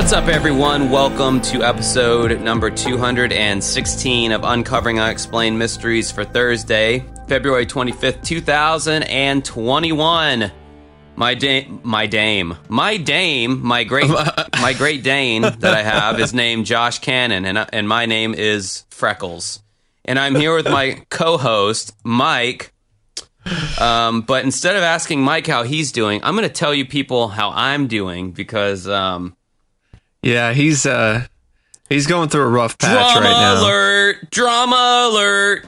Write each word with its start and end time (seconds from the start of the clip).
What's 0.00 0.14
up, 0.14 0.28
everyone? 0.28 0.88
Welcome 0.88 1.42
to 1.42 1.62
episode 1.62 2.40
number 2.40 2.70
216 2.70 4.32
of 4.32 4.44
Uncovering 4.44 4.98
Unexplained 4.98 5.58
Mysteries 5.58 6.10
for 6.10 6.24
Thursday, 6.24 7.04
February 7.28 7.66
25th, 7.66 8.24
2021. 8.24 10.52
My 11.16 11.34
dame, 11.34 11.80
my 11.84 12.06
dame, 12.06 12.56
my 12.70 12.96
dame, 12.96 13.62
my 13.62 13.84
great, 13.84 14.08
my 14.62 14.72
great 14.72 15.02
Dane 15.02 15.42
that 15.42 15.74
I 15.74 15.82
have 15.82 16.18
is 16.18 16.32
named 16.32 16.64
Josh 16.64 17.00
Cannon, 17.00 17.44
and 17.44 17.58
and 17.70 17.86
my 17.86 18.06
name 18.06 18.32
is 18.32 18.86
Freckles, 18.88 19.60
and 20.06 20.18
I'm 20.18 20.34
here 20.34 20.56
with 20.56 20.64
my 20.64 21.04
co-host 21.10 21.94
Mike. 22.04 22.72
Um, 23.78 24.22
but 24.22 24.44
instead 24.44 24.76
of 24.76 24.82
asking 24.82 25.20
Mike 25.20 25.46
how 25.46 25.62
he's 25.62 25.92
doing, 25.92 26.20
I'm 26.22 26.34
going 26.36 26.48
to 26.48 26.54
tell 26.54 26.72
you 26.74 26.86
people 26.86 27.28
how 27.28 27.50
I'm 27.50 27.86
doing 27.86 28.32
because 28.32 28.88
um, 28.88 29.36
Yeah, 30.22 30.52
he's 30.52 30.86
uh 30.86 31.26
he's 31.88 32.06
going 32.06 32.28
through 32.28 32.42
a 32.42 32.48
rough 32.48 32.78
patch 32.78 33.14
drama 33.14 33.26
right 33.26 33.40
now. 33.40 33.62
alert, 33.62 34.30
drama 34.30 35.08
alert. 35.10 35.66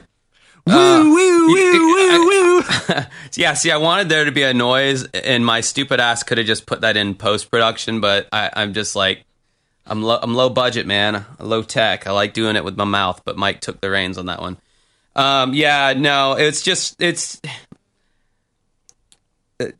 Woo, 0.65 1.13
woo, 1.13 1.47
woo, 1.47 1.93
woo, 1.93 2.27
woo. 2.27 2.63
Yeah, 3.35 3.53
see, 3.53 3.71
I 3.71 3.77
wanted 3.77 4.07
there 4.09 4.23
to 4.25 4.31
be 4.31 4.43
a 4.43 4.53
noise, 4.53 5.03
and 5.07 5.45
my 5.45 5.59
stupid 5.61 5.99
ass 5.99 6.23
could 6.23 6.37
have 6.37 6.47
just 6.47 6.65
put 6.65 6.81
that 6.81 6.95
in 6.95 7.15
post 7.15 7.51
production, 7.51 7.99
but 7.99 8.29
I, 8.31 8.49
I'm 8.53 8.73
just 8.73 8.95
like, 8.95 9.25
I'm 9.85 10.01
low, 10.03 10.19
I'm 10.21 10.35
low 10.35 10.49
budget, 10.49 10.85
man, 10.85 11.25
low 11.39 11.63
tech. 11.63 12.07
I 12.07 12.11
like 12.11 12.33
doing 12.33 12.55
it 12.55 12.63
with 12.63 12.77
my 12.77 12.85
mouth, 12.85 13.21
but 13.25 13.35
Mike 13.37 13.59
took 13.59 13.81
the 13.81 13.89
reins 13.89 14.17
on 14.17 14.27
that 14.27 14.39
one. 14.39 14.57
Um, 15.15 15.53
yeah, 15.53 15.93
no, 15.97 16.33
it's 16.33 16.61
just 16.61 17.01
it's. 17.01 17.41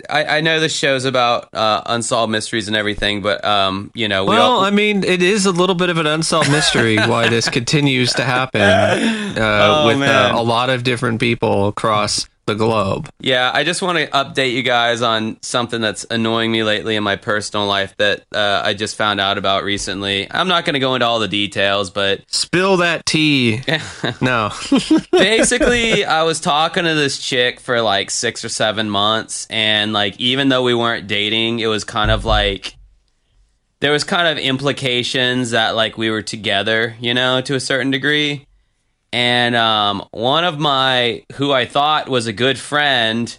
I, 0.10 0.38
I 0.38 0.42
know 0.42 0.60
this 0.60 0.76
show's 0.76 1.06
about 1.06 1.54
uh, 1.54 1.82
unsolved 1.86 2.32
mysteries 2.32 2.68
and 2.68 2.76
everything, 2.78 3.22
but 3.22 3.44
um, 3.44 3.92
you 3.94 4.08
know, 4.08 4.24
we 4.24 4.30
Well, 4.30 4.52
all, 4.54 4.62
I 4.62 4.70
mean, 4.72 5.04
it 5.04 5.22
is 5.22 5.46
a 5.46 5.52
little 5.52 5.76
bit 5.76 5.90
of 5.90 5.98
an 5.98 6.08
unsolved 6.08 6.52
mystery 6.52 6.96
why 7.08 7.30
this 7.30 7.50
continues 7.50 8.14
to 8.14 8.24
happen 8.24 8.62
uh, 8.62 9.34
Oh, 9.38 9.88
with 9.88 10.02
uh, 10.02 10.34
a 10.36 10.44
lot 10.44 10.70
of 10.70 10.84
different 10.84 11.20
people 11.20 11.68
across 11.68 12.28
the 12.46 12.56
globe. 12.56 13.10
Yeah, 13.20 13.52
I 13.54 13.64
just 13.64 13.82
want 13.82 13.98
to 13.98 14.08
update 14.08 14.54
you 14.54 14.64
guys 14.64 15.02
on 15.02 15.38
something 15.42 15.80
that's 15.80 16.06
annoying 16.10 16.52
me 16.52 16.64
lately 16.64 16.96
in 16.96 17.04
my 17.04 17.16
personal 17.16 17.66
life 17.66 17.96
that 17.98 18.26
uh, 18.34 18.62
I 18.64 18.74
just 18.74 18.96
found 18.96 19.20
out 19.22 19.38
about 19.38 19.64
recently. 19.64 20.28
I'm 20.30 20.48
not 20.48 20.66
going 20.66 20.74
to 20.74 20.80
go 20.80 20.96
into 20.96 21.06
all 21.06 21.20
the 21.20 21.28
details, 21.28 21.90
but 21.90 22.22
Spill 22.28 22.78
that 22.78 23.06
tea. 23.06 23.62
no. 24.22 24.52
basically, 25.12 26.06
I 26.06 26.24
was 26.24 26.40
talking 26.40 26.84
to 26.84 26.94
this 26.94 27.18
chick 27.20 27.60
for 27.60 27.82
like 27.82 28.12
six 28.12 28.44
or 28.44 28.50
seven 28.50 28.90
months, 28.90 29.48
and 29.50 29.94
like, 29.94 30.20
even 30.20 30.50
though 30.50 30.64
we 30.64 30.74
weren't 30.74 31.08
dating, 31.08 31.60
it 31.60 31.68
was 31.68 31.84
kind 31.84 32.12
of 32.12 32.26
like 32.26 32.76
there 33.80 33.92
was 33.92 34.04
kind 34.04 34.28
of 34.28 34.38
implications 34.44 35.52
that 35.52 35.76
like 35.76 35.98
we 35.98 36.10
were 36.10 36.22
together, 36.22 36.96
you 37.00 37.14
know, 37.14 37.42
to 37.42 37.56
a 37.56 37.60
certain 37.60 37.92
degree. 37.92 38.48
And 39.14 39.56
um, 39.56 40.08
one 40.10 40.44
of 40.44 40.60
my 40.60 41.24
who 41.34 41.52
I 41.52 41.68
thought 41.68 42.10
was 42.10 42.26
a 42.26 42.34
good 42.34 42.58
friend, 42.58 43.38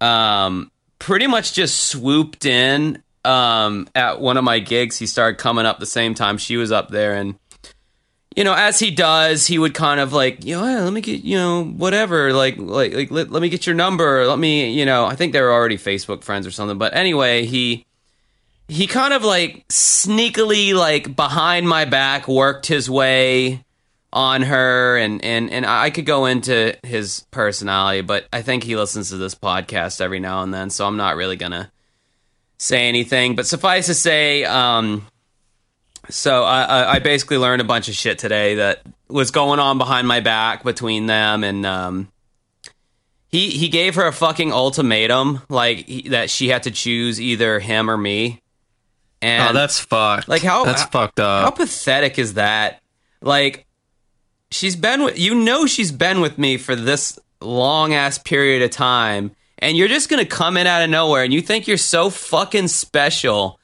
um, 0.00 0.72
pretty 0.98 1.28
much 1.28 1.52
just 1.52 1.84
swooped 1.84 2.44
in 2.44 3.00
um, 3.24 3.88
at 3.94 4.20
one 4.20 4.36
of 4.36 4.42
my 4.42 4.58
gigs. 4.58 4.98
He 4.98 5.06
started 5.06 5.38
coming 5.38 5.64
up 5.64 5.78
the 5.78 5.86
same 5.86 6.14
time 6.14 6.38
she 6.38 6.56
was 6.56 6.72
up 6.72 6.88
there, 6.88 7.14
and 7.14 7.36
you 8.34 8.42
know, 8.42 8.52
as 8.52 8.80
he 8.80 8.90
does, 8.90 9.46
he 9.46 9.60
would 9.60 9.74
kind 9.74 10.00
of 10.00 10.12
like, 10.12 10.44
you 10.44 10.56
know, 10.56 10.66
"Hey, 10.66 10.80
let 10.80 10.92
me 10.92 11.00
get, 11.00 11.22
you 11.22 11.36
know, 11.36 11.62
whatever, 11.64 12.32
like, 12.32 12.56
like, 12.58 12.92
like, 12.92 13.10
let, 13.12 13.30
let 13.30 13.40
me 13.40 13.48
get 13.48 13.64
your 13.64 13.76
number. 13.76 14.26
Let 14.26 14.40
me, 14.40 14.72
you 14.72 14.84
know, 14.84 15.06
I 15.06 15.14
think 15.14 15.32
they 15.32 15.40
were 15.40 15.52
already 15.52 15.78
Facebook 15.78 16.24
friends 16.24 16.48
or 16.48 16.50
something. 16.50 16.78
But 16.78 16.96
anyway, 16.96 17.46
he 17.46 17.86
he 18.66 18.88
kind 18.88 19.14
of 19.14 19.22
like 19.22 19.68
sneakily, 19.68 20.74
like 20.74 21.14
behind 21.14 21.68
my 21.68 21.84
back, 21.84 22.26
worked 22.26 22.66
his 22.66 22.90
way 22.90 23.62
on 24.12 24.42
her, 24.42 24.96
and 24.96 25.22
and 25.24 25.50
and 25.50 25.66
I 25.66 25.90
could 25.90 26.06
go 26.06 26.26
into 26.26 26.76
his 26.82 27.26
personality, 27.30 28.00
but 28.02 28.26
I 28.32 28.42
think 28.42 28.62
he 28.64 28.76
listens 28.76 29.10
to 29.10 29.16
this 29.16 29.34
podcast 29.34 30.00
every 30.00 30.20
now 30.20 30.42
and 30.42 30.52
then, 30.54 30.70
so 30.70 30.86
I'm 30.86 30.96
not 30.96 31.16
really 31.16 31.36
gonna 31.36 31.70
say 32.58 32.88
anything. 32.88 33.36
But 33.36 33.46
suffice 33.46 33.86
to 33.86 33.94
say, 33.94 34.44
um, 34.44 35.06
so 36.08 36.44
I, 36.44 36.62
I- 36.62 36.92
I 36.94 36.98
basically 37.00 37.36
learned 37.38 37.60
a 37.60 37.64
bunch 37.64 37.88
of 37.88 37.94
shit 37.94 38.18
today 38.18 38.54
that 38.56 38.82
was 39.08 39.30
going 39.30 39.58
on 39.60 39.76
behind 39.78 40.08
my 40.08 40.20
back 40.20 40.62
between 40.64 41.06
them, 41.06 41.44
and 41.44 41.66
um, 41.66 42.08
he 43.28 43.50
he 43.50 43.68
gave 43.68 43.96
her 43.96 44.06
a 44.06 44.12
fucking 44.12 44.52
ultimatum, 44.52 45.42
like 45.50 45.86
he, 45.86 46.08
that 46.10 46.30
she 46.30 46.48
had 46.48 46.62
to 46.62 46.70
choose 46.70 47.20
either 47.20 47.58
him 47.58 47.90
or 47.90 47.96
me. 47.98 48.40
And 49.22 49.50
Oh, 49.50 49.52
that's 49.58 49.80
fucked. 49.80 50.28
Like, 50.28 50.42
how- 50.42 50.64
That's 50.64 50.82
how- 50.82 50.88
fucked 50.90 51.20
up. 51.20 51.44
how 51.44 51.50
pathetic 51.50 52.18
is 52.18 52.34
that? 52.34 52.80
Like, 53.22 53.65
she's 54.50 54.76
been 54.76 55.02
with 55.04 55.18
you 55.18 55.34
know 55.34 55.66
she's 55.66 55.92
been 55.92 56.20
with 56.20 56.38
me 56.38 56.56
for 56.56 56.74
this 56.76 57.18
long 57.40 57.94
ass 57.94 58.18
period 58.18 58.62
of 58.62 58.70
time, 58.70 59.32
and 59.58 59.76
you're 59.76 59.88
just 59.88 60.08
gonna 60.08 60.24
come 60.26 60.56
in 60.56 60.66
out 60.66 60.82
of 60.82 60.90
nowhere, 60.90 61.22
and 61.24 61.32
you 61.32 61.40
think 61.42 61.66
you're 61.68 61.76
so 61.76 62.10
fucking 62.10 62.68
special 62.68 63.58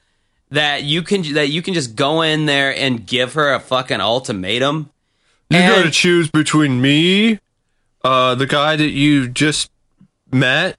that 0.51 0.83
you 0.83 1.01
can 1.01 1.33
that 1.33 1.49
you 1.49 1.61
can 1.61 1.73
just 1.73 1.95
go 1.95 2.21
in 2.21 2.45
there 2.45 2.75
and 2.75 3.05
give 3.07 3.33
her 3.33 3.53
a 3.53 3.59
fucking 3.59 3.99
ultimatum. 4.01 4.89
You 5.49 5.57
and- 5.57 5.75
gotta 5.75 5.91
choose 5.91 6.29
between 6.29 6.81
me, 6.81 7.39
uh, 8.03 8.35
the 8.35 8.45
guy 8.45 8.75
that 8.75 8.89
you 8.91 9.27
just 9.29 9.71
met, 10.31 10.77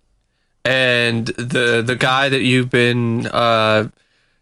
and 0.65 1.27
the 1.27 1.83
the 1.85 1.97
guy 1.97 2.29
that 2.29 2.43
you've 2.43 2.71
been 2.71 3.27
uh, 3.27 3.89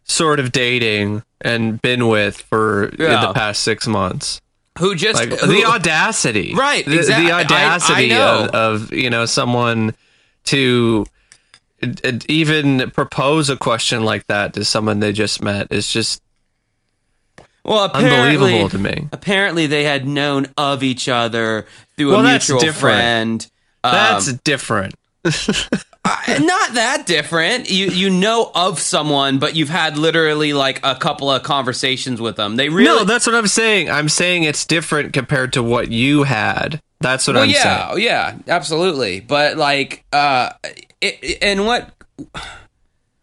sort 0.04 0.38
of 0.38 0.52
dating 0.52 1.22
and 1.40 1.80
been 1.80 2.08
with 2.08 2.36
for 2.42 2.84
in 2.88 2.96
Yeah. 3.00 3.26
the 3.26 3.32
past 3.32 3.62
six 3.62 3.86
months. 3.86 4.41
Who 4.78 4.94
just 4.94 5.20
Like 5.20 5.38
who- 5.38 5.46
the 5.48 5.64
audacity, 5.66 6.54
Right, 6.54 6.84
The, 6.84 6.98
exact- 6.98 7.24
the 7.26 7.32
I- 7.32 7.38
I 7.38 7.44
audacity 7.44 8.14
of, 8.14 8.48
of 8.50 8.92
you 8.92 9.10
know 9.10 9.26
someone 9.26 9.94
to 10.44 11.04
uh, 11.82 12.12
even 12.28 12.90
propose 12.92 13.50
a 13.50 13.56
question 13.56 14.04
like 14.04 14.26
that 14.28 14.54
to 14.54 14.64
someone 14.64 15.00
they 15.00 15.12
just 15.12 15.42
met 15.42 15.68
is 15.70 15.92
just 15.92 16.22
well 17.64 17.90
unbelievable 17.92 18.68
to 18.70 18.78
me. 18.78 19.08
Apparently, 19.12 19.66
they 19.66 19.84
had 19.84 20.06
known 20.06 20.46
of 20.56 20.82
each 20.82 21.08
other 21.08 21.66
through 21.96 22.10
Well, 22.12 22.20
a 22.26 22.30
mutual 22.30 22.58
different. 22.58 22.80
friend. 22.80 23.50
Um, 23.84 23.92
That's 23.92 24.32
different. 24.32 24.94
Uh, 26.04 26.38
not 26.40 26.74
that 26.74 27.06
different. 27.06 27.70
You 27.70 27.86
you 27.86 28.10
know 28.10 28.50
of 28.54 28.80
someone, 28.80 29.38
but 29.38 29.54
you've 29.54 29.68
had 29.68 29.96
literally 29.96 30.52
like 30.52 30.80
a 30.82 30.96
couple 30.96 31.30
of 31.30 31.44
conversations 31.44 32.20
with 32.20 32.34
them. 32.36 32.56
They 32.56 32.68
really 32.68 32.86
No, 32.86 33.04
that's 33.04 33.24
what 33.26 33.36
I'm 33.36 33.46
saying. 33.46 33.88
I'm 33.88 34.08
saying 34.08 34.42
it's 34.42 34.64
different 34.64 35.12
compared 35.12 35.52
to 35.52 35.62
what 35.62 35.92
you 35.92 36.24
had. 36.24 36.80
That's 37.00 37.26
what 37.28 37.34
well, 37.34 37.44
I'm 37.44 37.50
yeah, 37.50 37.88
saying. 37.92 38.02
yeah, 38.04 38.34
yeah, 38.46 38.54
absolutely. 38.54 39.20
But 39.20 39.56
like, 39.56 40.04
uh, 40.12 40.50
it, 41.00 41.18
it- 41.22 41.38
and 41.42 41.66
what 41.66 41.90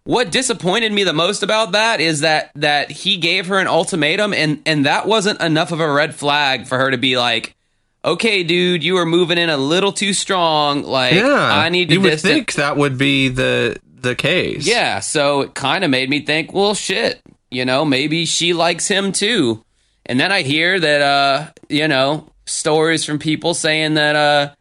what 0.06 0.32
disappointed 0.32 0.92
me 0.92 1.04
the 1.04 1.14
most 1.14 1.44
about 1.44 1.74
that 1.74 2.00
is 2.02 2.22
that 2.22 2.52
that 2.56 2.92
he 2.92 3.18
gave 3.18 3.48
her 3.48 3.60
an 3.60 3.68
ultimatum, 3.68 4.34
and 4.34 4.62
and 4.66 4.86
that 4.86 5.06
wasn't 5.06 5.42
enough 5.42 5.72
of 5.74 5.82
a 5.82 5.92
red 5.92 6.16
flag 6.16 6.66
for 6.68 6.78
her 6.78 6.92
to 6.92 6.98
be 6.98 7.18
like. 7.18 7.56
Okay, 8.04 8.44
dude, 8.44 8.84
you 8.84 8.94
were 8.94 9.06
moving 9.06 9.38
in 9.38 9.50
a 9.50 9.58
little 9.58 9.92
too 9.92 10.14
strong. 10.14 10.84
Like, 10.84 11.16
Yeah, 11.16 11.26
I 11.28 11.70
need 11.70 11.90
to 11.90 11.96
You 11.96 12.02
would 12.02 12.10
distance- 12.12 12.34
think 12.34 12.54
that 12.54 12.78
would 12.78 12.98
be 12.98 13.28
the 13.30 13.78
the 14.02 14.16
case. 14.16 14.66
Yeah, 14.66 15.00
so 15.02 15.42
it 15.42 15.54
kind 15.54 15.84
of 15.84 15.90
made 15.90 16.10
me 16.10 16.22
think, 16.22 16.54
well, 16.54 16.74
shit, 16.74 17.20
you 17.52 17.66
know, 17.66 17.84
maybe 17.84 18.26
she 18.26 18.54
likes 18.54 18.88
him 18.88 19.12
too. 19.12 19.66
And 20.06 20.18
then 20.18 20.32
I 20.32 20.42
hear 20.44 20.80
that, 20.80 21.02
uh, 21.02 21.48
you 21.68 21.88
know, 21.90 22.30
stories 22.46 23.04
from 23.04 23.20
people 23.20 23.54
saying 23.54 23.96
that, 23.96 24.16
uh, 24.16 24.54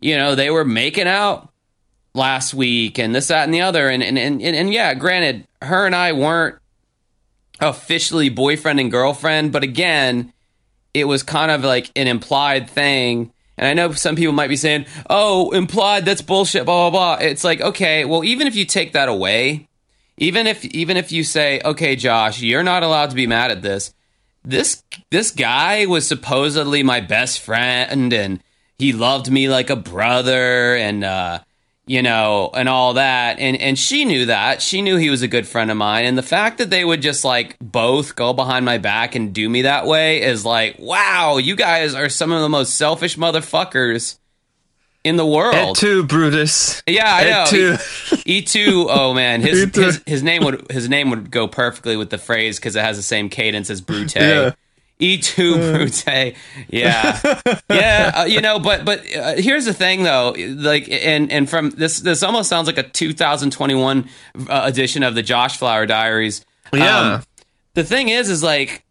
you 0.00 0.16
know, 0.16 0.34
they 0.34 0.48
were 0.50 0.64
making 0.64 1.06
out 1.06 1.50
last 2.14 2.54
week 2.54 2.98
and 2.98 3.14
this, 3.14 3.28
that, 3.28 3.44
and 3.44 3.52
the 3.52 3.60
other. 3.60 3.90
And, 3.90 4.02
and, 4.02 4.18
and, 4.18 4.40
and, 4.40 4.56
and 4.56 4.72
yeah, 4.72 4.94
granted, 4.94 5.46
her 5.60 5.84
and 5.84 5.94
I 5.94 6.12
weren't 6.12 6.56
officially 7.60 8.28
boyfriend 8.30 8.80
and 8.80 8.90
girlfriend, 8.90 9.52
but 9.52 9.62
again, 9.62 10.32
it 11.00 11.04
was 11.04 11.22
kind 11.22 11.50
of 11.50 11.64
like 11.64 11.90
an 11.96 12.06
implied 12.06 12.68
thing. 12.70 13.32
And 13.56 13.66
I 13.66 13.74
know 13.74 13.92
some 13.92 14.16
people 14.16 14.32
might 14.32 14.48
be 14.48 14.56
saying, 14.56 14.86
oh, 15.10 15.50
implied, 15.50 16.04
that's 16.04 16.22
bullshit, 16.22 16.64
blah, 16.64 16.90
blah, 16.90 17.16
blah. 17.16 17.26
It's 17.26 17.44
like, 17.44 17.60
okay, 17.60 18.04
well, 18.04 18.22
even 18.24 18.46
if 18.46 18.54
you 18.54 18.64
take 18.64 18.92
that 18.92 19.08
away, 19.08 19.68
even 20.16 20.46
if 20.46 20.64
even 20.64 20.96
if 20.96 21.12
you 21.12 21.24
say, 21.24 21.60
okay, 21.64 21.96
Josh, 21.96 22.40
you're 22.40 22.62
not 22.62 22.82
allowed 22.82 23.10
to 23.10 23.16
be 23.16 23.26
mad 23.26 23.50
at 23.50 23.62
this. 23.62 23.94
This 24.44 24.82
this 25.10 25.30
guy 25.30 25.86
was 25.86 26.06
supposedly 26.06 26.82
my 26.82 27.00
best 27.00 27.40
friend 27.40 28.12
and 28.12 28.42
he 28.78 28.92
loved 28.92 29.30
me 29.30 29.48
like 29.48 29.70
a 29.70 29.76
brother 29.76 30.76
and 30.76 31.04
uh 31.04 31.40
you 31.88 32.02
know, 32.02 32.50
and 32.54 32.68
all 32.68 32.94
that. 32.94 33.40
And 33.40 33.56
and 33.60 33.78
she 33.78 34.04
knew 34.04 34.26
that. 34.26 34.62
She 34.62 34.82
knew 34.82 34.96
he 34.96 35.10
was 35.10 35.22
a 35.22 35.28
good 35.28 35.46
friend 35.46 35.70
of 35.70 35.76
mine. 35.76 36.04
And 36.04 36.16
the 36.16 36.22
fact 36.22 36.58
that 36.58 36.70
they 36.70 36.84
would 36.84 37.02
just 37.02 37.24
like 37.24 37.56
both 37.60 38.14
go 38.14 38.32
behind 38.32 38.64
my 38.64 38.78
back 38.78 39.14
and 39.14 39.32
do 39.32 39.48
me 39.48 39.62
that 39.62 39.86
way 39.86 40.22
is 40.22 40.44
like, 40.44 40.78
wow, 40.78 41.38
you 41.38 41.56
guys 41.56 41.94
are 41.94 42.08
some 42.08 42.30
of 42.30 42.42
the 42.42 42.48
most 42.48 42.76
selfish 42.76 43.16
motherfuckers 43.16 44.18
in 45.04 45.16
the 45.16 45.26
world. 45.26 45.54
Et 45.54 45.74
tu, 45.76 46.04
Brutus. 46.04 46.82
Yeah, 46.86 47.04
I 47.06 47.24
Et 47.24 47.46
tu. 47.46 47.76
E 48.26 48.42
two. 48.42 48.86
Oh 48.90 49.14
man, 49.14 49.40
his 49.40 49.70
his 49.74 50.02
his 50.06 50.22
name 50.22 50.44
would 50.44 50.70
his 50.70 50.88
name 50.88 51.10
would 51.10 51.30
go 51.30 51.48
perfectly 51.48 51.96
with 51.96 52.10
the 52.10 52.18
phrase 52.18 52.58
because 52.58 52.76
it 52.76 52.84
has 52.84 52.96
the 52.96 53.02
same 53.02 53.28
cadence 53.28 53.70
as 53.70 53.80
Brute. 53.80 54.14
Yeah. 54.14 54.52
E 54.98 55.18
two 55.18 55.54
Brute. 55.72 56.04
Yeah, 56.68 57.20
yeah. 57.70 58.12
Uh, 58.14 58.24
you 58.24 58.40
know, 58.40 58.58
but 58.58 58.84
but 58.84 59.00
uh, 59.16 59.34
here's 59.36 59.64
the 59.64 59.74
thing 59.74 60.02
though. 60.02 60.34
Like, 60.36 60.88
and 60.90 61.30
and 61.30 61.48
from 61.48 61.70
this 61.70 62.00
this 62.00 62.22
almost 62.22 62.48
sounds 62.48 62.66
like 62.66 62.78
a 62.78 62.82
2021 62.82 64.08
uh, 64.48 64.62
edition 64.64 65.02
of 65.02 65.14
the 65.14 65.22
Josh 65.22 65.56
Flower 65.58 65.86
Diaries. 65.86 66.44
Yeah. 66.72 67.14
Um, 67.14 67.22
the 67.74 67.84
thing 67.84 68.08
is, 68.08 68.28
is 68.28 68.42
like 68.42 68.84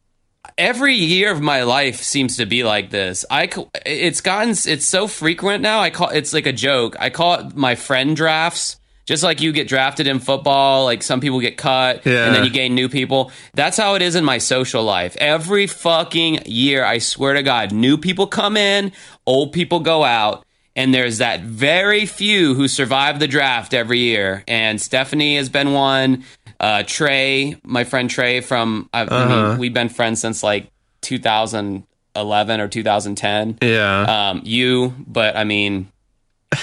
every 0.58 0.96
year 0.96 1.32
of 1.32 1.42
my 1.42 1.64
life 1.64 2.02
seems 2.02 2.38
to 2.38 2.46
be 2.46 2.64
like 2.64 2.90
this. 2.90 3.26
I 3.30 3.50
it's 3.86 4.22
gotten 4.22 4.52
it's 4.52 4.88
so 4.88 5.08
frequent 5.08 5.62
now. 5.62 5.80
I 5.80 5.90
call 5.90 6.10
it's 6.10 6.34
like 6.34 6.46
a 6.46 6.54
joke. 6.54 6.96
I 7.00 7.10
call 7.10 7.36
it 7.36 7.56
my 7.56 7.76
friend 7.76 8.16
drafts. 8.16 8.78
Just 9.08 9.24
like 9.24 9.42
you 9.42 9.52
get 9.54 9.68
drafted 9.68 10.06
in 10.06 10.20
football, 10.20 10.84
like 10.86 11.02
some 11.02 11.22
people 11.22 11.40
get 11.40 11.58
cut 11.58 12.06
Yeah. 12.06 12.26
and 12.26 12.36
then 12.36 12.44
you 12.44 12.50
gain 12.52 12.76
new 12.76 12.90
people. 12.90 13.32
That's 13.54 13.78
how 13.78 13.96
it 13.96 14.02
is 14.04 14.16
in 14.16 14.24
my 14.26 14.38
social 14.38 14.84
life. 14.84 15.16
Every 15.18 15.66
fucking 15.66 16.42
year, 16.46 16.84
I 16.84 16.98
swear 17.00 17.34
to 17.34 17.42
God, 17.42 17.72
new 17.72 17.98
people 17.98 18.28
come 18.28 18.58
in, 18.58 18.92
old 19.26 19.54
people 19.54 19.80
go 19.80 20.04
out, 20.04 20.46
and 20.76 20.94
there's 20.94 21.18
that 21.20 21.40
very 21.42 22.06
few 22.06 22.54
who 22.54 22.68
survive 22.68 23.20
the 23.20 23.28
draft 23.28 23.74
every 23.74 24.00
year. 24.00 24.44
And 24.48 24.80
Stephanie 24.80 25.38
has 25.38 25.48
been 25.50 25.72
one. 25.72 26.26
Uh, 26.60 26.84
Trey, 26.86 27.56
my 27.64 27.86
friend 27.86 28.10
Trey 28.10 28.42
from, 28.42 28.90
I, 28.94 29.02
I 29.02 29.04
Uh-huh. 29.06 29.50
mean, 29.52 29.58
we've 29.58 29.74
been 29.74 29.90
friends 29.90 30.20
since 30.22 30.44
like 30.44 30.70
2011 31.02 32.60
or 32.62 32.68
2010. 32.68 33.58
Yeah. 33.62 34.30
Um, 34.32 34.42
you, 34.44 34.94
but 35.08 35.36
I 35.36 35.44
mean, 35.46 35.88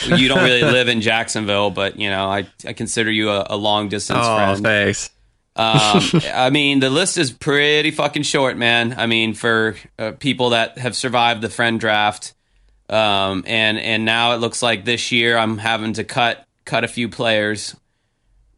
you 0.07 0.29
don't 0.29 0.43
really 0.43 0.63
live 0.63 0.89
in 0.89 1.01
Jacksonville, 1.01 1.71
but 1.71 1.99
you 1.99 2.11
know, 2.11 2.29
I, 2.29 2.47
I 2.67 2.73
consider 2.73 3.11
you 3.11 3.31
a, 3.31 3.47
a 3.51 3.57
long 3.57 3.89
distance 3.89 4.21
oh, 4.23 4.37
friend. 4.37 4.63
thanks. 4.63 5.11
Um, 5.57 6.03
I 6.35 6.51
mean, 6.51 6.81
the 6.81 6.91
list 6.91 7.19
is 7.19 7.31
pretty 7.31 7.91
fucking 7.91 8.23
short, 8.23 8.57
man. 8.57 8.95
I 8.97 9.07
mean, 9.07 9.35
for 9.35 9.77
uh, 9.99 10.13
people 10.13 10.51
that 10.51 10.79
have 10.79 10.97
survived 10.97 11.43
the 11.43 11.51
friend 11.51 11.79
draft, 11.79 12.35
um, 12.89 13.45
and 13.47 13.79
and 13.79 14.05
now 14.05 14.33
it 14.33 14.37
looks 14.39 14.63
like 14.63 14.85
this 14.85 15.13
year 15.13 15.37
I'm 15.37 15.59
having 15.59 15.95
to 15.95 16.05
cut 16.05 16.47
cut 16.65 16.85
a 16.85 16.89
few 16.89 17.09
players. 17.09 17.77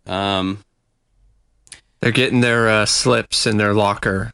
Um, 0.07 0.59
They're 2.01 2.13
getting 2.13 2.41
their 2.41 2.69
uh, 2.69 2.87
slips 2.87 3.47
in 3.47 3.57
their 3.57 3.75
locker. 3.75 4.33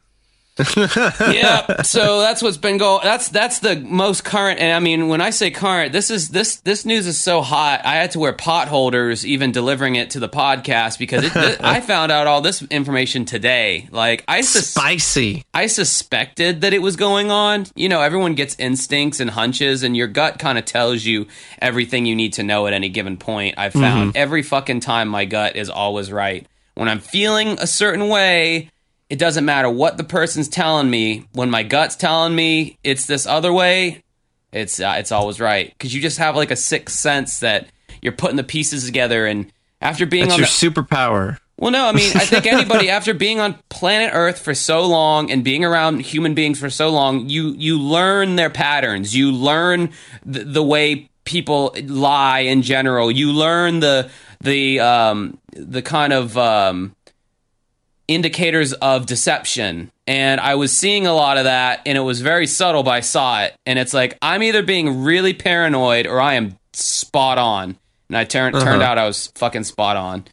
Yeah, 0.58 1.80
so 1.82 2.20
that's 2.20 2.42
what's 2.42 2.58
been 2.58 2.76
going. 2.76 3.00
That's 3.02 3.30
that's 3.30 3.60
the 3.60 3.76
most 3.76 4.22
current. 4.22 4.60
And 4.60 4.72
I 4.72 4.80
mean, 4.80 5.08
when 5.08 5.22
I 5.22 5.30
say 5.30 5.50
current, 5.50 5.92
this 5.92 6.10
is 6.10 6.28
this 6.28 6.56
this 6.56 6.84
news 6.84 7.06
is 7.06 7.18
so 7.18 7.40
hot. 7.40 7.80
I 7.86 7.94
had 7.94 8.10
to 8.10 8.18
wear 8.18 8.34
pot 8.34 8.68
holders 8.68 9.24
even 9.24 9.50
delivering 9.50 9.96
it 9.96 10.10
to 10.10 10.20
the 10.20 10.28
podcast 10.28 10.98
because 10.98 11.24
it, 11.24 11.32
th- 11.32 11.58
I 11.62 11.80
found 11.92 12.12
out 12.12 12.26
all 12.26 12.42
this 12.42 12.62
information 12.64 13.24
today. 13.24 13.88
Like 13.90 14.24
I 14.28 14.42
sus- 14.42 14.68
Spicy. 14.68 15.44
I 15.54 15.68
suspected 15.68 16.60
that 16.60 16.74
it 16.74 16.82
was 16.82 16.96
going 16.96 17.30
on. 17.30 17.64
You 17.74 17.88
know, 17.88 18.02
everyone 18.02 18.34
gets 18.34 18.54
instincts 18.58 19.20
and 19.20 19.30
hunches, 19.30 19.82
and 19.82 19.96
your 19.96 20.06
gut 20.06 20.38
kind 20.38 20.58
of 20.58 20.66
tells 20.66 21.02
you 21.02 21.28
everything 21.60 22.04
you 22.04 22.14
need 22.14 22.34
to 22.34 22.42
know 22.42 22.66
at 22.66 22.74
any 22.74 22.90
given 22.90 23.16
point. 23.16 23.54
I've 23.56 23.72
found 23.72 24.10
mm-hmm. 24.10 24.16
every 24.16 24.42
fucking 24.42 24.80
time 24.80 25.08
my 25.08 25.24
gut 25.24 25.56
is 25.56 25.70
always 25.70 26.12
right. 26.12 26.46
When 26.74 26.88
I'm 26.88 27.00
feeling 27.00 27.58
a 27.58 27.66
certain 27.66 28.08
way, 28.08 28.70
it 29.12 29.18
doesn't 29.18 29.44
matter 29.44 29.68
what 29.68 29.98
the 29.98 30.04
person's 30.04 30.48
telling 30.48 30.88
me. 30.88 31.26
When 31.34 31.50
my 31.50 31.64
gut's 31.64 31.96
telling 31.96 32.34
me 32.34 32.78
it's 32.82 33.04
this 33.04 33.26
other 33.26 33.52
way, 33.52 34.02
it's 34.52 34.80
uh, 34.80 34.94
it's 34.96 35.12
always 35.12 35.38
right 35.38 35.68
because 35.68 35.94
you 35.94 36.00
just 36.00 36.16
have 36.16 36.34
like 36.34 36.50
a 36.50 36.56
sixth 36.56 36.98
sense 36.98 37.40
that 37.40 37.66
you're 38.00 38.14
putting 38.14 38.38
the 38.38 38.42
pieces 38.42 38.86
together. 38.86 39.26
And 39.26 39.52
after 39.82 40.06
being 40.06 40.28
That's 40.28 40.32
on 40.32 40.38
your 40.38 40.46
the, 40.46 40.82
superpower. 40.86 41.36
well, 41.58 41.70
no, 41.70 41.84
I 41.84 41.92
mean, 41.92 42.10
I 42.16 42.24
think 42.24 42.46
anybody 42.52 42.88
after 42.88 43.12
being 43.12 43.38
on 43.38 43.58
planet 43.68 44.12
Earth 44.14 44.38
for 44.38 44.54
so 44.54 44.86
long 44.86 45.30
and 45.30 45.44
being 45.44 45.62
around 45.62 46.00
human 46.00 46.32
beings 46.32 46.58
for 46.58 46.70
so 46.70 46.88
long, 46.88 47.28
you 47.28 47.48
you 47.58 47.78
learn 47.78 48.36
their 48.36 48.48
patterns. 48.48 49.14
You 49.14 49.30
learn 49.30 49.90
the, 50.24 50.44
the 50.44 50.62
way 50.62 51.10
people 51.24 51.76
lie 51.84 52.40
in 52.40 52.62
general. 52.62 53.10
You 53.10 53.30
learn 53.32 53.80
the 53.80 54.10
the 54.40 54.80
um, 54.80 55.38
the 55.50 55.82
kind 55.82 56.14
of 56.14 56.38
um, 56.38 56.96
indicators 58.08 58.72
of 58.74 59.06
deception. 59.06 59.90
And 60.06 60.40
I 60.40 60.56
was 60.56 60.76
seeing 60.76 61.06
a 61.06 61.14
lot 61.14 61.38
of 61.38 61.44
that, 61.44 61.80
and 61.86 61.96
it 61.96 62.02
was 62.02 62.20
very 62.20 62.46
subtle, 62.46 62.82
but 62.82 62.90
I 62.90 63.00
saw 63.00 63.42
it. 63.44 63.54
And 63.66 63.78
it's 63.78 63.94
like 63.94 64.18
I'm 64.20 64.42
either 64.42 64.62
being 64.62 65.04
really 65.04 65.32
paranoid 65.32 66.06
or 66.06 66.20
I 66.20 66.34
am 66.34 66.58
spot 66.72 67.38
on. 67.38 67.76
And 68.08 68.16
I 68.16 68.24
turned 68.24 68.54
turned 68.56 68.82
out 68.82 68.98
I 68.98 69.06
was 69.06 69.28
fucking 69.36 69.64
spot 69.64 69.96
on. 69.96 70.24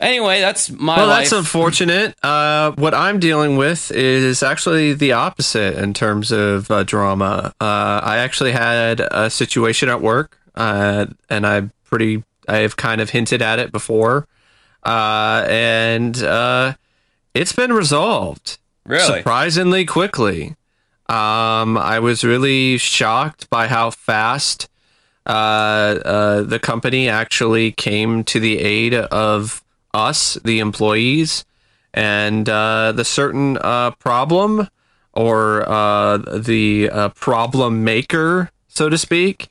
Anyway, 0.00 0.40
that's 0.40 0.68
my 0.70 0.96
Well, 0.96 1.06
life. 1.06 1.18
that's 1.30 1.32
unfortunate. 1.32 2.16
Uh, 2.24 2.72
what 2.72 2.92
I'm 2.94 3.20
dealing 3.20 3.56
with 3.56 3.92
is 3.92 4.42
actually 4.42 4.94
the 4.94 5.12
opposite 5.12 5.78
in 5.78 5.94
terms 5.94 6.32
of 6.32 6.68
uh, 6.70 6.82
drama. 6.82 7.52
Uh, 7.60 8.00
I 8.02 8.18
actually 8.18 8.50
had 8.52 9.00
a 9.00 9.30
situation 9.30 9.88
at 9.88 10.00
work, 10.00 10.38
uh, 10.56 11.06
and 11.30 11.46
I 11.46 11.68
pretty 11.84 12.24
I 12.48 12.58
have 12.58 12.76
kind 12.76 13.00
of 13.00 13.10
hinted 13.10 13.42
at 13.42 13.58
it 13.60 13.70
before, 13.70 14.26
uh, 14.84 15.46
and 15.48 16.20
uh, 16.22 16.74
it's 17.34 17.52
been 17.52 17.72
resolved 17.72 18.58
really 18.86 19.04
surprisingly 19.18 19.84
quickly. 19.84 20.56
Um, 21.08 21.76
I 21.76 21.98
was 22.00 22.24
really 22.24 22.78
shocked 22.78 23.50
by 23.50 23.68
how 23.68 23.90
fast 23.90 24.68
uh, 25.26 25.30
uh, 25.30 26.42
the 26.42 26.58
company 26.58 27.08
actually 27.08 27.72
came 27.72 28.24
to 28.24 28.40
the 28.40 28.58
aid 28.58 28.94
of 28.94 29.62
us, 29.92 30.34
the 30.44 30.58
employees, 30.58 31.44
and 31.92 32.48
uh, 32.48 32.92
the 32.92 33.04
certain 33.04 33.58
uh, 33.58 33.90
problem 33.92 34.68
or 35.12 35.68
uh, 35.68 36.16
the 36.16 36.88
uh, 36.90 37.08
problem 37.10 37.84
maker, 37.84 38.50
so 38.68 38.88
to 38.88 38.96
speak. 38.96 39.48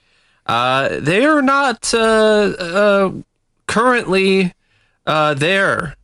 Uh, 0.47 0.99
they 0.99 1.23
are 1.23 1.41
not 1.41 1.93
uh, 1.93 1.97
uh, 1.97 3.11
currently 3.67 4.53
uh, 5.05 5.35
there 5.35 5.95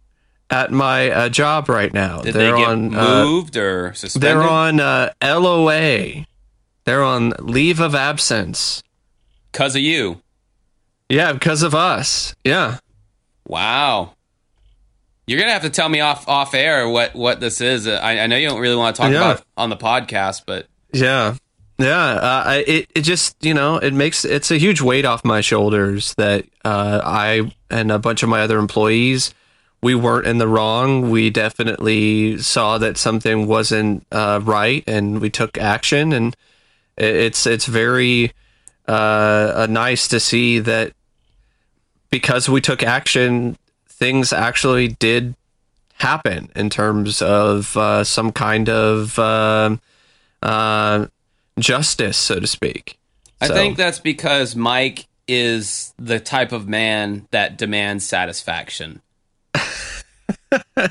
at 0.50 0.72
my 0.72 1.10
uh, 1.10 1.30
job 1.30 1.70
right 1.70 1.94
now. 1.94 2.22
did 2.22 2.34
they're 2.34 2.54
they 2.54 2.58
get 2.60 2.68
on, 2.70 2.96
uh, 2.96 3.24
moved 3.25 3.58
or 3.58 3.94
suspended? 3.94 4.30
they're 4.30 4.42
on 4.44 4.80
uh, 4.80 5.12
LOA. 5.22 6.25
They're 6.86 7.04
on 7.04 7.34
leave 7.39 7.80
of 7.82 7.94
absence. 7.96 8.82
because 9.51 9.75
of 9.75 9.82
you. 9.82 10.22
Yeah, 11.10 11.34
because 11.34 11.63
of 11.63 11.74
us. 11.75 12.36
Yeah. 12.44 12.77
Wow. 13.48 14.13
You're 15.25 15.39
gonna 15.39 15.51
have 15.51 15.63
to 15.63 15.70
tell 15.70 15.89
me 15.89 16.00
off 16.00 16.27
off 16.30 16.54
air 16.54 16.88
what 16.88 17.13
what 17.16 17.39
this 17.42 17.60
is. 17.60 17.88
Uh, 17.88 18.00
I, 18.01 18.20
I 18.20 18.27
know 18.27 18.38
you 18.38 18.48
don't 18.48 18.62
really 18.62 18.75
want 18.77 18.96
to 18.96 19.01
talk 19.01 19.12
Yeah. 19.12 19.18
about 19.18 19.39
it 19.39 19.46
on 19.58 19.70
the 19.70 19.75
podcast, 19.77 20.44
but 20.46 20.68
Yeah. 20.94 21.36
Yeah. 21.77 21.98
Uh, 21.98 22.44
I, 22.46 22.56
it, 22.66 22.89
it 22.96 23.01
just, 23.01 23.36
you 23.46 23.54
know, 23.54 23.77
it 23.77 23.94
makes, 23.94 24.25
it's 24.25 24.50
a 24.50 24.58
huge 24.58 24.82
weight 24.82 25.06
off 25.06 25.24
my 25.24 25.42
shoulders 25.42 26.16
that 26.16 26.46
uh, 26.66 27.01
I 27.04 27.51
and 27.70 27.92
a 27.92 28.00
bunch 28.00 28.24
of 28.24 28.30
my 28.30 28.42
other 28.42 28.58
employees, 28.58 29.34
we 29.81 29.96
weren't 29.96 30.27
in 30.27 30.38
the 30.38 30.48
wrong. 30.48 31.10
We 31.10 31.29
definitely 31.29 32.38
saw 32.39 32.77
that 32.79 32.98
something 32.98 33.48
wasn't 33.48 34.05
uh, 34.12 34.39
right 34.43 34.84
and 34.88 35.22
we 35.22 35.29
took 35.29 35.57
action. 35.57 36.13
And 36.13 36.36
it's, 36.98 37.46
it's 37.46 37.65
very 37.65 38.31
uh, 38.88 38.91
uh, 39.55 39.67
nice 39.69 40.07
to 40.10 40.19
see 40.19 40.60
that 40.60 40.93
because 42.10 42.50
we 42.50 42.62
took 42.62 42.81
action, 42.84 43.57
things 43.88 44.34
actually 44.34 44.88
did 44.88 45.36
happen 45.96 46.50
in 46.55 46.69
terms 46.69 47.22
of 47.22 47.75
uh, 47.75 48.03
some 48.03 48.31
kind 48.31 48.69
of 48.69 49.17
um 49.17 49.81
uh, 50.43 51.07
justice, 51.60 52.15
so 52.17 52.39
to 52.39 52.46
speak. 52.46 52.98
I 53.41 53.48
So- 53.48 53.55
think 53.55 53.77
that's 53.77 54.00
because 54.00 54.55
Mike 54.55 55.07
is 55.27 55.93
the 55.98 56.19
type 56.19 56.51
of 56.51 56.67
man 56.67 57.27
that 57.31 57.57
demands 57.57 58.05
satisfaction. 58.05 59.01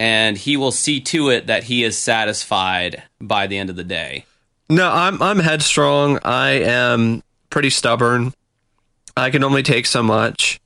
and 0.00 0.36
he 0.36 0.56
will 0.56 0.72
see 0.72 1.00
to 1.00 1.30
it 1.30 1.46
that 1.46 1.64
he 1.64 1.84
is 1.84 1.96
satisfied 1.98 3.02
by 3.20 3.46
the 3.46 3.58
end 3.58 3.70
of 3.70 3.76
the 3.76 3.84
day. 3.84 4.24
No, 4.70 4.90
I'm 4.90 5.22
I'm 5.22 5.38
headstrong. 5.38 6.18
I 6.24 6.50
am 6.50 7.22
pretty 7.50 7.70
stubborn. 7.70 8.34
I 9.16 9.30
can 9.30 9.42
only 9.42 9.62
take 9.62 9.86
so 9.86 10.02
much. 10.02 10.60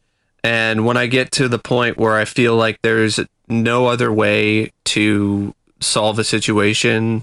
And 0.45 0.85
when 0.85 0.97
I 0.97 1.07
get 1.07 1.31
to 1.33 1.49
the 1.49 1.59
point 1.59 1.97
where 1.97 2.17
I 2.17 2.25
feel 2.25 2.57
like 2.57 2.83
there's 2.83 3.21
no 3.49 3.87
other 3.87 4.13
way 4.13 4.73
to 4.87 5.55
solve 5.81 6.19
a 6.19 6.25
situation 6.25 7.23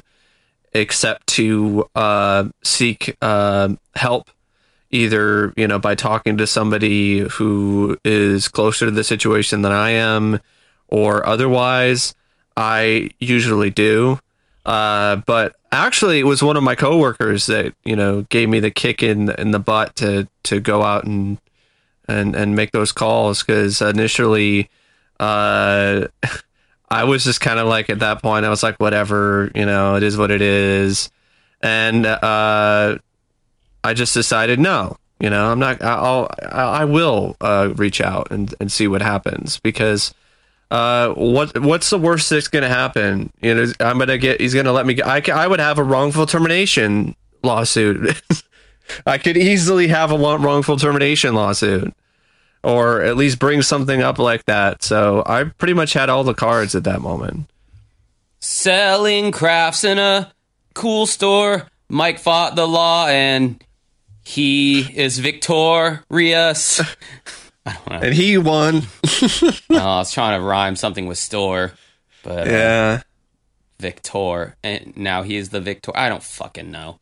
except 0.74 1.28
to 1.28 1.86
uh, 1.96 2.46
seek 2.64 3.18
uh, 3.22 3.70
help, 3.96 4.30
either 4.92 5.54
you 5.56 5.68
know 5.68 5.80
by 5.80 5.96
talking 5.96 6.38
to 6.38 6.48
somebody 6.48 7.20
who 7.20 7.98
is 8.04 8.48
closer 8.48 8.86
to 8.86 8.92
the 8.92 9.04
situation 9.04 9.62
than 9.62 9.72
I 9.72 9.92
am, 9.92 10.40
or 10.88 11.26
otherwise, 11.26 12.16
I 12.58 13.12
usually 13.20 13.70
do. 13.70 14.20
Uh, 14.66 15.18
but 15.26 15.56
actually, 15.72 16.20
it 16.20 16.26
was 16.26 16.44
one 16.44 16.58
of 16.58 16.64
my 16.64 16.76
coworkers 16.76 17.46
that 17.48 17.74
you 17.86 17.96
know 17.96 18.22
gave 18.24 18.50
me 18.50 18.60
the 18.60 18.72
kick 18.72 19.02
in 19.04 19.30
in 19.32 19.52
the 19.52 19.60
butt 19.60 19.96
to 19.98 20.28
to 20.44 20.60
go 20.60 20.84
out 20.84 21.06
and 21.06 21.40
and 22.08 22.36
and 22.36 22.56
make 22.56 22.72
those 22.72 22.92
calls 22.92 23.44
because 23.44 23.82
initially, 23.82 24.70
uh, 25.20 26.08
I 26.90 27.04
was 27.04 27.24
just 27.24 27.40
kind 27.42 27.60
of 27.60 27.68
like 27.68 27.90
at 27.90 28.00
that 28.00 28.22
point 28.22 28.46
I 28.46 28.50
was 28.50 28.64
like 28.64 28.78
whatever 28.80 29.52
you 29.56 29.66
know 29.66 29.96
it 29.96 30.04
is 30.04 30.18
what 30.18 30.32
it 30.32 30.42
is, 30.42 31.10
and 31.62 32.06
uh, 32.06 32.98
I 33.84 33.94
just 33.94 34.14
decided 34.14 34.60
no. 34.60 34.98
You 35.20 35.30
know, 35.30 35.52
I'm 35.52 35.60
not. 35.60 35.82
I'll. 35.84 36.30
I 36.50 36.86
will 36.86 37.36
uh, 37.42 37.74
reach 37.76 38.00
out 38.00 38.32
and, 38.32 38.54
and 38.62 38.72
see 38.72 38.88
what 38.88 39.02
happens 39.02 39.60
because 39.60 40.14
uh, 40.72 41.10
what 41.14 41.60
what's 41.60 41.90
the 41.90 41.98
worst 41.98 42.30
that's 42.30 42.48
going 42.48 42.64
to 42.64 42.70
happen? 42.70 43.32
You 43.42 43.56
know, 43.56 43.72
I'm 43.82 43.98
going 43.98 44.08
to 44.08 44.18
get. 44.18 44.40
He's 44.40 44.54
going 44.54 44.66
to 44.66 44.72
let 44.72 44.86
me. 44.86 45.02
I 45.02 45.22
I 45.34 45.46
would 45.46 45.60
have 45.60 45.78
a 45.78 45.84
wrongful 45.84 46.26
termination 46.26 47.16
lawsuit. 47.44 48.22
I 49.06 49.18
could 49.18 49.36
easily 49.36 49.88
have 49.90 50.12
a 50.12 50.18
wrongful 50.18 50.78
termination 50.78 51.34
lawsuit, 51.36 51.94
or 52.64 53.02
at 53.02 53.18
least 53.18 53.40
bring 53.40 53.62
something 53.62 54.02
up 54.02 54.20
like 54.20 54.46
that. 54.46 54.84
So 54.84 55.22
I 55.26 55.44
pretty 55.44 55.74
much 55.74 55.94
had 55.94 56.10
all 56.10 56.24
the 56.24 56.34
cards 56.34 56.76
at 56.76 56.86
that 56.86 57.02
moment. 57.02 57.50
Selling 58.40 59.34
crafts 59.34 59.84
in 59.84 60.00
a 60.00 60.32
cool 60.76 61.08
store. 61.08 61.68
Mike 61.90 62.20
fought 62.20 62.56
the 62.56 62.68
law 62.68 63.08
and 63.08 63.62
he 64.24 64.82
is 64.82 65.20
victorious. 65.20 66.82
And 67.88 68.14
he 68.14 68.38
won. 68.38 68.84
oh, 69.24 69.62
I 69.70 69.98
was 69.98 70.12
trying 70.12 70.40
to 70.40 70.44
rhyme 70.44 70.76
something 70.76 71.06
with 71.06 71.18
store, 71.18 71.74
but 72.24 72.48
uh, 72.48 72.52
yeah, 72.52 73.02
Victor, 73.80 74.56
and 74.64 74.96
now 74.98 75.24
he 75.24 75.36
is 75.36 75.50
the 75.50 75.62
Victor. 75.62 75.92
I 75.96 76.10
don't 76.10 76.24
fucking 76.24 76.72
know. 76.72 77.00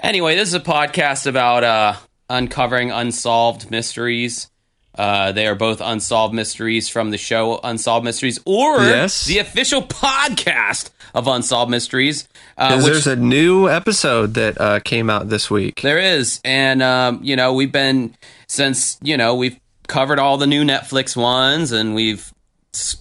Anyway, 0.00 0.36
this 0.36 0.48
is 0.48 0.54
a 0.54 0.60
podcast 0.60 1.26
about 1.26 1.64
uh, 1.64 1.94
uncovering 2.28 2.90
unsolved 2.90 3.70
mysteries. 3.70 4.50
Uh, 4.96 5.32
they 5.32 5.46
are 5.46 5.54
both 5.54 5.80
unsolved 5.80 6.34
mysteries 6.34 6.88
from 6.88 7.10
the 7.10 7.18
show 7.18 7.58
Unsolved 7.64 8.04
Mysteries, 8.04 8.38
or 8.44 8.76
Yes. 8.82 9.24
the 9.26 9.38
official 9.38 9.82
podcast 9.82 10.90
of 11.14 11.26
Unsolved 11.26 11.70
Mysteries. 11.70 12.28
Uh, 12.56 12.76
which 12.76 12.86
there's 12.86 13.06
a 13.06 13.16
new 13.16 13.68
episode 13.68 14.34
that 14.34 14.60
uh, 14.60 14.80
came 14.80 15.10
out 15.10 15.28
this 15.28 15.50
week. 15.50 15.80
there 15.82 15.98
is, 15.98 16.40
and 16.44 16.82
um, 16.82 17.20
you 17.22 17.34
know 17.36 17.52
we've 17.54 17.72
been 17.72 18.14
since 18.46 18.98
you 19.02 19.16
know 19.16 19.34
we've 19.34 19.58
covered 19.88 20.18
all 20.18 20.36
the 20.36 20.46
new 20.46 20.64
Netflix 20.64 21.16
ones, 21.16 21.72
and 21.72 21.94
we've 21.94 22.32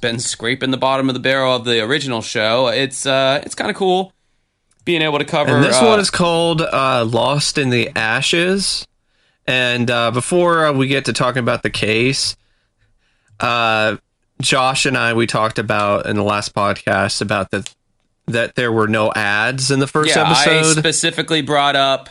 been 0.01 0.19
scraping 0.19 0.71
the 0.71 0.77
bottom 0.77 1.09
of 1.09 1.13
the 1.15 1.19
barrel 1.19 1.55
of 1.55 1.65
the 1.65 1.79
original 1.83 2.21
show. 2.21 2.67
It's 2.67 3.05
uh, 3.05 3.41
it's 3.45 3.55
kind 3.55 3.69
of 3.69 3.75
cool 3.77 4.13
being 4.85 5.01
able 5.01 5.19
to 5.19 5.25
cover. 5.25 5.55
And 5.55 5.63
this 5.63 5.77
uh, 5.81 5.85
one 5.85 5.99
is 5.99 6.09
called 6.09 6.61
uh, 6.61 7.05
Lost 7.05 7.57
in 7.57 7.69
the 7.69 7.89
Ashes. 7.95 8.85
And 9.45 9.89
uh, 9.91 10.11
before 10.11 10.67
uh, 10.67 10.73
we 10.73 10.87
get 10.87 11.05
to 11.05 11.13
talking 11.13 11.39
about 11.41 11.63
the 11.63 11.69
case, 11.69 12.35
uh, 13.39 13.97
Josh 14.41 14.85
and 14.85 14.97
I 14.97 15.13
we 15.13 15.27
talked 15.27 15.59
about 15.59 16.05
in 16.05 16.15
the 16.15 16.23
last 16.23 16.53
podcast 16.53 17.21
about 17.21 17.51
the 17.51 17.69
that 18.27 18.55
there 18.55 18.71
were 18.71 18.87
no 18.87 19.11
ads 19.13 19.69
in 19.69 19.79
the 19.79 19.87
first 19.87 20.15
yeah, 20.15 20.23
I 20.23 20.31
episode. 20.45 20.79
specifically 20.79 21.41
brought 21.41 21.75
up 21.75 22.09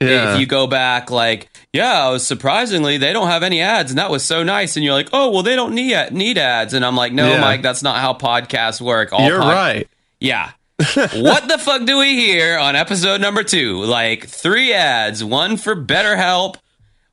Yeah. 0.00 0.34
if 0.34 0.40
you 0.40 0.46
go 0.46 0.66
back, 0.66 1.10
like, 1.10 1.48
yeah, 1.72 2.18
surprisingly 2.18 2.98
they 2.98 3.14
don't 3.14 3.28
have 3.28 3.42
any 3.42 3.62
ads, 3.62 3.90
and 3.90 3.98
that 3.98 4.10
was 4.10 4.22
so 4.22 4.42
nice. 4.42 4.76
And 4.76 4.84
you're 4.84 4.92
like, 4.92 5.08
oh, 5.14 5.30
well, 5.30 5.42
they 5.42 5.56
don't 5.56 5.74
need 5.74 6.12
need 6.12 6.36
ads, 6.36 6.74
and 6.74 6.84
I'm 6.84 6.96
like, 6.96 7.12
no, 7.14 7.30
Yeah. 7.30 7.40
Mike, 7.40 7.62
that's 7.62 7.82
not 7.82 7.96
how 7.96 8.12
podcasts 8.12 8.80
work. 8.80 9.12
All 9.12 9.26
You're 9.26 9.40
pod- 9.40 9.52
right. 9.54 9.88
Yeah. 10.20 10.50
what 10.94 11.48
the 11.48 11.56
fuck 11.58 11.86
do 11.86 11.98
we 11.98 12.14
hear 12.16 12.58
on 12.58 12.76
episode 12.76 13.20
number 13.20 13.42
two? 13.42 13.82
Like 13.84 14.26
three 14.26 14.72
ads, 14.74 15.22
one 15.24 15.56
for 15.56 15.74
BetterHelp, 15.76 16.56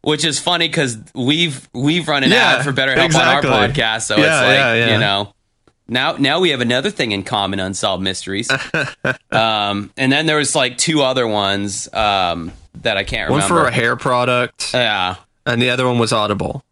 which 0.02 0.26
is 0.26 0.40
funny 0.40 0.68
because 0.68 0.98
we've 1.14 1.70
we've 1.74 2.08
run 2.08 2.24
an 2.24 2.32
Yeah, 2.32 2.58
ad 2.58 2.64
for 2.66 2.72
BetterHelp 2.72 3.06
exactly. 3.06 3.50
on 3.50 3.56
our 3.64 3.68
podcast, 3.70 4.02
so 4.04 4.18
Yeah, 4.18 4.24
it's 4.24 4.48
like 4.48 4.58
yeah, 4.58 4.94
you 4.94 5.00
know. 5.00 5.34
Now, 5.88 6.14
now 6.14 6.40
we 6.40 6.52
have 6.52 6.62
another 6.62 6.90
thing 6.90 7.12
in 7.12 7.24
common: 7.24 7.60
unsolved 7.60 8.02
mysteries. 8.04 8.50
um, 9.32 9.92
and 9.98 10.12
then 10.12 10.26
there 10.26 10.38
was 10.38 10.56
like 10.56 10.78
two 10.78 11.02
other 11.02 11.28
ones 11.28 11.92
um, 11.94 12.52
that 12.82 12.98
I 12.98 13.04
can't 13.04 13.30
remember. 13.30 13.54
One 13.56 13.64
for 13.64 13.68
a 13.68 13.72
hair 13.72 13.96
product, 13.98 14.74
yeah, 14.74 15.16
and 15.46 15.62
the 15.62 15.70
other 15.70 15.86
one 15.86 16.00
was 16.00 16.14
Audible. 16.14 16.64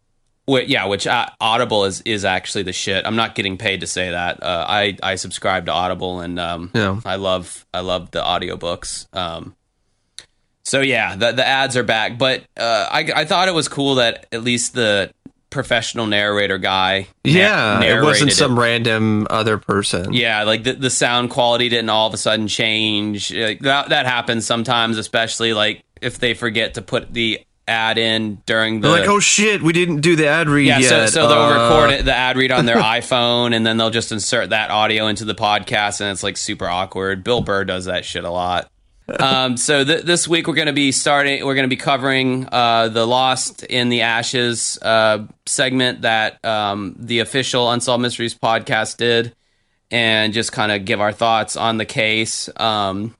Wh- 0.48 0.66
yeah, 0.66 0.86
which 0.86 1.06
uh, 1.06 1.26
Audible 1.40 1.84
is 1.84 2.00
is 2.02 2.24
actually 2.24 2.62
the 2.62 2.72
shit. 2.72 3.04
I'm 3.04 3.16
not 3.16 3.34
getting 3.34 3.58
paid 3.58 3.80
to 3.80 3.86
say 3.86 4.10
that. 4.10 4.42
Uh, 4.42 4.64
I 4.66 4.96
I 5.02 5.16
subscribe 5.16 5.66
to 5.66 5.72
Audible 5.72 6.20
and 6.20 6.38
um, 6.40 6.70
Yeah. 6.74 6.98
I 7.04 7.16
love 7.16 7.66
I 7.74 7.80
love 7.80 8.10
the 8.12 8.22
audiobooks. 8.22 9.06
Um, 9.14 9.54
so 10.64 10.80
yeah, 10.80 11.16
the 11.16 11.32
the 11.32 11.46
ads 11.46 11.76
are 11.76 11.82
back, 11.82 12.18
but 12.18 12.42
uh, 12.56 12.86
I 12.90 13.10
I 13.14 13.24
thought 13.24 13.48
it 13.48 13.54
was 13.54 13.68
cool 13.68 13.96
that 13.96 14.26
at 14.32 14.42
least 14.42 14.74
the 14.74 15.10
professional 15.50 16.06
narrator 16.06 16.58
guy, 16.58 17.08
Yeah, 17.24 17.82
it 17.82 18.02
wasn't 18.04 18.30
some 18.32 18.56
random 18.58 19.26
other 19.30 19.58
person. 19.58 20.12
yeah, 20.12 20.44
like 20.44 20.62
the, 20.62 20.74
the 20.74 20.90
sound 20.90 21.30
quality 21.30 21.68
didn't 21.68 21.90
all 21.90 22.06
of 22.06 22.14
a 22.14 22.18
sudden 22.18 22.46
change. 22.46 23.34
Like, 23.34 23.58
that 23.60 23.88
that 23.88 24.06
happens 24.06 24.46
sometimes, 24.46 24.96
especially 24.96 25.52
like 25.52 25.82
if 26.00 26.18
they 26.20 26.34
forget 26.34 26.74
to 26.74 26.82
put 26.82 27.12
the 27.12 27.40
ad 27.66 27.98
in 27.98 28.40
during 28.46 28.80
the 28.80 28.88
They're 28.88 29.00
like, 29.00 29.08
oh 29.08 29.18
shit, 29.20 29.60
we 29.62 29.72
didn't 29.72 30.00
do 30.02 30.14
the 30.16 30.28
ad 30.28 30.48
read 30.48 30.66
yeah, 30.68 30.80
so, 30.80 30.96
yet. 31.00 31.08
so 31.10 31.28
they'll 31.28 31.38
Uh, 31.38 31.52
record 31.68 31.90
it, 32.00 32.04
the 32.04 32.14
ad 32.14 32.36
read 32.36 32.52
on 32.52 32.64
their 32.66 32.76
iPhone, 32.98 33.54
and 33.54 33.66
then 33.66 33.76
they'll 33.76 33.90
just 33.90 34.12
insert 34.12 34.50
that 34.50 34.70
audio 34.70 35.08
into 35.08 35.24
the 35.24 35.34
podcast, 35.34 36.00
and 36.00 36.10
it's 36.10 36.22
like 36.22 36.36
super 36.36 36.68
awkward. 36.68 37.24
Bill 37.24 37.40
Burr 37.42 37.64
does 37.64 37.86
that 37.86 38.04
shit 38.04 38.22
a 38.24 38.30
lot. 38.30 38.70
Um, 39.18 39.56
so 39.56 39.84
th- 39.84 40.04
this 40.04 40.28
week 40.28 40.46
we're 40.46 40.54
going 40.54 40.66
to 40.66 40.72
be 40.72 40.92
starting. 40.92 41.44
We're 41.44 41.54
going 41.54 41.64
to 41.64 41.74
be 41.74 41.80
covering 41.80 42.48
uh, 42.50 42.88
the 42.88 43.06
Lost 43.06 43.64
in 43.64 43.88
the 43.88 44.02
Ashes 44.02 44.78
uh, 44.80 45.26
segment 45.46 46.02
that 46.02 46.44
um, 46.44 46.94
the 46.98 47.20
official 47.20 47.70
Unsolved 47.70 48.02
Mysteries 48.02 48.34
podcast 48.34 48.96
did, 48.96 49.34
and 49.90 50.32
just 50.32 50.52
kind 50.52 50.70
of 50.70 50.84
give 50.84 51.00
our 51.00 51.12
thoughts 51.12 51.56
on 51.56 51.78
the 51.78 51.84
case. 51.84 52.48
Um, 52.56 53.14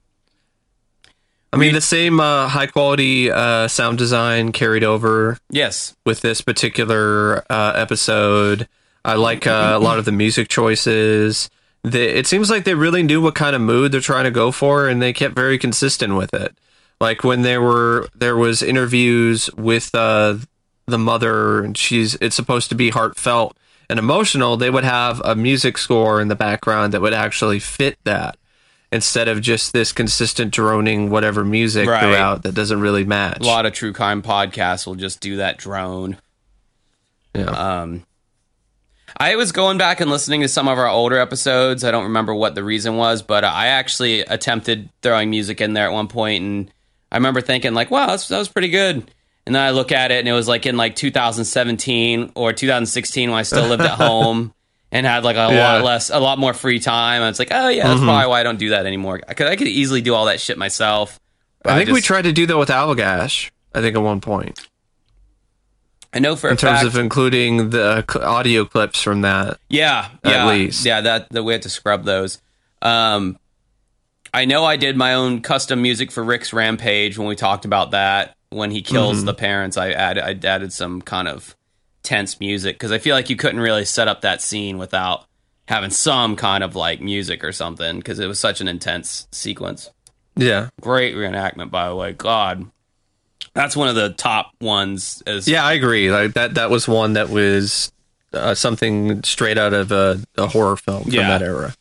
I 1.53 1.57
mean, 1.57 1.73
the 1.73 1.81
same 1.81 2.19
uh, 2.19 2.47
high 2.47 2.67
quality 2.67 3.29
uh, 3.29 3.67
sound 3.67 3.97
design 3.97 4.53
carried 4.53 4.85
over 4.85 5.37
yes, 5.49 5.95
with 6.05 6.21
this 6.21 6.39
particular 6.41 7.43
uh, 7.49 7.73
episode. 7.75 8.69
I 9.03 9.15
like 9.15 9.47
uh, 9.47 9.73
a 9.75 9.79
lot 9.79 9.99
of 9.99 10.05
the 10.05 10.11
music 10.11 10.47
choices. 10.47 11.49
The, 11.83 12.17
it 12.17 12.27
seems 12.27 12.49
like 12.49 12.63
they 12.63 12.75
really 12.75 13.01
knew 13.01 13.21
what 13.21 13.33
kind 13.35 13.55
of 13.55 13.61
mood 13.61 13.91
they're 13.91 14.01
trying 14.01 14.25
to 14.25 14.31
go 14.31 14.51
for, 14.51 14.87
and 14.87 15.01
they 15.01 15.13
kept 15.13 15.33
very 15.35 15.57
consistent 15.57 16.15
with 16.15 16.33
it. 16.33 16.55
Like 16.99 17.23
when 17.23 17.41
there 17.41 17.61
were 17.61 18.07
there 18.13 18.35
was 18.37 18.61
interviews 18.61 19.49
with 19.57 19.93
uh, 19.95 20.35
the 20.85 20.99
mother, 20.99 21.63
and 21.63 21.75
she's 21.75 22.13
it's 22.15 22.35
supposed 22.35 22.69
to 22.69 22.75
be 22.75 22.91
heartfelt 22.91 23.57
and 23.89 23.97
emotional. 23.97 24.57
They 24.57 24.69
would 24.69 24.83
have 24.83 25.19
a 25.25 25.35
music 25.35 25.79
score 25.79 26.21
in 26.21 26.27
the 26.27 26.35
background 26.35 26.93
that 26.93 27.01
would 27.01 27.13
actually 27.15 27.57
fit 27.57 27.97
that, 28.03 28.37
instead 28.91 29.27
of 29.27 29.41
just 29.41 29.73
this 29.73 29.91
consistent 29.91 30.53
droning 30.53 31.09
whatever 31.09 31.43
music 31.43 31.89
Right. 31.89 32.01
throughout 32.03 32.43
that 32.43 32.53
doesn't 32.53 32.79
really 32.81 33.05
match. 33.05 33.39
a 33.41 33.45
lot 33.45 33.65
of 33.65 33.73
true 33.73 33.91
crime 33.93 34.21
podcasts 34.21 34.85
will 34.85 34.93
just 34.95 35.19
do 35.19 35.37
that 35.37 35.57
drone. 35.57 36.17
yeah. 37.33 37.45
Um, 37.81 38.03
I 39.17 39.35
was 39.35 39.51
going 39.51 39.77
back 39.77 39.99
and 40.01 40.09
listening 40.09 40.41
to 40.41 40.47
some 40.47 40.67
of 40.67 40.77
our 40.77 40.87
older 40.87 41.17
episodes. 41.17 41.83
I 41.83 41.91
don't 41.91 42.03
remember 42.05 42.33
what 42.33 42.55
the 42.55 42.63
reason 42.63 42.97
was, 42.97 43.21
but 43.21 43.43
uh, 43.43 43.47
I 43.53 43.67
actually 43.67 44.21
attempted 44.21 44.89
throwing 45.01 45.29
music 45.29 45.61
in 45.61 45.73
there 45.73 45.85
at 45.87 45.93
one 45.93 46.07
point, 46.07 46.43
and 46.43 46.71
I 47.11 47.17
remember 47.17 47.41
thinking 47.41 47.73
like, 47.73 47.91
"Wow, 47.91 48.07
that's, 48.07 48.27
that 48.29 48.37
was 48.37 48.47
pretty 48.49 48.69
good." 48.69 49.09
And 49.45 49.55
then 49.55 49.61
I 49.61 49.71
look 49.71 49.91
at 49.91 50.11
it, 50.11 50.19
and 50.19 50.27
it 50.27 50.33
was 50.33 50.47
like 50.47 50.65
in 50.65 50.77
like 50.77 50.95
2017 50.95 52.31
or 52.35 52.53
2016 52.53 53.29
when 53.29 53.39
I 53.39 53.43
still 53.43 53.67
lived 53.67 53.81
at 53.81 53.89
home 53.97 54.53
and 54.91 55.05
had 55.05 55.23
like 55.23 55.35
a 55.35 55.53
Yeah. 55.53 55.73
lot 55.73 55.83
less, 55.83 56.09
a 56.09 56.19
lot 56.19 56.37
more 56.37 56.53
free 56.53 56.79
time. 56.79 57.21
And 57.21 57.29
it's 57.29 57.39
like, 57.39 57.49
oh 57.51 57.69
yeah, 57.69 57.87
that's 57.87 57.97
mm-hmm. 57.97 58.05
probably 58.07 58.27
why 58.29 58.39
I 58.41 58.43
don't 58.43 58.59
do 58.59 58.69
that 58.69 58.85
anymore. 58.85 59.19
Because 59.27 59.49
I 59.49 59.55
could 59.55 59.67
easily 59.67 60.01
do 60.01 60.13
all 60.13 60.25
that 60.25 60.39
shit 60.39 60.57
myself. 60.57 61.19
I 61.65 61.77
think 61.77 61.89
we 61.89 61.95
just- 61.95 62.07
tried 62.07 62.23
to 62.23 62.31
do 62.33 62.45
that 62.47 62.57
with 62.57 62.69
Allagash. 62.69 63.49
I 63.73 63.81
think 63.81 63.95
at 63.95 64.01
one 64.01 64.19
point, 64.21 64.67
I 66.13 66.19
know 66.19 66.35
for 66.35 66.49
in 66.49 66.57
terms 66.57 66.79
fact, 66.81 66.85
of 66.87 66.97
including 66.97 67.69
the 67.69 68.03
audio 68.21 68.65
clips 68.65 69.01
from 69.01 69.21
that. 69.21 69.59
Yeah, 69.69 70.09
At 70.23 70.31
yeah, 70.31 70.47
least. 70.49 70.85
yeah. 70.85 71.01
That 71.01 71.29
that 71.29 71.43
we 71.43 71.53
had 71.53 71.61
to 71.63 71.69
scrub 71.69 72.03
those. 72.03 72.41
Um, 72.81 73.37
I 74.33 74.45
know 74.45 74.65
I 74.65 74.77
did 74.77 74.95
my 74.97 75.13
own 75.13 75.41
custom 75.41 75.81
music 75.81 76.11
for 76.11 76.23
Rick's 76.23 76.53
Rampage 76.53 77.17
when 77.17 77.27
we 77.27 77.35
talked 77.35 77.65
about 77.65 77.91
that. 77.91 78.35
When 78.49 78.71
he 78.71 78.81
kills 78.81 79.17
Mm-hmm. 79.17 79.25
the 79.27 79.33
parents, 79.33 79.77
I 79.77 79.91
added 79.91 80.23
I 80.45 80.47
added 80.47 80.73
some 80.73 81.01
kind 81.01 81.27
of 81.29 81.55
tense 82.03 82.39
music 82.39 82.75
because 82.75 82.91
I 82.91 82.97
feel 82.97 83.15
like 83.15 83.29
you 83.29 83.35
couldn't 83.37 83.59
really 83.61 83.85
set 83.85 84.07
up 84.09 84.21
that 84.21 84.41
scene 84.41 84.77
without 84.77 85.25
having 85.67 85.91
some 85.91 86.35
kind 86.35 86.61
of 86.63 86.75
like 86.75 86.99
music 86.99 87.43
or 87.45 87.53
something 87.53 87.97
because 87.99 88.19
it 88.19 88.27
was 88.27 88.39
such 88.39 88.59
an 88.59 88.67
intense 88.67 89.27
sequence. 89.31 89.89
Yeah, 90.35 90.69
Great 90.81 91.15
reenactment, 91.15 91.71
by 91.71 91.87
the 91.87 91.95
way. 91.95 92.11
God, 92.13 92.65
that's 93.53 93.75
one 93.75 93.87
of 93.89 93.95
the 93.95 94.09
top 94.09 94.51
ones. 94.61 95.21
As 95.27 95.47
yeah, 95.47 95.63
I 95.65 95.73
agree. 95.73 96.11
Like 96.11 96.33
that. 96.33 96.55
That 96.55 96.69
was 96.69 96.87
one 96.87 97.13
that 97.13 97.29
was 97.29 97.91
uh, 98.33 98.55
something 98.55 99.23
straight 99.23 99.57
out 99.57 99.73
of 99.73 99.91
a, 99.91 100.19
a 100.37 100.47
horror 100.47 100.77
film 100.77 101.03
from 101.03 101.11
Yeah. 101.13 101.37
that 101.37 101.41
era. 101.41 101.73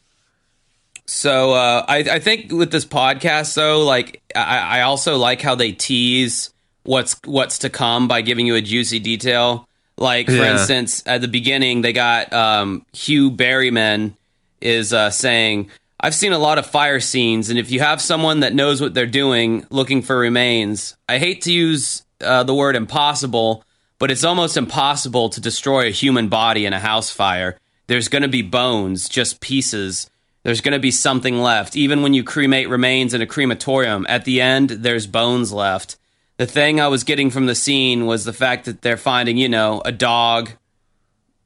So 1.06 1.52
uh, 1.52 1.84
I, 1.88 1.98
I 1.98 2.18
think 2.20 2.52
with 2.52 2.70
this 2.70 2.84
podcast, 2.84 3.54
though, 3.54 3.84
like 3.84 4.22
I, 4.34 4.78
I 4.78 4.80
also 4.82 5.16
like 5.16 5.40
how 5.42 5.54
they 5.56 5.72
tease 5.72 6.52
what's 6.84 7.16
what's 7.24 7.58
to 7.58 7.70
come 7.70 8.06
by 8.08 8.22
giving 8.22 8.46
you 8.46 8.54
a 8.54 8.60
juicy 8.60 9.00
detail. 9.00 9.66
Like 9.96 10.26
for 10.26 10.32
Yeah. 10.32 10.52
instance, 10.52 11.02
at 11.06 11.20
the 11.20 11.28
beginning, 11.28 11.82
they 11.82 11.92
got 11.92 12.32
um, 12.32 12.86
Hugh 12.92 13.30
Berryman 13.30 14.12
is 14.60 14.92
uh, 14.92 15.10
saying, 15.10 15.70
"I've 16.00 16.14
seen 16.14 16.32
a 16.32 16.38
lot 16.38 16.58
of 16.58 16.66
fire 16.66 17.00
scenes, 17.00 17.50
and 17.50 17.58
if 17.58 17.70
you 17.70 17.80
have 17.80 18.00
someone 18.00 18.40
that 18.40 18.54
knows 18.54 18.80
what 18.80 18.94
they're 18.94 19.06
doing, 19.06 19.66
looking 19.70 20.02
for 20.02 20.18
remains, 20.18 20.96
I 21.08 21.18
hate 21.18 21.42
to 21.42 21.52
use 21.52 22.04
uh, 22.20 22.42
the 22.42 22.54
word 22.54 22.76
impossible, 22.76 23.64
but 23.98 24.10
it's 24.10 24.24
almost 24.24 24.56
impossible 24.56 25.28
to 25.30 25.40
destroy 25.40 25.86
a 25.86 25.90
human 25.90 26.28
body 26.28 26.66
in 26.66 26.72
a 26.72 26.80
house 26.80 27.10
fire. 27.10 27.58
There's 27.86 28.08
going 28.08 28.22
to 28.22 28.28
be 28.28 28.42
bones, 28.42 29.08
just 29.08 29.40
pieces." 29.40 30.10
There's 30.42 30.62
going 30.62 30.72
to 30.72 30.78
be 30.78 30.90
something 30.90 31.38
left. 31.38 31.76
Even 31.76 32.02
when 32.02 32.14
you 32.14 32.24
cremate 32.24 32.68
remains 32.68 33.12
in 33.12 33.20
a 33.20 33.26
crematorium, 33.26 34.06
at 34.08 34.24
the 34.24 34.40
end, 34.40 34.70
there's 34.70 35.06
bones 35.06 35.52
left. 35.52 35.98
The 36.38 36.46
thing 36.46 36.80
I 36.80 36.88
was 36.88 37.04
getting 37.04 37.30
from 37.30 37.44
the 37.44 37.54
scene 37.54 38.06
was 38.06 38.24
the 38.24 38.32
fact 38.32 38.64
that 38.64 38.80
they're 38.80 38.96
finding, 38.96 39.36
you 39.36 39.50
know, 39.50 39.82
a 39.84 39.92
dog. 39.92 40.50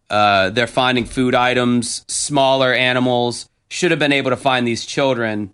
Uh, 0.08 0.50
they're 0.50 0.68
finding 0.68 1.06
food 1.06 1.34
items, 1.34 2.04
smaller 2.06 2.72
animals. 2.72 3.48
Should 3.70 3.90
have 3.90 3.98
been 4.00 4.12
able 4.12 4.30
to 4.30 4.36
find 4.36 4.66
these 4.66 4.84
children 4.84 5.52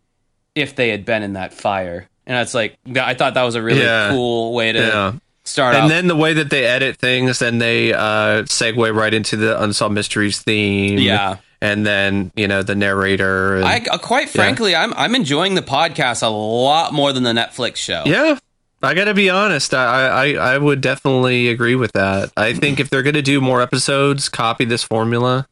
if 0.54 0.74
they 0.76 0.88
had 0.90 1.04
been 1.04 1.22
in 1.22 1.34
that 1.34 1.54
fire. 1.54 2.08
And 2.26 2.38
it's 2.38 2.54
like, 2.54 2.76
I 3.00 3.14
thought 3.14 3.34
that 3.34 3.42
was 3.44 3.54
a 3.54 3.62
really 3.62 3.82
Yeah. 3.82 4.10
cool 4.10 4.52
way 4.52 4.72
to 4.72 4.78
Yeah. 4.78 5.12
start 5.44 5.74
And 5.74 5.84
off. 5.84 5.90
then 5.90 6.06
the 6.06 6.16
way 6.16 6.32
that 6.34 6.50
they 6.50 6.64
edit 6.66 6.96
things, 6.98 7.38
then 7.38 7.58
they 7.58 7.92
uh, 7.92 8.42
segue 8.44 8.94
right 8.94 9.14
into 9.14 9.36
the 9.36 9.60
Unsolved 9.62 9.94
Mysteries 9.94 10.38
theme. 10.40 10.98
Yeah. 10.98 11.36
And 11.62 11.84
then, 11.86 12.30
you 12.36 12.48
know, 12.48 12.62
the 12.62 12.74
narrator. 12.74 13.56
And, 13.56 13.64
I, 13.66 13.82
uh, 13.90 13.98
quite 13.98 14.28
frankly, 14.30 14.74
I'm 14.74 14.94
I'm 14.94 15.14
enjoying 15.14 15.54
the 15.56 15.62
podcast 15.62 16.22
a 16.22 16.28
lot 16.28 16.92
more 16.94 17.12
than 17.12 17.22
the 17.22 17.32
Netflix 17.32 17.76
show. 17.76 18.02
yeah. 18.06 18.38
I 18.82 18.94
got 18.94 19.04
to 19.04 19.14
be 19.14 19.28
honest. 19.28 19.74
I, 19.74 20.06
I, 20.36 20.54
I 20.54 20.58
would 20.58 20.80
definitely 20.80 21.48
agree 21.48 21.74
with 21.74 21.92
that. 21.92 22.30
I 22.34 22.54
think 22.54 22.80
if 22.80 22.88
they're 22.88 23.02
going 23.02 23.12
to 23.14 23.20
do 23.20 23.38
more 23.42 23.60
episodes, 23.60 24.30
copy 24.30 24.64
this 24.64 24.82
formula 24.82 25.46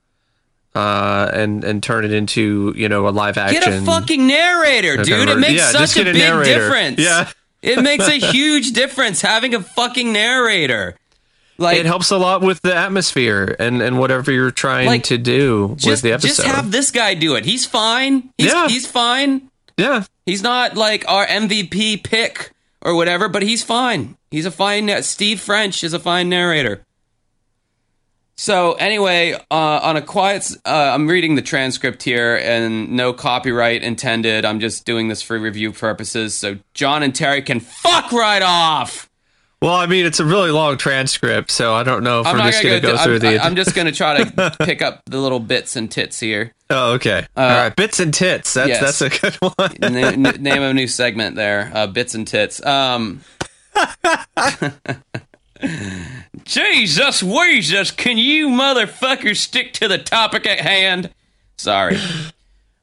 uh, 0.75 1.31
and, 1.33 1.65
and 1.65 1.83
turn 1.83 2.05
it 2.05 2.13
into, 2.13 2.73
you 2.77 2.89
know, 2.89 3.09
a 3.09 3.11
live 3.11 3.37
action. 3.39 3.61
Get 3.61 3.73
a 3.73 3.81
fucking 3.85 4.27
narrator, 4.27 4.97
dude. 5.03 5.29
It 5.29 5.39
makes 5.39 5.61
yeah, 5.61 5.71
such 5.71 5.97
a 5.97 6.03
a 6.03 6.05
big 6.05 6.17
narrator. 6.17 6.61
difference. 6.61 7.01
Yeah. 7.01 7.31
it 7.63 7.83
makes 7.83 8.07
a 8.07 8.19
huge 8.33 8.73
difference 8.73 9.21
having 9.23 9.55
a 9.55 9.61
fucking 9.61 10.13
narrator. 10.13 10.97
Like, 11.61 11.79
it 11.79 11.87
helps 11.87 12.13
a 12.13 12.19
lot 12.19 12.41
with 12.43 12.61
the 12.63 12.73
atmosphere 12.75 13.57
and, 13.59 13.83
and 13.83 13.99
whatever 13.99 14.31
you're 14.31 14.53
trying 14.53 14.87
Like, 14.87 15.03
to 15.05 15.19
do 15.19 15.77
with 15.85 16.03
the 16.03 16.13
episode. 16.13 16.29
just 16.29 16.45
have 16.45 16.71
this 16.71 16.93
guy 16.93 17.15
do 17.15 17.35
it. 17.35 17.45
He's 17.45 17.67
fine. 17.67 18.31
He's, 18.39 18.53
Yeah. 18.53 18.69
he's 18.69 18.87
fine. 18.87 19.51
yeah. 19.77 20.05
He's 20.25 20.43
not 20.43 20.77
like 20.77 21.05
our 21.09 21.27
MVP 21.27 22.05
pick 22.05 22.53
or 22.83 22.95
whatever, 22.95 23.29
but 23.29 23.43
he's 23.43 23.65
fine. 23.65 24.17
He's 24.31 24.47
a 24.47 24.51
fine. 24.53 25.03
Steve 25.03 25.41
French 25.41 25.83
is 25.83 25.93
a 25.95 25.99
fine 25.99 26.29
narrator. 26.29 26.85
So 28.41 28.75
anyway, 28.75 29.33
uh, 29.33 29.41
on 29.51 29.97
a 29.97 30.01
quiet, 30.01 30.49
uh, 30.65 30.93
I'm 30.95 31.09
reading 31.09 31.35
the 31.35 31.43
transcript 31.43 32.05
here, 32.05 32.37
and 32.37 32.93
no 32.93 33.13
copyright 33.13 33.83
intended. 33.83 34.45
I'm 34.45 34.61
just 34.61 34.87
doing 34.87 35.09
this 35.09 35.23
for 35.23 35.37
review 35.37 35.73
purposes, 35.73 36.37
so 36.37 36.57
John 36.73 37.03
and 37.03 37.13
Terry 37.13 37.43
can 37.43 37.59
fuck 37.59 38.13
right 38.13 38.41
off. 38.41 39.11
Well, 39.61 39.75
I 39.75 39.87
mean, 39.87 40.07
it's 40.07 40.21
a 40.21 40.25
really 40.25 40.53
long 40.53 40.79
transcript, 40.79 41.51
so 41.51 41.75
I 41.75 41.83
don't 41.83 42.05
know 42.05 42.21
if 42.21 42.29
I'm 42.29 42.37
we're 42.37 42.53
just 42.53 42.63
gonna 42.63 42.81
going 42.81 42.83
to 42.83 42.87
go 42.87 42.95
I'm, 42.95 43.05
through 43.05 43.19
the. 43.19 43.45
I'm 43.45 43.57
just 43.57 43.75
gonna 43.75 43.91
try 43.91 44.23
to 44.23 44.57
pick 44.61 44.83
up 44.83 45.03
the 45.07 45.19
little 45.19 45.41
bits 45.41 45.75
and 45.75 45.91
tits 45.91 46.21
here. 46.21 46.55
oh, 46.71 46.93
okay. 46.93 47.27
All 47.37 47.45
right. 47.45 47.75
Bits 47.75 47.99
and 47.99 48.15
tits. 48.15 48.55
That's 48.55 48.69
yes. 48.69 48.81
that's 48.81 49.03
a 49.03 49.11
good 49.21 49.35
one. 49.57 49.77
Na- 49.81 50.31
n- 50.31 50.41
name 50.41 50.63
of 50.63 50.71
a 50.71 50.75
new 50.75 50.87
segment 50.87 51.35
there 51.35 51.73
uh, 51.75 51.89
bits 51.89 52.15
and 52.15 52.25
tits 52.25 52.65
um 52.65 53.21
jesus 56.49 57.21
jesus 57.21 57.91
can 57.91 58.17
you 58.17 58.49
motherfuckers 58.49 59.37
stick 59.37 59.75
to 59.75 59.87
the 59.87 59.99
topic 59.99 60.47
at 60.47 60.61
hand? 60.61 61.11
Sorry. 61.59 61.99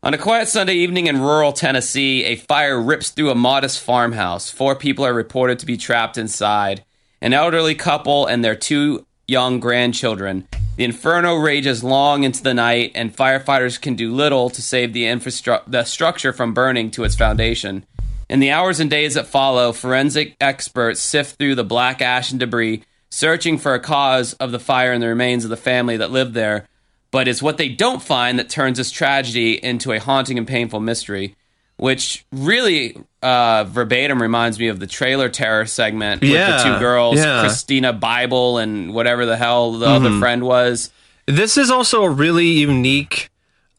On 0.04 0.14
a 0.14 0.20
quiet 0.20 0.48
sunday 0.48 0.76
evening 0.76 1.08
in 1.08 1.20
rural 1.20 1.52
tennessee 1.52 2.24
a 2.26 2.36
fire 2.36 2.80
rips 2.80 3.10
through 3.10 3.32
a 3.32 3.36
modest 3.36 3.82
farmhouse. 3.82 4.52
Four 4.52 4.76
people 4.76 5.04
are 5.04 5.16
reported 5.16 5.58
to 5.58 5.66
be 5.66 5.78
trapped 5.78 6.16
inside. 6.16 6.84
An 7.22 7.34
elderly 7.34 7.74
couple 7.74 8.28
and 8.28 8.46
their 8.46 8.56
two 8.56 9.04
young 9.28 9.60
grandchildren. 9.60 10.48
The 10.76 10.84
inferno 10.84 11.34
rages 11.34 11.84
long 11.84 12.24
into 12.24 12.44
the 12.44 12.54
night 12.54 12.92
and 12.94 13.16
firefighters 13.18 13.82
can 13.82 13.96
do 13.96 14.14
little 14.14 14.52
to 14.52 14.62
save 14.62 14.94
the 14.94 15.06
infrastru- 15.06 15.64
the 15.66 15.86
structure 15.86 16.34
from 16.34 16.54
burning 16.54 16.92
to 16.92 17.04
its 17.04 17.16
foundation. 17.16 17.84
In 18.30 18.42
the 18.42 18.52
hours 18.52 18.80
and 18.80 18.92
days 18.92 19.16
that 19.16 19.26
follow, 19.26 19.72
forensic 19.72 20.36
experts 20.40 21.02
sift 21.02 21.40
through 21.40 21.56
the 21.56 21.64
black 21.64 22.00
ash 22.00 22.30
and 22.30 22.40
debris, 22.40 22.84
searching 23.16 23.58
for 23.58 23.74
a 23.74 23.80
cause 23.80 24.34
of 24.34 24.52
the 24.52 24.60
fire 24.60 24.92
and 24.92 25.02
the 25.02 25.08
remains 25.08 25.46
of 25.46 25.50
the 25.50 25.56
family 25.56 25.96
that 25.96 26.12
lived 26.12 26.34
there. 26.34 26.68
But 27.12 27.30
it's 27.30 27.42
what 27.42 27.58
they 27.58 27.70
don't 27.70 28.02
find 28.02 28.38
that 28.40 28.50
turns 28.50 28.78
this 28.78 28.92
tragedy 28.92 29.54
into 29.64 29.94
a 29.94 30.00
haunting 30.00 30.38
and 30.38 30.46
painful 30.46 30.82
mystery, 30.82 31.38
which 31.78 32.26
really 32.34 32.98
uh, 33.22 33.64
verbatim 33.70 34.22
reminds 34.22 34.60
me 34.60 34.68
of 34.68 34.82
the 34.82 34.88
trailer 34.88 35.30
terror 35.30 35.66
segment 35.66 36.24
with 36.24 36.32
the 36.32 36.62
two 36.62 36.78
girls, 36.78 37.18
yeah. 37.18 37.40
Christina 37.40 37.94
Bible 37.94 38.58
and 38.58 38.94
whatever 38.94 39.26
the 39.26 39.38
hell 39.38 39.72
the 39.72 39.88
other 39.88 40.20
friend 40.20 40.44
was. 40.44 40.92
This 41.26 41.58
is 41.58 41.72
also 41.72 42.04
a 42.04 42.10
really 42.10 42.48
unique 42.50 43.30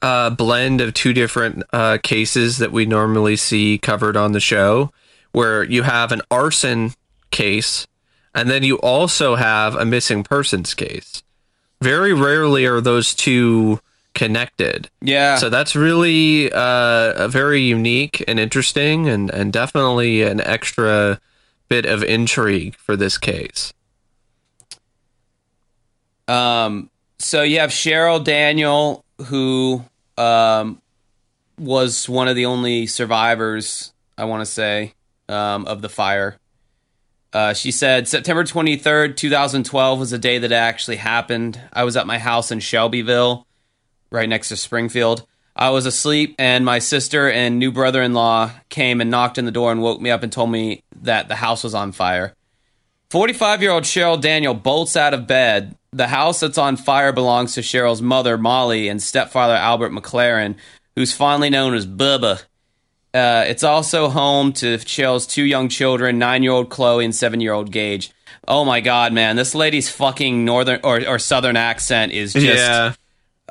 uh, 0.01 0.31
blend 0.31 0.81
of 0.81 0.94
two 0.94 1.12
different 1.12 1.62
uh, 1.75 1.99
cases 2.03 2.57
that 2.57 2.72
we 2.72 2.87
normally 2.87 3.37
see 3.37 3.77
covered 3.77 4.16
on 4.16 4.33
the 4.33 4.40
show, 4.40 4.92
where 5.33 5.62
you 5.62 5.83
have 5.83 6.11
an 6.11 6.22
arson 6.31 6.94
case, 7.31 7.87
and 8.37 8.51
then 8.51 8.62
you 8.62 8.77
also 8.77 9.35
have 9.35 9.75
a 9.75 9.87
missing 9.87 10.22
persons 10.22 10.75
case. 10.75 11.22
Very 11.81 12.12
rarely 12.12 12.66
are 12.66 12.83
those 12.83 13.14
two 13.14 13.81
connected. 14.14 14.90
Yeah. 15.01 15.37
So 15.37 15.49
that's 15.49 15.75
really 15.75 16.53
uh, 16.53 17.25
a 17.25 17.29
very 17.29 17.62
unique 17.62 18.22
and 18.29 18.38
interesting, 18.38 19.09
and, 19.09 19.31
and 19.31 19.53
definitely 19.53 20.22
an 20.22 20.40
extra 20.42 21.18
bit 21.68 21.87
of 21.87 22.05
intrigue 22.05 22.77
for 22.77 22.94
this 22.94 23.16
case. 23.16 23.72
Um, 26.29 26.90
so 27.18 27.42
you 27.42 27.61
have 27.61 27.70
Cheryl 27.70 28.22
Daniel, 28.22 29.03
who 29.27 29.83
um, 30.18 30.83
was 31.59 32.07
one 32.07 32.29
of 32.29 32.37
the 32.37 32.46
only 32.46 32.87
survivors, 32.87 33.94
I 34.18 34.25
want 34.25 34.42
to 34.42 34.46
say, 34.46 34.92
um, 35.29 35.66
of 35.66 35.81
the 35.81 35.88
fire. 35.88 36.38
Uh, 37.37 37.53
she 37.53 37.70
said 37.70 38.09
September 38.09 38.44
23rd, 38.44 39.14
2012 39.14 39.99
was 39.99 40.11
the 40.11 40.16
day 40.16 40.38
that 40.38 40.53
it 40.53 40.55
actually 40.55 40.96
happened. 40.96 41.61
I 41.70 41.85
was 41.85 41.94
at 41.94 42.07
my 42.07 42.16
house 42.16 42.51
in 42.51 42.61
Shelbyville, 42.61 43.46
right 44.11 44.27
next 44.27 44.49
to 44.49 44.57
Springfield. 44.57 45.27
I 45.55 45.68
was 45.68 45.85
asleep, 45.85 46.35
and 46.38 46.64
my 46.64 46.79
sister 46.79 47.31
and 47.31 47.59
new 47.59 47.70
brother 47.70 48.01
in 48.01 48.14
law 48.14 48.53
came 48.70 49.03
and 49.03 49.11
knocked 49.11 49.38
on 49.38 49.44
the 49.44 49.51
door 49.51 49.70
and 49.70 49.83
woke 49.83 50.01
me 50.01 50.09
up 50.09 50.22
and 50.22 50.33
told 50.33 50.51
me 50.51 50.83
that 51.03 51.29
the 51.29 51.35
house 51.35 51.62
was 51.62 51.75
on 51.75 51.92
fire. 51.92 52.35
45 53.11 53.61
year 53.61 53.72
old 53.72 53.85
Cheryl 53.85 54.18
Daniel 54.18 54.55
bolts 54.55 54.96
out 54.96 55.12
of 55.12 55.27
bed. 55.27 55.77
The 55.92 56.07
house 56.07 56.40
that's 56.40 56.57
on 56.57 56.79
fire 56.79 57.12
belongs 57.12 57.53
to 57.57 57.61
Cheryl's 57.61 58.01
mother, 58.01 58.38
Molly, 58.38 58.88
and 58.88 59.03
stepfather, 59.03 59.57
Albert 59.57 59.90
McLaren, 59.90 60.55
who's 60.94 61.12
fondly 61.12 61.51
known 61.51 61.75
as 61.75 61.87
Bubba. 61.87 62.44
Uh, 63.16 63.44
it's 63.46 63.62
also 63.62 64.09
home 64.09 64.52
to 64.52 64.76
Cheryl's 64.79 65.26
two 65.26 65.44
young 65.44 65.68
children, 65.68 66.18
nine 66.18 66.42
year 66.42 66.52
old 66.52 66.68
Chloe 66.68 67.05
and 67.05 67.14
seven 67.14 67.40
year 67.40 67.52
old 67.52 67.72
Gage. 67.72 68.11
Oh 68.46 68.64
my 68.64 68.81
god, 68.81 69.12
man, 69.12 69.37
this 69.37 69.55
lady's 69.55 69.88
fucking 69.88 70.44
northern 70.44 70.81
or, 70.85 71.07
or 71.09 71.18
southern 71.18 71.57
accent 71.57 72.12
is 72.12 72.33
just 72.33 72.44
yeah. 72.44 72.92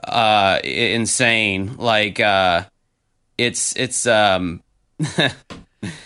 uh, 0.03 0.59
insane. 0.63 1.77
Like, 1.77 2.19
uh, 2.19 2.65
it's, 3.37 3.75
it's, 3.75 4.05
um, 4.05 4.61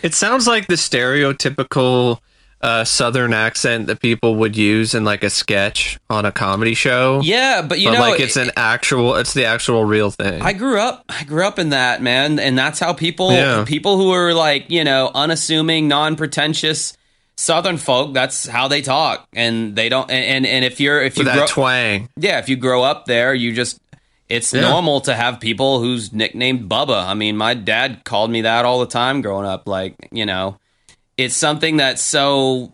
It 0.01 0.13
sounds 0.13 0.47
like 0.47 0.67
the 0.67 0.75
stereotypical 0.75 2.19
uh, 2.61 2.83
Southern 2.83 3.31
accent 3.33 3.87
that 3.87 4.01
people 4.01 4.35
would 4.35 4.57
use 4.57 4.93
in 4.93 5.05
like 5.05 5.23
a 5.23 5.29
sketch 5.29 5.97
on 6.09 6.25
a 6.25 6.31
comedy 6.31 6.73
show. 6.73 7.21
yeah, 7.23 7.61
but 7.61 7.79
you 7.79 7.87
but 7.89 7.93
know, 7.93 7.99
like 8.01 8.19
it's 8.19 8.35
an 8.35 8.51
actual, 8.57 9.15
it's 9.15 9.33
the 9.33 9.45
actual 9.45 9.85
real 9.85 10.11
thing. 10.11 10.41
I 10.41 10.51
grew 10.53 10.79
up 10.79 11.05
I 11.07 11.23
grew 11.23 11.45
up 11.45 11.57
in 11.57 11.69
that, 11.69 12.01
man, 12.01 12.37
and 12.39 12.57
that's 12.57 12.79
how 12.79 12.91
people 12.93 13.31
Yeah. 13.31 13.63
people 13.65 13.95
who 13.97 14.11
are 14.11 14.33
like, 14.33 14.69
you 14.69 14.83
know, 14.83 15.09
unassuming, 15.15 15.87
non-pretentious 15.87 16.97
southern 17.37 17.77
folk, 17.77 18.13
that's 18.13 18.45
how 18.47 18.67
they 18.67 18.81
talk. 18.81 19.25
And 19.33 19.75
they 19.75 19.87
don't 19.87 20.11
and 20.11 20.45
and 20.45 20.65
if 20.65 20.81
you're 20.81 21.01
if 21.01 21.17
you 21.17 21.23
With 21.23 21.33
grow, 21.33 21.41
that 21.45 21.49
twang. 21.49 22.09
yeah, 22.17 22.39
if 22.39 22.49
you 22.49 22.57
grow 22.57 22.83
up 22.83 23.05
there, 23.05 23.33
you 23.33 23.53
just 23.53 23.79
it's 24.27 24.53
Yeah. 24.53 24.61
normal 24.61 24.99
to 25.01 25.15
have 25.15 25.39
people 25.39 25.79
who's 25.79 26.11
nicknamed 26.11 26.69
Bubba. 26.69 27.07
I 27.07 27.13
mean, 27.13 27.37
my 27.37 27.53
dad 27.53 28.03
called 28.03 28.29
me 28.29 28.41
that 28.41 28.65
all 28.65 28.81
the 28.81 28.85
time 28.85 29.21
growing 29.21 29.45
up 29.47 29.65
like, 29.67 29.95
you 30.11 30.25
know, 30.25 30.57
it's 31.19 31.35
something 31.35 31.77
that's 31.77 32.01
so 32.03 32.73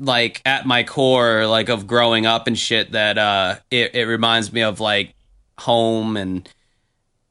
like 0.00 0.42
at 0.44 0.66
my 0.66 0.82
core 0.82 1.46
like 1.46 1.68
of 1.70 1.86
growing 1.86 2.26
up 2.26 2.46
and 2.48 2.58
shit 2.58 2.92
that 2.92 3.16
uh 3.16 3.56
it, 3.70 3.94
it 3.94 4.04
reminds 4.06 4.52
me 4.52 4.62
of 4.62 4.80
like 4.80 5.14
home 5.58 6.16
and 6.16 6.48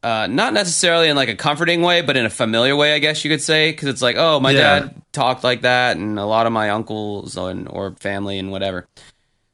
uh, 0.01 0.27
not 0.27 0.53
necessarily 0.53 1.09
in 1.09 1.15
like 1.15 1.29
a 1.29 1.35
comforting 1.35 1.81
way, 1.81 2.01
but 2.01 2.15
in 2.15 2.27
a 2.27 2.29
familiar 2.29 2.75
way, 2.75 2.93
I 2.93 2.99
guess 2.99 3.25
you 3.25 3.31
could 3.31 3.41
say, 3.41 3.71
because 3.71 3.87
it's 3.87 4.03
like, 4.03 4.17
oh, 4.19 4.39
my 4.39 4.51
Yeah. 4.51 4.79
dad 4.81 4.95
talked 5.11 5.43
like 5.43 5.61
that, 5.61 5.97
and 5.97 6.19
a 6.19 6.25
lot 6.25 6.45
of 6.45 6.53
my 6.53 6.69
uncles 6.69 7.35
and 7.37 7.67
or 7.67 7.89
family 7.99 8.37
and 8.37 8.51
whatever. 8.51 8.85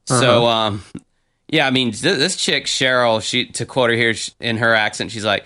So, 0.07 0.47
um, 0.47 0.83
yeah, 1.47 1.65
I 1.67 1.69
mean, 1.71 1.93
th- 1.93 2.17
this 2.17 2.35
chick 2.35 2.65
Cheryl, 2.65 3.21
she 3.21 3.45
to 3.45 3.65
quote 3.65 3.91
her 3.91 3.95
here 3.95 4.13
in 4.41 4.57
her 4.57 4.73
accent, 4.75 5.11
she's 5.11 5.23
like, 5.23 5.45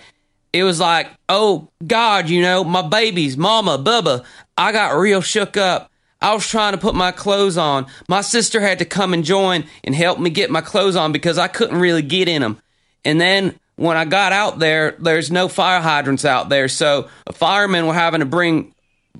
it 0.52 0.64
was 0.64 0.80
like, 0.80 1.08
oh 1.28 1.68
God, 1.86 2.28
you 2.28 2.42
know, 2.42 2.64
my 2.64 2.82
babies, 2.82 3.36
Mama, 3.36 3.78
Bubba, 3.78 4.24
I 4.56 4.72
got 4.72 4.96
real 4.96 5.20
shook 5.20 5.56
up. 5.56 5.90
I 6.20 6.32
was 6.32 6.46
trying 6.48 6.72
to 6.72 6.78
put 6.78 6.94
my 6.94 7.12
clothes 7.12 7.58
on. 7.58 7.86
My 8.08 8.22
sister 8.22 8.60
had 8.60 8.78
to 8.78 8.84
come 8.84 9.12
and 9.12 9.24
join 9.24 9.64
and 9.84 9.94
help 9.94 10.18
me 10.18 10.30
get 10.30 10.50
my 10.50 10.62
clothes 10.62 10.96
on 10.96 11.12
because 11.12 11.36
I 11.38 11.46
couldn't 11.48 11.78
really 11.78 12.02
get 12.02 12.26
in 12.26 12.40
them. 12.42 12.60
And 13.04 13.20
then 13.20 13.58
when 13.76 13.96
I 13.96 14.06
got 14.06 14.32
out 14.32 14.58
there, 14.58 14.96
there's 14.98 15.30
no 15.30 15.48
fire 15.48 15.80
hydrants 15.80 16.24
out 16.24 16.48
there, 16.48 16.68
so 16.68 17.08
firemen 17.32 17.86
were 17.86 17.94
having 17.94 18.20
to 18.20 18.26
bring 18.26 18.74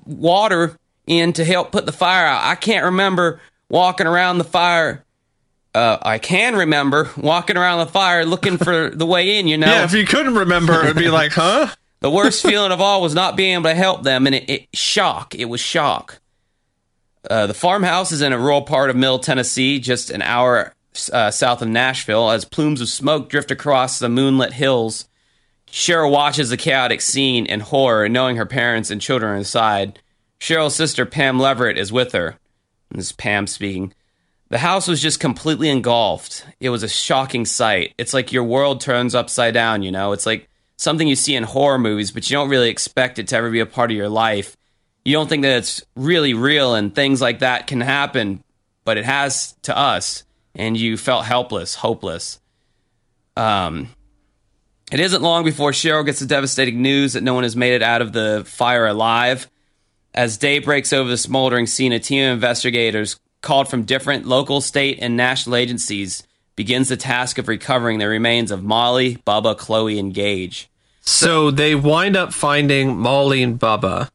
water 0.05 0.77
in 1.05 1.33
to 1.33 1.45
help 1.45 1.71
put 1.71 1.85
the 1.85 1.91
fire 1.91 2.25
out. 2.25 2.43
I 2.43 2.55
can't 2.55 2.85
remember 2.85 3.39
walking 3.69 4.07
around 4.07 4.39
the 4.39 4.43
fire. 4.43 5.03
Uh, 5.75 5.97
I 6.01 6.17
can 6.17 6.55
remember 6.55 7.11
walking 7.15 7.55
around 7.55 7.79
the 7.79 7.91
fire 7.91 8.25
looking 8.25 8.57
for 8.57 8.89
the 8.93 9.05
way 9.05 9.37
in. 9.37 9.47
You 9.47 9.57
know, 9.57 9.67
Yeah, 9.67 9.83
if 9.83 9.93
you 9.93 10.05
couldn't 10.05 10.35
remember, 10.35 10.83
it'd 10.83 10.97
be 10.97 11.09
like, 11.09 11.33
huh? 11.33 11.67
The 11.99 12.11
worst 12.11 12.41
feeling 12.41 12.71
of 12.71 12.81
all 12.81 13.01
was 13.01 13.15
not 13.15 13.35
being 13.35 13.53
able 13.53 13.63
to 13.63 13.75
help 13.75 14.03
them, 14.03 14.25
and 14.27 14.35
it, 14.35 14.49
it 14.49 14.67
shock. 14.73 15.33
It 15.35 15.45
was 15.45 15.59
shock. 15.59 16.19
Uh, 17.29 17.47
the 17.47 17.53
farmhouse 17.53 18.11
is 18.11 18.21
in 18.21 18.33
a 18.33 18.37
rural 18.37 18.61
part 18.61 18.89
of 18.89 18.95
Middle 18.95 19.19
Tennessee, 19.19 19.79
just 19.79 20.09
an 20.09 20.21
hour 20.21 20.73
uh, 21.11 21.31
south 21.31 21.61
of 21.61 21.67
Nashville. 21.67 22.29
As 22.29 22.45
plumes 22.45 22.81
of 22.81 22.89
smoke 22.89 23.29
drift 23.29 23.51
across 23.51 23.99
the 23.99 24.09
moonlit 24.09 24.53
hills, 24.53 25.07
Cheryl 25.69 26.11
watches 26.11 26.49
the 26.49 26.57
chaotic 26.57 27.01
scene 27.01 27.45
in 27.45 27.59
horror, 27.59 28.07
knowing 28.07 28.37
her 28.37 28.45
parents 28.45 28.89
and 28.89 29.01
children 29.01 29.33
are 29.33 29.37
inside. 29.37 29.99
Cheryl's 30.39 30.75
sister 30.75 31.05
Pam 31.05 31.39
Leverett 31.39 31.77
is 31.77 31.91
with 31.91 32.13
her. 32.13 32.37
This 32.91 33.07
is 33.07 33.11
Pam 33.11 33.47
speaking. 33.47 33.93
The 34.49 34.59
house 34.59 34.87
was 34.87 35.01
just 35.01 35.19
completely 35.19 35.69
engulfed. 35.69 36.45
It 36.61 36.69
was 36.69 36.83
a 36.83 36.87
shocking 36.87 37.45
sight. 37.45 37.93
It's 37.97 38.13
like 38.13 38.31
your 38.31 38.45
world 38.45 38.79
turns 38.79 39.13
upside 39.13 39.53
down, 39.53 39.83
you 39.83 39.91
know? 39.91 40.13
It's 40.13 40.25
like 40.25 40.47
something 40.77 41.07
you 41.07 41.15
see 41.15 41.35
in 41.35 41.43
horror 41.43 41.79
movies, 41.79 42.11
but 42.11 42.29
you 42.29 42.35
don't 42.35 42.49
really 42.49 42.69
expect 42.69 43.19
it 43.19 43.27
to 43.29 43.35
ever 43.35 43.49
be 43.49 43.59
a 43.59 43.65
part 43.65 43.91
of 43.91 43.97
your 43.97 44.09
life. 44.09 44.55
You 45.03 45.13
don't 45.13 45.27
think 45.27 45.43
that 45.43 45.57
it's 45.57 45.83
really 45.95 46.33
real 46.33 46.75
and 46.75 46.93
things 46.93 47.21
like 47.21 47.39
that 47.39 47.67
can 47.67 47.81
happen, 47.81 48.43
but 48.85 48.97
it 48.97 49.05
has 49.05 49.53
to 49.63 49.77
us, 49.77 50.23
and 50.55 50.77
you 50.77 50.97
felt 50.97 51.25
helpless, 51.25 51.75
hopeless. 51.75 52.39
Um, 53.35 53.89
it 54.91 54.99
isn't 54.99 55.21
long 55.21 55.43
before 55.43 55.71
Cheryl 55.71 56.05
gets 56.05 56.19
the 56.19 56.25
devastating 56.25 56.81
news 56.81 57.13
that 57.13 57.23
no 57.23 57.33
one 57.33 57.43
has 57.43 57.55
made 57.55 57.73
it 57.73 57.83
out 57.83 58.01
of 58.01 58.13
the 58.13 58.43
fire 58.45 58.85
alive. 58.85 59.49
As 60.13 60.37
day 60.37 60.59
breaks 60.59 60.93
over 60.93 61.09
the 61.09 61.17
smoldering 61.17 61.67
scene, 61.67 61.91
a 61.91 61.99
team 61.99 62.29
of 62.29 62.33
investigators 62.35 63.19
called 63.41 63.67
from 63.67 63.83
different 63.83 64.25
local, 64.25 64.61
state, 64.61 64.99
and 65.01 65.15
national 65.15 65.55
agencies 65.55 66.23
begins 66.57 66.89
the 66.89 66.97
task 66.97 67.37
of 67.37 67.47
recovering 67.47 67.99
the 67.99 68.07
remains 68.09 68.51
of 68.51 68.61
Molly, 68.63 69.15
Bubba, 69.25 69.57
Chloe, 69.57 69.97
and 69.97 70.13
Gage. 70.13 70.69
So 70.99 71.49
they 71.51 71.73
wind 71.75 72.17
up 72.17 72.33
finding 72.33 72.97
Molly 72.97 73.41
and 73.41 73.57
Bubba. 73.57 74.09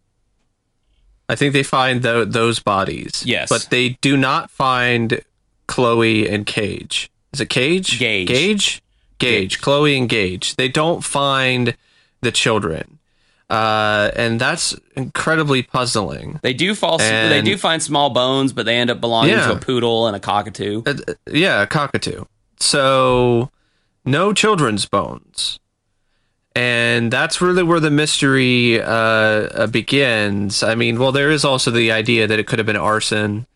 I 1.29 1.37
think 1.37 1.55
they 1.55 1.63
find 1.63 2.03
tho- 2.03 2.27
those 2.27 2.59
bodies. 2.59 3.23
Yes. 3.25 3.49
But 3.49 3.69
they 3.71 3.91
do 4.03 4.19
not 4.19 4.51
find 4.51 5.23
Chloe 5.67 6.29
and 6.29 6.45
Cage. 6.45 7.11
Is 7.33 7.41
it 7.41 7.49
Cage? 7.49 7.99
Gage. 7.99 8.29
Gage? 8.29 8.83
Gage. 9.19 9.61
Chloe 9.63 9.97
and 9.97 10.09
Gage. 10.09 10.57
They 10.57 10.69
don't 10.69 11.03
find 11.03 11.75
the 12.21 12.33
children. 12.33 12.99
Uh, 13.49 14.11
and 14.17 14.41
that's 14.41 14.75
incredibly 14.97 15.63
puzzling. 15.63 16.41
They 16.43 16.55
do 16.55 16.75
fall. 16.75 16.99
they 16.99 17.43
do 17.43 17.57
find 17.57 17.83
small 17.83 18.11
bones, 18.11 18.53
but 18.53 18.65
they 18.67 18.77
end 18.77 18.91
up 18.91 19.01
belonging 19.01 19.35
Yeah. 19.37 19.47
to 19.49 19.53
a 19.55 19.59
poodle 19.59 20.07
and 20.07 20.17
a 20.17 20.21
cockatoo. 20.21 20.83
Uh, 20.87 20.95
uh, 21.09 21.13
yeah, 21.31 21.63
a 21.63 21.67
cockatoo. 21.67 22.25
So 22.63 23.51
no 24.05 24.33
children's 24.33 24.87
bones. 24.87 25.59
And 26.55 27.11
that's 27.11 27.41
really 27.41 27.63
where 27.63 27.81
the 27.81 27.91
mystery 27.91 28.81
uh, 28.81 28.87
uh, 28.87 29.67
begins. 29.67 30.63
I 30.63 30.75
mean, 30.75 30.99
well, 30.99 31.11
there 31.11 31.31
is 31.31 31.45
also 31.45 31.71
the 31.71 31.91
idea 31.91 32.27
that 32.27 32.39
it 32.39 32.47
could 32.47 32.59
have 32.59 32.67
been 32.67 32.77
arson, 32.77 33.47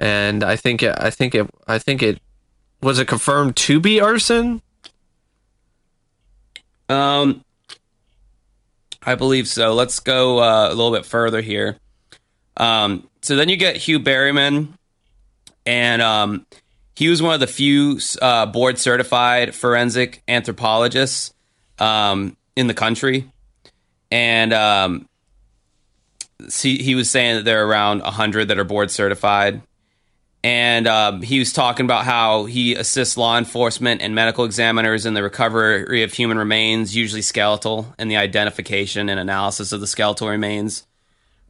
and 0.00 0.42
I 0.42 0.56
think 0.56 0.82
I 0.82 1.10
think 1.10 1.34
it, 1.34 1.48
I 1.68 1.78
think 1.78 2.02
it 2.02 2.18
was 2.82 2.98
it 2.98 3.06
confirmed 3.06 3.56
to 3.56 3.78
be 3.78 4.00
arson. 4.00 4.62
Um, 6.88 7.44
I 9.02 9.14
believe 9.16 9.46
so. 9.46 9.74
Let's 9.74 10.00
go 10.00 10.38
uh, 10.38 10.68
a 10.68 10.74
little 10.74 10.92
bit 10.92 11.04
further 11.04 11.42
here. 11.42 11.76
Um, 12.56 13.06
so 13.20 13.36
then 13.36 13.50
you 13.50 13.58
get 13.58 13.76
Hugh 13.76 14.00
Berryman, 14.00 14.68
and 15.66 16.00
um, 16.00 16.46
he 17.00 17.08
was 17.08 17.22
one 17.22 17.32
of 17.32 17.40
the 17.40 17.46
few 17.46 17.98
uh, 18.20 18.44
board 18.44 18.78
certified 18.78 19.54
forensic 19.54 20.22
anthropologists 20.28 21.32
um, 21.78 22.36
in 22.54 22.66
the 22.66 22.74
country, 22.74 23.24
and 24.10 24.52
um, 24.52 25.08
see, 26.48 26.82
he 26.82 26.94
was 26.94 27.08
saying 27.08 27.36
that 27.36 27.46
there 27.46 27.64
are 27.64 27.66
around 27.66 28.02
hundred 28.02 28.48
that 28.48 28.58
are 28.58 28.64
board 28.64 28.90
certified. 28.90 29.62
And 30.44 30.86
um, 30.86 31.22
he 31.22 31.38
was 31.38 31.54
talking 31.54 31.86
about 31.86 32.04
how 32.04 32.44
he 32.44 32.74
assists 32.74 33.16
law 33.16 33.38
enforcement 33.38 34.02
and 34.02 34.14
medical 34.14 34.44
examiners 34.44 35.06
in 35.06 35.14
the 35.14 35.22
recovery 35.22 36.02
of 36.02 36.12
human 36.12 36.36
remains, 36.36 36.94
usually 36.94 37.22
skeletal, 37.22 37.94
and 37.98 38.10
the 38.10 38.18
identification 38.18 39.08
and 39.08 39.18
analysis 39.18 39.72
of 39.72 39.80
the 39.80 39.86
skeletal 39.86 40.28
remains. 40.28 40.86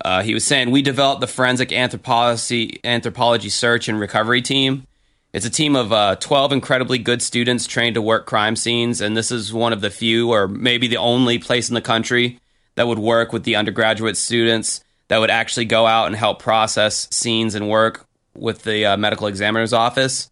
Uh, 0.05 0.23
he 0.23 0.33
was 0.33 0.45
saying 0.45 0.71
we 0.71 0.83
developed 0.83 1.21
the 1.21 1.27
forensic 1.27 1.73
anthropology 1.73 2.81
anthropology 2.85 3.49
search 3.49 3.89
and 3.89 3.99
recovery 3.99 4.43
team. 4.43 4.87
It's 5.33 5.47
a 5.47 5.51
team 5.51 5.77
of 5.77 5.93
uh, 5.93 6.17
12 6.17 6.53
incredibly 6.53 6.99
good 6.99 7.23
students 7.23 7.67
trained 7.67 7.95
to 7.95 8.03
work 8.03 8.27
crime 8.27 8.57
scenes, 8.57 9.01
and 9.01 9.17
this 9.17 9.31
is 9.31 9.53
one 9.53 9.73
of 9.73 9.81
the 9.81 9.91
few, 9.91 10.31
or 10.31 10.49
maybe 10.49 10.89
the 10.89 10.97
only 10.97 11.39
place 11.39 11.69
in 11.69 11.75
the 11.75 11.81
country 11.81 12.41
that 12.75 12.89
would 12.89 12.99
work 12.99 13.33
with 13.33 13.45
the 13.45 13.55
undergraduate 13.55 14.17
students 14.17 14.83
that 15.07 15.19
would 15.19 15.31
actually 15.31 15.67
go 15.67 15.87
out 15.87 16.07
and 16.07 16.17
help 16.17 16.41
process 16.41 17.07
scenes 17.13 17.55
and 17.55 17.69
work 17.69 18.07
with 18.35 18.65
the 18.65 18.87
uh, 18.87 18.97
medical 18.97 19.29
examiner's 19.29 19.73
office. 19.73 20.31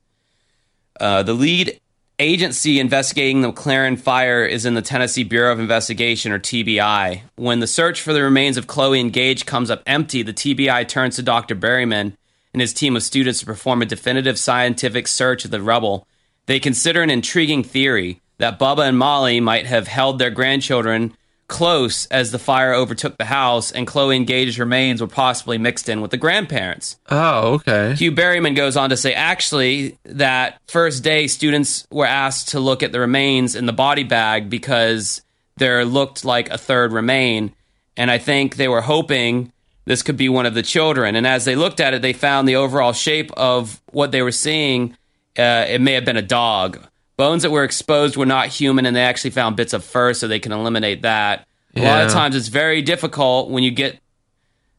Uh, 0.98 1.22
the 1.22 1.32
lead 1.32 1.80
agency 2.18 2.80
investigating 2.80 3.42
the 3.42 3.52
McLaren 3.52 3.98
fire 3.98 4.44
is 4.44 4.66
in 4.66 4.74
the 4.74 4.82
Tennessee 4.82 5.22
Bureau 5.22 5.52
of 5.52 5.60
Investigation, 5.60 6.32
or 6.32 6.40
TBI. 6.40 7.20
When 7.36 7.60
the 7.60 7.68
search 7.68 8.02
for 8.02 8.12
the 8.12 8.22
remains 8.22 8.56
of 8.56 8.66
Chloe 8.66 9.00
and 9.00 9.12
Gage 9.12 9.46
comes 9.46 9.70
up 9.70 9.82
empty, 9.86 10.22
the 10.22 10.32
TBI 10.32 10.88
turns 10.88 11.14
to 11.16 11.22
Dr. 11.22 11.54
Berryman 11.54 12.14
and 12.58 12.62
his 12.62 12.74
team 12.74 12.96
of 12.96 13.04
students 13.04 13.38
to 13.38 13.46
perform 13.46 13.82
a 13.82 13.86
definitive 13.86 14.36
scientific 14.36 15.06
search 15.06 15.44
of 15.44 15.52
the 15.52 15.62
rubble. 15.62 16.08
They 16.46 16.58
consider 16.58 17.02
an 17.02 17.08
intriguing 17.08 17.62
theory 17.62 18.20
that 18.38 18.58
Bubba 18.58 18.88
and 18.88 18.98
Molly 18.98 19.38
might 19.38 19.66
have 19.66 19.86
held 19.86 20.18
their 20.18 20.30
grandchildren 20.30 21.14
close 21.46 22.06
as 22.06 22.32
the 22.32 22.38
fire 22.38 22.74
overtook 22.74 23.16
the 23.16 23.26
house, 23.26 23.70
and 23.70 23.86
Chloe 23.86 24.16
and 24.16 24.26
Gage's 24.26 24.58
remains 24.58 25.00
were 25.00 25.06
possibly 25.06 25.56
mixed 25.56 25.88
in 25.88 26.00
with 26.00 26.10
the 26.10 26.16
grandparents. 26.16 26.96
Oh, 27.08 27.54
okay. 27.54 27.94
Hugh 27.94 28.10
Berryman 28.10 28.56
goes 28.56 28.76
on 28.76 28.90
to 28.90 28.96
say, 28.96 29.14
actually, 29.14 29.96
that 30.02 30.60
first 30.66 31.04
day 31.04 31.28
students 31.28 31.86
were 31.92 32.06
asked 32.06 32.48
to 32.48 32.60
look 32.60 32.82
at 32.82 32.90
the 32.90 32.98
remains 32.98 33.54
in 33.54 33.66
the 33.66 33.72
body 33.72 34.02
bag 34.02 34.50
because 34.50 35.22
there 35.58 35.84
looked 35.84 36.24
like 36.24 36.50
a 36.50 36.58
third 36.58 36.92
remain. 36.92 37.52
And 37.96 38.10
I 38.10 38.18
think 38.18 38.56
they 38.56 38.68
were 38.68 38.80
hoping 38.80 39.52
this 39.88 40.02
could 40.02 40.18
be 40.18 40.28
one 40.28 40.44
of 40.44 40.52
the 40.52 40.62
children. 40.62 41.16
And 41.16 41.26
as 41.26 41.46
they 41.46 41.56
looked 41.56 41.80
at 41.80 41.94
it, 41.94 42.02
they 42.02 42.12
found 42.12 42.46
the 42.46 42.56
overall 42.56 42.92
shape 42.92 43.32
of 43.32 43.80
what 43.90 44.12
they 44.12 44.20
were 44.20 44.32
seeing. 44.32 44.94
Uh, 45.36 45.64
it 45.66 45.80
may 45.80 45.94
have 45.94 46.04
been 46.04 46.18
a 46.18 46.22
dog. 46.22 46.78
Bones 47.16 47.42
that 47.42 47.50
were 47.50 47.64
exposed 47.64 48.14
were 48.14 48.26
not 48.26 48.48
human, 48.48 48.84
and 48.84 48.94
they 48.94 49.02
actually 49.02 49.30
found 49.30 49.56
bits 49.56 49.72
of 49.72 49.82
fur, 49.82 50.12
so 50.12 50.28
they 50.28 50.40
can 50.40 50.52
eliminate 50.52 51.02
that. 51.02 51.46
A 51.74 51.82
lot 51.82 52.02
of 52.04 52.12
times, 52.12 52.36
it's 52.36 52.48
very 52.48 52.82
difficult 52.82 53.50
when 53.50 53.62
you 53.62 53.70
get 53.70 53.98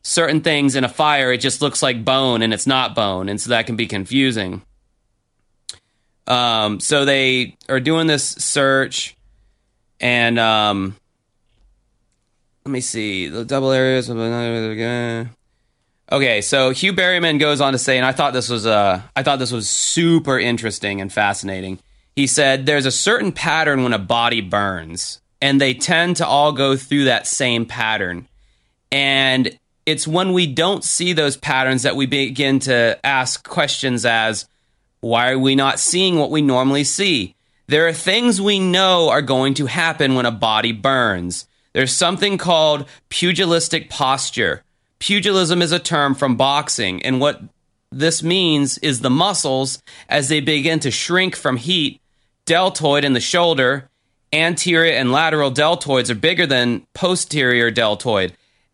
certain 0.04 0.42
things 0.42 0.76
in 0.76 0.84
a 0.84 0.90
fire, 0.90 1.32
it 1.32 1.40
just 1.40 1.62
looks 1.62 1.82
like 1.82 2.06
bone 2.06 2.42
and 2.42 2.54
it's 2.54 2.68
not 2.68 2.96
bone, 2.96 3.30
and 3.30 3.40
so 3.42 3.50
that 3.50 3.66
can 3.66 3.76
be 3.76 3.88
confusing. 3.88 4.62
Um, 6.28 6.80
so 6.80 7.06
they 7.06 7.58
are 7.68 7.80
doing 7.80 8.08
this 8.08 8.24
search, 8.24 9.18
and 10.00 10.38
um, 10.38 10.96
let 12.70 12.74
me 12.74 12.82
see 12.82 13.28
the 13.28 13.44
double 13.44 13.72
areas. 13.72 14.12
Okay, 16.12 16.42
so 16.42 16.70
Hugh 16.70 16.94
Berryman 16.94 17.40
goes 17.40 17.62
on 17.62 17.74
to 17.74 17.80
say, 17.80 17.98
and 17.98 18.06
I 18.06 18.12
thought 18.12 18.32
this 18.32 18.48
was 18.48 18.68
uh, 18.68 19.02
I 19.16 19.24
thought 19.24 19.40
this 19.40 19.52
was 19.52 19.68
super 19.68 20.38
interesting 20.38 21.02
and 21.02 21.12
fascinating. 21.12 21.80
He 22.16 22.28
said, 22.28 22.68
"There's 22.68 22.86
a 22.86 22.92
certain 22.92 23.32
pattern 23.32 23.82
when 23.82 23.94
a 23.94 23.98
body 23.98 24.42
burns, 24.42 25.20
and 25.42 25.60
they 25.60 25.74
tend 25.74 26.18
to 26.18 26.28
all 26.28 26.52
go 26.52 26.76
through 26.76 27.06
that 27.06 27.26
same 27.26 27.66
pattern." 27.66 28.28
And 28.92 29.58
it's 29.88 30.08
when 30.08 30.32
we 30.34 30.46
don't 30.46 30.84
see 30.84 31.14
those 31.14 31.38
patterns 31.38 31.82
that 31.82 31.96
we 31.96 32.06
begin 32.06 32.60
to 32.60 33.00
ask 33.04 33.48
questions 33.48 34.06
as 34.06 34.48
why 35.00 35.32
are 35.32 35.40
we 35.40 35.56
not 35.56 35.80
seeing 35.80 36.20
what 36.20 36.30
we 36.30 36.44
normally 36.44 36.84
see? 36.84 37.34
There 37.66 37.88
are 37.88 37.94
things 37.94 38.40
we 38.40 38.60
know 38.60 39.10
are 39.10 39.24
going 39.24 39.56
to 39.56 39.66
happen 39.66 40.14
when 40.14 40.28
a 40.28 40.32
body 40.32 40.72
burns. 40.72 41.48
There's 41.80 41.96
something 41.96 42.38
called 42.38 42.90
pugilistic 43.08 43.90
posture. 43.90 44.64
Pugilism 45.00 45.62
is 45.62 45.72
a 45.72 45.80
term 45.80 46.14
from 46.14 46.36
boxing, 46.36 47.02
and 47.04 47.22
what 47.22 47.42
this 47.90 48.22
means 48.22 48.78
is 48.80 49.00
the 49.00 49.10
muscles, 49.10 49.82
as 50.10 50.28
they 50.28 50.42
begin 50.42 50.82
to 50.82 50.92
shrink 50.92 51.38
from 51.38 51.56
heat, 51.56 52.02
deltoid 52.44 53.06
in 53.06 53.14
the 53.14 53.22
shoulder, 53.22 53.88
anterior 54.34 54.92
and 54.92 55.14
lateral 55.14 55.54
deltoids 55.54 56.10
are 56.10 56.16
bigger 56.16 56.46
than 56.46 56.86
posterior 56.94 57.72
deltoid. 57.72 58.34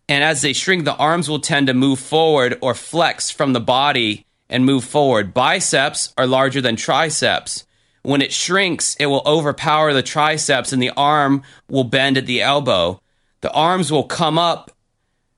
And 0.10 0.24
as 0.24 0.41
they 0.41 0.54
shrink, 0.54 0.84
the 0.84 0.96
arms 0.96 1.30
will 1.30 1.38
tend 1.38 1.68
to 1.68 1.76
move 1.76 2.00
forward 2.00 2.58
or 2.60 2.74
flex 2.74 3.30
from 3.30 3.54
the 3.54 3.60
body 3.60 4.26
and 4.50 4.65
move 4.65 4.84
forward. 4.84 5.32
Biceps 5.32 6.12
are 6.18 6.26
larger 6.26 6.60
than 6.60 6.76
triceps. 6.76 7.64
When 8.06 8.22
it 8.22 8.32
shrinks, 8.32 8.96
it 9.00 9.08
will 9.08 9.24
overpower 9.26 9.94
the 9.94 10.04
triceps 10.04 10.72
and 10.72 10.82
the 10.82 10.91
arm 10.96 11.44
will 11.70 11.84
bend 11.84 12.18
at 12.18 12.26
the 12.26 12.41
elbow. 12.41 13.02
The 13.41 13.52
arms 13.52 13.91
will 13.91 14.04
come 14.04 14.38
up 14.38 14.72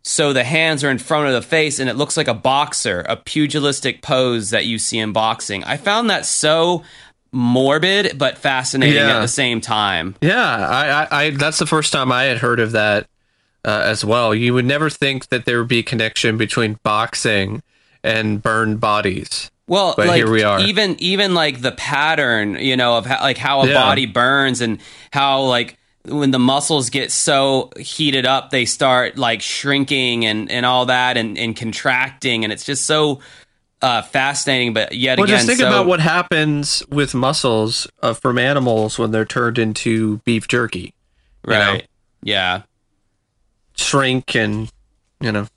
so 0.03 0.31
the 0.31 0.43
hands 0.43 0.83
are 0.83 0.89
in 0.89 0.97
front 0.97 1.27
of 1.27 1.33
the 1.33 1.41
face 1.41 1.79
and 1.79 1.89
it 1.89 1.95
looks 1.97 2.15
like 2.15 2.27
a 2.29 2.33
boxer, 2.33 3.05
a 3.09 3.17
pugilistic 3.17 4.01
pose 4.01 4.51
that 4.51 4.65
you 4.65 4.79
see 4.79 4.99
in 4.99 5.11
boxing. 5.11 5.63
I 5.65 5.75
found 5.77 6.09
that 6.09 6.25
so 6.25 6.83
morbid 7.33 8.17
but 8.17 8.37
fascinating 8.37 8.95
Yeah. 8.95 9.17
at 9.17 9.21
the 9.21 9.27
same 9.27 9.59
time. 9.61 10.15
Yeah, 10.21 10.37
I, 10.67 10.87
I, 10.89 11.23
I 11.25 11.29
that's 11.31 11.59
the 11.59 11.65
first 11.65 11.91
time 11.91 12.11
I 12.11 12.23
had 12.23 12.37
heard 12.37 12.59
of 12.59 12.71
that 12.71 13.07
uh, 13.65 13.81
as 13.83 14.05
well. 14.05 14.33
You 14.33 14.53
would 14.53 14.65
never 14.65 14.89
think 14.89 15.27
that 15.27 15.45
there 15.45 15.59
would 15.59 15.67
be 15.67 15.79
a 15.79 15.83
connection 15.83 16.37
between 16.37 16.79
boxing 16.83 17.61
and 18.03 18.41
burned 18.41 18.79
bodies. 18.79 19.51
Well, 19.67 19.93
But 19.97 20.07
like 20.07 20.17
here 20.17 20.31
we 20.31 20.43
are. 20.43 20.59
even 20.61 20.95
even 20.99 21.33
like 21.33 21.61
the 21.61 21.73
pattern, 21.73 22.55
you 22.55 22.77
know, 22.77 22.97
of 22.97 23.05
how, 23.05 23.21
like 23.21 23.37
how 23.37 23.61
a 23.61 23.67
Yeah. 23.67 23.73
body 23.73 24.05
burns 24.05 24.61
and 24.61 24.79
how 25.11 25.41
like 25.41 25.77
when 26.05 26.31
the 26.31 26.39
muscles 26.39 26.89
get 26.89 27.11
so 27.11 27.69
heated 27.77 28.25
up, 28.25 28.49
they 28.49 28.63
start 28.63 29.17
like 29.17 29.41
shrinking 29.41 30.25
and 30.25 30.49
and 30.49 30.65
all 30.65 30.85
that 30.85 31.17
and 31.17 31.37
and 31.37 31.55
contracting, 31.55 32.45
and 32.45 32.53
it's 32.53 32.63
just 32.63 32.85
so 32.85 33.19
uh, 33.81 34.01
fascinating. 34.03 34.73
But 34.73 34.93
yet 34.93 35.17
Well, 35.17 35.25
again, 35.25 35.35
just 35.37 35.47
think 35.47 35.59
so, 35.59 35.67
about 35.67 35.85
what 35.85 35.99
happens 35.99 36.81
with 36.89 37.13
muscles 37.13 37.87
uh, 38.01 38.13
from 38.13 38.37
animals 38.37 38.97
when 38.97 39.11
they're 39.11 39.25
turned 39.25 39.59
into 39.59 40.17
beef 40.19 40.47
jerky. 40.47 40.93
you 41.45 41.53
know? 41.53 41.73
right? 41.73 41.87
Yeah, 42.23 42.61
Shrink 43.75 44.33
and 44.35 44.71
you 45.21 45.31
know. 45.31 45.47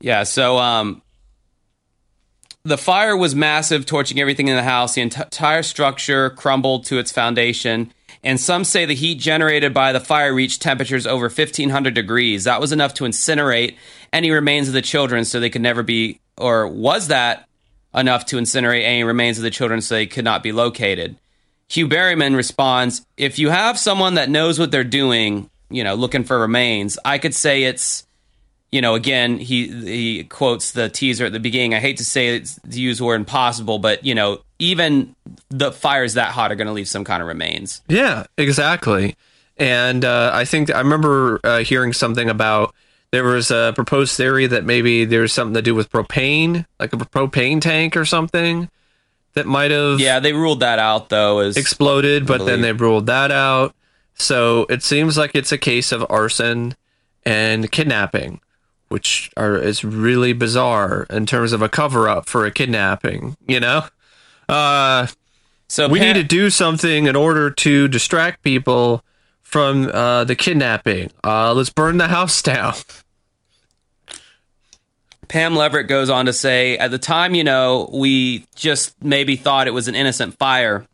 Yeah, 0.00 0.22
so 0.24 0.58
um 0.58 1.01
the 2.64 2.78
fire 2.78 3.16
was 3.16 3.34
massive, 3.34 3.86
torching 3.86 4.20
everything 4.20 4.48
in 4.48 4.56
the 4.56 4.62
house. 4.62 4.94
The 4.94 5.02
ent- 5.02 5.18
entire 5.18 5.62
structure 5.62 6.30
crumbled 6.30 6.84
to 6.86 6.98
its 6.98 7.10
foundation, 7.10 7.92
and 8.22 8.38
some 8.38 8.64
say 8.64 8.84
the 8.84 8.94
heat 8.94 9.16
generated 9.16 9.74
by 9.74 9.92
the 9.92 10.00
fire 10.00 10.32
reached 10.32 10.62
temperatures 10.62 11.06
over 11.06 11.24
1500 11.24 11.92
degrees. 11.92 12.44
That 12.44 12.60
was 12.60 12.72
enough 12.72 12.94
to 12.94 13.04
incinerate 13.04 13.76
any 14.12 14.30
remains 14.30 14.68
of 14.68 14.74
the 14.74 14.82
children 14.82 15.24
so 15.24 15.40
they 15.40 15.50
could 15.50 15.62
never 15.62 15.82
be 15.82 16.20
or 16.38 16.66
was 16.66 17.08
that 17.08 17.46
enough 17.94 18.24
to 18.26 18.36
incinerate 18.36 18.84
any 18.84 19.04
remains 19.04 19.38
of 19.38 19.44
the 19.44 19.50
children 19.50 19.80
so 19.82 19.94
they 19.94 20.06
could 20.06 20.24
not 20.24 20.42
be 20.42 20.52
located? 20.52 21.16
Hugh 21.68 21.88
Berryman 21.88 22.36
responds, 22.36 23.04
"If 23.16 23.38
you 23.38 23.50
have 23.50 23.78
someone 23.78 24.14
that 24.14 24.30
knows 24.30 24.58
what 24.58 24.70
they're 24.70 24.84
doing, 24.84 25.50
you 25.70 25.84
know, 25.84 25.94
looking 25.94 26.24
for 26.24 26.38
remains, 26.38 26.98
I 27.04 27.18
could 27.18 27.34
say 27.34 27.64
it's 27.64 28.04
you 28.72 28.80
know, 28.80 28.94
again, 28.94 29.38
he 29.38 29.68
he 29.68 30.24
quotes 30.24 30.72
the 30.72 30.88
teaser 30.88 31.26
at 31.26 31.32
the 31.32 31.40
beginning. 31.40 31.74
I 31.74 31.78
hate 31.78 31.98
to 31.98 32.04
say 32.04 32.36
it's 32.36 32.58
to 32.68 32.80
use 32.80 32.98
the 32.98 33.04
word 33.04 33.16
impossible, 33.16 33.78
but 33.78 34.04
you 34.04 34.14
know, 34.14 34.40
even 34.58 35.14
the 35.50 35.70
fires 35.70 36.14
that 36.14 36.32
hot 36.32 36.50
are 36.50 36.54
going 36.54 36.66
to 36.66 36.72
leave 36.72 36.88
some 36.88 37.04
kind 37.04 37.20
of 37.22 37.28
remains. 37.28 37.82
Yeah, 37.88 38.24
exactly. 38.38 39.16
And 39.58 40.04
uh, 40.04 40.30
I 40.32 40.44
think 40.46 40.74
I 40.74 40.78
remember 40.78 41.38
uh, 41.44 41.58
hearing 41.58 41.92
something 41.92 42.30
about 42.30 42.74
there 43.10 43.24
was 43.24 43.50
a 43.50 43.72
proposed 43.74 44.16
theory 44.16 44.46
that 44.46 44.64
maybe 44.64 45.04
there's 45.04 45.32
something 45.34 45.54
to 45.54 45.62
do 45.62 45.74
with 45.74 45.90
propane, 45.90 46.64
like 46.80 46.94
a 46.94 46.96
propane 46.96 47.60
tank 47.60 47.94
or 47.94 48.06
something 48.06 48.70
that 49.34 49.46
might 49.46 49.70
have 49.70 50.00
Yeah, 50.00 50.18
they 50.18 50.32
ruled 50.32 50.60
that 50.60 50.78
out 50.78 51.10
though. 51.10 51.40
As 51.40 51.58
exploded, 51.58 52.26
but 52.26 52.46
then 52.46 52.62
they 52.62 52.72
ruled 52.72 53.06
that 53.06 53.30
out. 53.30 53.74
So 54.14 54.66
it 54.70 54.82
seems 54.82 55.18
like 55.18 55.32
it's 55.34 55.52
a 55.52 55.58
case 55.58 55.92
of 55.92 56.06
arson 56.08 56.74
and 57.24 57.70
kidnapping, 57.70 58.40
which 58.92 59.30
are 59.36 59.56
is 59.56 59.82
really 59.82 60.32
bizarre 60.32 61.06
in 61.10 61.26
terms 61.26 61.52
of 61.52 61.62
a 61.62 61.68
cover 61.68 62.08
up 62.08 62.28
for 62.28 62.46
a 62.46 62.50
kidnapping. 62.50 63.36
You 63.48 63.58
know, 63.60 63.84
uh, 64.48 65.06
so 65.68 65.88
we 65.88 65.98
Pam, 65.98 66.08
need 66.08 66.22
to 66.22 66.28
do 66.28 66.50
something 66.50 67.06
in 67.06 67.16
order 67.16 67.50
to 67.50 67.88
distract 67.88 68.42
people 68.42 69.02
from 69.40 69.88
uh, 69.88 70.24
the 70.24 70.36
kidnapping. 70.36 71.10
Uh, 71.24 71.54
let's 71.54 71.70
burn 71.70 71.96
the 71.96 72.08
house 72.08 72.42
down. 72.42 72.74
Pam 75.28 75.56
Leverett 75.56 75.88
goes 75.88 76.10
on 76.10 76.26
to 76.26 76.32
say, 76.32 76.76
at 76.76 76.90
the 76.90 76.98
time, 76.98 77.34
you 77.34 77.42
know, 77.42 77.88
we 77.90 78.44
just 78.54 79.02
maybe 79.02 79.36
thought 79.36 79.66
it 79.66 79.72
was 79.72 79.88
an 79.88 79.94
innocent 79.94 80.36
fire. 80.36 80.86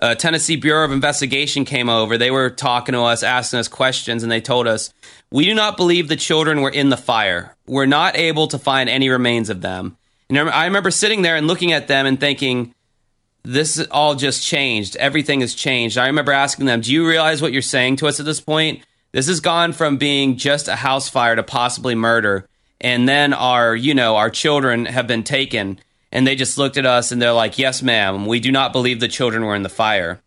Uh, 0.00 0.14
Tennessee 0.14 0.56
Bureau 0.56 0.84
of 0.84 0.92
Investigation 0.92 1.64
came 1.64 1.88
over. 1.88 2.18
They 2.18 2.30
were 2.30 2.50
talking 2.50 2.94
to 2.94 3.02
us, 3.02 3.22
asking 3.22 3.60
us 3.60 3.68
questions, 3.68 4.22
and 4.22 4.32
they 4.32 4.40
told 4.40 4.66
us, 4.66 4.92
We 5.30 5.44
do 5.44 5.54
not 5.54 5.76
believe 5.76 6.08
the 6.08 6.16
children 6.16 6.62
were 6.62 6.70
in 6.70 6.88
the 6.88 6.96
fire. 6.96 7.54
We're 7.66 7.86
not 7.86 8.16
able 8.16 8.48
to 8.48 8.58
find 8.58 8.88
any 8.88 9.08
remains 9.08 9.50
of 9.50 9.60
them. 9.60 9.96
And 10.28 10.38
I 10.38 10.64
remember 10.64 10.90
sitting 10.90 11.22
there 11.22 11.36
and 11.36 11.46
looking 11.46 11.72
at 11.72 11.86
them 11.86 12.06
and 12.06 12.18
thinking, 12.18 12.74
This 13.44 13.86
all 13.90 14.16
just 14.16 14.44
changed. 14.44 14.96
Everything 14.96 15.42
has 15.42 15.54
changed. 15.54 15.96
I 15.96 16.08
remember 16.08 16.32
asking 16.32 16.66
them, 16.66 16.80
Do 16.80 16.92
you 16.92 17.06
realize 17.06 17.40
what 17.40 17.52
you're 17.52 17.62
saying 17.62 17.96
to 17.96 18.08
us 18.08 18.18
at 18.18 18.26
this 18.26 18.40
point? 18.40 18.82
This 19.12 19.28
has 19.28 19.38
gone 19.38 19.72
from 19.72 19.96
being 19.96 20.36
just 20.36 20.66
a 20.66 20.74
house 20.74 21.08
fire 21.08 21.36
to 21.36 21.44
possibly 21.44 21.94
murder. 21.94 22.48
And 22.80 23.08
then 23.08 23.32
our, 23.32 23.76
you 23.76 23.94
know, 23.94 24.16
our 24.16 24.28
children 24.28 24.86
have 24.86 25.06
been 25.06 25.22
taken 25.22 25.78
and 26.14 26.26
they 26.26 26.36
just 26.36 26.56
looked 26.56 26.78
at 26.78 26.86
us 26.86 27.12
and 27.12 27.20
they're 27.20 27.32
like, 27.32 27.58
"Yes, 27.58 27.82
ma'am, 27.82 28.24
we 28.24 28.40
do 28.40 28.50
not 28.50 28.72
believe 28.72 29.00
the 29.00 29.08
children 29.08 29.44
were 29.44 29.54
in 29.54 29.64
the 29.64 29.68
fire." 29.68 30.22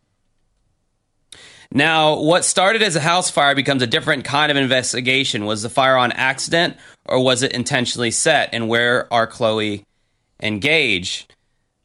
Now, 1.71 2.19
what 2.19 2.45
started 2.45 2.81
as 2.81 2.95
a 2.95 3.01
house 3.01 3.29
fire 3.29 3.55
becomes 3.55 3.81
a 3.81 3.87
different 3.87 4.23
kind 4.23 4.51
of 4.51 4.57
investigation. 4.57 5.45
Was 5.45 5.63
the 5.63 5.69
fire 5.69 5.97
on 5.97 6.11
accident 6.13 6.77
or 7.05 7.23
was 7.23 7.43
it 7.43 7.51
intentionally 7.51 8.11
set? 8.11 8.49
And 8.53 8.69
where 8.69 9.11
are 9.11 9.27
Chloe 9.27 9.83
and 10.39 10.61
Gage? 10.61 11.27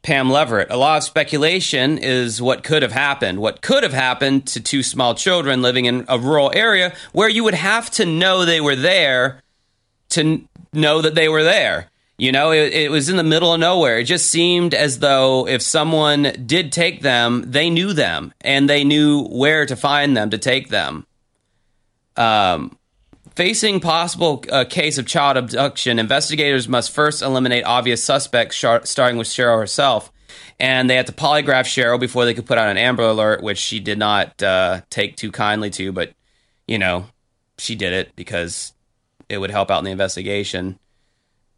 Pam 0.02 0.30
Leverett. 0.30 0.70
A 0.70 0.76
lot 0.76 0.98
of 0.98 1.04
speculation 1.04 1.96
is 1.96 2.42
what 2.42 2.64
could 2.64 2.82
have 2.82 2.92
happened. 2.92 3.38
What 3.38 3.62
could 3.62 3.84
have 3.84 3.92
happened 3.92 4.46
to 4.48 4.60
two 4.60 4.82
small 4.82 5.14
children 5.14 5.62
living 5.62 5.84
in 5.84 6.04
a 6.08 6.18
rural 6.18 6.50
area 6.54 6.92
where 7.12 7.28
you 7.28 7.44
would 7.44 7.54
have 7.54 7.88
to 7.92 8.04
know 8.04 8.44
they 8.44 8.60
were 8.60 8.74
there 8.74 9.42
to 10.10 10.46
know 10.72 11.02
that 11.02 11.14
they 11.14 11.28
were 11.28 11.44
there. 11.44 11.88
You 12.18 12.30
know, 12.30 12.52
it, 12.52 12.72
it 12.72 12.90
was 12.90 13.08
in 13.08 13.16
the 13.16 13.24
middle 13.24 13.52
of 13.52 13.60
nowhere. 13.60 13.98
It 13.98 14.04
just 14.04 14.30
seemed 14.30 14.74
as 14.74 15.00
though 15.00 15.48
if 15.48 15.62
someone 15.62 16.32
did 16.46 16.70
take 16.70 17.00
them, 17.00 17.50
they 17.50 17.70
knew 17.70 17.92
them 17.92 18.32
and 18.40 18.68
they 18.68 18.84
knew 18.84 19.24
where 19.24 19.66
to 19.66 19.74
find 19.74 20.16
them 20.16 20.30
to 20.30 20.38
take 20.38 20.68
them. 20.68 21.06
Um, 22.16 22.76
facing 23.34 23.80
possible 23.80 24.44
uh, 24.52 24.64
case 24.64 24.98
of 24.98 25.06
child 25.06 25.36
abduction, 25.36 25.98
investigators 25.98 26.68
must 26.68 26.92
first 26.92 27.22
eliminate 27.22 27.64
obvious 27.64 28.04
suspects, 28.04 28.54
shar- 28.54 28.84
starting 28.84 29.18
with 29.18 29.26
Cheryl 29.26 29.58
herself. 29.58 30.12
And 30.60 30.88
they 30.88 30.96
had 30.96 31.06
to 31.08 31.12
polygraph 31.12 31.64
Cheryl 31.64 31.98
before 31.98 32.24
they 32.24 32.34
could 32.34 32.46
put 32.46 32.58
out 32.58 32.68
an 32.68 32.76
Amber 32.76 33.02
Alert, 33.02 33.42
which 33.42 33.58
she 33.58 33.80
did 33.80 33.98
not 33.98 34.40
uh, 34.42 34.82
take 34.90 35.16
too 35.16 35.32
kindly 35.32 35.70
to. 35.70 35.90
But, 35.92 36.12
you 36.68 36.78
know, 36.78 37.06
she 37.58 37.74
did 37.74 37.92
it 37.92 38.14
because 38.14 38.72
it 39.28 39.38
would 39.38 39.50
help 39.50 39.70
out 39.70 39.78
in 39.78 39.84
the 39.84 39.90
investigation. 39.90 40.78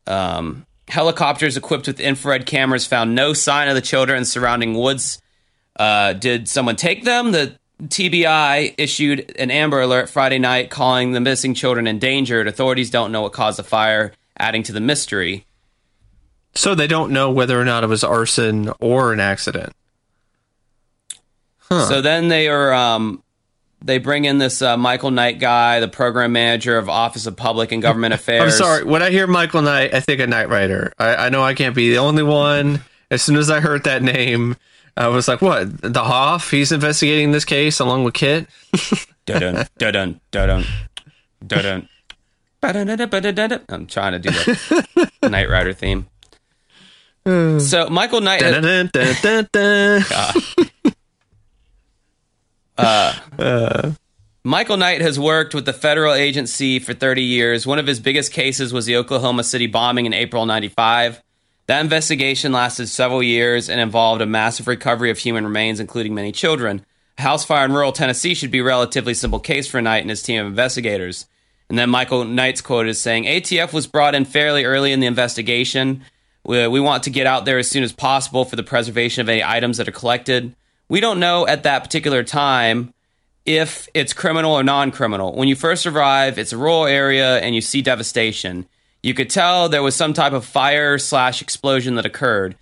Um, 0.06 0.66
helicopters 0.88 1.56
equipped 1.56 1.86
with 1.86 2.00
infrared 2.00 2.46
cameras 2.46 2.86
found 2.86 3.14
no 3.14 3.32
sign 3.32 3.68
of 3.68 3.74
the 3.74 3.80
children 3.80 4.18
in 4.18 4.24
surrounding 4.24 4.74
woods. 4.74 5.20
Uh, 5.76 6.12
did 6.12 6.48
someone 6.48 6.76
take 6.76 7.04
them? 7.04 7.32
The 7.32 7.58
TBI 7.82 8.74
issued 8.78 9.34
an 9.38 9.50
Amber 9.50 9.80
Alert 9.80 10.08
Friday 10.08 10.38
night 10.38 10.70
calling 10.70 11.12
the 11.12 11.20
missing 11.20 11.54
children 11.54 11.86
endangered. 11.86 12.46
Authorities 12.46 12.90
don't 12.90 13.12
know 13.12 13.22
what 13.22 13.32
caused 13.32 13.58
the 13.58 13.64
fire, 13.64 14.12
adding 14.38 14.62
to 14.64 14.72
the 14.72 14.80
mystery. 14.80 15.46
So 16.54 16.74
they 16.74 16.86
don't 16.86 17.10
know 17.10 17.32
whether 17.32 17.60
or 17.60 17.64
not 17.64 17.82
it 17.82 17.88
was 17.88 18.04
arson 18.04 18.70
or 18.78 19.12
an 19.12 19.20
accident. 19.20 19.72
So 21.70 22.00
then 22.00 22.28
they 22.28 22.46
are 22.46 22.72
um, 22.72 23.23
they 23.84 23.98
bring 23.98 24.24
in 24.24 24.38
this 24.38 24.62
uh, 24.62 24.76
Michael 24.76 25.10
Knight 25.10 25.38
guy, 25.38 25.78
the 25.80 25.88
program 25.88 26.32
manager 26.32 26.78
of 26.78 26.88
Office 26.88 27.26
of 27.26 27.36
Public 27.36 27.70
and 27.70 27.82
Government 27.82 28.14
Affairs. 28.14 28.42
I'm 28.42 28.50
sorry. 28.50 28.84
When 28.84 29.02
I 29.02 29.10
hear 29.10 29.26
Michael 29.26 29.62
Knight, 29.62 29.92
I 29.94 30.00
think 30.00 30.20
of 30.20 30.28
Knight 30.28 30.48
Rider. 30.48 30.92
I, 30.98 31.16
I 31.16 31.28
know 31.28 31.42
I 31.42 31.54
can't 31.54 31.74
be 31.76 31.90
the 31.90 31.98
only 31.98 32.22
one. 32.22 32.80
As 33.10 33.22
soon 33.22 33.36
as 33.36 33.50
I 33.50 33.60
heard 33.60 33.84
that 33.84 34.02
name, 34.02 34.56
I 34.96 35.08
was 35.08 35.28
like, 35.28 35.42
"What? 35.42 35.82
The 35.82 36.02
Hoff? 36.02 36.50
He's 36.50 36.72
investigating 36.72 37.32
this 37.32 37.44
case 37.44 37.78
along 37.78 38.04
with 38.04 38.14
KITT." 38.14 38.48
dun 39.26 39.40
dun 39.40 39.66
dun 39.78 40.20
dun 40.30 40.64
dun. 41.46 41.88
I'm 43.68 43.86
trying 43.86 44.12
to 44.12 44.18
do 44.18 44.30
the 45.20 45.28
Knight 45.28 45.50
Rider 45.50 45.74
theme. 45.74 46.06
So 47.26 47.88
Michael 47.88 48.20
Knight, 48.20 48.40
Dun, 48.40 48.90
dun. 52.76 53.96
Michael 54.46 54.76
Knight 54.76 55.00
has 55.00 55.18
worked 55.18 55.54
with 55.54 55.64
the 55.64 55.72
federal 55.72 56.12
agency 56.12 56.78
for 56.78 56.92
30 56.92 57.22
years. 57.22 57.66
One 57.66 57.78
of 57.78 57.86
his 57.86 57.98
biggest 57.98 58.30
cases 58.30 58.74
was 58.74 58.84
the 58.84 58.96
Oklahoma 58.96 59.42
City 59.42 59.66
bombing 59.66 60.04
in 60.04 60.12
April 60.12 60.44
95. 60.44 61.22
That 61.66 61.80
investigation 61.80 62.52
lasted 62.52 62.88
several 62.88 63.22
years 63.22 63.70
and 63.70 63.80
involved 63.80 64.20
a 64.20 64.26
massive 64.26 64.66
recovery 64.66 65.10
of 65.10 65.16
human 65.16 65.44
remains, 65.44 65.80
including 65.80 66.14
many 66.14 66.30
children. 66.30 66.84
A 67.16 67.22
house 67.22 67.42
fire 67.42 67.64
in 67.64 67.72
rural 67.72 67.92
Tennessee 67.92 68.34
should 68.34 68.50
be 68.50 68.58
a 68.58 68.64
relatively 68.64 69.14
simple 69.14 69.40
case 69.40 69.66
for 69.66 69.80
Knight 69.80 70.02
and 70.02 70.10
his 70.10 70.22
team 70.22 70.42
of 70.42 70.48
investigators. 70.48 71.26
And 71.70 71.78
then 71.78 71.88
Michael 71.88 72.24
Knight's 72.24 72.60
quote 72.60 72.86
is 72.86 73.00
saying 73.00 73.24
ATF 73.24 73.72
was 73.72 73.86
brought 73.86 74.14
in 74.14 74.26
fairly 74.26 74.64
early 74.64 74.92
in 74.92 75.00
the 75.00 75.06
investigation. 75.06 76.02
We, 76.44 76.68
we 76.68 76.80
want 76.80 77.04
to 77.04 77.10
get 77.10 77.26
out 77.26 77.46
there 77.46 77.58
as 77.58 77.70
soon 77.70 77.82
as 77.82 77.92
possible 77.92 78.44
for 78.44 78.56
the 78.56 78.62
preservation 78.62 79.22
of 79.22 79.30
any 79.30 79.42
items 79.42 79.78
that 79.78 79.88
are 79.88 79.92
collected. 79.92 80.54
We 80.88 81.00
don't 81.00 81.20
know 81.20 81.46
at 81.46 81.62
that 81.62 81.82
particular 81.82 82.22
time 82.22 82.92
if 83.44 83.88
it's 83.94 84.12
criminal 84.12 84.52
or 84.52 84.62
non 84.62 84.90
criminal. 84.90 85.34
When 85.34 85.48
you 85.48 85.56
first 85.56 85.86
arrive, 85.86 86.38
it's 86.38 86.52
a 86.52 86.58
rural 86.58 86.86
area 86.86 87.38
and 87.38 87.54
you 87.54 87.60
see 87.60 87.82
devastation. 87.82 88.66
You 89.02 89.14
could 89.14 89.30
tell 89.30 89.68
there 89.68 89.82
was 89.82 89.96
some 89.96 90.14
type 90.14 90.32
of 90.32 90.44
fire 90.44 90.98
slash 90.98 91.42
explosion 91.42 91.96
that 91.96 92.06
occurred. 92.06 92.56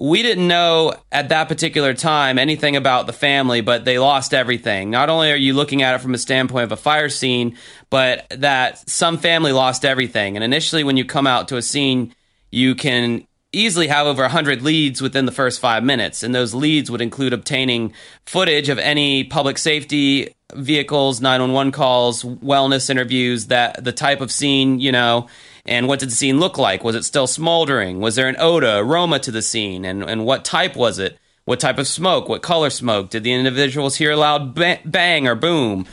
We 0.00 0.22
didn't 0.22 0.46
know 0.46 0.94
at 1.10 1.30
that 1.30 1.48
particular 1.48 1.92
time 1.92 2.38
anything 2.38 2.76
about 2.76 3.08
the 3.08 3.12
family, 3.12 3.62
but 3.62 3.84
they 3.84 3.98
lost 3.98 4.32
everything. 4.32 4.90
Not 4.90 5.08
only 5.08 5.32
are 5.32 5.36
you 5.36 5.54
looking 5.54 5.82
at 5.82 5.96
it 5.96 5.98
from 5.98 6.14
a 6.14 6.18
standpoint 6.18 6.64
of 6.64 6.72
a 6.72 6.76
fire 6.76 7.08
scene, 7.08 7.56
but 7.90 8.24
that 8.30 8.88
some 8.88 9.18
family 9.18 9.50
lost 9.50 9.84
everything. 9.84 10.36
And 10.36 10.44
initially, 10.44 10.84
when 10.84 10.96
you 10.96 11.04
come 11.04 11.26
out 11.26 11.48
to 11.48 11.56
a 11.56 11.62
scene, 11.62 12.14
you 12.52 12.76
can 12.76 13.26
easily 13.52 13.86
have 13.88 14.06
over 14.06 14.22
100 14.22 14.62
leads 14.62 15.00
within 15.00 15.26
the 15.26 15.32
first 15.32 15.60
five 15.60 15.82
minutes. 15.82 16.22
And 16.22 16.34
those 16.34 16.54
leads 16.54 16.90
would 16.90 17.00
include 17.00 17.32
obtaining 17.32 17.92
footage 18.26 18.68
of 18.68 18.78
any 18.78 19.24
public 19.24 19.58
safety 19.58 20.34
vehicles, 20.54 21.20
911 21.20 21.72
calls, 21.72 22.22
wellness 22.22 22.90
interviews, 22.90 23.46
that 23.46 23.82
the 23.82 23.92
type 23.92 24.20
of 24.20 24.30
scene, 24.30 24.80
you 24.80 24.92
know, 24.92 25.28
and 25.64 25.88
what 25.88 26.00
did 26.00 26.10
the 26.10 26.14
scene 26.14 26.40
look 26.40 26.58
like? 26.58 26.84
Was 26.84 26.94
it 26.94 27.04
still 27.04 27.26
smoldering? 27.26 28.00
Was 28.00 28.14
there 28.14 28.28
an 28.28 28.36
odor, 28.38 28.78
aroma 28.78 29.18
to 29.20 29.30
the 29.30 29.42
scene? 29.42 29.84
And, 29.84 30.02
and 30.02 30.24
what 30.24 30.44
type 30.44 30.76
was 30.76 30.98
it? 30.98 31.18
What 31.44 31.60
type 31.60 31.78
of 31.78 31.86
smoke? 31.86 32.28
What 32.28 32.42
color 32.42 32.70
smoke? 32.70 33.10
Did 33.10 33.24
the 33.24 33.32
individuals 33.32 33.96
hear 33.96 34.12
a 34.12 34.16
loud 34.16 34.54
bang 34.54 35.26
or 35.26 35.34
boom? 35.34 35.86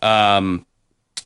Um, 0.00 0.66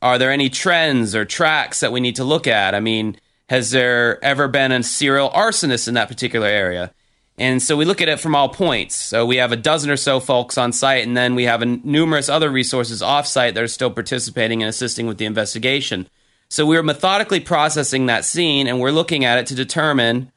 are 0.01 0.17
there 0.17 0.31
any 0.31 0.49
trends 0.49 1.15
or 1.15 1.25
tracks 1.25 1.79
that 1.79 1.91
we 1.91 1.99
need 1.99 2.17
to 2.17 2.23
look 2.23 2.47
at? 2.47 2.75
I 2.75 2.79
mean, 2.79 3.17
has 3.49 3.71
there 3.71 4.23
ever 4.23 4.47
been 4.47 4.71
a 4.71 4.83
serial 4.83 5.29
arsonist 5.29 5.87
in 5.87 5.93
that 5.95 6.07
particular 6.07 6.47
area? 6.47 6.91
And 7.39 7.61
so 7.61 7.77
we 7.77 7.85
look 7.85 8.01
at 8.01 8.09
it 8.09 8.19
from 8.19 8.35
all 8.35 8.49
points. 8.49 8.95
So 8.95 9.25
we 9.25 9.37
have 9.37 9.51
a 9.51 9.55
dozen 9.55 9.91
or 9.91 9.97
so 9.97 10.19
folks 10.19 10.57
on 10.57 10.73
site, 10.73 11.05
and 11.05 11.15
then 11.15 11.35
we 11.35 11.43
have 11.43 11.61
a, 11.61 11.65
numerous 11.65 12.29
other 12.29 12.49
resources 12.49 13.01
off 13.01 13.27
site 13.27 13.53
that 13.53 13.63
are 13.63 13.67
still 13.67 13.91
participating 13.91 14.63
and 14.63 14.69
assisting 14.69 15.05
with 15.05 15.17
the 15.17 15.25
investigation. 15.25 16.07
So 16.49 16.65
we're 16.65 16.83
methodically 16.83 17.39
processing 17.39 18.05
that 18.05 18.25
scene 18.25 18.67
and 18.67 18.79
we're 18.79 18.91
looking 18.91 19.25
at 19.25 19.37
it 19.37 19.47
to 19.47 19.55
determine 19.55 20.31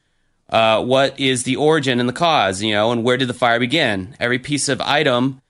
uh, 0.49 0.83
what 0.85 1.19
is 1.19 1.45
the 1.45 1.57
origin 1.57 2.01
and 2.01 2.09
the 2.09 2.13
cause, 2.13 2.63
you 2.63 2.73
know, 2.73 2.91
and 2.91 3.05
where 3.05 3.17
did 3.17 3.29
the 3.29 3.35
fire 3.35 3.61
begin. 3.61 4.17
Every 4.19 4.39
piece 4.39 4.69
of 4.69 4.81
item 4.81 5.41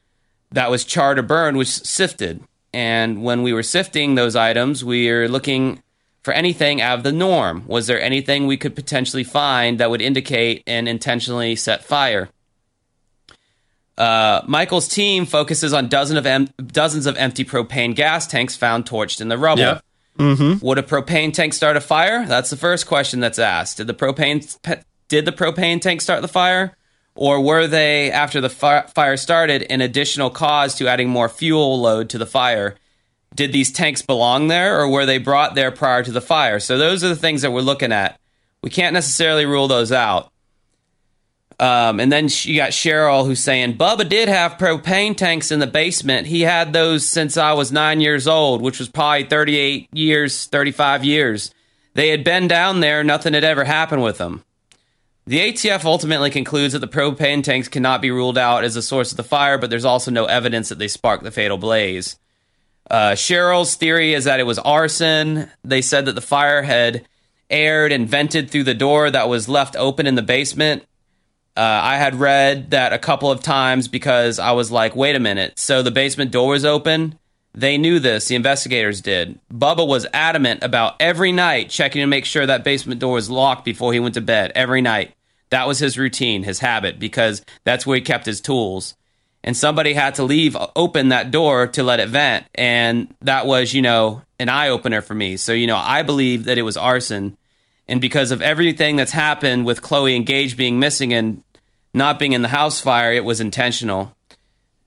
that 0.52 0.70
was 0.70 0.84
charred 0.84 1.18
or 1.18 1.22
burned 1.22 1.56
was 1.56 1.72
sifted. 1.72 2.42
And 2.72 3.22
when 3.22 3.42
we 3.42 3.52
were 3.52 3.62
sifting 3.62 4.14
those 4.14 4.36
items, 4.36 4.84
we 4.84 5.08
are 5.08 5.28
looking 5.28 5.82
for 6.22 6.33
anything 6.33 6.80
out 6.80 6.98
of 6.98 7.04
the 7.04 7.12
norm. 7.12 7.64
Was 7.66 7.87
there 7.87 8.00
anything 8.00 8.46
we 8.46 8.56
could 8.56 8.74
potentially 8.74 9.24
find 9.24 9.78
that 9.80 9.90
would 9.90 10.02
indicate 10.02 10.62
an 10.66 10.87
intentionally 10.87 11.56
set 11.56 11.85
fire? 11.85 12.28
Uh, 13.96 14.42
Michael's 14.46 14.88
team 14.88 15.26
focuses 15.26 15.74
on 15.74 15.88
dozens 15.88 16.18
of 16.18 16.26
em- 16.26 16.48
dozens 16.66 17.06
of 17.06 17.16
empty 17.16 17.44
propane 17.44 17.94
gas 17.94 18.26
tanks 18.26 18.56
found 18.56 18.87
torched 18.87 19.20
in 19.20 19.28
the 19.28 19.37
rubble. 19.37 19.62
Yeah. 19.62 19.80
Mm-hmm. 20.18 20.64
Would 20.64 20.78
a 20.78 20.83
propane 20.83 21.33
tank 21.33 21.54
start 21.54 21.76
a 21.76 21.80
fire? 21.80 22.26
That's 22.26 22.50
the 22.50 22.56
first 22.56 22.87
question 22.87 23.20
that's 23.20 23.38
asked. 23.38 23.76
Did 23.78 23.87
the 23.87 23.94
propane 23.94 24.40
did 25.09 25.24
the 25.24 25.33
propane 25.33 25.80
tank 25.80 26.00
start 26.00 26.22
the 26.22 26.28
fire, 26.28 26.76
or 27.14 27.42
were 27.42 27.66
they 27.66 28.11
after 28.11 28.40
the 28.40 28.48
fire 28.48 29.16
started 29.16 29.62
an 29.70 29.80
additional 29.80 30.30
cause 30.30 30.74
to 30.76 30.88
adding 30.88 31.09
more 31.09 31.28
fuel 31.28 31.80
load 31.80 32.11
to 32.11 32.18
the 32.18 32.26
fire? 32.26 32.76
Did 33.34 33.52
these 33.52 33.72
tanks 33.72 34.02
belong 34.02 34.48
there, 34.48 34.80
or 34.80 34.88
were 34.88 35.06
they 35.06 35.18
brought 35.18 35.54
there 35.54 35.70
prior 35.70 36.02
to 36.02 36.12
the 36.12 36.20
fire? 36.20 36.60
So 36.60 36.76
those 36.76 37.04
are 37.04 37.08
the 37.08 37.16
things 37.16 37.42
that 37.42 37.52
we're 37.52 37.60
looking 37.60 37.92
at. 37.92 38.18
We 38.62 38.70
can't 38.70 38.94
necessarily 38.94 39.46
rule 39.46 39.68
those 39.68 39.92
out. 39.92 40.30
Um, 41.60 42.00
and 42.00 42.10
then 42.10 42.28
you 42.30 42.56
got 42.56 42.70
Cheryl 42.70 43.26
who's 43.26 43.40
saying, 43.40 43.76
Bubba 43.76 44.08
did 44.08 44.30
have 44.30 44.52
propane 44.52 45.14
tanks 45.14 45.50
in 45.50 45.60
the 45.60 45.66
basement. 45.66 46.26
He 46.26 46.40
had 46.40 46.72
those 46.72 47.06
since 47.06 47.36
I 47.36 47.52
was 47.52 47.70
nine 47.70 48.00
years 48.00 48.26
old, 48.26 48.62
which 48.62 48.78
was 48.78 48.88
probably 48.88 49.24
38 49.24 49.88
years, 49.92 50.46
35 50.46 51.04
years. 51.04 51.54
They 51.92 52.08
had 52.08 52.24
been 52.24 52.48
down 52.48 52.80
there, 52.80 53.04
nothing 53.04 53.34
had 53.34 53.44
ever 53.44 53.64
happened 53.64 54.02
with 54.02 54.16
them. 54.16 54.42
The 55.26 55.38
ATF 55.38 55.84
ultimately 55.84 56.30
concludes 56.30 56.72
that 56.72 56.78
the 56.78 56.88
propane 56.88 57.44
tanks 57.44 57.68
cannot 57.68 58.00
be 58.00 58.10
ruled 58.10 58.38
out 58.38 58.64
as 58.64 58.74
a 58.76 58.82
source 58.82 59.10
of 59.10 59.18
the 59.18 59.22
fire, 59.22 59.58
but 59.58 59.68
there's 59.68 59.84
also 59.84 60.10
no 60.10 60.24
evidence 60.24 60.70
that 60.70 60.78
they 60.78 60.88
sparked 60.88 61.24
the 61.24 61.30
fatal 61.30 61.58
blaze. 61.58 62.18
Uh, 62.90 63.12
Cheryl's 63.12 63.76
theory 63.76 64.14
is 64.14 64.24
that 64.24 64.40
it 64.40 64.44
was 64.44 64.59
arson. 64.59 65.48
They 65.62 65.81
said 65.81 66.07
that 66.07 66.14
the 66.14 66.20
fire 66.20 66.62
had 66.62 67.07
aired 67.48 67.92
and 67.92 68.09
vented 68.09 68.50
through 68.50 68.64
the 68.64 68.74
door 68.74 69.11
that 69.11 69.29
was 69.29 69.48
left 69.48 69.76
open 69.76 70.07
in 70.07 70.16
the 70.16 70.22
basement 70.22 70.85
uh, 71.57 71.81
I 71.83 71.96
had 71.96 72.14
read 72.14 72.70
that 72.70 72.92
a 72.92 72.98
couple 72.98 73.31
of 73.31 73.42
times 73.42 73.88
because 73.88 74.38
I 74.38 74.53
was 74.53 74.70
like, 74.70 74.94
wait 74.94 75.16
a 75.16 75.20
minute. 75.20 75.59
So 75.59 75.83
the 75.83 75.90
basement 75.90 76.31
door 76.31 76.50
was 76.50 76.64
open. 76.64 77.18
They 77.53 77.76
knew 77.76 77.98
this. 77.98 78.29
The 78.29 78.37
investigators 78.37 79.00
did. 79.00 79.38
Bubba 79.53 79.87
was 79.87 80.07
adamant 80.14 80.62
about 80.62 80.94
every 81.00 81.33
night 81.33 81.68
checking 81.68 82.00
to 82.00 82.07
make 82.07 82.24
sure 82.24 82.46
that 82.46 82.62
basement 82.62 83.00
door 83.00 83.14
was 83.14 83.29
locked 83.29 83.64
before 83.64 83.92
he 83.92 84.00
went 84.00 84.14
to 84.14 84.20
bed. 84.20 84.53
Every 84.55 84.81
night. 84.81 85.14
That 85.50 85.66
was 85.66 85.81
his 85.81 85.98
routine, 85.98 86.44
his 86.44 86.61
habit, 86.61 87.00
because 87.00 87.44
that's 87.64 87.85
where 87.85 87.96
he 87.96 88.03
kept 88.03 88.24
his 88.24 88.40
tools. 88.40 88.94
And 89.42 89.57
somebody 89.57 89.94
had 89.94 90.16
to 90.16 90.22
leave 90.22 90.57
open 90.76 91.09
that 91.09 91.31
door 91.31 91.66
to 91.68 91.83
let 91.83 91.98
it 91.98 92.11
vent. 92.11 92.46
And 92.55 93.14
that 93.22 93.46
was, 93.46 93.72
you 93.72 93.81
know, 93.81 94.22
an 94.38 94.48
eye 94.48 94.68
opener 94.68 95.00
for 95.00 95.14
me. 95.14 95.38
So, 95.38 95.53
you 95.53 95.66
know, 95.66 95.79
I 95.79 96.03
believe 96.03 96.44
that 96.44 96.59
it 96.59 96.62
was 96.62 96.76
arson 96.76 97.37
and 97.90 98.00
because 98.00 98.31
of 98.31 98.40
everything 98.40 98.94
that's 98.94 99.11
happened 99.11 99.66
with 99.66 99.83
Chloe 99.83 100.14
and 100.14 100.24
Gage 100.24 100.57
being 100.57 100.79
missing 100.79 101.12
and 101.12 101.42
not 101.92 102.20
being 102.20 102.35
in 102.35 102.42
the 102.42 102.46
house 102.46 102.81
fire, 102.81 103.12
it 103.12 103.24
was 103.24 103.40
intentional. 103.40 104.14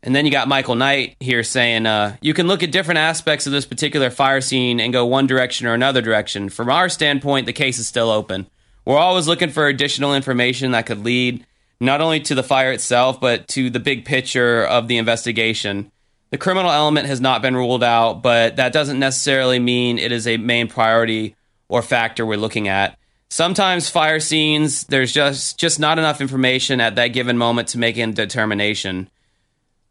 And 0.02 0.16
then 0.16 0.26
you 0.26 0.32
got 0.32 0.48
Michael 0.48 0.76
Knight 0.76 1.18
here 1.20 1.44
saying, 1.44 1.86
uh, 1.86 2.16
you 2.22 2.34
can 2.34 2.48
look 2.48 2.64
at 2.64 2.72
different 2.72 3.00
aspects 3.00 3.46
of 3.46 3.52
this 3.52 3.66
particular 3.66 4.10
fire 4.10 4.40
scene 4.40 4.80
and 4.80 4.94
go 4.94 5.06
one 5.06 5.28
direction 5.28 5.68
or 5.68 5.74
another 5.74 6.02
direction. 6.02 6.48
From 6.48 6.70
our 6.70 6.88
standpoint, 6.88 7.46
the 7.46 7.52
case 7.52 7.78
is 7.78 7.90
still 7.90 8.10
open. 8.10 8.48
We're 8.86 8.98
always 8.98 9.28
looking 9.28 9.50
for 9.50 9.68
additional 9.68 10.16
information 10.16 10.72
that 10.72 10.86
could 10.86 11.04
lead 11.04 11.46
not 11.84 12.02
only 12.02 12.20
to 12.22 12.36
the 12.36 12.44
fire 12.44 12.72
itself, 12.72 13.20
but 13.20 13.48
to 13.50 13.70
the 13.70 13.80
big 13.80 14.06
picture 14.06 14.64
of 14.66 14.88
the 14.88 14.98
investigation. 14.98 15.92
The 16.30 16.38
criminal 16.38 16.72
element 16.72 17.08
has 17.08 17.22
not 17.22 17.42
been 17.42 17.56
ruled 17.56 17.84
out, 17.84 18.24
but 18.24 18.56
that 18.56 18.74
doesn't 18.74 19.00
necessarily 19.00 19.60
mean 19.60 20.00
it 20.00 20.12
is 20.12 20.26
a 20.26 20.38
main 20.38 20.68
priority 20.68 21.36
or 21.68 21.82
factor 21.82 22.26
we're 22.26 22.38
looking 22.38 22.68
at. 22.68 22.98
Sometimes 23.30 23.90
fire 23.90 24.20
scenes, 24.20 24.84
there's 24.86 25.12
just 25.12 25.60
just 25.60 25.80
not 25.80 26.00
enough 26.00 26.22
information 26.22 26.80
at 26.80 26.96
that 26.96 27.08
given 27.10 27.38
moment 27.38 27.70
to 27.70 27.80
make 27.80 27.98
a 27.98 28.12
determination. 28.12 29.10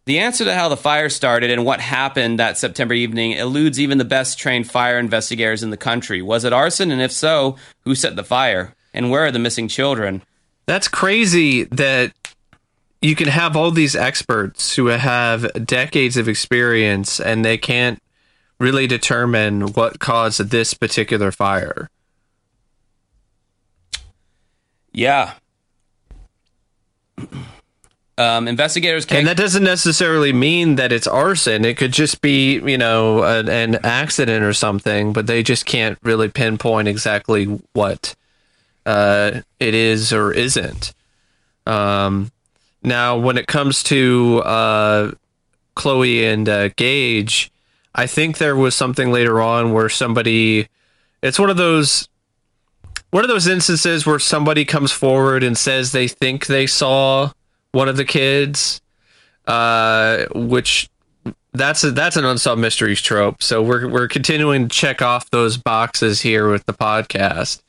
The 0.05 0.19
answer 0.19 0.45
to 0.45 0.55
how 0.55 0.69
the 0.69 0.77
fire 0.77 1.09
started 1.09 1.51
and 1.51 1.65
what 1.65 1.81
happened 1.81 2.39
that 2.39 2.59
September 2.59 2.95
evening 2.95 3.33
eludes 3.33 3.79
even 3.79 3.99
the 3.99 4.05
best 4.05 4.39
trained 4.39 4.69
fire 4.69 4.99
investigators 4.99 5.63
in 5.63 5.71
the 5.71 5.77
country. 5.77 6.23
Was 6.23 6.45
it 6.45 6.53
arson? 6.53 6.91
And 6.91 7.01
if 7.01 7.13
so, 7.13 7.57
who 7.85 7.95
set 7.95 8.17
the 8.17 8.25
fire? 8.25 8.75
And 8.93 9.11
where 9.11 9.27
are 9.27 9.31
the 9.31 9.39
missing 9.39 9.69
children? 9.69 10.23
That's 10.67 10.89
crazy 10.89 11.65
that 11.65 12.13
you 13.01 13.17
can 13.17 13.29
have 13.29 13.57
all 13.57 13.71
these 13.71 13.97
experts 13.97 14.77
who 14.77 14.87
have 14.87 15.67
decades 15.67 16.17
of 16.17 16.29
experience 16.29 17.21
and 17.21 17.45
they 17.45 17.59
can't 17.59 18.01
really 18.61 18.87
determine 18.87 19.73
what 19.73 19.99
caused 19.99 20.41
this 20.51 20.73
particular 20.73 21.33
fire. 21.33 21.91
Yeah. 24.93 25.35
Um, 28.19 28.47
investigators 28.47 29.07
can 29.07 29.17
and 29.17 29.27
that 29.27 29.39
doesn't 29.39 29.65
necessarily 29.65 30.35
mean 30.35 30.77
that 30.77 30.93
it's 30.93 31.07
arson. 31.07 31.65
It 31.65 31.79
could 31.79 31.93
just 31.93 32.21
be, 32.21 32.61
you 32.61 32.77
know, 32.77 33.23
an, 33.23 33.49
an, 33.49 33.77
accident 33.85 34.45
or 34.45 34.53
something, 34.53 35.15
but 35.15 35.27
they 35.27 35.43
just 35.43 35.65
can't 35.65 35.99
really 36.03 36.29
pinpoint 36.29 36.89
exactly 36.89 37.47
what 37.73 38.15
uh, 38.87 39.41
it 39.61 39.75
is 39.75 40.13
or 40.13 40.33
isn't. 40.33 40.93
Um, 41.67 42.31
now, 42.83 43.17
when 43.19 43.39
it 43.39 43.47
comes 43.47 43.83
to 43.85 44.43
uh, 44.45 45.13
Chloe 45.75 46.25
and 46.27 46.49
uh, 46.49 46.69
Gage, 46.71 47.51
I 47.95 48.07
think 48.07 48.39
there 48.39 48.57
was 48.57 48.75
something 48.75 49.13
later 49.13 49.41
on 49.41 49.73
where 49.73 49.89
somebody 49.89 50.69
it's 51.23 51.39
one 51.39 51.51
of 51.51 51.57
those 51.57 52.09
one 53.11 53.23
of 53.23 53.29
those 53.29 53.47
instances 53.47 54.07
where 54.07 54.19
somebody 54.19 54.65
comes 54.65 54.91
forward 54.91 55.43
and 55.43 55.57
says 55.57 55.93
they 55.93 56.09
think 56.09 56.47
they 56.47 56.67
saw 56.67 57.31
one 57.73 57.89
of 57.89 57.97
the 57.97 58.05
kids 58.05 58.81
uh, 59.47 60.27
which 60.35 60.89
that's 61.53 61.85
a, 61.85 61.91
that's 61.91 62.17
an 62.17 62.25
unsolved 62.25 62.61
mysteries 62.61 63.01
trope. 63.03 63.43
So 63.43 63.63
we're 63.63 63.89
we're 63.89 64.09
continuing 64.09 64.69
to 64.69 64.75
check 64.75 65.03
off 65.03 65.31
those 65.31 65.57
boxes 65.57 66.21
here 66.21 66.51
with 66.51 66.65
the 66.67 66.73
podcast. 66.73 67.63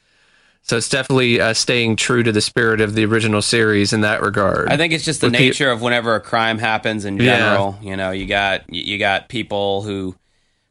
So 0.66 0.78
it's 0.78 0.88
definitely 0.90 1.42
uh, 1.42 1.54
staying 1.54 1.98
true 1.98 2.24
to 2.24 2.32
the 2.32 2.40
spirit 2.42 2.80
of 2.82 2.96
the 2.96 3.04
original 3.06 3.42
series 3.42 3.92
in 3.92 4.02
that 4.02 4.22
regard. 4.22 4.70
I 4.70 4.78
think 4.78 4.94
it's 4.94 5.04
just 5.04 5.20
the 5.22 5.28
With 5.28 5.34
the- 5.34 5.40
nature 5.50 5.70
of 5.70 5.82
whenever 5.82 6.16
a 6.16 6.22
crime 6.22 6.58
happens 6.58 7.04
in 7.06 7.18
Yeah. 7.18 7.38
general. 7.38 7.78
You 7.82 7.98
know, 7.98 8.12
you 8.12 8.26
got 8.26 8.62
you 8.74 8.98
got 8.98 9.28
people 9.28 9.82
who 9.82 10.16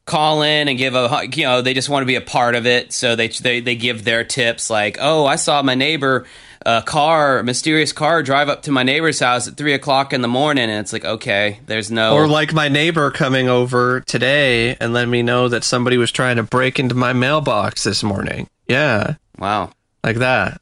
call 0.05 0.41
in 0.41 0.67
and 0.67 0.77
give 0.77 0.95
a 0.95 1.27
you 1.33 1.43
know 1.43 1.61
they 1.61 1.73
just 1.75 1.89
want 1.89 2.01
to 2.01 2.07
be 2.07 2.15
a 2.15 2.21
part 2.21 2.55
of 2.55 2.65
it, 2.65 2.91
so 2.91 3.15
they 3.15 3.27
they 3.27 3.59
they 3.61 3.75
give 3.75 4.03
their 4.03 4.23
tips 4.23 4.69
like, 4.69 4.97
oh, 4.99 5.25
I 5.25 5.35
saw 5.35 5.61
my 5.61 5.75
neighbor. 5.75 6.25
A 6.65 6.81
car, 6.81 7.39
a 7.39 7.43
mysterious 7.43 7.91
car, 7.91 8.23
drive 8.23 8.47
up 8.47 8.61
to 8.63 8.71
my 8.71 8.83
neighbor's 8.83 9.19
house 9.19 9.49
at 9.49 9.57
three 9.57 9.73
o'clock 9.73 10.13
in 10.13 10.21
the 10.21 10.29
morning, 10.29 10.69
and 10.69 10.79
it's 10.79 10.93
like, 10.93 11.03
okay, 11.03 11.59
there's 11.65 11.91
no, 11.91 12.15
or 12.15 12.25
like 12.25 12.53
my 12.53 12.69
neighbor 12.69 13.11
coming 13.11 13.49
over 13.49 13.99
today 13.99 14.77
and 14.79 14.93
letting 14.93 15.11
me 15.11 15.21
know 15.23 15.49
that 15.49 15.65
somebody 15.65 15.97
was 15.97 16.09
trying 16.09 16.37
to 16.37 16.43
break 16.43 16.79
into 16.79 16.95
my 16.95 17.11
mailbox 17.11 17.83
this 17.83 18.01
morning. 18.01 18.47
Yeah, 18.65 19.15
wow, 19.37 19.71
like 20.03 20.17
that. 20.17 20.59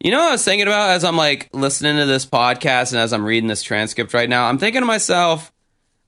You 0.00 0.10
know 0.10 0.18
what 0.20 0.28
I 0.28 0.32
was 0.32 0.44
thinking 0.44 0.66
about 0.66 0.90
as 0.90 1.04
I'm 1.04 1.16
like 1.16 1.50
listening 1.52 1.96
to 1.96 2.06
this 2.06 2.24
podcast 2.24 2.92
and 2.92 3.00
as 3.00 3.12
I'm 3.12 3.24
reading 3.24 3.48
this 3.48 3.62
transcript 3.62 4.14
right 4.14 4.28
now? 4.28 4.46
I'm 4.48 4.58
thinking 4.58 4.80
to 4.82 4.86
myself, 4.86 5.52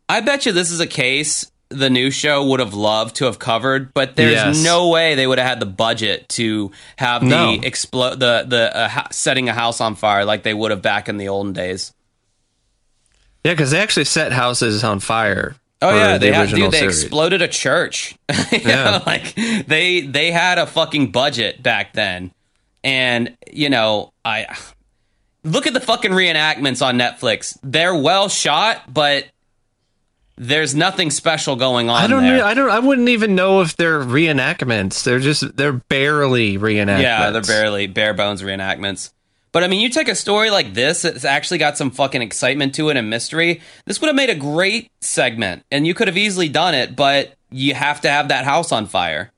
I 0.08 0.20
bet 0.20 0.46
you 0.46 0.52
this 0.52 0.70
is 0.70 0.80
a 0.80 0.86
case 0.86 1.50
the 1.68 1.88
new 1.90 2.10
show 2.10 2.46
would 2.48 2.60
have 2.60 2.74
loved 2.74 3.16
to 3.16 3.24
have 3.26 3.38
covered, 3.38 3.92
but 3.94 4.14
there's 4.16 4.32
Yes. 4.32 4.62
no 4.62 4.88
way 4.88 5.14
they 5.14 5.26
would 5.26 5.38
have 5.38 5.48
had 5.48 5.60
the 5.60 5.66
budget 5.66 6.28
to 6.30 6.70
have 6.96 7.22
No. 7.22 7.56
the 7.56 7.66
explode 7.66 8.20
the 8.20 8.44
the 8.46 8.76
uh, 8.76 9.08
setting 9.10 9.48
a 9.48 9.54
house 9.54 9.80
on 9.80 9.94
fire 9.94 10.24
like 10.24 10.42
they 10.42 10.52
would 10.54 10.70
have 10.70 10.82
back 10.82 11.08
in 11.08 11.16
the 11.16 11.28
olden 11.28 11.52
days. 11.54 11.92
Yeah, 13.44 13.52
because 13.52 13.70
they 13.72 13.80
actually 13.80 14.04
set 14.04 14.32
houses 14.32 14.84
on 14.84 15.00
fire. 15.00 15.56
Oh 15.80 15.94
yeah, 15.96 16.12
the 16.12 16.18
they 16.26 16.32
had, 16.32 16.48
dude, 16.50 16.70
they 16.70 16.78
series. 16.78 17.02
exploded 17.02 17.42
a 17.42 17.48
church. 17.48 18.14
Yeah. 18.52 18.98
know, 18.98 19.02
like 19.06 19.34
they 19.34 20.02
they 20.02 20.30
had 20.30 20.58
a 20.58 20.66
fucking 20.66 21.10
budget 21.10 21.62
back 21.62 21.92
then, 21.94 22.32
and 22.84 23.36
you 23.50 23.70
know 23.70 24.12
I 24.24 24.56
look 25.44 25.66
at 25.66 25.74
the 25.74 25.80
fucking 25.80 26.12
reenactments 26.12 26.84
on 26.84 26.98
Netflix. 26.98 27.58
They're 27.62 27.94
well 27.94 28.28
shot, 28.28 28.92
but 28.92 29.26
there's 30.36 30.74
nothing 30.74 31.10
special 31.10 31.56
going 31.56 31.88
on 31.88 32.02
I 32.02 32.06
don't. 32.06 32.22
there. 32.22 32.44
I 32.44 32.54
don't. 32.54 32.70
I 32.70 32.78
wouldn't 32.78 33.08
even 33.08 33.34
know 33.34 33.60
if 33.60 33.76
they're 33.76 34.00
reenactments. 34.00 35.04
They're 35.04 35.20
just. 35.20 35.56
They're 35.56 35.72
barely 35.72 36.58
reenactments. 36.58 37.02
yeah, 37.02 37.30
they're 37.30 37.42
barely 37.42 37.86
bare 37.86 38.14
bones 38.14 38.42
reenactments. 38.42 39.12
But 39.52 39.62
I 39.62 39.68
mean, 39.68 39.80
you 39.80 39.90
take 39.90 40.08
a 40.08 40.14
story 40.14 40.50
like 40.50 40.72
this, 40.72 41.04
it's 41.04 41.26
actually 41.26 41.58
got 41.58 41.76
some 41.76 41.90
fucking 41.90 42.22
excitement 42.22 42.74
to 42.76 42.88
it 42.88 42.96
and 42.96 43.10
mystery. 43.10 43.60
This 43.84 44.00
would 44.00 44.06
have 44.06 44.16
made 44.16 44.30
a 44.30 44.34
great 44.34 44.90
segment, 45.02 45.64
and 45.70 45.86
you 45.86 45.92
could 45.92 46.08
have 46.08 46.16
easily 46.16 46.48
done 46.48 46.74
it, 46.74 46.96
but 46.96 47.34
you 47.50 47.74
have 47.74 48.00
to 48.00 48.10
have 48.10 48.28
that 48.28 48.46
house 48.46 48.72
on 48.72 48.86
fire. 48.86 49.30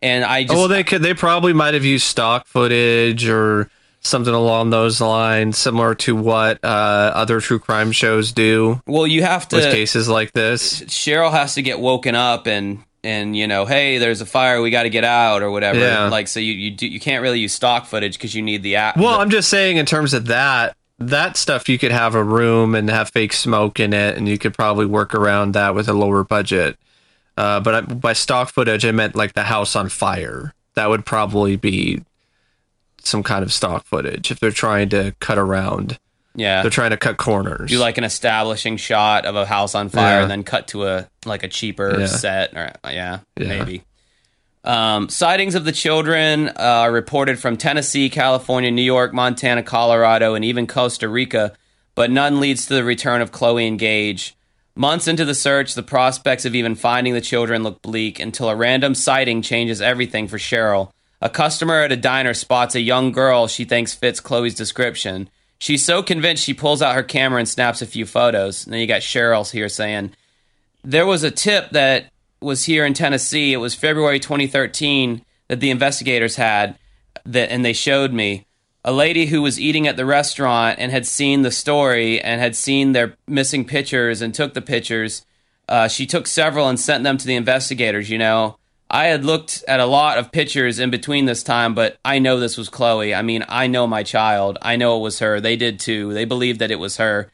And 0.00 0.24
I 0.24 0.42
just 0.44 0.54
Oh, 0.54 0.58
well, 0.60 0.68
they 0.68 0.84
could. 0.84 1.02
They 1.02 1.14
probably 1.14 1.52
might 1.52 1.74
have 1.74 1.84
used 1.84 2.06
stock 2.06 2.46
footage 2.46 3.28
or 3.28 3.70
something 4.00 4.32
along 4.32 4.70
those 4.70 5.00
lines, 5.00 5.58
similar 5.58 5.94
to 5.96 6.14
what 6.14 6.62
uh, 6.64 7.12
other 7.14 7.40
true 7.40 7.58
crime 7.58 7.90
shows 7.92 8.32
do 8.32 8.80
Well, 8.86 9.06
you 9.06 9.22
have 9.22 9.48
to 9.48 9.56
with 9.56 9.72
cases 9.72 10.08
like 10.08 10.32
this. 10.32 10.80
Cheryl 10.82 11.32
has 11.32 11.54
to 11.54 11.62
get 11.62 11.80
woken 11.80 12.14
up 12.14 12.46
and 12.46 12.84
and 13.04 13.36
you 13.36 13.46
know, 13.46 13.64
hey, 13.64 13.98
there's 13.98 14.20
a 14.20 14.26
fire, 14.26 14.60
we 14.60 14.70
got 14.70 14.84
to 14.84 14.90
get 14.90 15.04
out 15.04 15.42
or 15.42 15.50
whatever. 15.50 15.78
Yeah. 15.78 16.08
Like, 16.08 16.28
so 16.28 16.40
you 16.40 16.52
you 16.52 16.70
do, 16.70 16.86
you 16.86 17.00
can't 17.00 17.22
really 17.22 17.40
use 17.40 17.52
stock 17.52 17.86
footage 17.86 18.14
because 18.14 18.34
you 18.34 18.42
need 18.42 18.62
the 18.62 18.76
app. 18.76 18.96
Well, 18.96 19.20
I'm 19.20 19.30
just 19.30 19.48
saying 19.48 19.76
in 19.76 19.86
terms 19.86 20.14
of 20.14 20.26
that. 20.26 20.74
That 21.00 21.36
stuff 21.36 21.68
you 21.68 21.78
could 21.78 21.92
have 21.92 22.16
a 22.16 22.24
room 22.24 22.74
and 22.74 22.90
have 22.90 23.10
fake 23.10 23.32
smoke 23.32 23.78
in 23.78 23.92
it, 23.92 24.16
and 24.16 24.28
you 24.28 24.36
could 24.36 24.52
probably 24.52 24.84
work 24.84 25.14
around 25.14 25.52
that 25.52 25.76
with 25.76 25.88
a 25.88 25.92
lower 25.92 26.24
budget. 26.24 26.76
Uh, 27.38 27.60
but 27.60 27.74
I, 27.74 27.80
by 27.82 28.12
stock 28.14 28.48
footage, 28.50 28.84
I 28.84 28.90
meant 28.90 29.14
like 29.14 29.34
the 29.34 29.44
house 29.44 29.76
on 29.76 29.88
fire. 29.88 30.52
That 30.74 30.88
would 30.88 31.06
probably 31.06 31.54
be 31.56 32.02
some 33.02 33.22
kind 33.22 33.42
of 33.44 33.52
stock 33.52 33.86
footage 33.86 34.30
if 34.32 34.40
they're 34.40 34.50
trying 34.50 34.88
to 34.90 35.14
cut 35.20 35.38
around. 35.38 35.98
yeah, 36.34 36.62
They're 36.62 36.70
trying 36.70 36.90
to 36.90 36.96
cut 36.96 37.16
corners. 37.16 37.70
do 37.70 37.78
like 37.78 37.96
an 37.96 38.04
establishing 38.04 38.76
shot 38.76 39.24
of 39.24 39.36
a 39.36 39.46
house 39.46 39.74
on 39.74 39.88
fire 39.88 40.16
Yeah. 40.18 40.22
and 40.22 40.30
then 40.30 40.42
cut 40.42 40.68
to 40.68 40.86
a 40.86 41.08
like 41.24 41.42
a 41.44 41.48
cheaper 41.48 42.00
Yeah. 42.00 42.06
set 42.06 42.54
or 42.54 42.72
yeah, 42.84 43.20
Yeah. 43.36 43.46
maybe. 43.48 43.82
Um, 44.64 45.08
sightings 45.08 45.54
of 45.54 45.64
the 45.64 45.72
children 45.72 46.48
uh, 46.48 46.52
are 46.58 46.92
reported 46.92 47.38
from 47.38 47.56
Tennessee, 47.56 48.10
California, 48.10 48.70
New 48.70 48.82
York, 48.82 49.14
Montana, 49.14 49.62
Colorado, 49.62 50.34
and 50.34 50.44
even 50.44 50.66
Costa 50.66 51.08
Rica, 51.08 51.54
but 51.94 52.10
none 52.10 52.40
leads 52.40 52.66
to 52.66 52.74
the 52.74 52.84
return 52.84 53.20
of 53.22 53.32
Chloe 53.32 53.66
and 53.66 53.78
Gage. 53.78 54.34
Months 54.78 55.08
into 55.08 55.24
the 55.24 55.34
search, 55.34 55.74
the 55.74 55.82
prospects 55.82 56.44
of 56.44 56.54
even 56.54 56.76
finding 56.76 57.12
the 57.12 57.20
children 57.20 57.64
look 57.64 57.82
bleak 57.82 58.20
until 58.20 58.48
a 58.48 58.54
random 58.54 58.94
sighting 58.94 59.42
changes 59.42 59.82
everything 59.82 60.28
for 60.28 60.38
Cheryl. 60.38 60.92
A 61.20 61.28
customer 61.28 61.80
at 61.82 61.90
a 61.90 61.96
diner 61.96 62.32
spots 62.32 62.76
a 62.76 62.80
young 62.80 63.10
girl 63.10 63.48
she 63.48 63.64
thinks 63.64 63.92
fits 63.92 64.20
Chloe's 64.20 64.54
description. 64.54 65.28
She's 65.58 65.84
so 65.84 66.00
convinced 66.00 66.44
she 66.44 66.54
pulls 66.54 66.80
out 66.80 66.94
her 66.94 67.02
camera 67.02 67.40
and 67.40 67.48
snaps 67.48 67.82
a 67.82 67.86
few 67.86 68.06
photos. 68.06 68.64
And 68.64 68.72
then 68.72 68.80
you 68.80 68.86
got 68.86 69.00
Cheryl's 69.00 69.50
here 69.50 69.68
saying, 69.68 70.12
There 70.84 71.06
was 71.06 71.24
a 71.24 71.32
tip 71.32 71.70
that 71.70 72.12
was 72.40 72.62
here 72.62 72.86
in 72.86 72.94
Tennessee. 72.94 73.52
It 73.52 73.56
was 73.56 73.74
February 73.74 74.20
2013 74.20 75.24
that 75.48 75.58
the 75.58 75.70
investigators 75.70 76.36
had 76.36 76.78
that 77.26 77.50
and 77.50 77.64
they 77.64 77.72
showed 77.72 78.12
me 78.12 78.46
a 78.84 78.92
lady 78.92 79.26
who 79.26 79.42
was 79.42 79.60
eating 79.60 79.86
at 79.86 79.96
the 79.96 80.06
restaurant 80.06 80.78
and 80.78 80.92
had 80.92 81.06
seen 81.06 81.42
the 81.42 81.50
story 81.50 82.20
and 82.20 82.40
had 82.40 82.56
seen 82.56 82.92
their 82.92 83.16
missing 83.26 83.64
pictures 83.64 84.22
and 84.22 84.34
took 84.34 84.54
the 84.54 84.62
pictures. 84.62 85.24
Uh, 85.68 85.88
she 85.88 86.06
took 86.06 86.26
several 86.26 86.68
and 86.68 86.78
sent 86.78 87.04
them 87.04 87.18
to 87.18 87.26
the 87.26 87.34
investigators. 87.34 88.08
You 88.08 88.18
know, 88.18 88.56
I 88.90 89.06
had 89.06 89.24
looked 89.24 89.64
at 89.68 89.80
a 89.80 89.86
lot 89.86 90.18
of 90.18 90.32
pictures 90.32 90.78
in 90.78 90.90
between 90.90 91.26
this 91.26 91.42
time, 91.42 91.74
but 91.74 91.98
I 92.04 92.18
know 92.18 92.40
this 92.40 92.56
was 92.56 92.70
Chloe. 92.70 93.14
I 93.14 93.22
mean, 93.22 93.44
I 93.48 93.66
know 93.66 93.86
my 93.86 94.02
child. 94.02 94.58
I 94.62 94.76
know 94.76 94.96
it 94.96 95.02
was 95.02 95.18
her. 95.18 95.40
They 95.40 95.56
did 95.56 95.78
too. 95.80 96.14
They 96.14 96.24
believed 96.24 96.60
that 96.60 96.70
it 96.70 96.78
was 96.78 96.96
her. 96.96 97.30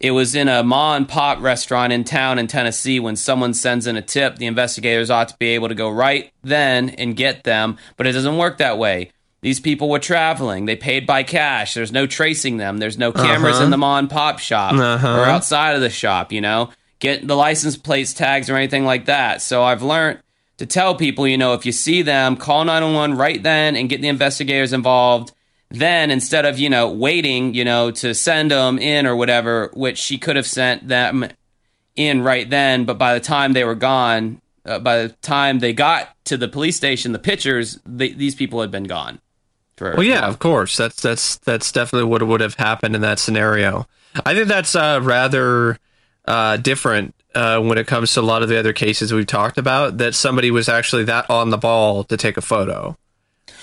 It 0.00 0.12
was 0.12 0.34
in 0.34 0.48
a 0.48 0.64
ma 0.64 0.96
and 0.96 1.06
pop 1.06 1.40
restaurant 1.42 1.92
in 1.92 2.04
town 2.04 2.38
in 2.38 2.46
Tennessee. 2.46 2.98
When 2.98 3.16
someone 3.16 3.52
sends 3.52 3.86
in 3.86 3.96
a 3.96 4.02
tip, 4.02 4.36
the 4.36 4.46
investigators 4.46 5.10
ought 5.10 5.28
to 5.28 5.36
be 5.38 5.48
able 5.48 5.68
to 5.68 5.74
go 5.74 5.90
right 5.90 6.32
then 6.42 6.88
and 6.90 7.14
get 7.14 7.44
them, 7.44 7.76
but 7.98 8.06
it 8.06 8.12
doesn't 8.12 8.38
work 8.38 8.58
that 8.58 8.78
way. 8.78 9.12
These 9.42 9.60
people 9.60 9.88
were 9.88 9.98
traveling. 9.98 10.66
They 10.66 10.76
paid 10.76 11.06
by 11.06 11.22
cash. 11.22 11.74
There's 11.74 11.92
no 11.92 12.06
tracing 12.06 12.58
them. 12.58 12.78
There's 12.78 12.98
no 12.98 13.10
cameras 13.12 13.56
Uh-huh. 13.56 13.64
in 13.64 13.70
the 13.70 13.78
ma 13.78 13.98
and 13.98 14.10
pop 14.10 14.38
shop 14.38 14.74
Uh-huh. 14.74 15.18
or 15.18 15.24
outside 15.24 15.74
of 15.74 15.80
the 15.80 15.88
shop, 15.90 16.30
you 16.32 16.40
know? 16.40 16.70
Get 16.98 17.26
the 17.26 17.36
license 17.36 17.76
plates, 17.78 18.12
tags, 18.12 18.50
or 18.50 18.56
anything 18.56 18.84
like 18.84 19.06
that. 19.06 19.40
So 19.40 19.62
I've 19.62 19.82
learned 19.82 20.18
to 20.58 20.66
tell 20.66 20.94
people, 20.94 21.26
you 21.26 21.38
know, 21.38 21.54
if 21.54 21.64
you 21.64 21.72
see 21.72 22.02
them, 22.02 22.36
call 22.36 22.64
911 22.66 23.16
right 23.16 23.42
then 23.42 23.76
and 23.76 23.88
get 23.88 24.02
the 24.02 24.08
investigators 24.08 24.74
involved. 24.74 25.32
Then 25.70 26.10
instead 26.10 26.44
of, 26.44 26.58
you 26.58 26.68
know, 26.68 26.90
waiting, 26.90 27.54
you 27.54 27.64
know, 27.64 27.90
to 27.92 28.12
send 28.12 28.50
them 28.50 28.78
in 28.78 29.06
or 29.06 29.16
whatever, 29.16 29.70
which 29.72 29.96
she 29.96 30.18
could 30.18 30.36
have 30.36 30.46
sent 30.46 30.86
them 30.88 31.26
in 31.96 32.22
right 32.22 32.50
then, 32.50 32.84
but 32.84 32.98
by 32.98 33.14
the 33.14 33.20
time 33.20 33.54
they 33.54 33.64
were 33.64 33.74
gone, 33.74 34.42
uh, 34.66 34.78
by 34.80 34.98
the 35.04 35.08
time 35.22 35.60
they 35.60 35.72
got 35.72 36.08
to 36.26 36.36
the 36.36 36.48
police 36.48 36.76
station, 36.76 37.12
the 37.12 37.18
pictures, 37.18 37.78
they, 37.86 38.10
these 38.12 38.34
people 38.34 38.60
had 38.60 38.70
been 38.70 38.84
gone. 38.84 39.18
For, 39.80 39.94
Well, 39.94 40.02
yeah, 40.02 40.26
of 40.28 40.38
course. 40.38 40.76
That's 40.76 41.00
that's 41.00 41.36
that's 41.38 41.72
definitely 41.72 42.10
what 42.10 42.22
would 42.22 42.42
have 42.42 42.52
happened 42.56 42.94
in 42.94 43.00
that 43.00 43.18
scenario. 43.18 43.86
I 44.26 44.34
think 44.34 44.46
that's 44.46 44.74
uh, 44.74 45.00
rather 45.02 45.78
uh, 46.26 46.58
different 46.58 47.14
uh, 47.34 47.60
when 47.60 47.78
it 47.78 47.86
comes 47.86 48.12
to 48.12 48.20
a 48.20 48.22
lot 48.22 48.42
of 48.42 48.50
the 48.50 48.58
other 48.58 48.74
cases 48.74 49.10
we've 49.10 49.26
talked 49.26 49.56
about. 49.56 49.96
That 49.96 50.14
somebody 50.14 50.50
was 50.50 50.68
actually 50.68 51.04
that 51.04 51.30
on 51.30 51.48
the 51.48 51.56
ball 51.56 52.04
to 52.04 52.18
take 52.18 52.36
a 52.36 52.42
photo. 52.42 52.94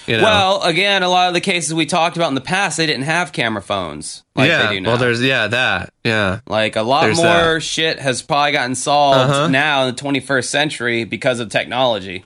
You 0.07 0.17
know? 0.17 0.23
Well, 0.23 0.63
again, 0.63 1.03
a 1.03 1.09
lot 1.09 1.27
of 1.27 1.35
the 1.35 1.41
cases 1.41 1.75
we 1.75 1.85
talked 1.85 2.15
about 2.15 2.29
in 2.29 2.35
the 2.35 2.41
past, 2.41 2.77
they 2.77 2.87
didn't 2.87 3.03
have 3.03 3.31
camera 3.31 3.61
phones 3.61 4.23
like 4.33 4.49
yeah. 4.49 4.65
they 4.65 4.73
do 4.75 4.81
now. 4.81 4.89
Well, 4.89 4.97
there's 4.97 5.21
yeah 5.21 5.45
that 5.47 5.93
yeah. 6.03 6.39
like 6.47 6.77
a 6.77 6.81
lot 6.81 7.03
there's 7.03 7.17
more 7.17 7.25
that. 7.25 7.61
shit 7.61 7.99
has 7.99 8.23
probably 8.23 8.53
gotten 8.53 8.73
solved 8.73 9.29
Uh-huh. 9.29 9.47
now 9.49 9.85
in 9.85 9.93
the 9.93 10.01
21st 10.01 10.45
century 10.45 11.03
because 11.03 11.39
of 11.39 11.49
technology. 11.49 12.25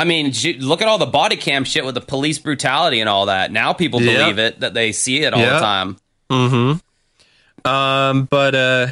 I 0.00 0.04
mean, 0.04 0.32
look 0.60 0.80
at 0.80 0.88
all 0.88 0.96
the 0.96 1.04
body 1.04 1.36
cam 1.36 1.62
shit 1.64 1.84
with 1.84 1.94
the 1.94 2.00
police 2.00 2.38
brutality 2.38 3.00
and 3.00 3.08
all 3.08 3.26
that. 3.26 3.52
Now 3.52 3.74
people 3.74 4.00
Yep. 4.00 4.18
believe 4.18 4.38
it 4.38 4.60
that 4.60 4.72
they 4.72 4.92
see 4.92 5.24
it 5.24 5.34
all 5.34 5.40
the 5.40 5.58
time. 5.60 5.98
Mm-hmm. 6.30 7.68
Um, 7.70 8.24
but 8.24 8.54
uh, 8.54 8.86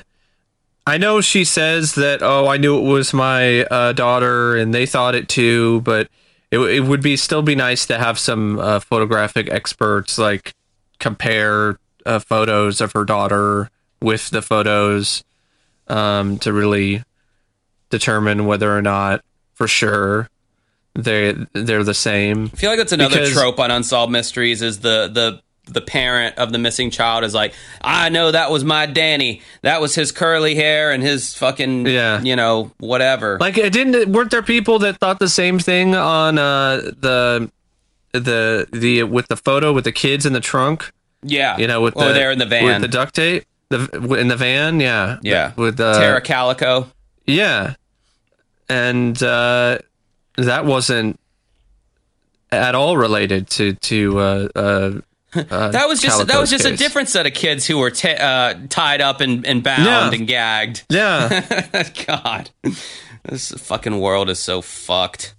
I 0.86 0.98
know 0.98 1.22
she 1.22 1.44
says 1.44 1.94
that. 1.94 2.22
Oh, 2.22 2.46
I 2.48 2.58
knew 2.58 2.76
it 2.76 2.92
was 2.92 3.14
my 3.14 3.62
uh, 3.64 3.94
daughter, 3.94 4.54
and 4.58 4.74
they 4.74 4.84
thought 4.84 5.14
it 5.14 5.30
too. 5.30 5.80
But 5.80 6.08
it, 6.50 6.58
it 6.58 6.80
would 6.80 7.02
be 7.02 7.16
still 7.16 7.40
be 7.40 7.54
nice 7.54 7.86
to 7.86 7.96
have 7.96 8.18
some 8.18 8.58
uh, 8.58 8.80
photographic 8.80 9.48
experts 9.50 10.18
like 10.18 10.52
compare 10.98 11.78
uh, 12.04 12.18
photos 12.18 12.82
of 12.82 12.92
her 12.92 13.06
daughter 13.06 13.70
with 14.02 14.28
the 14.28 14.42
photos 14.42 15.24
um, 15.86 16.38
to 16.40 16.52
really 16.52 17.02
determine 17.88 18.44
whether 18.44 18.76
or 18.76 18.82
not 18.82 19.24
for 19.54 19.66
sure 19.66 20.28
they 20.98 21.34
they're 21.54 21.84
the 21.84 21.94
same. 21.94 22.50
I 22.52 22.56
feel 22.56 22.70
like 22.70 22.78
that's 22.78 22.92
another 22.92 23.14
Because- 23.16 23.32
trope 23.32 23.58
on 23.60 23.70
unsolved 23.70 24.12
mysteries 24.12 24.60
is 24.62 24.80
the 24.80 25.08
the 25.12 25.40
the 25.70 25.80
parent 25.82 26.38
of 26.38 26.50
the 26.50 26.56
missing 26.58 26.90
child 26.90 27.24
is 27.24 27.34
like, 27.34 27.52
I 27.82 28.08
know 28.08 28.30
that 28.30 28.50
was 28.50 28.64
my 28.64 28.86
Danny. 28.86 29.42
That 29.60 29.82
was 29.82 29.94
his 29.94 30.12
curly 30.12 30.54
hair 30.54 30.92
and 30.92 31.02
his 31.02 31.34
fucking, 31.34 31.86
Yeah. 31.86 32.22
you 32.22 32.36
know, 32.36 32.70
whatever. 32.78 33.36
Like, 33.38 33.58
it 33.58 33.70
didn't 33.74 34.10
weren't 34.10 34.30
there 34.30 34.42
people 34.42 34.78
that 34.78 34.96
thought 34.98 35.18
the 35.18 35.28
same 35.28 35.58
thing 35.58 35.94
on 35.94 36.38
uh, 36.38 36.76
the 36.98 37.50
the 38.12 38.66
the 38.72 39.02
with 39.02 39.28
the 39.28 39.36
photo 39.36 39.74
with 39.74 39.84
the 39.84 39.92
kids 39.92 40.24
in 40.24 40.32
the 40.32 40.40
trunk? 40.40 40.90
yeah, 41.22 41.58
You 41.58 41.66
know, 41.66 41.82
with 41.82 41.96
or 41.98 42.06
the 42.06 42.12
there 42.14 42.30
in 42.30 42.38
the 42.38 42.46
van. 42.46 42.64
with 42.64 42.80
the 42.80 42.88
duct 42.88 43.14
tape, 43.14 43.44
the 43.68 44.14
in 44.18 44.28
the 44.28 44.36
van, 44.36 44.80
yeah, 44.80 45.18
Yeah. 45.22 45.52
with 45.56 45.76
the 45.76 45.92
Tara 45.92 46.22
Calico. 46.22 46.90
Yeah. 47.26 47.74
And 48.70 49.22
uh, 49.22 49.78
that 50.46 50.64
wasn't 50.64 51.18
at 52.50 52.74
all 52.74 52.96
related 52.96 53.48
to 53.50 53.74
to 53.74 54.18
uh, 54.18 54.48
uh, 54.54 54.92
uh, 55.50 55.68
That 55.70 55.88
was 55.88 56.00
just 56.00 56.26
that 56.26 56.40
was 56.40 56.50
just 56.50 56.64
a 56.64 56.76
different 56.76 57.08
set 57.08 57.26
of 57.26 57.34
kids 57.34 57.66
who 57.66 57.78
were 57.78 57.90
ta 57.90 58.08
uh, 58.08 58.54
tied 58.68 59.00
up 59.00 59.20
and, 59.20 59.46
and 59.46 59.62
bound 59.62 59.84
Yeah. 59.84 60.10
and 60.12 60.26
gagged. 60.26 60.84
Yeah. 60.88 61.44
God, 62.06 62.50
this 63.24 63.50
fucking 63.52 63.98
world 64.00 64.30
is 64.30 64.38
so 64.38 64.62
fucked. 64.62 65.34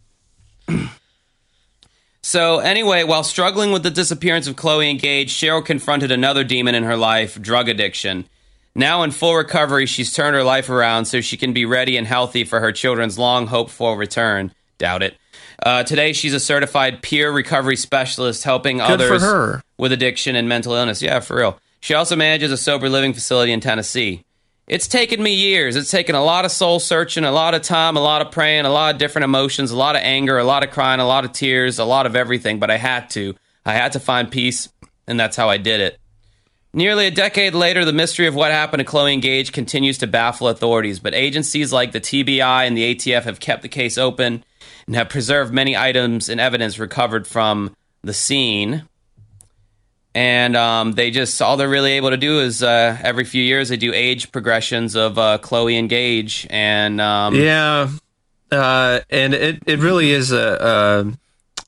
so 2.22 2.60
anyway, 2.60 3.04
while 3.04 3.24
struggling 3.24 3.72
with 3.72 3.84
the 3.84 3.90
disappearance 3.92 4.48
of 4.48 4.56
Chloe 4.56 4.90
and 4.90 5.00
Gage, 5.00 5.34
Cheryl 5.34 5.66
confronted 5.66 6.12
another 6.12 6.44
demon 6.44 6.76
in 6.76 6.84
her 6.84 6.98
life: 6.98 7.42
drug 7.42 7.70
addiction. 7.70 8.26
Now 8.76 9.02
in 9.04 9.12
full 9.12 9.36
recovery, 9.36 9.88
she's 9.88 10.14
turned 10.14 10.36
her 10.36 10.44
life 10.44 10.70
around 10.70 11.06
so 11.06 11.22
she 11.22 11.38
can 11.38 11.54
be 11.54 11.66
ready 11.66 11.98
and 11.98 12.06
healthy 12.06 12.44
for 12.44 12.60
her 12.60 12.72
children's 12.72 13.18
long 13.18 13.48
hoped 13.48 13.72
for 13.72 13.98
return. 13.98 14.54
Doubt 14.80 15.04
it. 15.04 15.18
Uh, 15.62 15.84
today, 15.84 16.14
she's 16.14 16.34
a 16.34 16.40
certified 16.40 17.02
peer 17.04 17.32
recovery 17.32 17.76
specialist 17.76 18.44
helping 18.44 18.78
Good 18.78 18.90
others 18.92 19.22
for 19.22 19.28
her. 19.28 19.64
with 19.78 19.92
addiction 19.92 20.36
and 20.36 20.50
mental 20.50 20.74
illness. 20.74 21.02
Yeah, 21.02 21.20
for 21.20 21.38
real. 21.38 21.60
She 21.82 21.94
also 21.94 22.16
manages 22.16 22.52
a 22.52 22.58
sober 22.58 22.90
living 22.90 23.14
facility 23.14 23.52
in 23.52 23.60
Tennessee. 23.60 24.24
It's 24.68 24.88
taken 24.88 25.22
me 25.22 25.34
years. 25.34 25.76
It's 25.76 25.92
taken 25.92 26.16
a 26.16 26.24
lot 26.24 26.46
of 26.46 26.52
soul 26.52 26.80
searching, 26.80 27.26
a 27.26 27.32
lot 27.32 27.56
of 27.56 27.62
time, 27.62 27.98
a 27.98 28.02
lot 28.02 28.22
of 28.22 28.32
praying, 28.32 28.66
a 28.66 28.70
lot 28.70 28.94
of 28.94 29.00
different 29.00 29.24
emotions, 29.26 29.72
a 29.72 29.76
lot 29.78 29.96
of 29.96 30.02
anger, 30.04 30.38
a 30.38 30.44
lot 30.44 30.64
of 30.64 30.72
crying, 30.72 31.00
a 31.00 31.08
lot 31.08 31.26
of 31.26 31.32
tears, 31.34 31.80
a 31.80 31.86
lot 31.86 32.06
of 32.06 32.16
everything, 32.16 32.60
but 32.60 32.70
I 32.72 32.78
had 32.78 33.10
to. 33.12 33.36
I 33.66 33.74
had 33.74 33.92
to 33.94 34.00
find 34.00 34.32
peace, 34.32 34.70
and 35.08 35.20
that's 35.20 35.36
how 35.36 35.50
I 35.50 35.58
did 35.58 35.82
it. 35.82 36.00
Nearly 36.72 37.08
a 37.08 37.12
decade 37.12 37.56
later, 37.56 37.84
the 37.84 37.94
mystery 37.94 38.28
of 38.28 38.36
what 38.36 38.52
happened 38.52 38.80
to 38.80 38.84
Chloe 38.86 39.14
and 39.14 39.22
Gage 39.24 39.52
continues 39.52 39.98
to 39.98 40.08
baffle 40.08 40.48
authorities, 40.48 41.00
but 41.00 41.16
agencies 41.16 41.74
like 41.74 41.92
the 41.92 42.00
TBI 42.00 42.68
and 42.68 42.78
the 42.78 42.94
ATF 42.96 43.24
have 43.24 43.40
kept 43.40 43.64
the 43.64 43.68
case 43.70 43.98
open 43.98 44.44
and 44.90 44.96
have 44.96 45.08
preserved 45.08 45.54
many 45.54 45.78
items 45.78 46.30
and 46.30 46.42
evidence 46.42 46.80
recovered 46.80 47.28
from 47.28 47.76
the 48.02 48.12
scene. 48.12 48.88
And 50.16 50.58
um, 50.58 50.94
they 50.94 51.12
just 51.12 51.40
all 51.44 51.58
they're 51.58 51.70
really 51.70 51.92
able 51.92 52.10
to 52.10 52.18
do 52.18 52.40
is 52.40 52.64
uh, 52.64 52.98
every 53.04 53.24
few 53.24 53.44
years 53.44 53.70
they 53.70 53.78
do 53.78 53.94
age 53.94 54.32
progressions 54.32 54.96
of 54.96 55.20
uh, 55.20 55.38
Chloe 55.38 55.78
and 55.78 55.88
Gage, 55.88 56.48
and 56.50 57.00
um, 57.00 57.36
yeah. 57.36 57.92
Uh, 58.52 59.02
and 59.12 59.36
it, 59.36 59.62
it 59.68 59.78
really 59.78 60.10
is 60.10 60.32
a, 60.32 60.58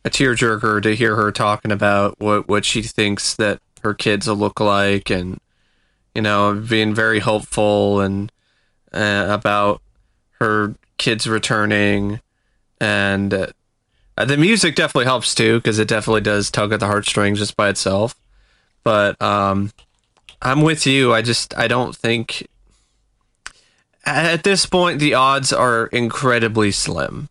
a 0.04 0.08
a 0.08 0.10
tearjerker 0.10 0.82
to 0.82 0.96
hear 0.96 1.16
her 1.16 1.32
talking 1.32 1.72
about 1.72 2.20
what, 2.20 2.48
what 2.48 2.66
she 2.66 2.82
thinks 2.82 3.36
that 3.36 3.62
her 3.84 3.94
kids 3.94 4.28
will 4.28 4.36
look 4.36 4.60
like 4.60 5.12
and 5.12 5.40
you 6.16 6.24
know 6.24 6.56
being 6.56 6.96
very 6.96 7.20
hopeful 7.20 8.00
and 8.00 8.32
uh, 8.92 9.28
about 9.30 9.80
her 10.40 10.74
kids 10.98 11.28
returning 11.28 12.20
and 12.82 13.32
uh, 13.32 14.26
the 14.26 14.38
music 14.38 14.76
definitely 14.76 15.06
helps 15.06 15.36
too 15.36 15.60
because 15.60 15.78
it 15.78 15.88
definitely 15.88 16.22
does 16.22 16.50
tug 16.50 16.74
at 16.74 16.80
the 16.80 16.88
heartstrings 16.88 17.38
just 17.38 17.56
by 17.56 17.70
itself. 17.70 18.16
But 18.84 19.22
um 19.22 19.72
i'm 20.42 20.62
with 20.62 20.86
you. 20.86 21.14
I 21.14 21.22
just 21.22 21.56
i 21.58 21.68
don't 21.68 21.96
think 21.96 22.48
at 24.04 24.44
this 24.44 24.66
point 24.66 25.00
the 25.00 25.14
odds 25.14 25.54
are 25.54 25.86
incredibly 25.88 26.72
slim 26.72 27.30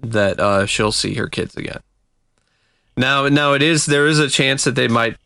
that 0.00 0.38
uh, 0.38 0.64
she'll 0.64 0.92
see 0.92 1.14
her 1.14 1.26
kids 1.26 1.56
again. 1.56 1.80
Now 2.96 3.28
now 3.28 3.54
it 3.54 3.62
is 3.62 3.84
there 3.86 4.06
is 4.06 4.20
a 4.20 4.28
chance 4.30 4.62
that 4.64 4.76
they 4.76 4.88
might 4.88 5.16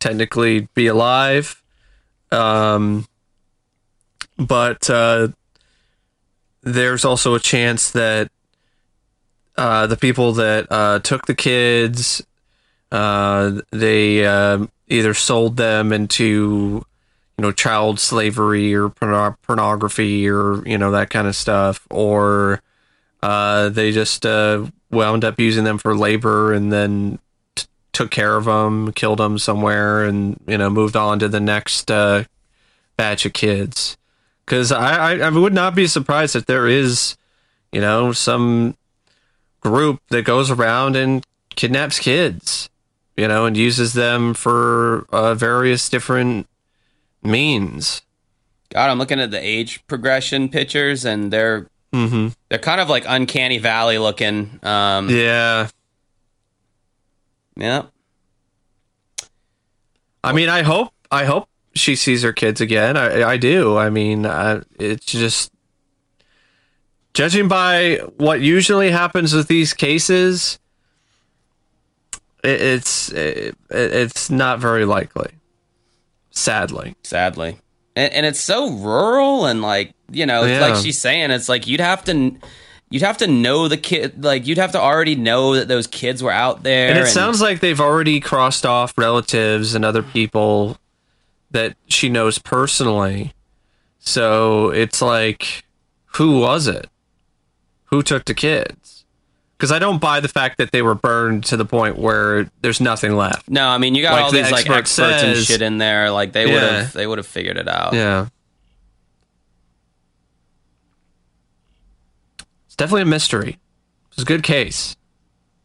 technically 0.00 0.68
be 0.74 0.88
alive 0.88 1.62
um 2.32 3.06
but 4.36 4.90
uh 4.90 5.28
there's 6.62 7.04
also 7.04 7.34
a 7.34 7.40
chance 7.40 7.92
that 7.92 8.30
uh, 9.56 9.86
the 9.86 9.96
people 9.96 10.32
that 10.32 10.66
uh, 10.70 10.98
took 11.00 11.26
the 11.26 11.34
kids, 11.34 12.24
uh, 12.92 13.60
they 13.72 14.24
um 14.26 14.70
either 14.88 15.14
sold 15.14 15.56
them 15.56 15.92
into, 15.92 16.84
you 17.36 17.42
know, 17.42 17.50
child 17.52 17.98
slavery 17.98 18.72
or 18.74 18.88
porno- 18.88 19.36
pornography 19.42 20.28
or 20.28 20.66
you 20.66 20.78
know 20.78 20.90
that 20.92 21.10
kind 21.10 21.26
of 21.26 21.34
stuff, 21.34 21.86
or 21.90 22.62
uh, 23.22 23.68
they 23.68 23.92
just 23.92 24.24
uh, 24.24 24.66
wound 24.90 25.24
up 25.24 25.40
using 25.40 25.64
them 25.64 25.78
for 25.78 25.96
labor 25.96 26.52
and 26.52 26.72
then 26.72 27.18
t- 27.54 27.66
took 27.92 28.10
care 28.10 28.36
of 28.36 28.44
them, 28.44 28.92
killed 28.92 29.18
them 29.18 29.38
somewhere, 29.38 30.04
and 30.04 30.40
you 30.46 30.58
know 30.58 30.70
moved 30.70 30.96
on 30.96 31.18
to 31.18 31.28
the 31.28 31.40
next 31.40 31.90
uh, 31.90 32.24
batch 32.96 33.26
of 33.26 33.32
kids. 33.32 33.96
Because 34.44 34.70
I, 34.70 35.14
I 35.14 35.18
I 35.26 35.30
would 35.30 35.54
not 35.54 35.74
be 35.74 35.88
surprised 35.88 36.36
if 36.36 36.46
there 36.46 36.68
is, 36.68 37.16
you 37.72 37.80
know, 37.80 38.12
some 38.12 38.76
group 39.66 40.00
that 40.10 40.22
goes 40.24 40.50
around 40.50 40.94
and 40.94 41.24
kidnaps 41.56 41.98
kids, 41.98 42.68
you 43.16 43.26
know, 43.26 43.46
and 43.46 43.56
uses 43.56 43.94
them 43.94 44.32
for 44.32 45.06
uh, 45.10 45.34
various 45.34 45.88
different 45.88 46.46
means. 47.22 48.02
God, 48.70 48.90
I'm 48.90 48.98
looking 48.98 49.20
at 49.20 49.30
the 49.30 49.40
age 49.42 49.84
progression 49.86 50.48
pictures, 50.48 51.04
and 51.04 51.32
they're 51.32 51.66
hmm 51.92 52.28
they're 52.48 52.58
kind 52.58 52.80
of 52.80 52.88
like 52.88 53.04
uncanny 53.08 53.58
valley 53.58 53.98
looking. 53.98 54.60
Um, 54.62 55.08
Yeah, 55.10 55.68
yeah. 57.56 57.86
I 60.22 60.32
mean, 60.32 60.48
I 60.48 60.62
hope 60.62 60.92
I 61.10 61.24
hope 61.24 61.48
she 61.74 61.96
sees 61.96 62.22
her 62.22 62.32
kids 62.32 62.60
again. 62.60 62.96
I 62.96 63.22
I 63.24 63.36
do. 63.36 63.76
I 63.76 63.90
mean, 63.90 64.26
uh, 64.26 64.62
it's 64.78 65.06
just 65.06 65.50
judging 67.16 67.48
by 67.48 67.96
what 68.18 68.40
usually 68.40 68.90
happens 68.90 69.32
with 69.32 69.48
these 69.48 69.72
cases, 69.72 70.58
it, 72.44 72.60
it's 72.60 73.10
it, 73.10 73.56
it's 73.70 74.30
not 74.30 74.60
very 74.60 74.84
likely. 74.84 75.30
Sadly, 76.30 76.94
sadly 77.02 77.58
and, 77.96 78.12
and 78.12 78.26
it's 78.26 78.40
so 78.40 78.70
rural 78.70 79.46
and 79.46 79.62
like 79.62 79.94
you 80.10 80.26
know 80.26 80.44
Yeah. 80.44 80.60
like 80.60 80.76
she's 80.84 80.98
saying 80.98 81.30
it's 81.30 81.48
like 81.48 81.66
you'd 81.66 81.80
have 81.80 82.04
to 82.04 82.36
you'd 82.90 83.02
have 83.02 83.16
to 83.18 83.26
know 83.26 83.68
the 83.68 83.78
kid 83.78 84.22
like 84.22 84.46
you'd 84.46 84.58
have 84.58 84.72
to 84.72 84.80
already 84.80 85.14
know 85.16 85.54
that 85.54 85.66
those 85.66 85.86
kids 85.86 86.22
were 86.22 86.30
out 86.30 86.62
there 86.62 86.90
and 86.90 86.98
it 86.98 87.06
sounds 87.06 87.40
like 87.40 87.60
they've 87.60 87.80
already 87.80 88.20
crossed 88.20 88.66
off 88.66 88.96
relatives 88.98 89.74
and 89.74 89.84
other 89.84 90.02
people 90.02 90.76
that 91.50 91.74
she 91.88 92.08
knows 92.10 92.38
personally. 92.38 93.32
So 93.98 94.70
it's 94.70 95.00
like, 95.00 95.64
who 96.16 96.38
was 96.40 96.66
it? 96.66 96.86
Who 97.86 98.02
took 98.02 98.24
the 98.24 98.34
kids? 98.34 99.04
Because 99.56 99.72
I 99.72 99.78
don't 99.78 100.00
buy 100.00 100.20
the 100.20 100.28
fact 100.28 100.58
that 100.58 100.70
they 100.72 100.82
were 100.82 100.94
burned 100.94 101.44
to 101.44 101.56
the 101.56 101.64
point 101.64 101.96
where 101.96 102.50
there's 102.60 102.80
nothing 102.80 103.16
left. 103.16 103.48
no 103.48 103.66
i 103.68 103.78
mean 103.78 103.94
you 103.94 104.02
got 104.02 104.12
like 104.12 104.24
all 104.24 104.30
the 104.30 104.42
these 104.42 104.50
like 104.52 104.68
expert 104.68 104.74
experts 104.78 105.22
and 105.22 105.36
shit 105.38 105.62
in 105.62 105.78
there 105.78 106.10
like 106.10 106.32
they 106.32 106.44
would 106.44 106.62
have 106.62 106.92
they 106.92 107.06
would 107.06 107.16
have 107.18 107.26
figured 107.26 107.56
it 107.56 107.68
out 107.68 107.94
Yeah. 107.94 108.26
It's 112.66 112.76
definitely 112.76 113.02
a 113.02 113.06
mystery. 113.06 113.58
It's 114.12 114.22
a 114.22 114.26
good 114.26 114.42
case 114.42 114.96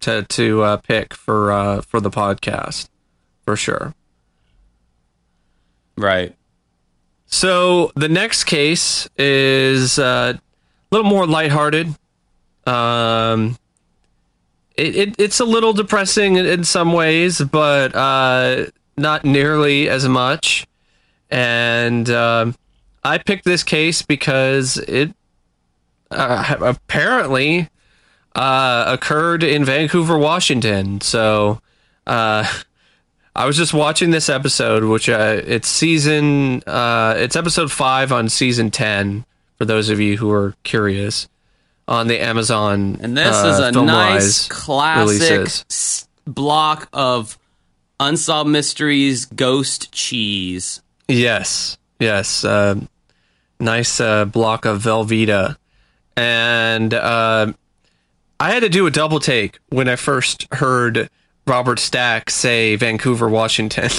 to 0.02 0.24
to 0.24 0.62
uh, 0.64 0.78
pick 0.78 1.14
for 1.14 1.52
uh, 1.52 1.82
for 1.82 2.00
the 2.00 2.10
podcast, 2.10 2.88
for 3.44 3.56
sure. 3.56 3.94
right 5.98 6.34
So 7.28 7.92
the 7.96 8.08
next 8.10 8.46
case 8.46 9.10
is 9.18 10.00
uh, 10.00 10.34
a 10.38 10.96
little 10.96 11.10
more 11.10 11.28
lighthearted. 11.28 11.96
Um, 12.66 13.58
it, 14.76 14.96
it 14.96 15.16
it's 15.20 15.40
a 15.40 15.46
little 15.46 15.74
depressing 15.74 16.36
in, 16.36 16.46
in 16.46 16.64
some 16.64 16.94
ways, 16.94 17.40
but 17.40 17.96
uh, 17.96 18.68
not 18.98 19.26
nearly 19.26 19.90
as 19.90 20.08
much. 20.08 20.68
And 21.30 22.10
um, 22.10 22.56
I 23.04 23.18
picked 23.18 23.46
this 23.46 23.64
case 23.64 24.02
because 24.02 24.78
it 24.78 25.14
uh, 26.12 26.58
apparently 26.62 27.70
uh, 28.36 28.86
occurred 28.88 29.44
in 29.44 29.66
Vancouver, 29.66 30.18
Washington. 30.18 31.02
So. 31.02 31.62
Uh, 32.08 32.46
I 33.34 33.46
was 33.46 33.56
just 33.56 33.74
watching 33.74 34.12
this 34.12 34.28
episode, 34.28 34.84
which 34.84 35.08
uh, 35.08 35.42
it's 35.46 35.70
season, 35.70 36.62
uh, 36.68 37.14
it's 37.16 37.38
episode 37.38 37.72
five 37.72 38.12
on 38.12 38.28
season 38.28 38.72
ten. 38.72 39.24
For 39.58 39.64
those 39.64 39.88
of 39.88 40.02
you 40.02 40.18
who 40.18 40.30
are 40.32 40.54
curious, 40.64 41.30
on 41.92 42.08
the 42.08 42.22
Amazon 42.22 42.98
and 43.02 43.18
this 43.18 43.36
uh, 43.36 43.48
is 43.48 43.60
a 43.60 43.72
nice 43.74 44.48
classic 44.48 45.30
releases. 45.30 46.08
block 46.26 46.88
of 46.94 47.38
Unsolved 48.00 48.50
Mysteries 48.50 49.26
Ghost 49.26 49.92
Cheese. 49.92 50.82
Yes, 51.10 51.78
yes. 52.00 52.46
Uh, 52.46 52.80
nice 53.60 54.00
uh, 54.00 54.24
block 54.24 54.64
of 54.64 54.82
Velveeta, 54.82 55.58
and 56.16 56.94
uh, 56.94 57.52
I 58.40 58.52
had 58.52 58.62
to 58.62 58.70
do 58.70 58.88
a 58.88 58.92
double 58.92 59.20
take 59.20 59.60
when 59.68 59.90
I 59.90 59.98
first 59.98 60.48
heard 60.54 61.10
Robert 61.46 61.78
Stack 61.78 62.30
say 62.30 62.78
Vancouver, 62.78 63.28
Washington, 63.28 63.90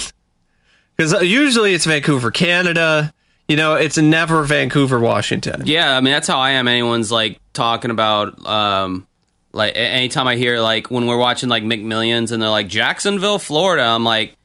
because 0.96 1.12
usually 1.22 1.74
it's 1.74 1.84
Vancouver, 1.84 2.30
Canada. 2.30 3.12
You 3.48 3.56
know, 3.56 3.74
it's 3.74 3.98
never 3.98 4.44
Vancouver, 4.44 4.98
Washington. 4.98 5.64
Yeah, 5.66 5.94
I 5.94 6.00
mean 6.00 6.14
that's 6.14 6.26
how 6.26 6.38
I 6.38 6.52
am. 6.52 6.68
Anyone's 6.68 7.12
like 7.12 7.38
talking 7.52 7.90
about 7.90 8.44
um 8.46 9.06
like 9.52 9.72
anytime 9.76 10.26
I 10.26 10.36
hear 10.36 10.60
like 10.60 10.90
when 10.90 11.06
we're 11.06 11.18
watching 11.18 11.48
like 11.48 11.62
McMillions 11.62 12.32
and 12.32 12.42
they're 12.42 12.48
like 12.48 12.68
Jacksonville, 12.68 13.38
Florida, 13.38 13.82
I'm 13.82 14.04
like, 14.04 14.36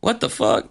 what 0.00 0.20
the 0.20 0.28
fuck? 0.28 0.68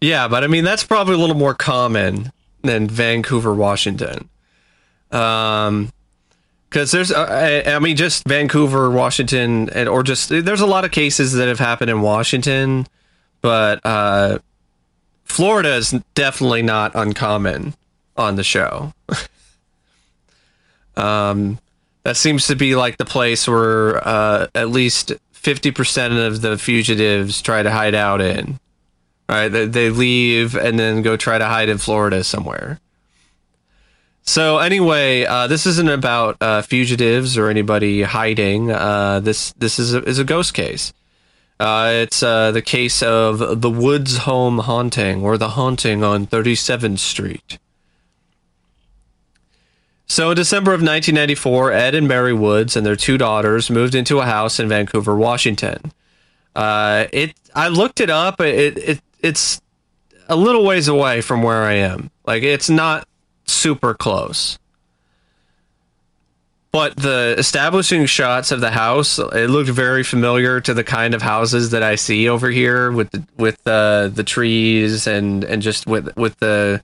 Yeah, 0.00 0.28
but 0.28 0.44
I 0.44 0.46
mean 0.46 0.64
that's 0.64 0.84
probably 0.84 1.14
a 1.14 1.18
little 1.18 1.36
more 1.36 1.54
common 1.54 2.32
than 2.62 2.88
Vancouver, 2.88 3.54
Washington. 3.54 4.28
Um, 5.10 5.92
because 6.68 6.90
there's, 6.90 7.12
uh, 7.12 7.62
I, 7.66 7.74
I 7.74 7.78
mean, 7.78 7.94
just 7.94 8.24
Vancouver, 8.24 8.90
Washington, 8.90 9.70
and 9.70 9.88
or 9.88 10.02
just 10.02 10.28
there's 10.30 10.60
a 10.60 10.66
lot 10.66 10.84
of 10.84 10.90
cases 10.90 11.34
that 11.34 11.46
have 11.46 11.60
happened 11.60 11.88
in 11.88 12.00
Washington, 12.00 12.88
but 13.42 13.80
uh, 13.86 14.40
Florida 15.24 15.76
is 15.76 15.94
definitely 16.14 16.62
not 16.62 16.90
uncommon 16.96 17.74
on 18.16 18.34
the 18.34 18.42
show. 18.42 18.92
um, 20.96 21.58
that 22.04 22.16
seems 22.16 22.46
to 22.48 22.56
be 22.56 22.74
like 22.76 22.98
the 22.98 23.04
place 23.04 23.48
where 23.48 24.06
uh, 24.06 24.48
at 24.54 24.68
least 24.68 25.12
fifty 25.32 25.70
percent 25.70 26.14
of 26.14 26.40
the 26.40 26.58
fugitives 26.58 27.42
try 27.42 27.62
to 27.62 27.70
hide 27.70 27.94
out 27.94 28.20
in. 28.20 28.58
Right, 29.28 29.48
they, 29.48 29.64
they 29.64 29.88
leave 29.88 30.54
and 30.54 30.78
then 30.78 31.00
go 31.00 31.16
try 31.16 31.38
to 31.38 31.46
hide 31.46 31.70
in 31.70 31.78
Florida 31.78 32.22
somewhere. 32.22 32.78
So 34.26 34.58
anyway, 34.58 35.24
uh, 35.24 35.46
this 35.46 35.66
isn't 35.66 35.88
about 35.88 36.36
uh, 36.40 36.62
fugitives 36.62 37.36
or 37.36 37.48
anybody 37.48 38.02
hiding. 38.02 38.70
Uh, 38.70 39.20
this 39.20 39.52
this 39.52 39.78
is 39.78 39.94
a, 39.94 40.02
is 40.04 40.18
a 40.18 40.24
ghost 40.24 40.54
case. 40.54 40.92
Uh, 41.60 41.90
it's 41.92 42.22
uh, 42.22 42.50
the 42.50 42.62
case 42.62 43.02
of 43.02 43.60
the 43.60 43.70
Woods 43.70 44.18
Home 44.18 44.58
haunting 44.58 45.22
or 45.22 45.38
the 45.38 45.50
haunting 45.50 46.02
on 46.02 46.26
37th 46.26 46.98
Street. 46.98 47.58
So 50.06 50.30
in 50.30 50.36
December 50.36 50.72
of 50.72 50.80
1994, 50.80 51.72
Ed 51.72 51.94
and 51.94 52.06
Mary 52.06 52.32
Woods 52.32 52.76
and 52.76 52.84
their 52.84 52.96
two 52.96 53.16
daughters 53.18 53.70
moved 53.70 53.94
into 53.94 54.20
a 54.20 54.26
house 54.26 54.60
in 54.60 54.68
Vancouver, 54.68 55.16
Washington. 55.16 55.92
Uh, 56.54 57.06
it 57.12 57.34
I 57.54 57.68
looked 57.68 58.00
it 58.00 58.10
up. 58.10 58.40
It, 58.40 58.76
it 58.78 59.00
it's 59.20 59.60
a 60.28 60.36
little 60.36 60.64
ways 60.64 60.88
away 60.88 61.20
from 61.20 61.42
where 61.42 61.64
I 61.64 61.74
am. 61.74 62.10
Like 62.26 62.42
it's 62.42 62.70
not 62.70 63.08
super 63.46 63.94
close. 63.94 64.58
But 66.70 66.96
the 66.96 67.36
establishing 67.38 68.04
shots 68.06 68.50
of 68.50 68.60
the 68.60 68.72
house, 68.72 69.20
it 69.20 69.48
looked 69.48 69.70
very 69.70 70.02
familiar 70.02 70.60
to 70.62 70.74
the 70.74 70.82
kind 70.82 71.14
of 71.14 71.22
houses 71.22 71.70
that 71.70 71.84
I 71.84 71.94
see 71.94 72.28
over 72.28 72.50
here 72.50 72.90
with 72.90 73.12
the, 73.12 73.24
with 73.36 73.62
the 73.62 74.10
the 74.12 74.24
trees 74.24 75.06
and 75.06 75.44
and 75.44 75.62
just 75.62 75.86
with 75.86 76.16
with 76.16 76.36
the 76.40 76.82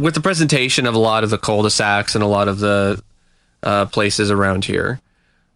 with 0.00 0.14
the 0.14 0.20
presentation 0.20 0.86
of 0.86 0.94
a 0.94 0.98
lot 0.98 1.24
of 1.24 1.30
the 1.30 1.38
cul-de-sacs 1.38 2.14
and 2.14 2.24
a 2.24 2.26
lot 2.26 2.48
of 2.48 2.58
the 2.58 3.02
uh, 3.62 3.86
places 3.86 4.30
around 4.30 4.64
here. 4.64 5.00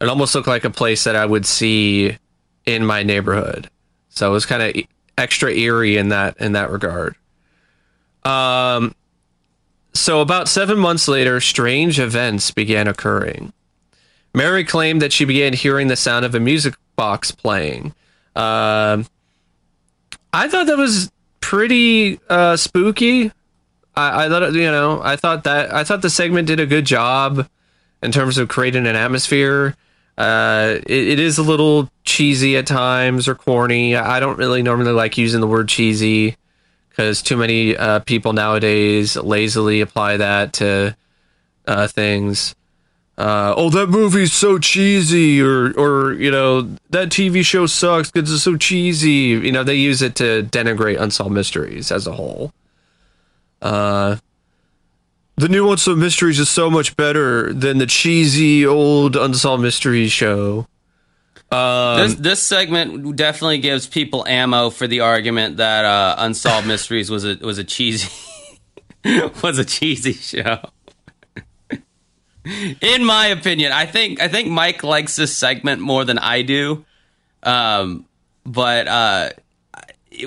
It 0.01 0.09
almost 0.09 0.35
looked 0.35 0.49
like 0.49 0.65
a 0.65 0.71
place 0.71 1.05
that 1.05 1.17
I 1.17 1.25
would 1.25 1.47
see 1.47 2.19
in 2.67 2.85
my 2.85 3.03
neighborhood. 3.03 3.71
So 4.11 4.29
it 4.29 4.33
was 4.33 4.47
kind 4.47 4.63
of 4.63 4.85
extra 5.17 5.53
eerie 5.53 5.97
in 5.97 6.09
that 6.09 6.37
in 6.39 6.53
that 6.53 6.71
regard. 6.71 7.15
Um 8.25 8.95
so, 9.97 10.21
about 10.21 10.49
seven 10.49 10.77
months 10.77 11.07
later, 11.07 11.41
strange 11.41 12.01
events 12.01 12.51
began 12.51 12.89
occurring. 12.89 13.53
Mary 14.35 14.65
claimed 14.65 15.01
that 15.03 15.13
she 15.13 15.25
began 15.25 15.53
hearing 15.53 15.87
the 15.87 15.95
sound 15.95 16.25
of 16.25 16.35
a 16.35 16.41
music 16.41 16.75
box 16.97 17.31
playing. 17.31 17.95
Um, 18.35 19.07
I 20.33 20.49
thought 20.49 20.67
that 20.67 20.77
was 20.77 21.13
pretty 21.41 22.19
uh, 22.29 22.57
spooky. 22.57 23.31
I, 23.97 24.27
I 24.27 24.29
thought, 24.29 24.53
you 24.53 24.71
know, 24.71 25.01
I 25.03 25.17
thought 25.17 25.45
that 25.45 25.73
I 25.73 25.85
thought 25.85 26.03
the 26.03 26.11
segment 26.11 26.49
did 26.49 26.61
a 26.61 26.67
good 26.67 26.85
job 26.85 27.49
in 28.03 28.13
terms 28.13 28.39
of 28.39 28.49
creating 28.49 28.87
an 28.87 28.97
atmosphere. 28.97 29.77
Uh, 30.17 30.77
it, 30.87 31.09
it 31.09 31.19
is 31.19 31.39
a 31.39 31.43
little 31.43 31.91
cheesy 32.05 32.57
at 32.57 32.67
times 32.67 33.27
or 33.27 33.35
corny. 33.35 33.97
I 33.97 34.21
don't 34.21 34.39
really 34.39 34.63
normally 34.63 34.93
like 34.93 35.19
using 35.19 35.41
the 35.41 35.47
word 35.47 35.69
cheesy 35.69 36.37
because 36.89 37.23
too 37.23 37.37
many 37.37 37.77
uh, 37.77 38.01
people 38.01 38.33
nowadays 38.33 39.17
lazily 39.17 39.81
apply 39.81 40.19
that 40.19 40.53
to 40.55 40.97
uh, 41.67 41.87
things. 41.89 42.55
Uh, 43.17 43.55
oh, 43.57 43.71
that 43.71 43.89
movie's 43.89 44.33
so 44.33 44.59
cheesy, 44.59 45.41
or 45.41 45.73
or 45.79 46.15
you 46.15 46.31
know 46.31 46.63
that 46.91 47.11
TV 47.11 47.45
show 47.45 47.67
sucks 47.67 48.11
because 48.11 48.33
it's 48.33 48.43
so 48.43 48.57
cheesy. 48.57 49.11
You 49.11 49.53
know 49.53 49.63
they 49.63 49.77
use 49.77 50.03
it 50.03 50.17
to 50.17 50.43
denigrate 50.43 51.01
unsolved 51.01 51.33
mysteries 51.33 51.93
as 51.93 52.09
a 52.09 52.13
whole. 52.13 52.53
Uh, 53.65 54.17
the 55.37 55.49
new 55.49 55.69
unsolved 55.71 55.99
mysteries 55.99 56.39
is 56.39 56.49
so 56.49 56.71
much 56.71 56.97
better 56.97 57.53
than 57.53 57.79
the 57.79 57.87
cheesy 57.87 58.65
old 58.65 59.17
unsolved 59.17 59.63
mysteries 59.63 60.13
show. 60.13 60.69
Um, 61.51 61.99
This 61.99 62.15
this 62.15 62.43
segment 62.43 63.17
definitely 63.17 63.59
gives 63.59 63.87
people 63.87 64.27
ammo 64.27 64.71
for 64.71 64.87
the 64.87 65.01
argument 65.01 65.59
that 65.59 65.85
uh, 65.85 66.17
Unsolved 66.19 66.67
Mysteries 66.67 67.11
was 67.11 67.25
a 67.25 67.37
was 67.37 67.59
a 67.59 67.65
cheesy 67.65 68.09
was 69.43 69.59
a 69.59 69.65
cheesy 69.65 70.15
show. 70.15 70.59
In 72.81 73.05
my 73.05 73.27
opinion, 73.27 73.73
I 73.73 73.87
think 73.87 74.21
I 74.21 74.29
think 74.29 74.49
Mike 74.49 74.83
likes 74.83 75.17
this 75.17 75.37
segment 75.37 75.81
more 75.81 76.05
than 76.05 76.19
I 76.19 76.43
do. 76.43 76.85
Um, 77.43 78.07
but 78.45 78.89
uh, 78.89 79.31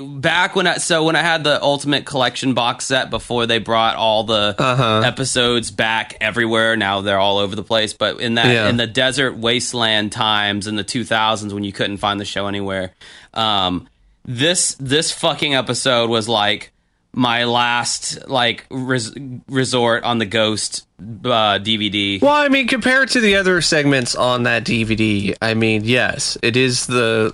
back 0.02 0.54
when 0.56 0.66
I 0.66 0.76
so 0.78 1.04
when 1.04 1.16
I 1.16 1.22
had 1.22 1.44
the 1.44 1.62
Ultimate 1.62 2.04
Collection 2.04 2.54
box 2.54 2.84
set 2.86 3.10
before 3.10 3.46
they 3.46 3.58
brought 3.58 3.96
all 3.96 4.24
the 4.24 4.54
Uh-huh. 4.58 5.02
episodes 5.04 5.70
back 5.70 6.16
everywhere. 6.20 6.76
Now 6.76 7.00
they're 7.00 7.18
all 7.18 7.38
over 7.38 7.54
the 7.56 7.62
place. 7.62 7.92
But 7.92 8.20
in 8.20 8.34
that 8.34 8.46
Yeah. 8.46 8.68
in 8.68 8.76
the 8.76 8.86
desert 8.86 9.36
wasteland 9.36 10.12
times 10.12 10.66
in 10.66 10.76
the 10.76 10.84
2000s 10.84 11.52
when 11.54 11.64
you 11.64 11.72
couldn't 11.72 11.98
find 11.98 12.20
the 12.20 12.24
show 12.24 12.46
anywhere, 12.46 12.92
um, 13.34 13.88
this 14.24 14.74
this 14.78 15.12
fucking 15.12 15.54
episode 15.54 16.10
was 16.10 16.28
like 16.28 16.72
my 17.14 17.44
last 17.44 18.28
like 18.28 18.66
res- 18.70 19.14
resort 19.48 20.04
on 20.04 20.18
the 20.18 20.26
Ghost 20.26 20.86
uh, 21.00 21.58
DVD. 21.58 22.20
Well, 22.20 22.32
I 22.34 22.48
mean, 22.48 22.68
compared 22.68 23.08
to 23.10 23.20
the 23.20 23.36
other 23.36 23.60
segments 23.62 24.14
on 24.14 24.42
that 24.42 24.64
DVD, 24.64 25.34
I 25.40 25.54
mean, 25.54 25.84
yes, 25.84 26.36
it 26.42 26.56
is 26.56 26.86
the 26.86 27.32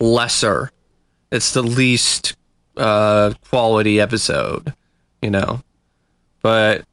lesser. 0.00 0.70
It's 1.32 1.52
the 1.52 1.62
least 1.62 2.36
uh, 2.76 3.32
quality 3.48 4.00
episode, 4.00 4.72
you 5.20 5.30
know. 5.30 5.62
But 6.42 6.84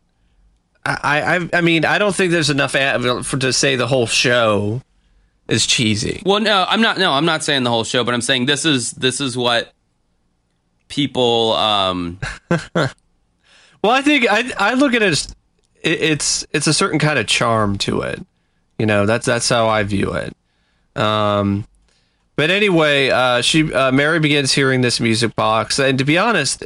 I, 0.84 1.38
I, 1.38 1.50
I 1.54 1.62
mean, 1.62 1.86
I 1.86 2.00
don't 2.00 2.16
think 2.16 2.32
there's 2.32 2.50
enough 2.50 2.72
for 2.72 3.38
to 3.38 3.54
say 3.54 3.76
the 3.76 3.86
whole 3.88 4.08
show 4.08 4.82
is 5.48 5.68
cheesy. 5.68 6.24
Well, 6.26 6.40
no, 6.40 6.66
I'm 6.68 6.82
not. 6.82 6.98
No, 6.98 7.12
I'm 7.12 7.26
not 7.26 7.44
saying 7.44 7.64
the 7.64 7.70
whole 7.70 7.84
show, 7.84 8.04
but 8.04 8.16
I'm 8.16 8.22
saying 8.22 8.48
this 8.48 8.66
is 8.66 8.92
this 8.92 9.22
is 9.22 9.38
what 9.38 9.72
people. 10.88 11.54
Um, 11.54 12.20
Well, 13.82 13.94
I 13.94 14.02
think 14.02 14.26
I, 14.30 14.52
I 14.58 14.74
look 14.74 14.94
at 14.94 15.02
it 15.02 15.12
as 15.12 15.36
it, 15.82 16.02
it's 16.02 16.46
it's 16.52 16.68
a 16.68 16.74
certain 16.74 17.00
kind 17.00 17.18
of 17.18 17.28
charm 17.28 17.78
to 17.80 18.02
it. 18.02 18.26
You 18.78 18.86
know, 18.86 19.06
that's 19.06 19.26
that's 19.26 19.48
how 19.48 19.68
I 19.68 19.84
view 19.84 20.14
it. 20.14 20.36
Um, 21.02 21.66
but 22.40 22.50
anyway, 22.50 23.10
uh, 23.10 23.42
she 23.42 23.74
uh, 23.74 23.92
Mary 23.92 24.22
begins 24.22 24.54
hearing 24.54 24.80
this 24.80 25.02
music 25.02 25.36
box, 25.36 25.78
and 25.78 25.98
to 25.98 26.06
be 26.06 26.18
honest, 26.18 26.64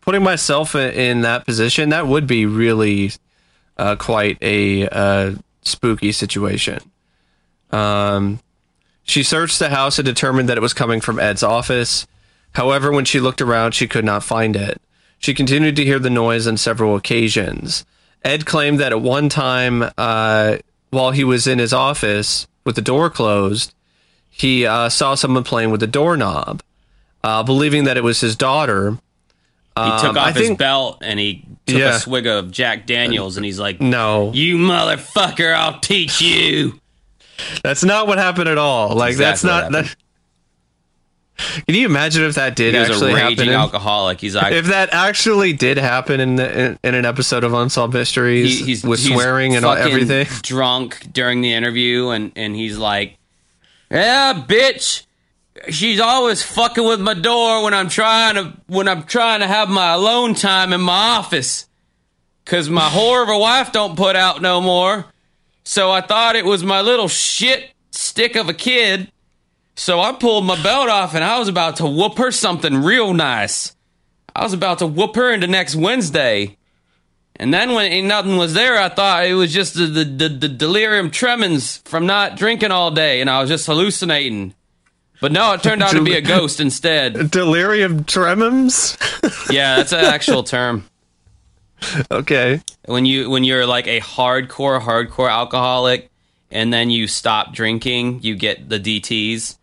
putting 0.00 0.24
myself 0.24 0.74
in, 0.74 0.92
in 0.92 1.20
that 1.20 1.46
position, 1.46 1.90
that 1.90 2.08
would 2.08 2.26
be 2.26 2.46
really 2.46 3.12
uh, 3.76 3.94
quite 3.94 4.38
a 4.42 4.88
uh, 4.88 5.34
spooky 5.62 6.10
situation. 6.10 6.80
Um, 7.70 8.40
she 9.04 9.22
searched 9.22 9.60
the 9.60 9.68
house 9.68 10.00
and 10.00 10.04
determined 10.04 10.48
that 10.48 10.58
it 10.58 10.62
was 10.62 10.74
coming 10.74 11.00
from 11.00 11.20
Ed's 11.20 11.44
office. 11.44 12.08
However, 12.56 12.90
when 12.90 13.04
she 13.04 13.20
looked 13.20 13.40
around, 13.40 13.70
she 13.70 13.86
could 13.86 14.04
not 14.04 14.24
find 14.24 14.56
it. 14.56 14.82
She 15.20 15.32
continued 15.32 15.76
to 15.76 15.84
hear 15.84 16.00
the 16.00 16.10
noise 16.10 16.48
on 16.48 16.56
several 16.56 16.96
occasions. 16.96 17.86
Ed 18.24 18.46
claimed 18.46 18.80
that 18.80 18.90
at 18.90 19.00
one 19.00 19.28
time, 19.28 19.92
uh, 19.96 20.56
while 20.90 21.12
he 21.12 21.22
was 21.22 21.46
in 21.46 21.60
his 21.60 21.72
office 21.72 22.48
with 22.64 22.74
the 22.74 22.82
door 22.82 23.10
closed, 23.10 23.73
he 24.36 24.66
uh, 24.66 24.88
saw 24.88 25.14
someone 25.14 25.44
playing 25.44 25.70
with 25.70 25.80
the 25.80 25.86
doorknob. 25.86 26.62
Uh, 27.22 27.42
believing 27.42 27.84
that 27.84 27.96
it 27.96 28.02
was 28.04 28.20
his 28.20 28.36
daughter, 28.36 28.90
he 28.90 29.82
Um, 29.82 30.00
took 30.00 30.16
I 30.16 30.28
off 30.30 30.36
his 30.36 30.48
think- 30.48 30.58
belt 30.58 30.98
and 31.00 31.18
he 31.18 31.44
took 31.66 31.78
Yeah. 31.78 31.96
a 31.96 31.98
swig 31.98 32.26
of 32.26 32.50
Jack 32.50 32.86
Daniels, 32.86 33.36
and 33.38 33.46
he's 33.46 33.58
like, 33.58 33.80
no, 33.80 34.30
"You 34.34 34.58
motherfucker, 34.58 35.54
I'll 35.54 35.78
teach 35.80 36.20
you." 36.20 36.78
That's 37.62 37.82
not 37.82 38.06
what 38.06 38.18
happened 38.18 38.48
at 38.48 38.58
all. 38.58 38.94
Like 38.94 39.16
that's 39.16 39.42
not 39.42 39.72
that. 39.72 39.94
Can 41.66 41.74
you 41.74 41.86
imagine 41.86 42.22
if 42.22 42.36
that 42.36 42.54
did 42.54 42.74
He 42.74 42.80
was 42.80 42.90
actually 42.90 43.12
a 43.12 43.16
raging 43.26 43.48
in- 43.48 43.54
alcoholic. 43.54 44.20
He's 44.20 44.36
like, 44.36 44.52
if 44.52 44.66
that 44.66 44.90
actually 44.92 45.52
did 45.52 45.78
happen 45.78 46.20
in, 46.20 46.36
the, 46.36 46.58
in 46.66 46.78
in 46.84 46.94
an 46.94 47.04
episode 47.04 47.42
of 47.42 47.52
Unsolved 47.54 47.92
Mysteries 47.94 48.60
he- 48.60 48.66
he's 48.66 48.84
with 48.84 49.00
he's 49.00 49.12
swearing 49.12 49.56
and 49.56 49.64
everything, 49.64 50.26
Drunk 50.42 51.12
during 51.12 51.40
the 51.40 51.52
interview, 51.52 52.10
and 52.10 52.30
and 52.36 52.54
he's 52.54 52.76
like, 52.78 53.16
"Yeah, 53.94 54.34
bitch, 54.34 55.06
she's 55.70 56.00
always 56.00 56.42
fucking 56.42 56.84
with 56.84 57.00
my 57.00 57.14
door 57.14 57.62
when 57.62 57.72
I'm 57.72 57.88
trying 57.88 58.34
to 58.34 58.52
when 58.66 58.88
I'm 58.88 59.04
trying 59.04 59.38
to 59.38 59.46
have 59.46 59.68
my 59.68 59.92
alone 59.92 60.34
time 60.34 60.72
in 60.72 60.80
my 60.80 61.16
office, 61.18 61.68
cause 62.44 62.68
my 62.68 62.88
whore 62.88 63.22
of 63.22 63.28
a 63.28 63.38
wife 63.38 63.70
don't 63.70 63.96
put 63.96 64.16
out 64.16 64.42
no 64.42 64.60
more. 64.60 65.06
So 65.62 65.92
I 65.92 66.00
thought 66.00 66.34
it 66.34 66.44
was 66.44 66.64
my 66.64 66.80
little 66.80 67.06
shit 67.06 67.70
stick 67.92 68.34
of 68.34 68.48
a 68.48 68.54
kid." 68.54 69.12
So 69.76 70.00
I 70.00 70.12
pulled 70.12 70.44
my 70.44 70.60
belt 70.60 70.88
off 70.88 71.14
and 71.14 71.24
I 71.24 71.38
was 71.38 71.48
about 71.48 71.76
to 71.76 71.86
whoop 71.86 72.18
her 72.18 72.30
something 72.30 72.82
real 72.82 73.14
nice. 73.14 73.74
I 74.34 74.42
was 74.42 74.52
about 74.52 74.78
to 74.80 74.86
whoop 74.86 75.14
her 75.14 75.32
into 75.32 75.46
next 75.46 75.76
Wednesday. 75.76 76.56
And 77.36 77.52
then 77.52 77.72
when 77.74 77.90
ain't 77.90 78.06
nothing 78.06 78.36
was 78.36 78.54
there, 78.54 78.78
I 78.80 78.88
thought 78.88 79.26
it 79.26 79.34
was 79.34 79.52
just 79.52 79.74
the, 79.74 79.86
the, 79.86 80.04
the, 80.04 80.28
the 80.28 80.48
delirium 80.48 81.10
tremens 81.10 81.78
from 81.84 82.06
not 82.06 82.36
drinking 82.36 82.70
all 82.70 82.90
day, 82.92 83.20
and 83.20 83.28
I 83.28 83.40
was 83.40 83.50
just 83.50 83.66
hallucinating. 83.66 84.54
But 85.20 85.32
no, 85.32 85.52
it 85.54 85.62
turned 85.62 85.82
out 85.82 85.90
to 85.92 86.02
be 86.04 86.14
a 86.14 86.20
ghost 86.20 86.60
instead. 86.60 87.30
delirium 87.32 88.04
tremens. 88.04 88.96
Yeah, 89.50 89.76
that's 89.76 89.92
an 89.92 90.04
actual 90.04 90.44
term. 90.44 90.84
okay, 92.10 92.62
When 92.86 93.04
you 93.04 93.28
when 93.28 93.44
you're 93.44 93.66
like 93.66 93.86
a 93.86 94.00
hardcore 94.00 94.80
hardcore 94.80 95.30
alcoholic, 95.30 96.10
and 96.50 96.72
then 96.72 96.88
you 96.90 97.06
stop 97.08 97.52
drinking, 97.52 98.20
you 98.22 98.36
get 98.36 98.68
the 98.68 98.78
DTS, 98.78 99.58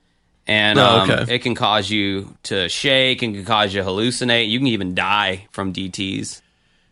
and 0.46 0.78
Oh, 0.78 0.86
um, 1.00 1.12
okay. 1.12 1.36
it 1.36 1.40
can 1.40 1.56
cause 1.56 1.90
you 1.90 2.36
to 2.44 2.68
shake 2.70 3.22
and 3.22 3.34
can 3.34 3.46
cause 3.46 3.74
you 3.74 3.82
to 3.82 3.88
hallucinate. 3.88 4.50
You 4.50 4.60
can 4.60 4.68
even 4.68 4.94
die 4.94 5.48
from 5.52 5.74
DTS. 5.74 6.41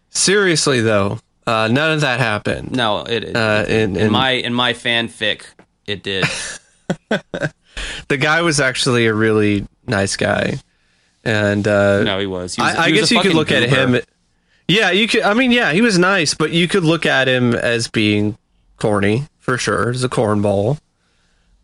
Seriously 0.09 0.81
though, 0.81 1.19
uh, 1.47 1.67
none 1.67 1.91
of 1.93 2.01
that 2.01 2.19
happened. 2.19 2.71
No, 2.71 2.99
it, 3.03 3.23
it 3.23 3.35
Uh, 3.35 3.65
in, 3.67 3.95
in 3.95 4.07
in 4.07 4.11
my 4.11 4.31
in 4.31 4.53
my 4.53 4.73
fanfic, 4.73 5.43
it 5.85 6.03
did. 6.03 6.25
the 8.07 8.17
guy 8.17 8.41
was 8.41 8.59
actually 8.59 9.07
a 9.07 9.13
really 9.13 9.67
nice 9.87 10.15
guy, 10.15 10.59
and 11.23 11.67
uh, 11.67 12.03
No, 12.03 12.19
he 12.19 12.25
was. 12.27 12.55
He 12.55 12.61
was 12.61 12.75
I, 12.75 12.85
I 12.85 12.89
was 12.91 12.99
guess 12.99 13.11
you 13.11 13.17
could 13.17 13.31
fucking 13.31 13.37
look 13.37 13.51
at 13.51 13.69
him. 13.69 13.99
Yeah, 14.67 14.91
you 14.91 15.07
could. 15.07 15.23
I 15.23 15.33
mean, 15.33 15.51
yeah, 15.51 15.71
he 15.73 15.81
was 15.81 15.97
nice, 15.97 16.35
but 16.35 16.51
you 16.51 16.67
could 16.67 16.83
look 16.83 17.05
at 17.05 17.27
him 17.27 17.55
as 17.55 17.87
being 17.87 18.37
corny 18.77 19.23
for 19.39 19.57
sure. 19.57 19.89
As 19.89 20.03
a 20.03 20.09
cornball. 20.09 20.79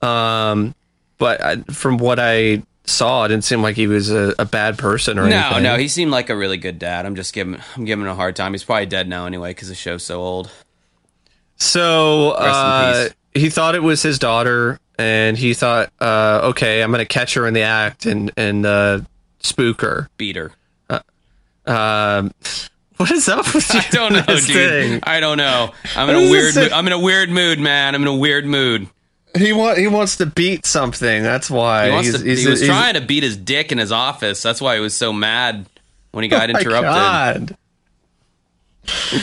Um, 0.01 0.73
but 1.17 1.41
I, 1.41 1.57
from 1.71 1.97
what 1.97 2.19
I 2.19 2.63
saw, 2.87 3.25
it 3.25 3.29
didn't 3.29 3.43
seem 3.43 3.61
like 3.61 3.75
he 3.75 3.87
was 3.87 4.11
a, 4.11 4.33
a 4.39 4.45
bad 4.45 4.77
person 4.77 5.17
or 5.19 5.27
No, 5.27 5.35
anything. 5.35 5.63
no, 5.63 5.73
no, 5.73 5.79
he 5.79 5.87
seemed 5.87 6.11
like 6.11 6.29
a 6.29 6.35
really 6.35 6.57
good 6.57 6.79
dad. 6.79 7.05
I'm 7.05 7.15
just 7.15 7.33
giving 7.33 7.59
I'm 7.75 7.85
giving 7.85 8.05
him 8.05 8.11
a 8.11 8.15
hard 8.15 8.35
time. 8.35 8.53
He's 8.53 8.63
probably 8.63 8.85
dead 8.85 9.07
now 9.07 9.25
anyway 9.25 9.51
because 9.51 9.69
the 9.69 9.75
show's 9.75 10.03
so 10.03 10.21
old. 10.21 10.49
So 11.57 12.31
uh, 12.31 13.09
he 13.33 13.49
thought 13.49 13.75
it 13.75 13.83
was 13.83 14.01
his 14.01 14.19
daughter, 14.19 14.79
and 14.99 15.37
he 15.37 15.53
thought, 15.53 15.91
uh, 16.01 16.41
okay, 16.51 16.81
I'm 16.81 16.91
gonna 16.91 17.05
catch 17.05 17.33
her 17.35 17.47
in 17.47 17.53
the 17.53 17.61
act 17.61 18.05
and 18.05 18.31
and 18.37 18.65
uh, 18.65 19.01
spook 19.39 19.81
her. 19.81 20.09
Beat 20.17 20.35
her. 20.35 20.51
Um, 21.67 22.31
what 22.97 23.09
is 23.11 23.27
up 23.27 23.53
with 23.55 23.67
you? 23.73 23.79
I 23.79 23.87
don't 23.91 24.13
know, 24.13 24.21
dude. 24.25 24.43
thing? 24.43 24.99
I 25.03 25.19
don't 25.19 25.37
know. 25.37 25.71
I'm 25.95 26.09
in 26.09 26.15
a 26.27 26.29
weird. 26.29 26.55
Mood. 26.55 26.71
I'm 26.71 26.87
in 26.87 26.93
a 26.93 26.99
weird 26.99 27.29
mood, 27.29 27.59
man. 27.59 27.95
I'm 27.95 28.01
in 28.03 28.07
a 28.07 28.15
weird 28.15 28.45
mood. 28.45 28.87
He 29.37 29.51
want 29.53 29.77
he 29.77 29.87
wants 29.87 30.17
to 30.17 30.25
beat 30.25 30.65
something. 30.65 31.23
That's 31.23 31.49
why 31.49 31.89
He, 31.89 31.97
He's- 32.09 32.17
to, 32.19 32.23
he's- 32.25 32.39
he 32.41 32.47
was 32.47 32.59
he's- 32.61 32.69
trying 32.71 32.93
to 32.95 33.01
beat 33.01 33.23
his 33.23 33.35
dick 33.37 33.71
in 33.71 33.77
his 33.77 33.91
office. 33.91 34.41
That's 34.41 34.61
why 34.61 34.75
he 34.75 34.81
was 34.81 34.95
so 34.95 35.11
mad 35.13 35.65
when 36.11 36.23
he 36.23 36.29
got 36.29 36.49
Oh 36.49 36.53
my 36.53 36.59
interrupted. 36.59 37.57
God. 38.87 39.17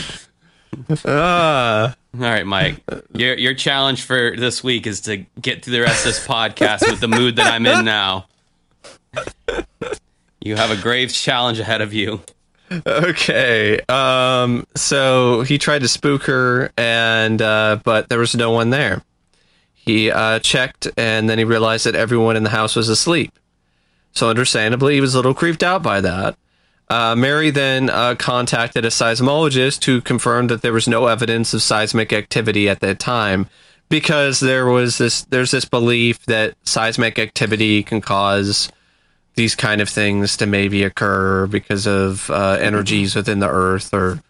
Ah. 1.06 1.94
All 2.14 2.20
right, 2.20 2.46
Mike. 2.46 2.82
Your 3.14 3.36
your 3.38 3.54
challenge 3.54 4.02
for 4.02 4.34
this 4.36 4.62
week 4.62 4.86
is 4.86 5.00
to 5.02 5.24
get 5.40 5.64
through 5.64 5.72
the 5.74 5.80
rest 5.80 6.04
of 6.04 6.12
this 6.12 6.26
podcast 6.26 6.88
with 6.90 7.00
the 7.00 7.08
mood 7.08 7.36
that 7.36 7.50
I'm 7.52 7.64
in 7.66 7.84
now. 7.86 8.26
You 10.42 10.56
have 10.56 10.70
a 10.70 10.76
grave 10.80 11.12
challenge 11.12 11.58
ahead 11.58 11.80
of 11.80 11.94
you. 11.94 12.20
okay. 12.86 13.80
Um. 13.88 14.66
So 14.76 15.42
he 15.42 15.56
tried 15.58 15.80
to 15.80 15.88
spook 15.88 16.24
her, 16.24 16.70
and 16.76 17.40
uh, 17.40 17.78
but 17.84 18.08
there 18.08 18.18
was 18.18 18.34
no 18.34 18.50
one 18.50 18.70
there. 18.70 19.02
He 19.84 20.10
uh, 20.10 20.38
checked, 20.38 20.88
and 20.96 21.28
then 21.28 21.38
he 21.38 21.44
realized 21.44 21.86
that 21.86 21.96
everyone 21.96 22.36
in 22.36 22.44
the 22.44 22.50
house 22.50 22.76
was 22.76 22.88
asleep. 22.88 23.36
So 24.12 24.30
understandably, 24.30 24.94
he 24.94 25.00
was 25.00 25.14
a 25.14 25.18
little 25.18 25.34
creeped 25.34 25.62
out 25.62 25.82
by 25.82 26.00
that. 26.00 26.36
Uh, 26.88 27.16
Mary 27.16 27.50
then 27.50 27.90
uh, 27.90 28.14
contacted 28.14 28.84
a 28.84 28.88
seismologist 28.90 29.84
who 29.84 30.00
confirmed 30.00 30.50
that 30.50 30.62
there 30.62 30.72
was 30.72 30.86
no 30.86 31.06
evidence 31.06 31.52
of 31.52 31.62
seismic 31.62 32.12
activity 32.12 32.68
at 32.68 32.80
that 32.80 32.98
time, 32.98 33.48
because 33.88 34.40
there 34.40 34.66
was 34.66 34.98
this 34.98 35.22
there's 35.24 35.50
this 35.50 35.64
belief 35.64 36.24
that 36.26 36.54
seismic 36.64 37.18
activity 37.18 37.82
can 37.82 38.00
cause 38.00 38.70
these 39.34 39.54
kind 39.54 39.80
of 39.80 39.88
things 39.88 40.36
to 40.36 40.46
maybe 40.46 40.82
occur 40.82 41.46
because 41.46 41.86
of 41.86 42.30
uh, 42.30 42.58
energies 42.60 43.16
within 43.16 43.40
the 43.40 43.48
earth 43.48 43.92
or 43.92 44.22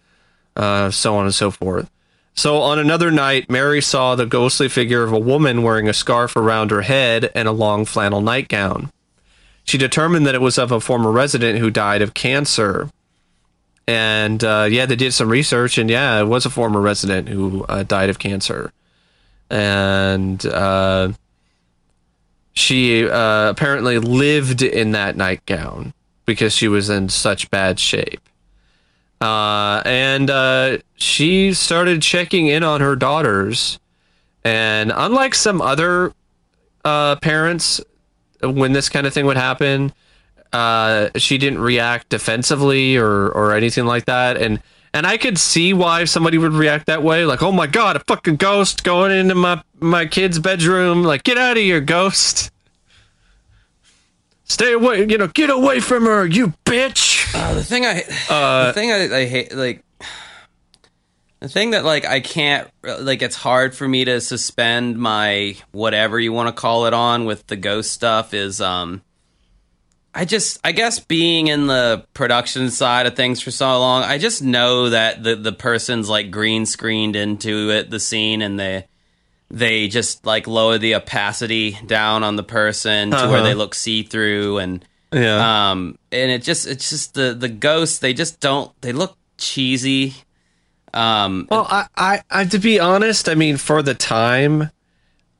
uh, 0.56 0.90
so 0.90 1.16
on 1.16 1.24
and 1.24 1.34
so 1.34 1.50
forth. 1.50 1.90
So 2.34 2.58
on 2.58 2.78
another 2.78 3.10
night, 3.10 3.50
Mary 3.50 3.82
saw 3.82 4.14
the 4.14 4.26
ghostly 4.26 4.68
figure 4.68 5.02
of 5.02 5.12
a 5.12 5.18
woman 5.18 5.62
wearing 5.62 5.88
a 5.88 5.92
scarf 5.92 6.34
around 6.34 6.70
her 6.70 6.82
head 6.82 7.30
and 7.34 7.46
a 7.46 7.52
long 7.52 7.84
flannel 7.84 8.20
nightgown. 8.20 8.90
She 9.64 9.78
determined 9.78 10.26
that 10.26 10.34
it 10.34 10.40
was 10.40 10.58
of 10.58 10.72
a 10.72 10.80
former 10.80 11.12
resident 11.12 11.58
who 11.58 11.70
died 11.70 12.02
of 12.02 12.14
cancer. 12.14 12.90
And 13.86 14.42
uh, 14.42 14.68
yeah, 14.70 14.86
they 14.86 14.96
did 14.96 15.12
some 15.12 15.28
research, 15.28 15.76
and 15.76 15.90
yeah, 15.90 16.20
it 16.20 16.24
was 16.24 16.46
a 16.46 16.50
former 16.50 16.80
resident 16.80 17.28
who 17.28 17.64
uh, 17.68 17.82
died 17.82 18.10
of 18.10 18.18
cancer. 18.18 18.72
And 19.50 20.44
uh, 20.46 21.12
she 22.54 23.08
uh, 23.08 23.50
apparently 23.50 23.98
lived 23.98 24.62
in 24.62 24.92
that 24.92 25.16
nightgown 25.16 25.92
because 26.24 26.54
she 26.54 26.68
was 26.68 26.88
in 26.88 27.08
such 27.08 27.50
bad 27.50 27.78
shape. 27.78 28.20
Uh, 29.22 29.80
and 29.86 30.30
uh, 30.30 30.78
she 30.96 31.54
started 31.54 32.02
checking 32.02 32.48
in 32.48 32.64
on 32.64 32.80
her 32.80 32.96
daughters. 32.96 33.78
And 34.42 34.92
unlike 34.92 35.36
some 35.36 35.62
other 35.62 36.12
uh, 36.84 37.14
parents, 37.16 37.80
when 38.42 38.72
this 38.72 38.88
kind 38.88 39.06
of 39.06 39.14
thing 39.14 39.24
would 39.26 39.36
happen, 39.36 39.92
uh, 40.52 41.10
she 41.14 41.38
didn't 41.38 41.60
react 41.60 42.08
defensively 42.08 42.96
or, 42.96 43.28
or 43.28 43.54
anything 43.54 43.86
like 43.86 44.06
that. 44.06 44.36
And 44.36 44.60
and 44.94 45.06
I 45.06 45.16
could 45.16 45.38
see 45.38 45.72
why 45.72 46.04
somebody 46.04 46.36
would 46.36 46.52
react 46.52 46.86
that 46.86 47.02
way, 47.02 47.24
like, 47.24 47.42
"Oh 47.42 47.52
my 47.52 47.66
god, 47.66 47.96
a 47.96 48.00
fucking 48.00 48.36
ghost 48.36 48.84
going 48.84 49.10
into 49.10 49.34
my 49.34 49.62
my 49.80 50.04
kid's 50.04 50.38
bedroom! 50.38 51.02
Like, 51.02 51.22
get 51.22 51.38
out 51.38 51.56
of 51.56 51.62
here, 51.62 51.80
ghost! 51.80 52.50
Stay 54.44 54.74
away! 54.74 55.06
You 55.08 55.16
know, 55.16 55.28
get 55.28 55.48
away 55.48 55.80
from 55.80 56.04
her, 56.04 56.26
you 56.26 56.52
bitch!" 56.66 57.11
Uh, 57.34 57.54
the 57.54 57.64
thing 57.64 57.84
I, 57.86 58.02
Uh, 58.28 58.66
the 58.66 58.72
thing 58.72 58.90
I, 58.92 59.16
I 59.20 59.26
hate, 59.26 59.54
like, 59.54 59.84
the 61.40 61.48
thing 61.48 61.70
that 61.70 61.84
like 61.84 62.04
I 62.04 62.20
can't, 62.20 62.68
like, 62.82 63.22
it's 63.22 63.36
hard 63.36 63.74
for 63.74 63.86
me 63.88 64.04
to 64.04 64.20
suspend 64.20 64.98
my 64.98 65.56
whatever 65.72 66.20
you 66.20 66.32
want 66.32 66.54
to 66.54 66.60
call 66.60 66.86
it 66.86 66.94
on 66.94 67.24
with 67.24 67.46
the 67.46 67.56
ghost 67.56 67.90
stuff 67.92 68.32
is, 68.34 68.60
um, 68.60 69.02
I 70.14 70.26
just, 70.26 70.60
I 70.62 70.72
guess, 70.72 71.00
being 71.00 71.48
in 71.48 71.66
the 71.68 72.04
production 72.12 72.70
side 72.70 73.06
of 73.06 73.16
things 73.16 73.40
for 73.40 73.50
so 73.50 73.78
long, 73.78 74.02
I 74.02 74.18
just 74.18 74.42
know 74.42 74.90
that 74.90 75.22
the 75.22 75.36
the 75.36 75.52
person's 75.52 76.08
like 76.10 76.30
green 76.30 76.66
screened 76.66 77.16
into 77.16 77.70
it, 77.70 77.88
the 77.90 77.98
scene, 77.98 78.42
and 78.42 78.60
they 78.60 78.86
they 79.50 79.88
just 79.88 80.26
like 80.26 80.46
lower 80.46 80.76
the 80.76 80.96
opacity 80.96 81.78
down 81.86 82.24
on 82.24 82.36
the 82.36 82.42
person 82.42 83.10
to 83.10 83.16
where 83.16 83.24
Uh-huh. 83.38 83.42
they 83.42 83.54
look 83.54 83.74
see 83.74 84.02
through 84.02 84.58
and 84.58 84.84
Yeah, 85.12 85.70
um 85.70 85.98
and 86.10 86.30
it 86.30 86.42
just 86.42 86.66
it's 86.66 86.90
just 86.90 87.14
the 87.14 87.34
the 87.34 87.48
ghosts 87.48 87.98
they 87.98 88.14
just 88.14 88.40
don't 88.40 88.72
they 88.80 88.92
look 88.92 89.16
cheesy 89.38 90.14
um 90.94 91.46
Well, 91.50 91.66
I, 91.70 91.86
I, 91.96 92.22
I, 92.30 92.44
to 92.44 92.58
be 92.58 92.78
honest, 92.78 93.28
I 93.28 93.34
mean, 93.34 93.56
for 93.56 93.82
the 93.82 93.94
time, 93.94 94.70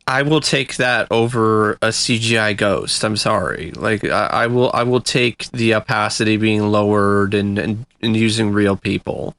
I 0.07 0.23
will 0.23 0.41
take 0.41 0.77
that 0.77 1.09
over 1.11 1.73
a 1.75 1.89
CGI 1.89 2.57
ghost. 2.57 3.05
I'm 3.05 3.17
sorry. 3.17 3.71
Like, 3.73 4.03
I, 4.05 4.27
I 4.27 4.47
will, 4.47 4.71
I 4.73 4.83
will 4.83 5.03
take 5.03 5.51
the 5.51 5.75
opacity 5.75 6.39
being 6.39 6.63
lowered 6.63 7.35
and 7.35 7.59
and, 7.59 7.87
and 8.01 8.17
using 8.17 8.51
real 8.53 8.77
people. 8.77 9.37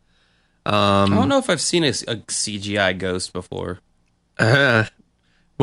Um, 0.66 1.12
i 1.12 1.16
don't 1.18 1.28
know 1.28 1.40
if 1.40 1.50
i've 1.50 1.60
seen 1.60 1.84
a, 1.84 1.90
a 1.90 2.16
cgi 2.16 2.98
ghost 2.98 3.34
before 3.34 3.80
Uh, 4.40 4.86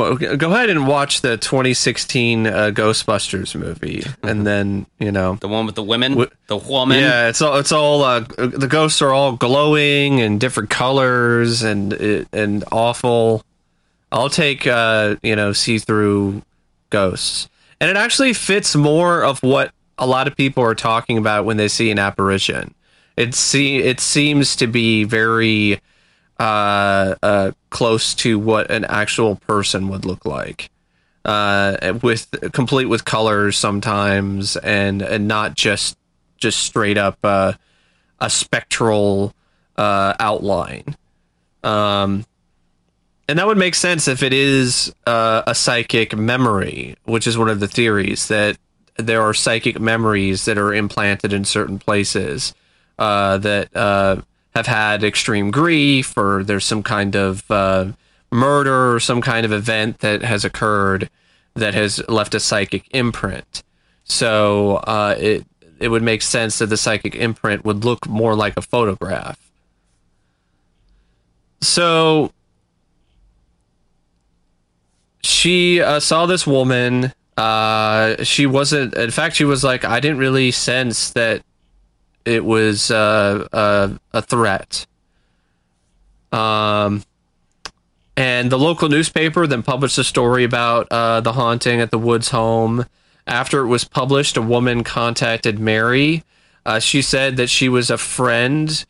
well, 0.00 0.36
go 0.36 0.52
ahead 0.52 0.70
and 0.70 0.86
watch 0.86 1.20
the 1.20 1.36
2016 1.36 2.46
uh, 2.46 2.70
Ghostbusters 2.74 3.54
movie, 3.54 4.02
and 4.22 4.46
then 4.46 4.86
you 4.98 5.12
know. 5.12 5.36
the 5.36 5.48
one 5.48 5.66
with 5.66 5.74
the 5.74 5.82
women 5.82 6.14
What- 6.16 6.32
the 6.48 6.56
woman 6.56 6.98
Yeah, 6.98 7.28
it's 7.28 7.40
all 7.42 7.56
it's 7.58 7.72
all 7.72 8.02
uh, 8.02 8.20
the 8.20 8.66
ghosts 8.68 9.00
are 9.02 9.12
all 9.12 9.32
glowing 9.32 10.20
and 10.20 10.40
different 10.40 10.70
colors 10.70 11.62
and 11.62 11.92
and 12.32 12.64
awful. 12.72 13.44
I'll 14.12 14.30
take 14.30 14.66
uh, 14.66 15.16
you 15.22 15.36
know 15.36 15.52
see 15.52 15.78
through 15.78 16.42
ghosts. 16.90 17.48
and 17.80 17.88
it 17.90 17.96
actually 17.96 18.32
fits 18.32 18.74
more 18.74 19.22
of 19.22 19.40
what 19.42 19.72
a 19.98 20.06
lot 20.06 20.26
of 20.26 20.36
people 20.36 20.64
are 20.64 20.74
talking 20.74 21.18
about 21.18 21.44
when 21.44 21.56
they 21.58 21.68
see 21.68 21.90
an 21.90 21.98
apparition. 21.98 22.74
It 23.16 23.34
see 23.34 23.78
it 23.78 24.00
seems 24.00 24.56
to 24.56 24.66
be 24.66 25.04
very 25.04 25.80
uh, 26.40 27.14
uh, 27.22 27.52
close 27.68 28.14
to 28.14 28.38
what 28.38 28.70
an 28.70 28.84
actual 28.86 29.36
person 29.36 29.88
would 29.88 30.06
look 30.06 30.24
like, 30.24 30.70
uh, 31.26 31.98
with 32.02 32.34
complete 32.52 32.86
with 32.86 33.04
colors 33.04 33.58
sometimes, 33.58 34.56
and 34.56 35.02
and 35.02 35.28
not 35.28 35.54
just 35.54 35.98
just 36.38 36.60
straight 36.60 36.96
up 36.96 37.18
uh, 37.22 37.52
a 38.18 38.30
spectral 38.30 39.34
uh, 39.76 40.14
outline. 40.18 40.96
Um, 41.62 42.24
and 43.28 43.38
that 43.38 43.46
would 43.46 43.58
make 43.58 43.74
sense 43.74 44.08
if 44.08 44.22
it 44.22 44.32
is 44.32 44.92
uh, 45.06 45.42
a 45.46 45.54
psychic 45.54 46.16
memory, 46.16 46.96
which 47.04 47.26
is 47.26 47.36
one 47.36 47.50
of 47.50 47.60
the 47.60 47.68
theories 47.68 48.28
that 48.28 48.56
there 48.96 49.22
are 49.22 49.34
psychic 49.34 49.78
memories 49.78 50.46
that 50.46 50.58
are 50.58 50.72
implanted 50.72 51.32
in 51.32 51.44
certain 51.44 51.78
places 51.78 52.54
uh, 52.98 53.38
that 53.38 53.74
uh, 53.76 54.20
have 54.54 54.66
had 54.66 55.04
extreme 55.04 55.50
grief, 55.50 56.16
or 56.16 56.42
there's 56.44 56.64
some 56.64 56.82
kind 56.82 57.14
of 57.14 57.48
uh, 57.50 57.92
murder 58.30 58.94
or 58.94 59.00
some 59.00 59.20
kind 59.20 59.44
of 59.44 59.52
event 59.52 60.00
that 60.00 60.22
has 60.22 60.44
occurred 60.44 61.08
that 61.54 61.74
has 61.74 62.02
left 62.08 62.34
a 62.34 62.40
psychic 62.40 62.86
imprint. 62.90 63.62
So 64.04 64.76
uh, 64.76 65.16
it 65.18 65.46
it 65.78 65.88
would 65.88 66.02
make 66.02 66.22
sense 66.22 66.58
that 66.58 66.66
the 66.66 66.76
psychic 66.76 67.14
imprint 67.14 67.64
would 67.64 67.84
look 67.84 68.06
more 68.08 68.34
like 68.34 68.54
a 68.56 68.62
photograph. 68.62 69.38
So 71.62 72.32
she 75.22 75.80
uh, 75.80 76.00
saw 76.00 76.26
this 76.26 76.46
woman. 76.46 77.12
Uh, 77.36 78.22
she 78.24 78.46
wasn't. 78.46 78.94
In 78.94 79.10
fact, 79.10 79.36
she 79.36 79.44
was 79.44 79.64
like, 79.64 79.84
I 79.84 80.00
didn't 80.00 80.18
really 80.18 80.50
sense 80.50 81.10
that 81.10 81.42
it 82.30 82.44
was 82.44 82.90
uh, 82.90 83.98
a 84.12 84.22
threat. 84.22 84.86
Um, 86.32 87.02
and 88.16 88.52
the 88.52 88.58
local 88.58 88.88
newspaper 88.88 89.46
then 89.46 89.62
published 89.62 89.98
a 89.98 90.04
story 90.04 90.44
about 90.44 90.88
uh, 90.90 91.20
the 91.20 91.32
haunting 91.32 91.80
at 91.80 91.90
the 91.90 91.98
Woods 91.98 92.30
home. 92.30 92.86
After 93.26 93.60
it 93.60 93.66
was 93.66 93.84
published, 93.84 94.36
a 94.36 94.42
woman 94.42 94.84
contacted 94.84 95.58
Mary. 95.58 96.24
Uh, 96.66 96.78
she 96.78 97.02
said 97.02 97.36
that 97.36 97.48
she 97.48 97.68
was 97.68 97.90
a 97.90 97.98
friend 97.98 98.84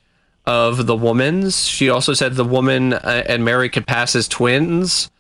of 0.47 0.87
the 0.87 0.97
woman's. 0.97 1.67
She 1.67 1.89
also 1.89 2.13
said 2.13 2.35
the 2.35 2.45
woman 2.45 2.93
uh, 2.93 3.23
and 3.27 3.45
Mary 3.45 3.69
could 3.69 3.87
pass 3.87 4.17
as 4.17 4.27
twins. 4.27 5.11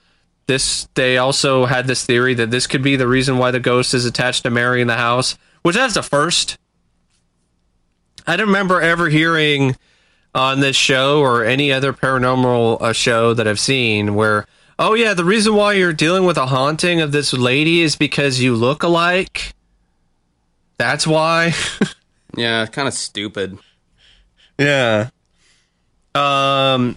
This 0.46 0.88
they 0.94 1.16
also 1.16 1.66
had 1.66 1.86
this 1.86 2.04
theory 2.04 2.34
that 2.34 2.50
this 2.50 2.66
could 2.66 2.82
be 2.82 2.96
the 2.96 3.06
reason 3.06 3.38
why 3.38 3.52
the 3.52 3.60
ghost 3.60 3.94
is 3.94 4.04
attached 4.04 4.42
to 4.42 4.50
Mary 4.50 4.80
in 4.80 4.88
the 4.88 4.96
house, 4.96 5.38
which 5.62 5.76
that's 5.76 5.94
the 5.94 6.02
first. 6.02 6.58
I 8.26 8.36
don't 8.36 8.46
remember 8.46 8.80
ever 8.80 9.08
hearing 9.08 9.76
on 10.34 10.60
this 10.60 10.76
show 10.76 11.20
or 11.20 11.44
any 11.44 11.72
other 11.72 11.92
paranormal 11.92 12.80
uh, 12.80 12.92
show 12.92 13.34
that 13.34 13.48
I've 13.48 13.60
seen 13.60 14.14
where 14.14 14.46
oh 14.78 14.94
yeah, 14.94 15.14
the 15.14 15.24
reason 15.24 15.54
why 15.54 15.74
you're 15.74 15.92
dealing 15.92 16.24
with 16.24 16.36
a 16.36 16.46
haunting 16.46 17.00
of 17.00 17.12
this 17.12 17.32
lady 17.32 17.82
is 17.82 17.96
because 17.96 18.40
you 18.40 18.54
look 18.54 18.82
alike. 18.82 19.52
That's 20.78 21.06
why. 21.06 21.52
Yeah, 22.36 22.64
kind 22.66 22.86
of 22.86 22.94
stupid. 22.94 23.58
Yeah. 24.56 25.10
Um. 26.14 26.96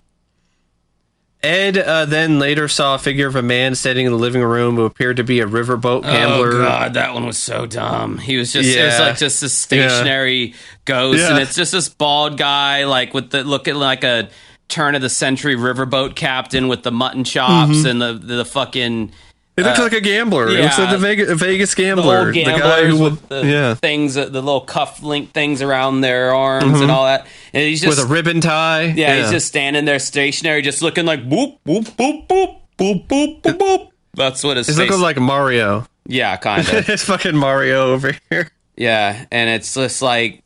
Ed 1.43 1.77
uh, 1.77 2.05
then 2.05 2.39
later 2.39 2.67
saw 2.69 2.95
a 2.95 2.97
figure 2.97 3.27
of 3.27 3.35
a 3.35 3.41
man 3.41 3.75
standing 3.75 4.05
in 4.05 4.11
the 4.13 4.17
living 4.17 4.41
room 4.41 4.75
who 4.77 4.85
appeared 4.85 5.17
to 5.17 5.23
be 5.25 5.41
a 5.41 5.45
riverboat 5.45 6.03
gambler. 6.03 6.53
Oh 6.53 6.63
god, 6.63 6.93
that 6.93 7.13
one 7.13 7.25
was 7.25 7.37
so 7.37 7.65
dumb. 7.65 8.17
He 8.17 8.37
was 8.37 8.53
just 8.53 8.67
it 8.69 8.81
was 8.83 8.93
Yeah. 8.99 9.05
like 9.07 9.17
just 9.17 9.43
a 9.43 9.49
stationary 9.49 10.53
ghost, 10.85 11.19
Yeah. 11.19 11.31
and 11.31 11.39
it's 11.39 11.55
just 11.55 11.73
this 11.73 11.89
bald 11.89 12.37
guy 12.37 12.85
like 12.85 13.13
with 13.13 13.31
the 13.31 13.43
looking 13.43 13.75
like 13.75 14.03
a 14.05 14.29
turn 14.69 14.95
of 14.95 15.01
the 15.01 15.09
century 15.09 15.55
riverboat 15.55 16.15
captain 16.15 16.67
with 16.69 16.83
the 16.83 16.91
mutton 16.91 17.23
chops 17.25 17.71
Mm-hmm. 17.79 17.87
and 17.87 18.01
the 18.01 18.13
the 18.37 18.45
fucking 18.45 19.11
it 19.55 19.63
looks 19.63 19.77
uh, 19.77 19.83
like 19.83 19.93
a 19.93 20.01
gambler. 20.01 20.49
Yeah, 20.49 20.59
it 20.59 20.63
looks 20.63 20.79
like 20.79 20.89
the 20.89 20.97
Vegas, 20.97 21.39
Vegas 21.39 21.75
gambler. 21.75 22.31
The, 22.31 22.43
the 22.43 22.51
guy 22.51 22.85
who 22.85 22.97
will, 22.97 23.09
the 23.11 23.45
yeah. 23.45 23.75
things, 23.75 24.15
the 24.15 24.25
little 24.25 24.61
cuff 24.61 25.03
link 25.03 25.31
things 25.31 25.61
around 25.61 26.01
their 26.01 26.33
arms 26.33 26.65
mm-hmm. 26.65 26.81
and 26.81 26.91
all 26.91 27.05
that. 27.05 27.27
And 27.53 27.61
he's 27.61 27.81
just 27.81 27.99
with 27.99 28.09
a 28.09 28.11
ribbon 28.11 28.41
tie. 28.41 28.85
Yeah, 28.85 28.93
yeah, 28.93 29.21
he's 29.21 29.31
just 29.31 29.47
standing 29.47 29.85
there 29.85 29.99
stationary, 29.99 30.63
just 30.63 30.81
looking 30.81 31.05
like 31.05 31.29
boop 31.29 31.59
boop 31.67 31.85
boop 31.95 32.27
boop 32.27 32.61
boop 32.79 33.07
boop 33.07 33.41
boop. 33.41 33.57
boop. 33.57 33.89
That's 34.15 34.43
what 34.43 34.57
his. 34.57 34.67
He's 34.67 34.77
looking 34.77 34.99
like 34.99 35.17
Mario. 35.17 35.85
Yeah, 36.07 36.35
kind 36.37 36.67
of. 36.67 36.73
it's 36.89 37.03
fucking 37.03 37.35
Mario 37.35 37.93
over 37.93 38.17
here. 38.29 38.49
Yeah, 38.75 39.25
and 39.31 39.49
it's 39.51 39.73
just 39.73 40.01
like 40.01 40.43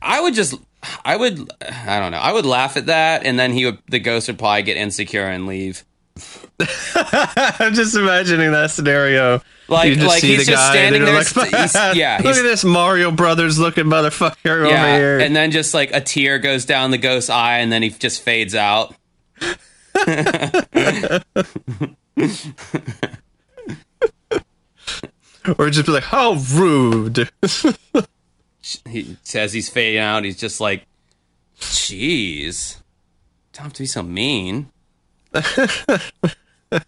I 0.00 0.20
would 0.20 0.34
just 0.34 0.54
I 1.04 1.16
would 1.16 1.50
I 1.60 1.98
don't 1.98 2.12
know 2.12 2.18
I 2.18 2.32
would 2.32 2.46
laugh 2.46 2.76
at 2.76 2.86
that, 2.86 3.24
and 3.24 3.38
then 3.38 3.52
he 3.52 3.66
would 3.66 3.78
the 3.88 3.98
ghost 3.98 4.28
would 4.28 4.38
probably 4.38 4.62
get 4.62 4.76
insecure 4.76 5.26
and 5.26 5.46
leave. 5.46 5.84
I'm 7.60 7.74
just 7.74 7.94
imagining 7.96 8.52
that 8.52 8.70
scenario. 8.70 9.40
Like- 9.68 9.98
like 9.98 10.22
he's 10.22 10.46
just 10.46 10.70
standing 10.70 11.04
there 11.04 11.14
Like, 11.14 11.34
yeah, 11.96 12.20
look 12.24 12.36
at 12.36 12.42
this 12.42 12.64
Mario 12.64 13.10
Brothers 13.10 13.58
looking 13.58 13.84
motherfucker 13.84 14.60
over 14.62 14.66
Yeah, 14.68 14.96
here. 14.96 15.18
and 15.18 15.36
then 15.36 15.50
just 15.50 15.74
like 15.74 15.92
a 15.92 16.00
tear 16.00 16.38
goes 16.38 16.64
down 16.64 16.90
the 16.90 16.98
ghost's 16.98 17.28
eye 17.30 17.58
and 17.58 17.70
then 17.70 17.82
he 17.82 17.90
just 17.90 18.22
fades 18.22 18.54
out. 18.54 18.94
or 25.58 25.70
just 25.70 25.86
be 25.86 25.92
like, 25.92 26.04
how 26.04 26.34
rude. 26.54 27.28
He 28.88 29.16
says 29.22 29.52
he's 29.52 29.68
fading 29.68 30.00
out. 30.00 30.24
He's 30.24 30.38
just 30.38 30.60
like, 30.60 30.86
"Jeez, 31.58 32.76
don't 33.52 33.64
have 33.64 33.72
to 33.74 33.82
be 33.82 33.86
so 33.86 34.02
mean." 34.02 34.70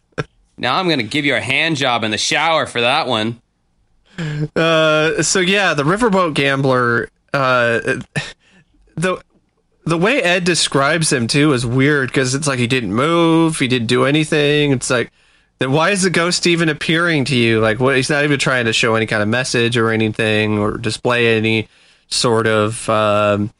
now 0.59 0.78
I'm 0.78 0.88
gonna 0.88 1.03
give 1.03 1.24
you 1.24 1.34
a 1.34 1.40
hand 1.40 1.76
job 1.76 2.05
in 2.05 2.11
the 2.11 2.18
shower 2.18 2.66
for 2.66 2.80
that 2.80 3.07
one. 3.07 3.40
Uh, 4.55 5.22
so 5.22 5.40
yeah, 5.40 5.74
the 5.74 5.84
riverboat 5.84 6.34
gambler. 6.34 7.11
Uh, 7.32 8.01
the 8.96 9.22
the 9.84 9.98
way 9.98 10.22
Ed 10.22 10.44
describes 10.44 11.12
him 11.12 11.26
too 11.26 11.53
is 11.53 11.64
weird 11.64 12.11
because 12.11 12.34
it's 12.34 12.46
like 12.46 12.59
he 12.59 12.66
didn't 12.66 12.92
move, 12.92 13.59
he 13.59 13.68
didn't 13.68 13.88
do 13.88 14.05
anything. 14.05 14.72
It's 14.72 14.90
like, 14.90 15.11
then 15.59 15.72
why 15.72 15.90
is 15.90 16.03
the 16.03 16.11
ghost 16.11 16.46
even 16.46 16.68
appearing 16.68 17.24
to 17.26 17.36
you? 17.36 17.61
Like, 17.61 17.80
what? 17.80 17.96
He's 17.96 18.11
not 18.11 18.24
even 18.24 18.38
trying 18.38 18.66
to 18.66 18.72
show 18.72 18.94
any 18.94 19.07
kind 19.07 19.22
of 19.22 19.28
message 19.28 19.76
or 19.76 19.90
anything 19.90 20.59
or 20.59 20.78
display 20.78 21.36
any 21.36 21.68
sort 22.09 22.46
of 22.46 22.88
um, 22.88 23.51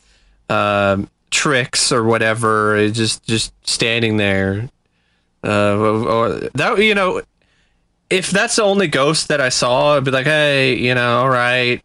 um, 0.49 1.09
tricks 1.31 1.93
or 1.93 2.05
whatever. 2.05 2.77
It's 2.77 2.97
just 2.97 3.25
just 3.25 3.53
standing 3.67 4.17
there. 4.17 4.69
Uh, 5.43 6.49
that 6.55 6.79
you 6.79 6.95
know, 6.95 7.23
if 8.11 8.31
that's 8.31 8.57
the 8.57 8.63
only 8.63 8.89
ghost 8.89 9.29
that 9.29 9.41
I 9.41 9.49
saw, 9.49 9.97
I'd 9.97 10.05
be 10.05 10.11
like, 10.11 10.27
hey, 10.27 10.77
you 10.77 10.95
know, 10.95 11.21
all 11.21 11.31
right. 11.31 11.83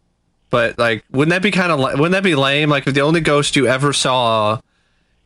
But 0.50 0.78
like, 0.78 1.04
wouldn't 1.10 1.30
that 1.30 1.42
be 1.42 1.50
kind 1.50 1.72
of 1.72 1.78
wouldn't 1.78 2.12
that 2.12 2.22
be 2.22 2.34
lame? 2.34 2.68
Like, 2.68 2.86
if 2.86 2.94
the 2.94 3.00
only 3.00 3.20
ghost 3.20 3.56
you 3.56 3.66
ever 3.66 3.92
saw 3.92 4.60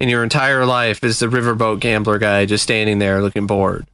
in 0.01 0.09
your 0.09 0.23
entire 0.23 0.65
life 0.65 1.05
is 1.05 1.19
the 1.19 1.27
riverboat 1.27 1.81
gambler 1.81 2.19
guy 2.19 2.47
just 2.47 2.63
standing 2.63 2.99
there 2.99 3.21
looking 3.23 3.47
bored. 3.47 3.87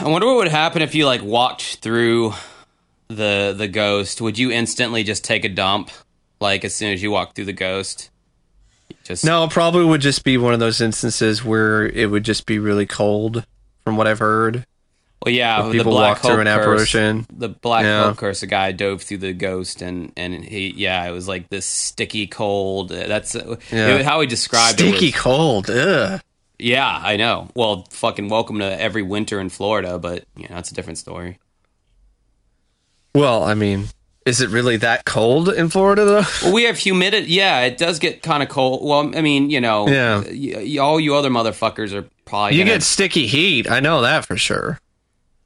I 0.00 0.08
wonder 0.08 0.26
what 0.26 0.36
would 0.36 0.48
happen 0.48 0.80
if 0.80 0.94
you 0.94 1.06
like 1.06 1.22
walked 1.22 1.76
through 1.76 2.32
the 3.08 3.54
the 3.56 3.68
ghost. 3.68 4.20
Would 4.20 4.38
you 4.38 4.50
instantly 4.50 5.02
just 5.02 5.24
take 5.24 5.44
a 5.44 5.48
dump, 5.48 5.90
like 6.40 6.64
as 6.64 6.74
soon 6.74 6.92
as 6.92 7.02
you 7.02 7.10
walk 7.10 7.34
through 7.34 7.46
the 7.46 7.52
ghost? 7.52 8.10
Just 9.08 9.24
No, 9.24 9.44
it 9.44 9.50
probably 9.50 9.84
would 9.86 10.02
just 10.02 10.22
be 10.22 10.36
one 10.36 10.52
of 10.52 10.60
those 10.60 10.80
instances 10.82 11.42
where 11.42 11.86
it 11.86 12.10
would 12.10 12.24
just 12.24 12.44
be 12.46 12.58
really 12.58 12.84
cold, 12.86 13.44
from 13.84 13.96
what 13.96 14.06
I've 14.06 14.18
heard. 14.18 14.66
Well, 15.24 15.34
yeah, 15.34 15.62
the 15.62 15.72
people 15.72 15.92
black 15.92 16.22
walk 16.22 16.30
through 16.32 16.40
an 16.42 16.46
curse, 16.46 16.56
apparition. 16.60 17.26
The 17.32 17.48
black 17.48 17.84
Yeah. 17.84 18.14
Curse. 18.16 18.42
A 18.42 18.46
guy 18.46 18.70
dove 18.72 19.02
through 19.02 19.18
the 19.18 19.32
ghost, 19.32 19.80
and 19.82 20.12
and 20.16 20.44
he, 20.44 20.74
yeah, 20.76 21.08
it 21.08 21.10
was 21.10 21.26
like 21.26 21.48
this 21.48 21.64
sticky 21.66 22.26
cold. 22.28 22.90
That's 22.90 23.34
uh, 23.34 23.56
Yeah. 23.72 23.96
it- 23.96 24.04
how 24.04 24.20
he 24.20 24.26
described 24.28 24.80
it. 24.80 24.90
Sticky 24.94 25.10
cold. 25.10 25.68
Ugh. 25.70 26.20
yeah, 26.58 27.00
I 27.02 27.16
know. 27.16 27.48
Well, 27.56 27.86
fucking 27.90 28.28
welcome 28.28 28.58
to 28.60 28.80
every 28.80 29.02
winter 29.02 29.40
in 29.40 29.48
Florida, 29.48 29.98
but 29.98 30.24
you 30.36 30.44
know, 30.44 30.54
that's 30.54 30.70
a 30.70 30.74
different 30.74 30.98
story. 30.98 31.38
Well, 33.14 33.42
I 33.42 33.54
mean, 33.54 33.86
is 34.28 34.40
it 34.40 34.50
really 34.50 34.76
that 34.78 35.04
cold 35.04 35.48
in 35.48 35.68
Florida 35.70 36.04
though? 36.04 36.24
Well, 36.42 36.52
we 36.52 36.64
have 36.64 36.78
humidity. 36.78 37.32
Yeah, 37.32 37.60
it 37.62 37.78
does 37.78 37.98
get 37.98 38.22
kind 38.22 38.42
of 38.42 38.48
cold. 38.48 38.84
Well, 38.84 39.16
I 39.16 39.22
mean, 39.22 39.50
you 39.50 39.60
know, 39.60 39.88
Yeah. 39.88 40.18
y- 40.20 40.64
y- 40.74 40.78
all 40.78 41.00
you 41.00 41.14
other 41.14 41.30
motherfuckers 41.30 41.92
are 41.92 42.04
probably 42.24 42.56
You 42.56 42.64
gonna, 42.64 42.76
get 42.76 42.82
sticky 42.82 43.26
heat. 43.26 43.70
I 43.70 43.80
know 43.80 44.02
that 44.02 44.26
for 44.26 44.36
sure. 44.36 44.78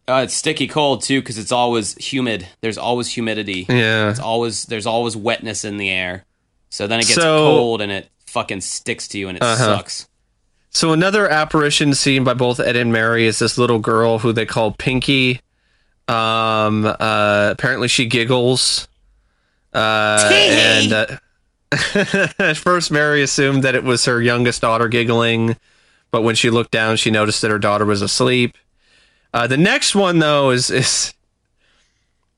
uh, 0.09 0.23
it's 0.25 0.35
sticky 0.35 0.67
cold 0.69 1.03
too 1.03 1.21
because 1.21 1.39
it's 1.39 1.53
always 1.53 1.95
humid. 1.95 2.47
There's 2.61 2.77
always 2.79 3.09
humidity. 3.09 3.67
Yeah. 3.69 4.11
It's 4.11 4.19
always 4.21 4.65
there's 4.65 4.87
always 4.87 5.17
wetness 5.17 5.65
in 5.65 5.77
the 5.79 5.89
air. 5.91 6.25
So 6.71 6.87
then 6.87 6.99
it 7.01 7.07
gets 7.07 7.15
So- 7.15 7.39
cold 7.47 7.81
and 7.81 7.93
it 7.93 8.09
fucking 8.27 8.63
sticks 8.63 9.07
to 9.09 9.19
you 9.19 9.29
and 9.29 9.37
it 9.37 9.43
Uh-huh. 9.43 9.77
sucks. 9.77 10.09
So 10.71 10.93
another 10.93 11.29
apparition 11.29 11.93
seen 11.95 12.25
by 12.25 12.33
both 12.35 12.59
Ed 12.59 12.77
and 12.77 12.91
Mary 12.93 13.27
is 13.27 13.39
this 13.39 13.59
little 13.59 13.79
girl 13.79 14.21
who 14.21 14.33
they 14.33 14.47
call 14.47 14.73
Pinky. 14.73 15.41
Um, 16.09 16.85
uh, 16.87 17.51
apparently 17.53 17.89
she 17.89 18.07
giggles. 18.07 18.89
Uh, 19.73 20.29
and 20.33 20.93
uh, 20.93 21.07
at 22.39 22.57
first, 22.57 22.91
Mary 22.91 23.23
assumed 23.23 23.63
that 23.65 23.75
it 23.75 23.85
was 23.85 24.05
her 24.05 24.21
youngest 24.21 24.61
daughter 24.61 24.89
giggling, 24.89 25.57
but 26.11 26.23
when 26.23 26.35
she 26.35 26.51
looked 26.51 26.71
down, 26.73 26.97
she 26.97 27.11
noticed 27.11 27.41
that 27.43 27.51
her 27.51 27.59
daughter 27.59 27.87
was 27.87 28.03
asleep. 28.03 28.59
Uh, 29.33 29.47
the 29.47 29.57
next 29.57 29.95
one, 29.95 30.19
though, 30.19 30.51
is 30.51 30.71
is 30.71 31.15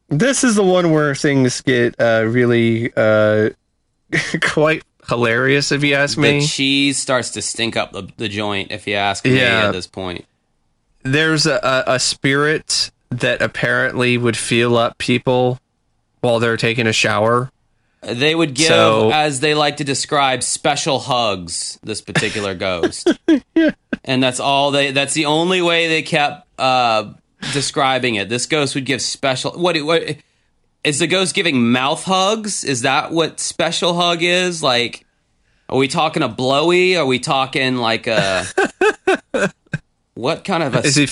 this 0.08 0.44
is 0.44 0.54
the 0.54 0.62
one 0.62 0.92
where 0.92 1.14
things 1.14 1.60
get 1.62 1.98
uh, 1.98 2.24
really 2.26 2.92
uh, 2.96 3.50
quite 4.42 4.84
hilarious, 5.08 5.72
if 5.72 5.82
you 5.82 5.94
ask 5.94 6.16
me. 6.16 6.40
The 6.40 6.46
cheese 6.46 6.98
starts 6.98 7.30
to 7.30 7.42
stink 7.42 7.76
up 7.76 7.90
the, 7.92 8.08
the 8.16 8.28
joint, 8.28 8.70
if 8.70 8.86
you 8.86 8.94
ask 8.94 9.24
me 9.24 9.38
Yeah. 9.40 9.66
at 9.68 9.72
this 9.72 9.86
point. 9.88 10.24
There's 11.02 11.46
a, 11.46 11.56
a, 11.56 11.94
a 11.94 11.98
spirit 11.98 12.90
that 13.20 13.42
apparently 13.42 14.16
would 14.18 14.36
feel 14.36 14.76
up 14.76 14.98
people 14.98 15.58
while 16.20 16.38
they're 16.38 16.56
taking 16.56 16.86
a 16.86 16.92
shower. 16.92 17.50
They 18.02 18.34
would 18.34 18.54
give, 18.54 18.66
So- 18.68 19.10
as 19.12 19.40
they 19.40 19.54
like 19.54 19.78
to 19.78 19.84
describe, 19.84 20.42
special 20.42 20.98
hugs. 20.98 21.78
This 21.82 22.00
particular 22.02 22.54
ghost, 22.66 23.08
and 24.04 24.22
that's 24.22 24.40
all 24.40 24.70
they. 24.72 24.90
That's 24.90 25.14
the 25.14 25.24
only 25.26 25.62
way 25.62 25.88
they 25.88 26.02
kept 26.02 26.46
uh, 26.58 27.12
describing 27.52 28.16
it. 28.16 28.28
This 28.28 28.44
ghost 28.46 28.74
would 28.74 28.84
give 28.84 29.00
special. 29.00 29.52
What? 29.52 29.76
What 29.78 30.16
is 30.82 30.98
the 30.98 31.06
ghost 31.06 31.34
giving? 31.34 31.72
Mouth 31.72 32.04
hugs? 32.04 32.62
Is 32.62 32.82
that 32.82 33.10
what 33.10 33.40
special 33.40 33.94
hug 33.94 34.18
is? 34.22 34.62
Like, 34.62 35.06
are 35.70 35.78
we 35.78 35.88
talking 35.88 36.22
a 36.22 36.28
blowy? 36.28 36.98
Are 36.98 37.06
we 37.06 37.18
talking 37.18 37.76
like 37.76 38.06
a? 38.06 38.44
what 40.14 40.44
kind 40.44 40.62
of 40.62 40.74
a? 40.74 40.80
Is 40.84 40.96
he 40.96 41.04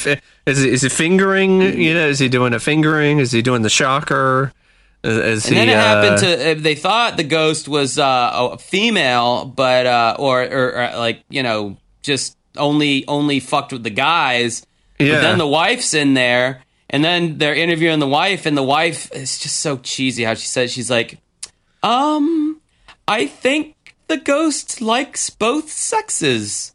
is 0.47 0.59
he, 0.59 0.71
is 0.71 0.83
he 0.83 0.89
fingering? 0.89 1.61
You 1.61 1.95
know, 1.95 2.09
is 2.09 2.19
he 2.19 2.29
doing 2.29 2.55
a 2.55 2.61
fingering? 2.61 3.19
Is 3.19 3.33
he 3.33 3.43
doing 3.43 3.63
the 3.63 3.71
shocker? 3.71 4.53
Is, 5.05 5.17
is 5.17 5.47
And 5.47 5.55
he, 5.55 5.61
then 5.61 5.69
it 5.69 5.77
happened 5.77 6.15
uh, 6.15 6.19
to. 6.19 6.51
uh, 6.51 6.55
They 6.63 6.75
thought 6.77 7.17
the 7.17 7.25
ghost 7.25 7.69
was 7.69 7.99
uh, 7.99 8.51
a 8.53 8.59
female, 8.59 9.45
but 9.45 9.87
uh, 9.87 10.17
or, 10.19 10.43
or, 10.43 10.77
or 10.77 10.97
like 10.97 11.25
you 11.29 11.43
know, 11.43 11.77
just 12.03 12.37
only 12.57 13.07
only 13.09 13.41
fucked 13.41 13.73
with 13.73 13.83
the 13.83 13.91
guys. 13.91 14.65
Yeah. 14.99 15.15
But 15.15 15.21
then 15.23 15.39
the 15.39 15.47
wife's 15.49 15.95
in 15.95 16.15
there, 16.15 16.63
and 16.89 17.05
then 17.05 17.39
they're 17.39 17.55
interviewing 17.57 17.99
the 17.99 18.07
wife, 18.07 18.47
and 18.47 18.57
the 18.57 18.63
wife 18.63 19.11
is 19.13 19.41
just 19.41 19.59
so 19.59 19.79
cheesy. 19.79 20.23
How 20.23 20.35
she 20.35 20.47
says 20.47 20.73
she's 20.73 20.91
like, 20.91 21.19
um, 21.83 22.61
I 23.09 23.27
think 23.27 23.75
the 24.07 24.19
ghost 24.19 24.81
likes 24.81 25.29
both 25.31 25.71
sexes. 25.73 26.75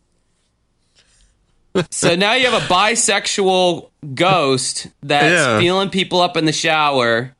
So 1.90 2.16
now 2.16 2.34
you 2.34 2.50
have 2.50 2.62
a 2.62 2.66
bisexual 2.66 3.90
ghost 4.14 4.88
that's 5.04 5.26
Yeah. 5.34 5.60
feeling 5.60 5.90
people 5.90 6.22
up 6.22 6.38
in 6.38 6.46
the 6.46 6.52
shower. 6.54 7.34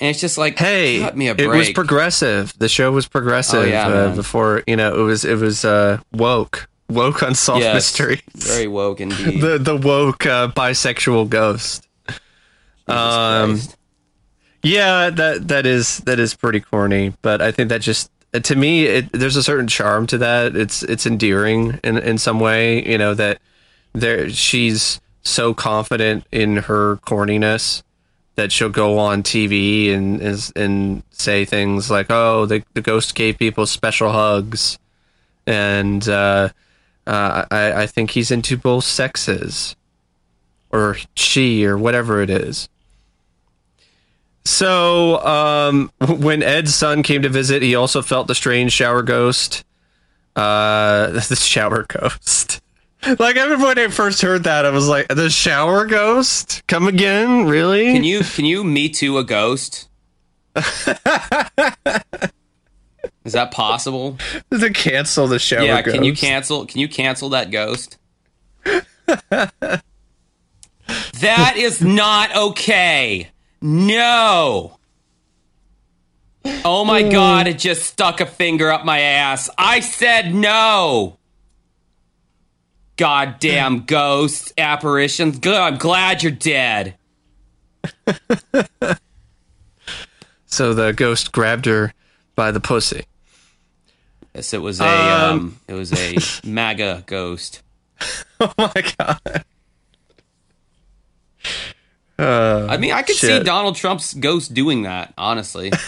And 0.00 0.10
it's 0.10 0.20
just 0.20 0.36
like, 0.38 0.58
Hey, 0.58 1.00
cut 1.00 1.16
me 1.16 1.28
a 1.28 1.34
it 1.36 1.46
was 1.46 1.70
progressive. 1.70 2.52
The 2.58 2.68
show 2.68 2.90
was 2.90 3.06
progressive 3.06 3.60
Oh, 3.62 3.64
yeah, 3.64 3.86
uh, 3.88 4.14
before 4.14 4.62
you 4.66 4.76
know 4.76 4.98
it 5.00 5.02
was 5.02 5.24
it 5.24 5.38
was 5.38 5.64
uh, 5.64 5.98
woke 6.12 6.68
woke 6.88 7.22
unsolved 7.22 7.62
Yes, 7.62 7.74
mysteries. 7.74 8.20
Very 8.34 8.66
woke 8.66 9.00
indeed. 9.00 9.40
the 9.42 9.58
the 9.58 9.76
woke 9.76 10.26
uh, 10.26 10.48
bisexual 10.48 11.28
ghost. 11.28 11.86
Um, 12.86 13.52
Christ. 13.54 13.76
Yeah, 14.62 15.10
that 15.10 15.48
that 15.48 15.66
is 15.66 15.98
that 15.98 16.18
is 16.18 16.34
pretty 16.34 16.60
corny, 16.60 17.12
but 17.22 17.40
I 17.40 17.52
think 17.52 17.68
that 17.68 17.80
just 17.80 18.10
to 18.40 18.56
me 18.56 18.86
it, 18.86 19.12
there's 19.12 19.36
a 19.36 19.42
certain 19.42 19.68
charm 19.68 20.06
to 20.08 20.18
that. 20.18 20.56
It's 20.56 20.82
it's 20.82 21.06
endearing 21.06 21.80
in 21.84 21.98
in 21.98 22.18
some 22.18 22.40
way, 22.40 22.84
you 22.88 22.98
know 22.98 23.14
that 23.14 23.40
there 23.92 24.28
she's 24.30 25.00
so 25.22 25.54
confident 25.54 26.26
in 26.30 26.56
her 26.56 26.96
corniness 27.06 27.82
that 28.36 28.50
she'll 28.50 28.68
go 28.68 28.98
on 28.98 29.22
TV 29.22 29.92
and 29.92 30.20
and 30.56 31.02
say 31.10 31.44
things 31.44 31.90
like, 31.90 32.06
"Oh, 32.10 32.46
the 32.46 32.62
the 32.74 32.80
ghost 32.82 33.14
gave 33.14 33.38
people 33.38 33.66
special 33.66 34.12
hugs," 34.12 34.78
and 35.46 36.06
uh, 36.08 36.50
uh, 37.06 37.44
I 37.50 37.82
I 37.82 37.86
think 37.86 38.10
he's 38.10 38.30
into 38.30 38.56
both 38.56 38.84
sexes, 38.84 39.76
or 40.70 40.96
she, 41.14 41.64
or 41.64 41.78
whatever 41.78 42.20
it 42.20 42.30
is. 42.30 42.68
So, 44.44 45.24
um, 45.24 45.90
when 46.08 46.42
Ed's 46.42 46.74
son 46.74 47.02
came 47.02 47.22
to 47.22 47.28
visit, 47.28 47.62
he 47.62 47.74
also 47.74 48.02
felt 48.02 48.28
the 48.28 48.34
strange 48.34 48.72
shower 48.72 49.02
ghost. 49.02 49.64
Uh, 50.36 51.08
the 51.28 51.36
shower 51.36 51.86
ghost. 51.88 52.60
Like, 53.18 53.36
I 53.36 53.42
remember 53.42 53.66
when 53.66 53.78
I 53.78 53.88
first 53.88 54.22
heard 54.22 54.44
that, 54.44 54.64
I 54.64 54.70
was 54.70 54.88
like, 54.88 55.08
"The 55.08 55.28
shower 55.28 55.84
ghost? 55.84 56.62
Come 56.66 56.86
again? 56.86 57.44
Really?" 57.44 57.92
Can 57.92 58.02
you 58.02 58.20
can 58.20 58.46
you 58.46 58.64
me 58.64 58.88
too 58.88 59.18
a 59.18 59.24
ghost? 59.24 59.90
Is 60.56 60.64
that 63.34 63.50
possible? 63.50 64.16
to 64.50 64.70
cancel 64.70 65.26
the 65.26 65.38
shower 65.38 65.64
yeah. 65.64 65.82
ghost? 65.82 65.94
Can 65.94 66.02
you 66.02 66.14
cancel? 66.14 66.64
Can 66.64 66.80
you 66.80 66.88
cancel 66.88 67.28
that 67.28 67.50
ghost? 67.50 67.98
that 68.64 69.82
is 71.56 71.82
not 71.82 72.34
okay. 72.34 73.28
No. 73.64 74.76
Oh 76.66 76.84
my 76.84 77.02
god! 77.02 77.46
It 77.46 77.58
just 77.58 77.84
stuck 77.84 78.20
a 78.20 78.26
finger 78.26 78.70
up 78.70 78.84
my 78.84 79.00
ass. 79.00 79.48
I 79.56 79.80
said 79.80 80.34
no. 80.34 81.16
Goddamn 82.98 83.80
ghosts, 83.86 84.52
apparitions. 84.58 85.38
Good. 85.38 85.54
I'm 85.54 85.78
glad 85.78 86.22
you're 86.22 86.30
dead. 86.32 86.96
So 90.46 90.72
the 90.72 90.92
ghost 90.92 91.32
grabbed 91.32 91.66
her 91.66 91.92
by 92.36 92.52
the 92.52 92.60
pussy. 92.60 93.06
Yes, 94.36 94.54
it 94.54 94.62
was 94.62 94.80
a 94.80 94.84
Um, 94.84 95.30
um, 95.32 95.60
it 95.66 95.74
was 95.74 95.92
a 95.92 96.16
MAGA 96.48 97.02
ghost. 97.06 97.60
Oh 98.38 98.52
my 98.56 98.72
god. 98.96 99.44
Uh, 102.18 102.66
I 102.70 102.76
mean, 102.76 102.92
I 102.92 103.02
could 103.02 103.16
see. 103.16 103.40
Donald 103.42 103.76
Trump's 103.76 104.14
ghost 104.14 104.54
doing 104.54 104.82
that. 104.82 105.12
Honestly, 105.18 105.72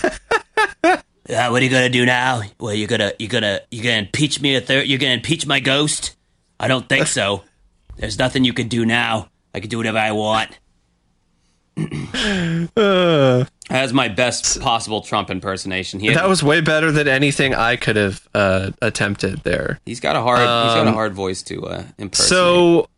Uh, 1.29 1.49
what 1.49 1.61
are 1.61 1.64
you 1.64 1.70
gonna 1.70 1.89
do 1.89 2.07
now? 2.07 2.41
Well, 2.61 2.72
you're 2.72 2.87
gonna 2.87 3.12
you're 3.18 3.29
gonna 3.29 3.61
you're 3.72 3.83
gonna 3.83 3.99
impeach 3.99 4.41
me 4.41 4.55
a 4.55 4.61
third. 4.61 4.87
You're 4.87 4.99
gonna 5.01 5.14
impeach 5.14 5.45
my 5.45 5.59
ghost? 5.59 6.14
I 6.61 6.68
don't 6.68 6.89
think 6.89 7.09
so. 7.09 7.43
There's 7.97 8.16
nothing 8.18 8.45
you 8.45 8.53
can 8.53 8.68
do 8.68 8.87
now. 8.87 9.29
I 9.53 9.59
can 9.59 9.68
do 9.68 9.77
whatever 9.79 9.99
I 9.99 10.12
want. 10.12 10.57
uh, 11.79 13.45
that's 13.68 13.93
my 13.93 14.09
best 14.09 14.61
possible 14.61 15.01
Trump 15.03 15.29
impersonation. 15.31 16.01
He 16.01 16.11
that 16.14 16.29
was 16.29 16.43
way 16.43 16.61
better 16.61 16.91
than 16.93 17.09
anything 17.09 17.55
I 17.55 17.77
could 17.77 17.97
have 17.97 18.27
uh, 18.35 18.70
attempted 18.81 19.43
there. 19.43 19.81
he's 19.85 20.01
got 20.01 20.16
a 20.16 20.20
hard 20.20 20.39
he's 20.39 20.47
got 20.47 20.87
a 20.87 20.91
Um, 20.91 20.95
hard 20.95 21.12
voice 21.14 21.43
to 21.45 21.66
uh, 21.66 21.83
impersonate. 21.99 22.29
So 22.29 22.89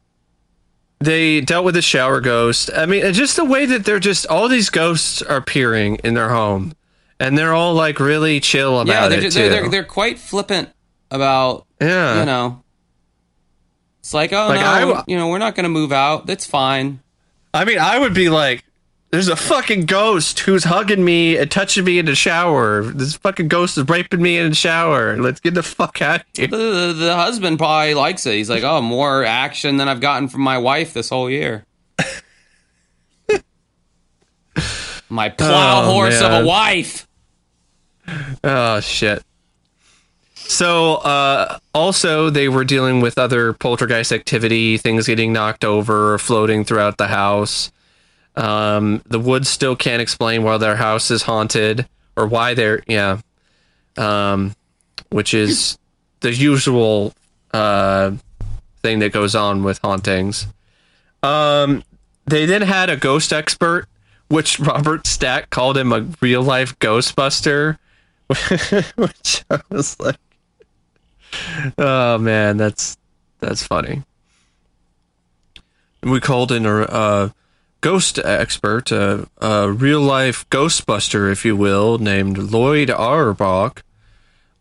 they 1.01 1.41
dealt 1.41 1.65
with 1.65 1.75
the 1.75 1.83
shower 1.83 2.21
ghost. 2.21 2.71
I 2.75 2.87
mean, 2.87 3.13
just 3.13 3.37
the 3.37 3.45
way 3.45 3.67
that 3.67 3.85
they're 3.85 4.01
just 4.01 4.27
all 4.27 4.49
these 4.49 4.71
ghosts 4.71 5.23
are 5.23 5.37
appearing 5.37 5.97
in 6.05 6.15
their 6.15 6.31
home, 6.31 6.75
and 7.21 7.39
they're 7.39 7.55
all 7.55 7.75
like 7.75 8.01
really 8.01 8.41
chill 8.41 8.81
about 8.81 8.93
yeah, 8.93 9.09
they're, 9.09 9.25
it 9.25 9.33
they're, 9.33 9.51
they're 9.51 9.69
they're 9.69 9.85
quite 9.85 10.19
flippant 10.19 10.71
about 11.11 11.67
yeah, 11.81 12.21
you 12.21 12.27
know. 12.27 12.63
It's 14.01 14.15
like, 14.15 14.33
oh 14.33 14.49
Like, 14.49 14.61
no, 14.61 14.95
I 14.95 15.05
you 15.07 15.17
know, 15.17 15.29
we're 15.29 15.39
not 15.39 15.55
going 15.55 15.65
to 15.65 15.71
move 15.71 15.93
out. 15.93 16.27
That's 16.27 16.47
fine. 16.47 17.01
I 17.53 17.65
mean, 17.65 17.79
I 17.79 17.99
would 17.99 18.15
be 18.15 18.29
like, 18.31 18.65
"There's 19.11 19.29
a 19.29 19.37
fucking 19.37 19.87
ghost 19.87 20.41
who's 20.41 20.65
hugging 20.65 21.05
me 21.05 21.37
and 21.37 21.51
touching 21.51 21.85
me 21.85 21.99
in 21.99 22.07
the 22.07 22.15
shower. 22.15 22.83
This 22.83 23.15
fucking 23.17 23.49
ghost 23.49 23.79
is 23.79 23.89
raping 23.89 24.21
me 24.21 24.37
in 24.39 24.51
the 24.51 24.55
shower. 24.55 25.17
Let's 25.17 25.41
get 25.41 25.55
the 25.55 25.63
fuck 25.63 26.03
out 26.03 26.21
of 26.21 26.27
here." 26.35 26.49
The, 26.49 26.57
the, 26.57 26.93
the 26.93 27.17
husband 27.17 27.59
probably 27.59 27.95
likes 27.95 28.27
it. 28.27 28.35
He's 28.35 28.51
like, 28.51 28.65
oh, 28.65 28.81
more 28.83 29.25
action 29.25 29.79
than 29.79 29.89
I've 29.89 30.01
gotten 30.01 30.29
from 30.29 30.43
my 30.43 30.59
wife 30.59 30.93
this 30.95 31.09
whole 31.09 31.31
year. 31.31 31.65
my 35.09 35.29
plow 35.29 35.83
Oh, 35.85 35.93
horse 35.93 36.21
of 36.21 36.43
a 36.43 36.47
wife. 36.47 37.07
Oh 38.45 38.81
shit. 38.81 39.23
So 40.35 40.95
uh, 40.97 41.59
also 41.75 42.31
they 42.31 42.49
were 42.49 42.65
dealing 42.65 43.01
with 43.03 43.19
other 43.19 43.53
poltergeist 43.53 44.13
activity, 44.13 44.79
things 44.79 45.07
getting 45.07 45.33
knocked 45.33 45.65
over, 45.65 46.17
floating 46.19 46.65
throughout 46.65 46.97
the 46.97 47.09
house. 47.09 47.71
Um, 48.39 49.03
the 49.05 49.18
woods 49.18 49.49
still 49.49 49.74
can't 49.74 50.01
explain 50.01 50.45
why 50.45 50.59
their 50.59 50.76
house 50.76 51.11
is 51.11 51.22
haunted 51.22 51.89
or 52.16 52.26
why 52.28 52.55
they're 52.55 52.82
yeah, 52.86 53.20
um, 53.97 54.55
which 55.11 55.34
is 55.34 55.76
the 56.20 56.32
usual 56.32 57.14
uh, 57.53 58.12
thing 58.80 59.01
that 59.01 59.12
goes 59.12 59.34
on 59.34 59.64
with 59.64 59.78
hauntings. 59.78 60.47
Um, 61.24 61.82
they 62.26 62.47
then 62.47 62.62
had 62.62 62.91
a 62.91 62.97
ghost 62.97 63.32
expert, 63.32 63.86
which 64.28 64.61
Robert 64.61 65.09
Stack 65.09 65.51
called 65.51 65.76
him 65.76 65.93
a 65.93 66.07
real 66.20 66.43
life 66.43 66.78
Ghostbuster, 66.78 67.78
which 68.95 69.45
I 69.51 69.61
was 69.68 69.99
like, 69.99 70.16
oh 71.76 72.18
man, 72.18 72.57
that's 72.57 72.97
That's 73.41 73.64
funny. 73.64 74.03
We 76.03 76.20
called 76.20 76.53
in 76.53 76.66
a 76.66 76.82
uh, 76.82 77.28
ghost 77.81 78.18
expert, 78.18 78.91
a, 78.91 79.29
a 79.39 79.70
real 79.70 80.01
life 80.01 80.49
Ghostbuster, 80.51 81.31
if 81.31 81.45
you 81.45 81.57
will, 81.57 81.99
named 81.99 82.39
Lloyd 82.39 82.91
Auerbach. 82.91 83.83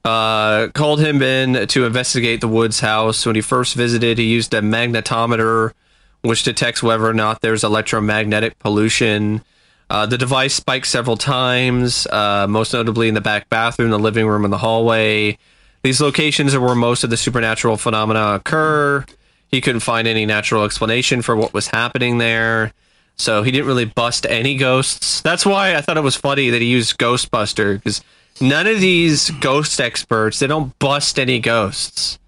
Uh, 0.06 0.70
called 0.70 1.02
him 1.02 1.22
in 1.22 1.68
to 1.68 1.86
investigate 1.86 2.40
the 2.40 2.48
Woods 2.48 2.80
house. 2.80 3.26
When 3.26 3.36
he 3.36 3.42
first 3.42 3.76
visited, 3.76 4.18
he 4.18 4.26
used 4.26 4.54
a 4.54 4.62
magnetometer, 4.62 5.74
which 6.22 6.44
detects 6.44 6.82
whether 6.82 7.06
or 7.06 7.14
not 7.14 7.42
there's 7.42 7.64
electromagnetic 7.64 8.58
pollution. 8.60 9.44
Uh, 9.90 10.06
the 10.06 10.18
device 10.18 10.54
spiked 10.54 10.88
several 10.88 11.18
times, 11.18 12.08
uh, 12.08 12.46
most 12.48 12.74
notably 12.74 13.10
in 13.10 13.16
the 13.16 13.22
back 13.22 13.50
bathroom, 13.50 13.90
the 13.90 14.00
living 14.00 14.28
room, 14.28 14.46
and 14.46 14.54
the 14.54 14.60
hallway. 14.60 15.38
These 15.84 16.02
locations 16.02 16.54
are 16.54 16.62
where 16.62 16.76
most 16.76 17.04
of 17.04 17.10
the 17.10 17.18
supernatural 17.18 17.78
phenomena 17.78 18.36
occur. 18.36 19.06
He 19.50 19.62
couldn't 19.62 19.82
find 19.82 20.08
any 20.08 20.26
natural 20.26 20.64
explanation 20.64 21.22
for 21.22 21.36
what 21.36 21.54
was 21.54 21.68
happening 21.68 22.18
there. 22.18 22.74
So 23.18 23.42
he 23.42 23.52
didn't 23.52 23.68
really 23.68 23.86
bust 23.86 24.26
any 24.30 24.56
ghosts. 24.56 25.22
That's 25.22 25.46
why 25.46 25.76
I 25.76 25.82
thought 25.82 25.98
it 25.98 26.04
was 26.04 26.16
funny 26.16 26.50
that 26.52 26.62
he 26.62 26.68
used 26.68 26.98
Ghostbuster 26.98 27.76
because 27.76 28.04
none 28.40 28.68
of 28.68 28.80
these 28.80 29.32
ghost 29.32 29.82
experts 29.82 30.40
they 30.40 30.48
don't 30.48 30.78
bust 30.80 31.18
any 31.18 31.40
ghosts. 31.40 32.20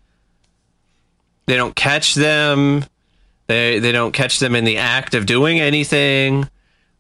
They 1.46 1.56
don't 1.56 1.76
catch 1.76 2.16
them. 2.16 2.86
They 3.48 3.80
they 3.80 3.92
don't 3.92 4.12
catch 4.12 4.40
them 4.40 4.56
in 4.56 4.66
the 4.66 4.78
act 4.78 5.14
of 5.14 5.26
doing 5.26 5.60
anything. 5.60 6.50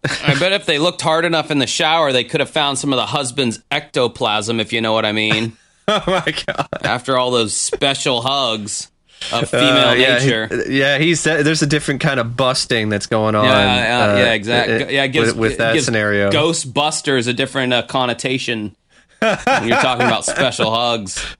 I 0.03 0.39
bet 0.39 0.53
if 0.53 0.65
they 0.65 0.79
looked 0.79 1.01
hard 1.01 1.25
enough 1.25 1.51
in 1.51 1.59
the 1.59 1.67
shower, 1.67 2.13
they 2.13 2.23
could 2.23 2.39
have 2.39 2.49
found 2.49 2.77
some 2.77 2.93
of 2.93 2.97
the 2.97 3.05
husband's 3.05 3.61
ectoplasm, 3.69 4.59
if 4.59 4.71
you 4.71 4.79
know 4.81 4.93
what 4.93 5.05
I 5.05 5.11
mean. 5.11 5.57
oh 5.87 6.03
my 6.07 6.33
god! 6.47 6.67
After 6.83 7.17
all 7.17 7.31
those 7.31 7.53
special 7.53 8.21
hugs 8.21 8.89
of 9.31 9.49
female 9.49 9.89
Uh, 9.89 9.93
yeah, 9.93 10.17
nature. 10.17 10.47
He, 10.67 10.79
yeah, 10.79 10.97
he's 10.97 11.23
there's 11.23 11.61
a 11.61 11.67
different 11.67 12.01
kind 12.01 12.19
of 12.19 12.35
busting 12.37 12.89
that's 12.89 13.05
going 13.07 13.35
on. 13.35 13.45
yeah, 13.45 13.75
yeah, 13.75 14.13
uh, 14.13 14.17
yeah, 14.17 14.33
exactly. 14.33 14.95
Yeah, 14.95 15.07
gives, 15.07 15.27
with, 15.29 15.37
with 15.37 15.51
it 15.53 15.57
that 15.59 15.73
gives 15.73 15.85
scenario. 15.85 16.31
Ghostbusters 16.31 17.27
a 17.27 17.33
different 17.33 17.73
uh, 17.73 17.83
connotation. 17.83 18.75
when 19.19 19.67
you're 19.67 19.77
talking 19.81 20.05
about 20.07 20.25
special 20.25 20.73
hugs. 20.73 21.25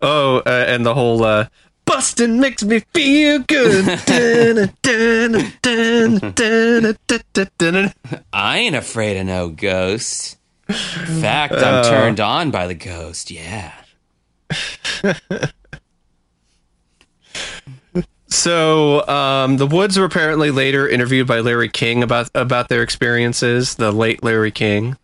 Oh, 0.00 0.36
uh, 0.46 0.64
and 0.68 0.86
the 0.86 0.94
whole 0.94 1.24
uh, 1.24 1.48
busting 1.84 2.38
makes 2.38 2.62
me 2.62 2.78
feel 2.94 3.40
good. 3.40 3.84
I 8.32 8.58
ain't 8.58 8.76
afraid 8.76 9.16
of 9.16 9.26
no 9.26 9.48
ghosts. 9.48 10.36
In 10.68 10.74
fact, 11.20 11.54
I'm 11.54 11.82
turned 11.84 12.20
on 12.20 12.52
by 12.52 12.68
the 12.68 12.74
ghost. 12.74 13.32
Yeah. 13.32 13.72
So, 18.34 19.06
um, 19.06 19.58
the 19.58 19.66
Woods 19.66 19.96
were 19.96 20.04
apparently 20.04 20.50
later 20.50 20.88
interviewed 20.88 21.28
by 21.28 21.38
Larry 21.38 21.68
King 21.68 22.02
about 22.02 22.30
about 22.34 22.68
their 22.68 22.82
experiences. 22.82 23.76
The 23.76 23.92
late 23.92 24.24
Larry 24.24 24.50
King. 24.50 24.96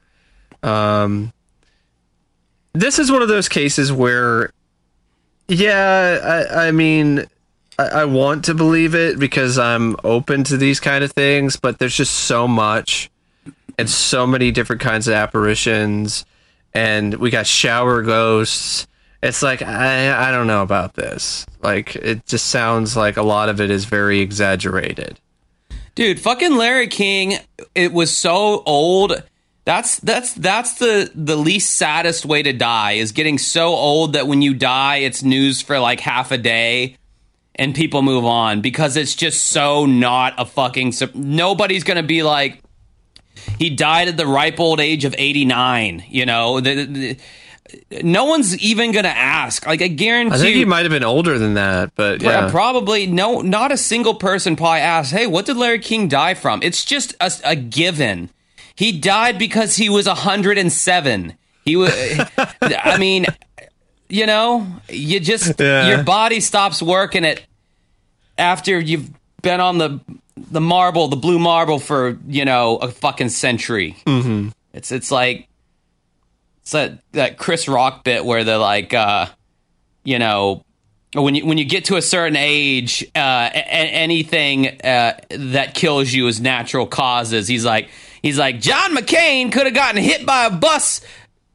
Um, 0.65 1.33
this 2.73 2.99
is 2.99 3.11
one 3.11 3.23
of 3.23 3.29
those 3.29 3.49
cases 3.49 3.93
where, 3.93 4.53
yeah, 5.47 6.47
I, 6.51 6.67
I 6.67 6.71
mean, 6.73 7.25
I, 7.79 7.85
I 7.85 8.05
want 8.05 8.47
to 8.47 8.55
believe 8.55 8.97
it 8.97 9.19
because 9.19 9.59
I'm 9.59 9.95
open 10.03 10.43
to 10.45 10.57
these 10.57 10.81
kind 10.81 11.05
of 11.05 11.13
things, 11.13 11.57
but 11.57 11.79
there's 11.79 11.97
just 11.97 12.13
so 12.13 12.49
much 12.49 13.11
and 13.79 13.89
so 13.89 14.27
many 14.27 14.51
different 14.51 14.83
kinds 14.83 15.07
of 15.07 15.15
apparitions, 15.15 16.27
and 16.75 17.15
we 17.15 17.31
got 17.31 17.47
shower 17.47 18.03
ghosts. 18.03 18.89
It's 19.23 19.43
like 19.43 19.63
I 19.63 20.29
I 20.29 20.31
don't 20.31 20.47
know 20.47 20.63
about 20.63 20.95
this. 20.95 21.47
Like 21.63 21.97
it 21.97 22.27
just 22.27 22.47
sounds 22.47 22.97
like 22.97 23.17
a 23.17 23.23
lot 23.23 23.49
of 23.49 23.61
it 23.61 23.71
is 23.71 23.85
very 23.85 24.21
exaggerated. 24.21 25.21
Dude, 25.95 26.21
fucking 26.21 26.57
Larry 26.57 26.87
King, 26.87 27.35
it 27.75 27.93
was 27.93 28.17
so 28.17 28.63
old. 28.65 29.23
That's 29.67 29.99
that's 29.99 30.33
that's 30.35 30.75
the 30.75 31.11
the 31.15 31.37
least 31.37 31.77
saddest 31.77 32.25
way 32.25 32.43
to 32.43 32.53
die 32.53 32.93
is 32.93 33.13
getting 33.13 33.37
so 33.37 33.69
old 33.69 34.15
that 34.15 34.27
when 34.27 34.41
you 34.41 34.55
die 34.55 34.97
it's 34.97 35.23
news 35.23 35.61
for 35.61 35.79
like 35.79 36.01
half 36.01 36.33
a 36.33 36.39
day 36.39 36.97
and 37.55 37.75
people 37.75 38.01
move 38.01 38.25
on 38.25 38.63
because 38.63 38.97
it's 38.97 39.15
just 39.15 39.45
so 39.45 39.85
not 39.85 40.35
a 40.39 40.47
fucking 40.47 40.95
nobody's 41.15 41.85
going 41.85 41.99
to 41.99 42.03
be 42.03 42.23
like 42.23 42.63
he 43.59 43.71
died 43.71 44.09
at 44.09 44.17
the 44.17 44.27
ripe 44.27 44.59
old 44.61 44.81
age 44.81 45.05
of 45.05 45.15
89, 45.17 46.05
you 46.09 46.27
know. 46.27 46.61
The, 46.61 46.85
the, 46.85 47.17
no 48.03 48.25
one's 48.25 48.57
even 48.59 48.93
going 48.93 49.05
to 49.05 49.17
ask. 49.17 49.67
Like 49.67 49.83
I 49.83 49.89
guarantee 49.89 50.35
I 50.35 50.39
think 50.39 50.57
he 50.57 50.65
might 50.65 50.83
have 50.83 50.91
been 50.91 51.05
older 51.05 51.39
than 51.39 51.55
that, 51.55 51.93
but 51.95 52.23
yeah. 52.23 52.51
Probably 52.51 53.07
no, 53.07 53.41
not 53.41 53.73
a 53.73 53.77
single 53.77 54.15
person 54.15 54.57
probably 54.57 54.81
asked, 54.81 55.13
"Hey, 55.13 55.27
what 55.27 55.47
did 55.47 55.57
Larry 55.57 55.79
King 55.79 56.09
die 56.09 56.35
from?" 56.35 56.63
It's 56.63 56.85
just 56.85 57.15
a, 57.21 57.31
a 57.45 57.57
given. 57.57 58.31
He 58.75 58.99
died 58.99 59.39
because 59.39 59.77
he 59.77 59.89
was 59.89 60.07
107. 60.07 61.35
He 61.65 61.77
was. 61.77 61.93
I 62.63 62.97
mean, 62.99 63.27
you 64.09 64.27
know, 64.27 64.67
you 64.89 65.21
just 65.21 65.61
Yeah. 65.61 65.89
your 65.89 66.03
body 66.03 66.41
stops 66.41 66.81
working 66.83 67.25
it 67.25 67.45
after 68.39 68.81
you've 68.81 69.11
been 69.43 69.61
on 69.61 69.79
the 69.79 70.01
the 70.51 70.61
marble, 70.61 71.09
the 71.09 71.17
blue 71.17 71.39
marble 71.39 71.79
for 71.79 72.19
you 72.27 72.45
know 72.45 72.77
a 72.79 72.89
fucking 72.89 73.29
century. 73.29 73.97
Mm-hmm. 74.07 74.49
It's 74.73 74.91
it's 74.93 75.11
like 75.11 75.47
it's 76.71 76.73
that 76.73 77.01
that 77.13 77.37
Chris 77.39 77.67
Rock 77.67 78.05
bit 78.05 78.25
where 78.25 78.45
they're 78.45 78.57
like, 78.57 78.95
uh, 78.95 79.27
you 80.05 80.21
know, 80.21 80.65
when 81.15 81.35
you 81.35 81.45
when 81.45 81.59
you 81.59 81.65
get 81.65 81.87
to 81.87 81.97
a 81.97 82.03
certain 82.03 82.37
age, 82.37 83.03
uh, 83.17 83.51
a- 83.53 83.69
anything 83.69 84.81
uh, 84.83 85.19
that 85.31 85.75
kills 85.75 86.13
you 86.13 86.29
is 86.29 86.41
natural 86.41 86.87
causes. 86.87 87.49
He's 87.49 87.65
like, 87.65 87.89
he's 88.23 88.39
like, 88.39 88.61
John 88.61 88.95
McCain 88.95 89.51
could 89.51 89.67
have 89.67 89.75
gotten 89.75 90.01
hit 90.01 90.25
by 90.25 90.47
a 90.47 90.51
bus 90.51 91.01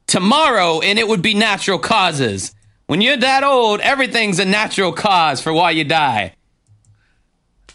tomorrow, 0.06 0.82
and 0.82 1.00
it 1.00 1.08
would 1.08 1.22
be 1.22 1.34
natural 1.34 1.80
causes. 1.80 2.54
When 2.88 3.00
you're 3.00 3.18
that 3.18 3.44
old, 3.46 3.80
everything's 3.80 4.40
a 4.40 4.46
natural 4.46 4.92
cause 4.92 5.40
for 5.40 5.54
why 5.54 5.72
you 5.72 5.86
die. 5.86 6.36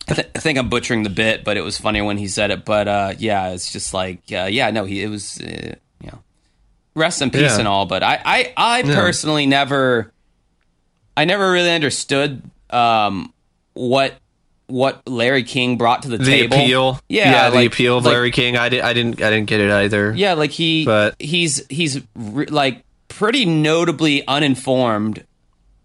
I, 0.09 0.15
th- 0.15 0.29
I 0.35 0.39
think 0.41 0.59
I'm 0.59 0.69
butchering 0.69 1.05
the 1.05 1.11
bit, 1.11 1.43
but 1.45 1.57
it 1.57 1.63
was 1.63 1.79
funny 1.79 2.03
when 2.03 2.19
he 2.19 2.29
said 2.29 2.51
it. 2.51 2.67
But 2.67 2.87
uh, 2.87 3.15
yeah, 3.19 3.51
it's 3.51 3.73
just 3.73 3.95
like, 3.95 4.21
uh, 4.31 4.49
yeah, 4.51 4.71
no, 4.71 4.85
he 4.85 5.03
it 5.03 5.09
was, 5.09 5.41
uh, 5.41 5.77
rest 6.95 7.23
in 7.23 7.31
peace 7.31 7.43
Yeah. 7.43 7.59
and 7.59 7.69
all. 7.69 7.87
But 7.87 8.03
I, 8.03 8.21
I, 8.25 8.53
I 8.57 8.83
personally 8.83 9.47
never, 9.47 10.13
I 11.17 11.25
never 11.25 11.51
really 11.51 11.71
understood 11.71 12.43
um, 12.71 13.33
what 13.75 14.15
what 14.67 15.03
Larry 15.09 15.43
King 15.43 15.77
brought 15.77 16.03
to 16.03 16.09
the, 16.09 16.19
the 16.19 16.25
table. 16.25 16.57
appeal, 16.57 17.01
yeah, 17.09 17.51
the 17.51 17.57
like- 17.57 17.67
appeal 17.73 17.99
of 17.99 18.05
like- 18.05 18.13
Larry 18.15 18.31
King. 18.31 18.57
I, 18.57 18.69
did, 18.69 18.83
I 18.83 18.93
didn't, 18.93 19.21
I 19.21 19.29
didn't 19.31 19.49
get 19.49 19.61
it 19.61 19.69
either. 19.71 20.15
Yeah, 20.15 20.35
like 20.35 20.53
he, 20.53 20.85
But- 20.85 21.17
he's 21.19 21.67
he's 21.69 22.01
re- 22.15 22.47
like 22.47 22.85
pretty 23.09 23.45
notably 23.47 24.25
uninformed 24.29 25.25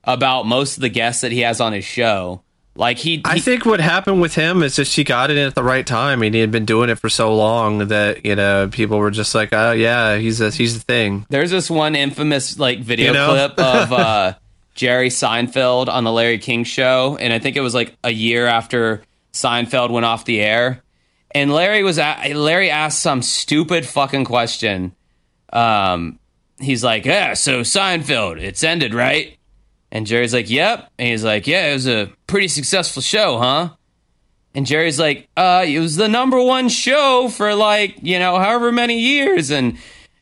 about 0.04 0.46
most 0.46 0.78
of 0.78 0.82
the 0.82 0.90
guests 0.90 1.22
that 1.22 1.32
he 1.32 1.40
has 1.40 1.60
on 1.60 1.74
his 1.74 1.84
show. 1.84 2.44
Like 2.78 2.98
he, 2.98 3.22
I 3.24 3.40
think 3.40 3.66
what 3.66 3.80
happened 3.80 4.20
with 4.20 4.36
him 4.36 4.62
is 4.62 4.76
just 4.76 4.94
he 4.96 5.06
got 5.06 5.32
it 5.32 5.38
at 5.38 5.56
the 5.56 5.64
right 5.64 5.88
time. 5.88 6.22
and 6.22 6.36
he 6.36 6.42
had 6.42 6.52
been 6.52 6.66
doing 6.66 6.90
it 6.90 6.96
for 7.00 7.08
so 7.08 7.34
long 7.34 7.88
that 7.88 8.26
you 8.26 8.36
know 8.36 8.68
people 8.70 8.98
were 8.98 9.12
just 9.12 9.34
like, 9.34 9.50
"Oh 9.54 9.72
yeah, 9.72 10.18
he's 10.18 10.42
a, 10.42 10.52
he's 10.52 10.74
the 10.74 10.82
thing." 10.84 11.26
There's 11.30 11.52
this 11.52 11.70
one 11.70 11.96
infamous 11.96 12.60
like 12.60 12.80
video 12.82 13.08
You 13.08 13.14
know? 13.14 13.30
clip 13.30 13.52
of 13.60 13.94
uh, 13.94 14.34
Jerry 14.74 15.08
Seinfeld 15.08 15.88
on 15.88 16.04
the 16.04 16.12
Larry 16.12 16.38
King 16.38 16.66
show, 16.66 17.18
and 17.18 17.32
I 17.32 17.40
think 17.40 17.56
it 17.56 17.62
was 17.62 17.74
like 17.74 17.96
a 18.04 18.12
year 18.12 18.46
after 18.46 19.04
Seinfeld 19.32 19.90
went 19.90 20.06
off 20.06 20.26
the 20.26 20.42
air, 20.42 20.84
and 21.32 21.54
Larry 21.54 21.82
was 21.84 21.98
a- 21.98 22.34
Larry 22.34 22.70
asked 22.70 23.00
some 23.00 23.22
stupid 23.22 23.86
fucking 23.86 24.26
question. 24.26 24.94
Um, 25.54 26.20
he's 26.60 26.84
like, 26.84 27.06
"Yeah, 27.06 27.36
so 27.36 27.62
Seinfeld, 27.62 28.42
it's 28.42 28.66
ended, 28.66 28.94
right?" 28.94 29.35
And 29.96 30.06
Jerry's 30.06 30.34
like, 30.34 30.50
"Yep," 30.50 30.92
and 31.00 31.08
he's 31.08 31.24
like, 31.24 31.48
"Yeah, 31.48 31.70
it 31.70 31.74
was 31.74 31.88
a 31.88 32.12
pretty 32.28 32.50
successful 32.50 33.02
show, 33.02 33.38
huh?" 33.38 33.70
And 34.54 34.66
Jerry's 34.66 35.00
like, 35.00 35.28
uh, 35.36 35.66
it 35.68 35.80
was 35.80 35.98
the 35.98 36.08
number 36.08 36.42
one 36.42 36.70
show 36.70 37.28
for 37.28 37.54
like, 37.54 37.98
you 38.02 38.20
know, 38.20 38.40
however 38.40 38.72
many 38.72 39.00
years. 39.00 39.52
And 39.52 39.78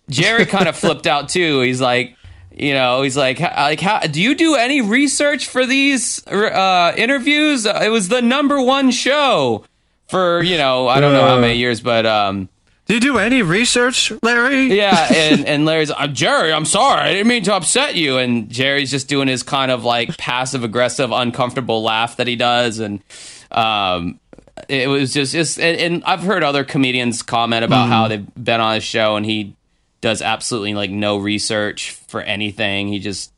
Jerry 0.09 0.47
kind 0.47 0.67
of 0.67 0.75
flipped 0.83 1.05
out 1.05 1.29
too. 1.29 1.61
He's 1.61 1.79
like, 1.79 2.15
you 2.51 2.73
know, 2.73 3.03
he's 3.03 3.15
like, 3.15 3.39
like, 3.39 3.79
how 3.79 3.99
do 3.99 4.19
you 4.21 4.33
do 4.33 4.55
any 4.55 4.81
research 4.81 5.47
for 5.47 5.67
these 5.67 6.25
uh, 6.27 6.93
interviews? 6.97 7.67
Uh, 7.67 7.79
It 7.83 7.89
was 7.89 8.09
the 8.09 8.23
number 8.23 8.59
one 8.59 8.89
show 8.89 9.65
for, 10.07 10.41
you 10.41 10.57
know, 10.57 10.87
I 10.87 10.99
don't 10.99 11.13
know 11.13 11.25
how 11.27 11.39
many 11.39 11.57
years, 11.59 11.81
but 11.81 12.07
um, 12.07 12.49
Did 12.85 13.03
you 13.03 13.13
do 13.13 13.17
any 13.17 13.41
research, 13.41 14.11
Larry? 14.21 14.75
yeah. 14.75 15.07
And 15.13 15.45
and 15.45 15.65
Larry's, 15.65 15.91
I'm 15.95 16.13
Jerry. 16.13 16.51
I'm 16.51 16.65
sorry. 16.65 17.01
I 17.01 17.13
didn't 17.13 17.27
mean 17.27 17.43
to 17.43 17.53
upset 17.55 17.95
you. 17.95 18.17
And 18.17 18.49
Jerry's 18.49 18.91
just 18.91 19.07
doing 19.07 19.27
his 19.27 19.41
kind 19.43 19.71
of 19.71 19.83
like 19.83 20.17
passive 20.17 20.63
aggressive, 20.63 21.11
uncomfortable 21.11 21.81
laugh 21.81 22.17
that 22.17 22.27
he 22.27 22.35
does, 22.35 22.79
and 22.79 23.01
um, 23.51 24.19
it 24.67 24.87
was 24.89 25.13
just 25.13 25.31
just 25.31 25.59
and, 25.59 25.79
and 25.79 26.03
I've 26.05 26.23
heard 26.23 26.43
other 26.43 26.63
comedians 26.63 27.21
comment 27.23 27.63
about 27.63 27.87
how 27.87 28.07
they've 28.07 28.27
been 28.35 28.59
on 28.59 28.75
his 28.75 28.83
show 28.83 29.15
and 29.15 29.25
he 29.25 29.55
does 30.01 30.21
absolutely 30.21 30.73
like 30.73 30.91
no 30.91 31.17
research 31.17 31.91
for 32.07 32.21
anything. 32.21 32.89
He 32.89 32.99
just 32.99 33.31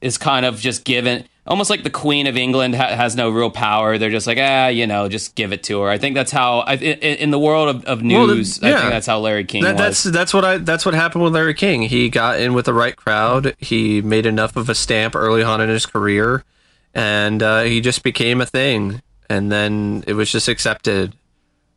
is 0.00 0.18
kind 0.18 0.46
of 0.46 0.58
just 0.58 0.84
given 0.84 1.24
almost 1.46 1.70
like 1.70 1.82
the 1.82 1.90
Queen 1.90 2.26
of 2.26 2.36
England 2.36 2.74
ha- 2.76 2.94
has 2.94 3.16
no 3.16 3.28
real 3.30 3.50
power. 3.50 3.98
They're 3.98 4.10
just 4.10 4.26
like, 4.26 4.38
ah, 4.40 4.68
you 4.68 4.86
know, 4.86 5.08
just 5.08 5.34
give 5.34 5.52
it 5.52 5.62
to 5.64 5.80
her. 5.80 5.88
I 5.88 5.98
think 5.98 6.14
that's 6.14 6.30
how 6.30 6.60
I, 6.60 6.74
in, 6.74 6.98
in 6.98 7.30
the 7.30 7.38
world 7.38 7.68
of, 7.76 7.84
of 7.84 8.02
Well, 8.02 8.26
the- 8.26 8.34
news. 8.36 8.62
I 8.62 8.72
think 8.78 8.90
that's 8.90 9.06
how 9.06 9.18
Larry 9.18 9.44
King 9.44 9.64
That, 9.64 9.72
was. 9.74 9.80
that's 9.80 10.02
that's 10.04 10.34
what 10.34 10.44
I 10.44 10.58
that's 10.58 10.84
what 10.86 10.94
happened 10.94 11.24
with 11.24 11.34
Larry 11.34 11.54
King. 11.54 11.82
He 11.82 12.08
got 12.08 12.40
in 12.40 12.54
with 12.54 12.66
the 12.66 12.74
right 12.74 12.94
crowd. 12.96 13.54
He 13.58 14.00
made 14.02 14.26
enough 14.26 14.56
of 14.56 14.68
a 14.68 14.74
stamp 14.74 15.14
early 15.16 15.42
on 15.42 15.60
in 15.60 15.68
his 15.68 15.84
career, 15.86 16.44
and 16.94 17.42
uh, 17.42 17.62
he 17.62 17.80
just 17.80 18.02
became 18.02 18.40
a 18.40 18.46
thing. 18.46 19.02
And 19.28 19.50
then 19.50 20.04
it 20.06 20.12
was 20.12 20.30
just 20.30 20.46
accepted 20.46 21.14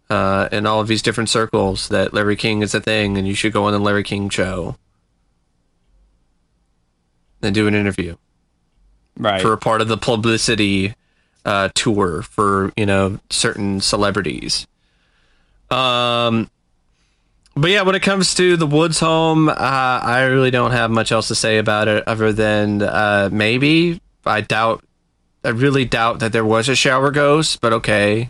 uh, 0.10 0.50
in 0.52 0.66
all 0.66 0.82
of 0.82 0.88
these 0.88 1.02
different 1.02 1.30
circles 1.30 1.88
that 1.90 2.14
Larry 2.14 2.36
King 2.36 2.62
is 2.62 2.76
a 2.76 2.82
thing, 2.82 3.18
and 3.18 3.26
you 3.28 3.34
should 3.34 3.54
go 3.54 3.64
on 3.64 3.72
the 3.74 3.80
Larry 3.80 4.04
King 4.04 4.30
show 4.30 4.76
and 7.42 7.56
do 7.56 7.68
an 7.68 7.74
interview 7.76 8.16
right. 9.18 9.42
for 9.42 9.54
a 9.54 9.58
part 9.58 9.82
of 9.82 9.88
the 9.88 9.98
publicity 9.98 10.96
uh, 11.46 11.70
tour 11.76 12.22
for 12.24 12.74
you 12.76 12.86
know 12.86 13.20
certain 13.30 13.80
celebrities. 13.82 14.68
Um, 15.70 16.50
but 17.56 17.72
yeah, 17.72 17.84
when 17.84 17.96
it 17.96 18.02
comes 18.02 18.34
to 18.36 18.58
the 18.58 18.68
Woods 18.68 19.00
home, 19.00 19.50
uh, 19.50 19.54
I 19.56 20.24
really 20.24 20.52
don't 20.52 20.72
have 20.72 20.92
much 20.92 21.12
else 21.12 21.30
to 21.30 21.36
say 21.36 21.58
about 21.58 21.88
it 21.88 22.04
other 22.08 22.34
than 22.34 22.82
uh, 22.82 23.30
maybe 23.32 24.02
I 24.26 24.42
doubt, 24.42 24.84
I 25.44 25.50
really 25.50 25.86
doubt 25.86 26.20
that 26.20 26.34
there 26.34 26.46
was 26.46 26.68
a 26.68 26.76
shower 26.76 27.12
ghost. 27.12 27.62
But 27.62 27.74
okay, 27.74 28.30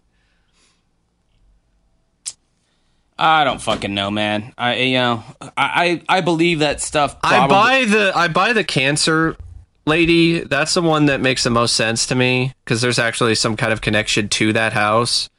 I 3.18 3.46
don't 3.46 3.62
fucking 3.62 3.94
know, 3.94 4.12
man. 4.12 4.54
I 4.58 4.76
you 4.76 4.98
know 4.98 5.24
I 5.42 6.02
I, 6.10 6.18
I 6.18 6.22
believe 6.22 6.60
that 6.60 6.82
stuff. 6.82 7.16
I 7.24 7.48
buy 7.48 7.86
the 7.86 8.12
I 8.14 8.28
buy 8.28 8.54
the 8.54 8.64
cancer 8.64 9.38
lady. 9.86 10.40
That's 10.40 10.74
the 10.74 10.82
one 10.82 11.06
that 11.08 11.22
makes 11.22 11.44
the 11.44 11.50
most 11.50 11.76
sense 11.76 12.06
to 12.08 12.16
me 12.16 12.54
because 12.64 12.82
there's 12.82 13.00
actually 13.00 13.36
some 13.36 13.56
kind 13.56 13.72
of 13.72 13.82
connection 13.82 14.30
to 14.30 14.54
that 14.54 14.74
house. 14.74 15.30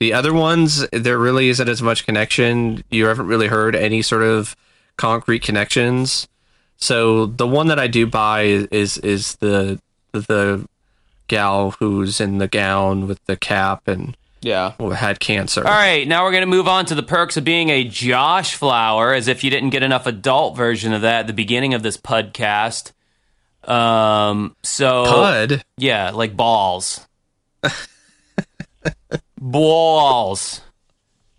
The 0.00 0.12
other 0.12 0.34
ones, 0.34 0.86
there 0.90 1.18
really 1.18 1.48
isn't 1.48 1.68
as 1.68 1.80
much 1.80 2.04
connection. 2.04 2.82
You 2.90 3.06
haven't 3.06 3.26
really 3.26 3.46
heard 3.46 3.76
any 3.76 4.02
sort 4.02 4.22
of 4.22 4.56
concrete 4.96 5.40
connections. 5.40 6.28
So 6.76 7.26
the 7.26 7.46
one 7.46 7.68
that 7.68 7.78
I 7.78 7.86
do 7.86 8.06
buy 8.06 8.42
is 8.42 8.98
is 8.98 9.36
the 9.36 9.80
the 10.12 10.66
gal 11.28 11.72
who's 11.72 12.20
in 12.20 12.38
the 12.38 12.48
gown 12.48 13.06
with 13.06 13.24
the 13.24 13.36
cap 13.36 13.88
and 13.88 14.16
yeah. 14.42 14.74
had 14.94 15.20
cancer. 15.20 15.66
All 15.66 15.72
right, 15.72 16.06
now 16.06 16.24
we're 16.24 16.32
going 16.32 16.42
to 16.42 16.46
move 16.46 16.68
on 16.68 16.84
to 16.86 16.94
the 16.94 17.02
perks 17.02 17.36
of 17.36 17.44
being 17.44 17.70
a 17.70 17.84
Josh 17.84 18.54
Flower, 18.54 19.14
as 19.14 19.26
if 19.26 19.42
you 19.42 19.50
didn't 19.50 19.70
get 19.70 19.82
enough 19.82 20.06
adult 20.06 20.56
version 20.56 20.92
of 20.92 21.02
that 21.02 21.20
at 21.20 21.26
the 21.26 21.32
beginning 21.32 21.72
of 21.72 21.82
this 21.82 21.96
podcast. 21.96 22.92
Um, 23.68 24.56
so 24.62 25.04
Pud. 25.04 25.64
yeah, 25.76 26.10
like 26.10 26.36
balls, 26.36 27.06
balls. 29.38 30.60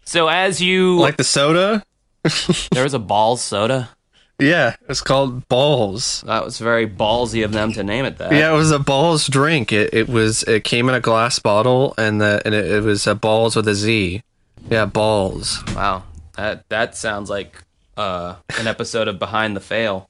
So 0.04 0.28
as 0.28 0.62
you 0.62 1.00
Like 1.00 1.18
the 1.18 1.24
soda? 1.24 1.84
there 2.72 2.84
was 2.84 2.94
a 2.94 3.00
balls 3.00 3.42
soda. 3.42 3.90
Yeah, 4.38 4.76
it's 4.90 5.00
called 5.02 5.48
balls. 5.48 6.22
That 6.28 6.44
was 6.44 6.60
very 6.60 6.88
ballsy 6.88 7.46
of 7.46 7.54
them 7.54 7.72
to 7.74 7.84
name 7.84 8.04
it 8.04 8.18
that. 8.18 8.34
Yeah, 8.34 8.52
it 8.52 8.58
was 8.58 8.72
a 8.72 8.80
balls 8.80 9.28
drink. 9.28 9.72
It, 9.72 9.94
it 9.94 10.10
was 10.10 10.44
it 10.44 10.66
came 10.66 10.90
in 10.90 10.96
a 10.96 11.00
glass 11.00 11.40
bottle 11.40 11.94
and 11.98 12.20
the 12.20 12.42
and 12.46 12.54
it, 12.54 12.66
it 12.70 12.84
was 12.84 13.08
a 13.08 13.16
balls 13.16 13.56
with 13.56 13.68
a 13.68 13.74
Z. 13.76 14.22
Yeah, 14.70 14.86
balls. 14.86 15.64
Wow, 15.74 16.04
that 16.36 16.68
that 16.70 16.98
sounds 16.98 17.30
like 17.30 17.64
uh, 17.96 18.36
an 18.60 18.68
episode 18.68 19.08
of 19.08 19.20
Behind 19.20 19.56
the 19.56 19.62
Fail. 19.62 20.10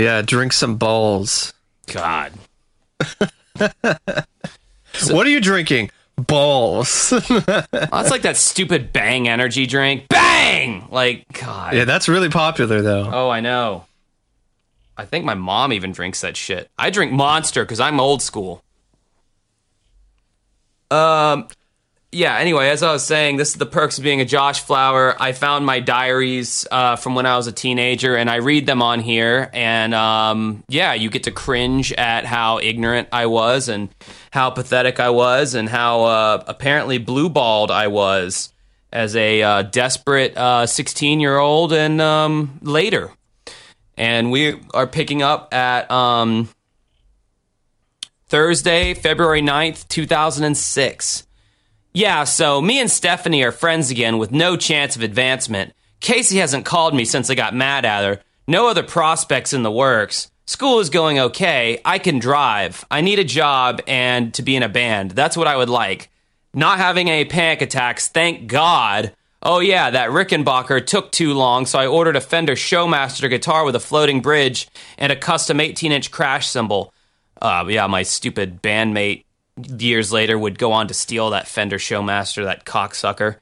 Yeah, 0.00 0.22
drink 0.22 0.54
some 0.54 0.76
balls. 0.76 1.52
God. 1.86 2.32
what 3.58 5.26
are 5.26 5.28
you 5.28 5.42
drinking? 5.42 5.90
Balls. 6.16 7.10
That's 7.70 8.10
like 8.10 8.22
that 8.22 8.38
stupid 8.38 8.94
Bang 8.94 9.28
energy 9.28 9.66
drink. 9.66 10.08
Bang! 10.08 10.88
Like, 10.90 11.26
God. 11.38 11.74
yeah, 11.74 11.84
that's 11.84 12.08
really 12.08 12.30
popular 12.30 12.80
though. 12.80 13.10
Oh, 13.12 13.28
I 13.28 13.40
know. 13.40 13.84
I 14.96 15.04
think 15.04 15.26
my 15.26 15.34
mom 15.34 15.72
even 15.72 15.92
drinks 15.92 16.22
that 16.22 16.34
shit. 16.34 16.70
I 16.78 16.88
drink 16.88 17.12
Monster 17.12 17.64
because 17.64 17.78
I'm 17.78 18.00
old 18.00 18.22
school. 18.22 18.62
Um, 20.90 21.48
yeah. 22.12 22.36
Anyway, 22.36 22.68
as 22.68 22.82
I 22.82 22.92
was 22.92 23.04
saying, 23.04 23.36
this 23.36 23.50
is 23.50 23.54
the 23.56 23.66
perks 23.66 23.98
of 23.98 24.04
being 24.04 24.20
a 24.20 24.24
Josh 24.24 24.60
Flower. 24.62 25.16
I 25.20 25.32
found 25.32 25.66
my 25.66 25.80
diaries 25.80 26.66
uh, 26.70 26.96
from 26.96 27.14
when 27.14 27.26
I 27.26 27.36
was 27.36 27.46
a 27.46 27.52
teenager, 27.52 28.16
and 28.16 28.28
I 28.28 28.36
read 28.36 28.66
them 28.66 28.82
on 28.82 29.00
here. 29.00 29.50
And 29.52 29.94
um, 29.94 30.64
yeah, 30.68 30.94
you 30.94 31.10
get 31.10 31.24
to 31.24 31.30
cringe 31.30 31.92
at 31.92 32.24
how 32.24 32.58
ignorant 32.58 33.08
I 33.12 33.26
was, 33.26 33.68
and 33.68 33.88
how 34.30 34.50
pathetic 34.50 35.00
I 35.00 35.10
was, 35.10 35.54
and 35.54 35.68
how 35.68 36.04
uh, 36.04 36.44
apparently 36.46 36.98
blue-balled 36.98 37.70
I 37.70 37.88
was 37.88 38.52
as 38.92 39.14
a 39.14 39.42
uh, 39.42 39.62
desperate 39.62 40.34
16-year-old, 40.34 41.72
and 41.72 42.00
um, 42.00 42.58
later 42.62 43.12
and 44.00 44.30
we 44.32 44.58
are 44.72 44.86
picking 44.86 45.22
up 45.22 45.52
at 45.52 45.90
um, 45.90 46.48
Thursday, 48.28 48.94
February 48.94 49.42
9th, 49.42 49.86
2006. 49.88 51.26
Yeah, 51.92 52.24
so 52.24 52.62
me 52.62 52.80
and 52.80 52.90
Stephanie 52.90 53.42
are 53.42 53.50
friends 53.50 53.90
again 53.90 54.18
with 54.18 54.30
no 54.30 54.56
chance 54.56 54.94
of 54.94 55.02
advancement. 55.02 55.72
Casey 55.98 56.38
hasn't 56.38 56.64
called 56.64 56.94
me 56.94 57.04
since 57.04 57.28
I 57.28 57.34
got 57.34 57.54
mad 57.54 57.84
at 57.84 58.04
her. 58.04 58.22
No 58.46 58.68
other 58.68 58.84
prospects 58.84 59.52
in 59.52 59.64
the 59.64 59.72
works. 59.72 60.30
School 60.46 60.78
is 60.80 60.90
going 60.90 61.18
okay. 61.18 61.80
I 61.84 61.98
can 61.98 62.18
drive. 62.18 62.84
I 62.90 63.00
need 63.00 63.18
a 63.18 63.24
job 63.24 63.80
and 63.86 64.32
to 64.34 64.42
be 64.42 64.56
in 64.56 64.62
a 64.62 64.68
band. 64.68 65.12
That's 65.12 65.36
what 65.36 65.48
I 65.48 65.56
would 65.56 65.68
like. 65.68 66.10
Not 66.54 66.78
having 66.78 67.10
any 67.10 67.24
panic 67.24 67.62
attacks, 67.62 68.08
thank 68.08 68.46
God. 68.46 69.12
Oh 69.42 69.60
yeah, 69.60 69.90
that 69.90 70.10
Rickenbacker 70.10 70.86
took 70.86 71.10
too 71.12 71.34
long, 71.34 71.66
so 71.66 71.78
I 71.78 71.86
ordered 71.86 72.16
a 72.16 72.20
Fender 72.20 72.54
Showmaster 72.54 73.30
guitar 73.30 73.64
with 73.64 73.74
a 73.74 73.80
floating 73.80 74.20
bridge 74.20 74.68
and 74.98 75.10
a 75.10 75.16
custom 75.16 75.58
18-inch 75.58 76.10
crash 76.10 76.48
cymbal. 76.48 76.92
Uh, 77.40 77.64
yeah, 77.68 77.86
my 77.86 78.02
stupid 78.02 78.62
bandmate 78.62 79.24
years 79.66 80.12
later 80.12 80.38
would 80.38 80.58
go 80.58 80.72
on 80.72 80.88
to 80.88 80.94
steal 80.94 81.30
that 81.30 81.48
Fender 81.48 81.78
Showmaster, 81.78 82.44
that 82.44 82.64
cocksucker. 82.64 83.36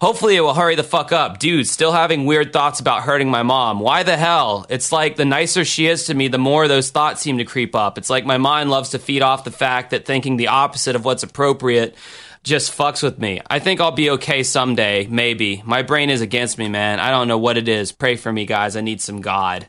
Hopefully 0.00 0.36
it 0.36 0.40
will 0.40 0.54
hurry 0.54 0.74
the 0.74 0.82
fuck 0.82 1.12
up. 1.12 1.38
Dude, 1.38 1.66
still 1.66 1.92
having 1.92 2.26
weird 2.26 2.52
thoughts 2.52 2.80
about 2.80 3.04
hurting 3.04 3.30
my 3.30 3.42
mom. 3.42 3.80
Why 3.80 4.02
the 4.02 4.16
hell? 4.16 4.66
It's 4.68 4.92
like 4.92 5.16
the 5.16 5.24
nicer 5.24 5.64
she 5.64 5.86
is 5.86 6.04
to 6.06 6.14
me, 6.14 6.28
the 6.28 6.36
more 6.36 6.68
those 6.68 6.90
thoughts 6.90 7.22
seem 7.22 7.38
to 7.38 7.44
creep 7.44 7.74
up. 7.74 7.96
It's 7.96 8.10
like 8.10 8.26
my 8.26 8.36
mind 8.36 8.70
loves 8.70 8.90
to 8.90 8.98
feed 8.98 9.22
off 9.22 9.44
the 9.44 9.50
fact 9.50 9.90
that 9.90 10.04
thinking 10.04 10.36
the 10.36 10.48
opposite 10.48 10.96
of 10.96 11.04
what's 11.04 11.22
appropriate 11.22 11.96
just 12.42 12.76
fucks 12.76 13.02
with 13.02 13.18
me. 13.18 13.40
I 13.48 13.58
think 13.58 13.80
I'll 13.80 13.92
be 13.92 14.10
okay 14.10 14.42
someday, 14.42 15.06
maybe. 15.06 15.62
My 15.64 15.82
brain 15.82 16.10
is 16.10 16.20
against 16.20 16.58
me, 16.58 16.68
man. 16.68 17.00
I 17.00 17.10
don't 17.10 17.28
know 17.28 17.38
what 17.38 17.56
it 17.56 17.68
is. 17.68 17.90
Pray 17.90 18.16
for 18.16 18.30
me, 18.30 18.44
guys. 18.44 18.76
I 18.76 18.82
need 18.82 19.00
some 19.00 19.22
God. 19.22 19.68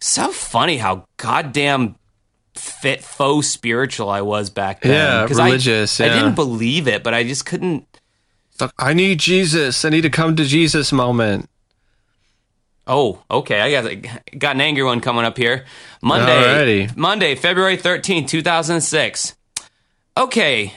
So 0.00 0.32
funny 0.32 0.78
how 0.78 1.06
goddamn 1.16 1.94
fit 2.62 3.02
faux 3.02 3.48
spiritual 3.48 4.08
I 4.08 4.20
was 4.22 4.48
back 4.48 4.82
then. 4.82 4.92
Yeah, 4.92 5.20
I- 5.22 5.44
religious, 5.46 6.00
I, 6.00 6.06
yeah. 6.06 6.14
didn't 6.14 6.36
believe 6.36 6.86
it, 6.86 7.02
but 7.02 7.12
I 7.12 7.24
just 7.24 7.44
couldn't. 7.44 7.86
I 8.78 8.94
need 8.94 9.18
Jesus. 9.18 9.84
I 9.84 9.88
need 9.88 10.02
to 10.02 10.10
come 10.10 10.36
to 10.36 10.44
Jesus 10.44 10.92
moment. 10.92 11.48
Oh, 12.86 13.20
okay. 13.30 13.60
I 13.60 13.70
got 13.70 14.38
got 14.38 14.54
an 14.54 14.60
angry 14.60 14.84
one 14.84 15.00
coming 15.00 15.24
up 15.24 15.36
here. 15.36 15.64
Monday, 16.00 16.86
Alrighty. 16.86 16.96
Monday, 16.96 17.34
February 17.34 17.76
thirteenth, 17.76 18.28
2006. 18.30 19.34
Okay. 20.16 20.74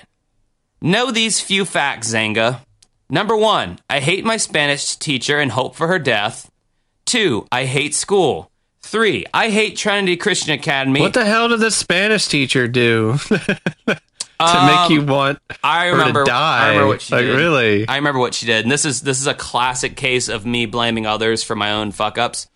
Know 0.82 1.12
these 1.12 1.42
few 1.42 1.66
facts, 1.66 2.14
Xanga. 2.14 2.62
Number 3.10 3.36
one, 3.36 3.78
I 3.90 4.00
hate 4.00 4.26
my 4.26 4.38
Spanish 4.38 4.96
teacher 4.96 5.40
and 5.40 5.52
hope 5.52 5.76
for 5.76 5.88
her 5.88 6.00
death. 6.00 6.50
Two, 7.06 7.48
I 7.52 7.66
hate 7.66 7.94
school. 7.94 8.50
Three, 8.88 9.26
I 9.34 9.50
hate 9.50 9.76
Trinity 9.78 10.16
Christian 10.16 10.54
Academy. 10.54 11.02
What 11.02 11.14
the 11.14 11.26
hell 11.26 11.50
did 11.50 11.60
the 11.60 11.72
Spanish 11.72 12.28
teacher 12.28 12.68
do 12.68 13.18
to 13.28 14.00
Um, 14.40 14.66
make 14.68 14.90
you 14.92 15.02
want 15.04 15.40
I 15.64 15.88
remember. 15.88 16.24
to 16.26 16.30
die? 16.30 16.66
I 16.66 16.70
remember 16.70 16.88
what 16.88 17.02
she 17.02 17.16
like 17.16 17.26
did. 17.26 17.36
really? 17.36 17.88
I 17.88 17.96
remember 17.96 18.20
what 18.20 18.34
she 18.34 18.46
did, 18.46 18.64
and 18.64 18.72
this 18.72 18.86
is 18.86 19.02
this 19.02 19.20
is 19.22 19.28
a 19.28 19.34
classic 19.34 19.96
case 19.96 20.28
of 20.30 20.46
me 20.46 20.66
blaming 20.66 21.06
others 21.06 21.42
for 21.44 21.56
my 21.56 21.72
own 21.72 21.92
fuck 21.92 22.18
ups. 22.18 22.48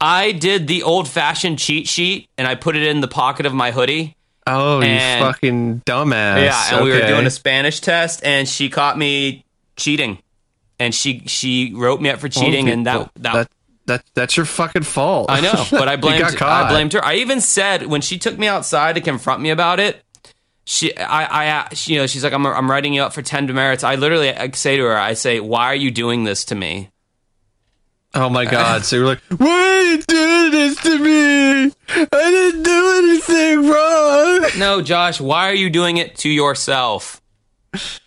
I 0.00 0.32
did 0.32 0.66
the 0.68 0.82
old 0.84 1.08
fashioned 1.08 1.58
cheat 1.58 1.86
sheet, 1.88 2.28
and 2.38 2.46
I 2.48 2.54
put 2.54 2.76
it 2.76 2.84
in 2.84 3.00
the 3.00 3.08
pocket 3.08 3.46
of 3.46 3.52
my 3.54 3.72
hoodie. 3.72 4.16
oh, 4.46 4.80
you 4.80 4.96
fucking 5.20 5.82
dumbass. 5.86 6.42
Yeah, 6.44 6.76
and 6.76 6.84
we 6.84 6.90
were 6.90 7.06
doing 7.06 7.26
a 7.26 7.30
Spanish 7.30 7.80
test, 7.80 8.24
and 8.24 8.48
she 8.48 8.68
caught 8.70 8.96
me 8.96 9.44
cheating, 9.76 10.18
and 10.78 10.94
she 10.94 11.22
she 11.26 11.72
wrote 11.74 12.00
me 12.00 12.10
up 12.10 12.20
for 12.20 12.28
cheating, 12.28 12.68
and 12.70 12.86
that 12.86 13.10
that. 13.16 13.32
that 13.34 13.48
that 13.86 14.04
that's 14.14 14.36
your 14.36 14.46
fucking 14.46 14.82
fault. 14.82 15.30
I 15.30 15.40
know, 15.40 15.64
but 15.70 15.88
I 15.88 15.96
blamed. 15.96 16.22
I 16.40 16.68
blamed 16.68 16.92
her. 16.92 17.04
I 17.04 17.16
even 17.16 17.40
said 17.40 17.86
when 17.86 18.00
she 18.00 18.18
took 18.18 18.38
me 18.38 18.46
outside 18.46 18.94
to 18.94 19.00
confront 19.00 19.40
me 19.40 19.50
about 19.50 19.80
it, 19.80 20.02
she 20.64 20.96
I 20.96 21.24
I 21.24 21.48
uh, 21.60 21.68
she, 21.72 21.94
you 21.94 22.00
know 22.00 22.06
she's 22.06 22.24
like 22.24 22.32
I'm 22.32 22.46
I'm 22.46 22.70
writing 22.70 22.94
you 22.94 23.02
up 23.02 23.12
for 23.12 23.22
ten 23.22 23.46
demerits. 23.46 23.84
I 23.84 23.96
literally 23.96 24.30
I 24.30 24.50
say 24.52 24.76
to 24.76 24.84
her 24.84 24.96
I 24.96 25.14
say 25.14 25.40
why 25.40 25.66
are 25.66 25.74
you 25.74 25.90
doing 25.90 26.24
this 26.24 26.44
to 26.46 26.54
me? 26.54 26.90
Oh 28.14 28.28
my 28.28 28.44
god! 28.50 28.84
So 28.84 28.96
you're 28.96 29.06
like, 29.06 29.22
why 29.36 29.48
are 29.48 29.82
you 29.82 30.02
doing 30.02 30.50
this 30.50 30.80
to 30.82 30.98
me? 30.98 31.72
I 31.88 32.30
didn't 32.30 32.62
do 32.62 32.94
anything 32.98 33.70
wrong. 33.70 34.50
No, 34.58 34.82
Josh, 34.82 35.20
why 35.20 35.48
are 35.48 35.54
you 35.54 35.70
doing 35.70 35.96
it 35.96 36.16
to 36.16 36.28
yourself? 36.28 37.20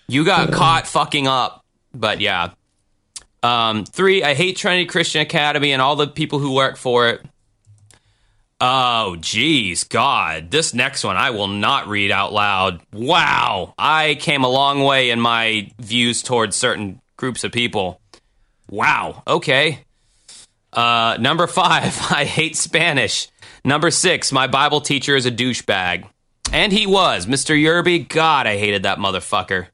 You 0.08 0.24
got 0.24 0.52
caught 0.54 0.88
fucking 0.88 1.28
up. 1.28 1.64
But 1.94 2.22
yeah. 2.22 2.52
Um, 3.46 3.86
three, 3.86 4.24
I 4.24 4.34
hate 4.34 4.58
Trinity 4.58 4.86
Christian 4.86 5.22
Academy 5.22 5.72
and 5.72 5.80
all 5.80 5.96
the 5.96 6.08
people 6.08 6.40
who 6.40 6.52
work 6.52 6.78
for 6.78 7.10
it. 7.10 7.22
Oh, 8.60 9.18
geez, 9.18 9.84
God. 9.84 10.50
This 10.50 10.74
next 10.74 11.04
one 11.04 11.16
I 11.16 11.30
will 11.30 11.48
not 11.48 11.88
read 11.88 12.10
out 12.10 12.34
loud. 12.34 12.82
Wow. 12.92 13.76
I 13.78 14.16
came 14.16 14.44
a 14.44 14.50
long 14.50 14.82
way 14.82 15.12
in 15.12 15.20
my 15.20 15.70
views 15.80 16.24
towards 16.24 16.56
certain 16.56 17.00
groups 17.18 17.44
of 17.44 17.52
people. 17.52 18.02
Wow. 18.68 19.22
Okay. 19.28 19.80
Uh, 20.74 21.18
number 21.20 21.46
five, 21.46 21.96
I 22.10 22.26
hate 22.26 22.56
Spanish. 22.56 23.28
Number 23.64 23.92
six, 23.92 24.32
my 24.32 24.48
Bible 24.48 24.82
teacher 24.82 25.16
is 25.16 25.28
a 25.28 25.32
douchebag. 25.32 26.10
And 26.52 26.74
he 26.74 26.88
was. 26.88 27.28
Mr. 27.28 27.56
Yerby, 27.56 28.08
God, 28.08 28.48
I 28.48 28.58
hated 28.58 28.84
that 28.84 28.98
motherfucker. 28.98 29.68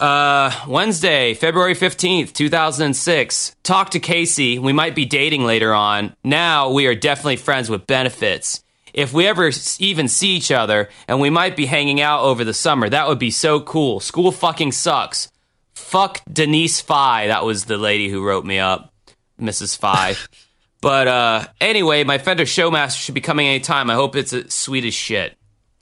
Uh, 0.00 0.50
Wednesday, 0.66 1.34
February 1.34 1.74
15th, 1.74 2.32
2006. 2.32 3.56
Talk 3.62 3.90
to 3.90 4.00
Casey. 4.00 4.58
We 4.58 4.72
might 4.72 4.94
be 4.94 5.04
dating 5.04 5.44
later 5.44 5.72
on. 5.72 6.14
Now 6.22 6.70
we 6.70 6.86
are 6.86 6.94
definitely 6.94 7.36
friends 7.36 7.70
with 7.70 7.86
benefits. 7.86 8.62
If 8.92 9.12
we 9.12 9.26
ever 9.26 9.50
even 9.78 10.08
see 10.08 10.30
each 10.30 10.50
other, 10.50 10.88
and 11.06 11.20
we 11.20 11.30
might 11.30 11.56
be 11.56 11.66
hanging 11.66 12.00
out 12.00 12.22
over 12.22 12.44
the 12.44 12.54
summer, 12.54 12.88
that 12.88 13.06
would 13.08 13.18
be 13.18 13.30
so 13.30 13.60
cool. 13.60 14.00
School 14.00 14.32
fucking 14.32 14.72
sucks. 14.72 15.30
Fuck 15.74 16.20
Denise 16.30 16.80
Phi. 16.80 17.28
That 17.28 17.44
was 17.44 17.66
the 17.66 17.78
lady 17.78 18.08
who 18.08 18.26
wrote 18.26 18.44
me 18.44 18.58
up, 18.58 18.92
Mrs. 19.40 19.78
Phi. 19.78 20.14
but 20.80 21.08
uh, 21.08 21.46
anyway, 21.60 22.04
my 22.04 22.18
Fender 22.18 22.44
Showmaster 22.44 22.98
should 22.98 23.14
be 23.14 23.20
coming 23.20 23.46
anytime. 23.46 23.88
I 23.90 23.94
hope 23.94 24.16
it's 24.16 24.34
sweet 24.54 24.84
as 24.84 24.94
shit. 24.94 25.36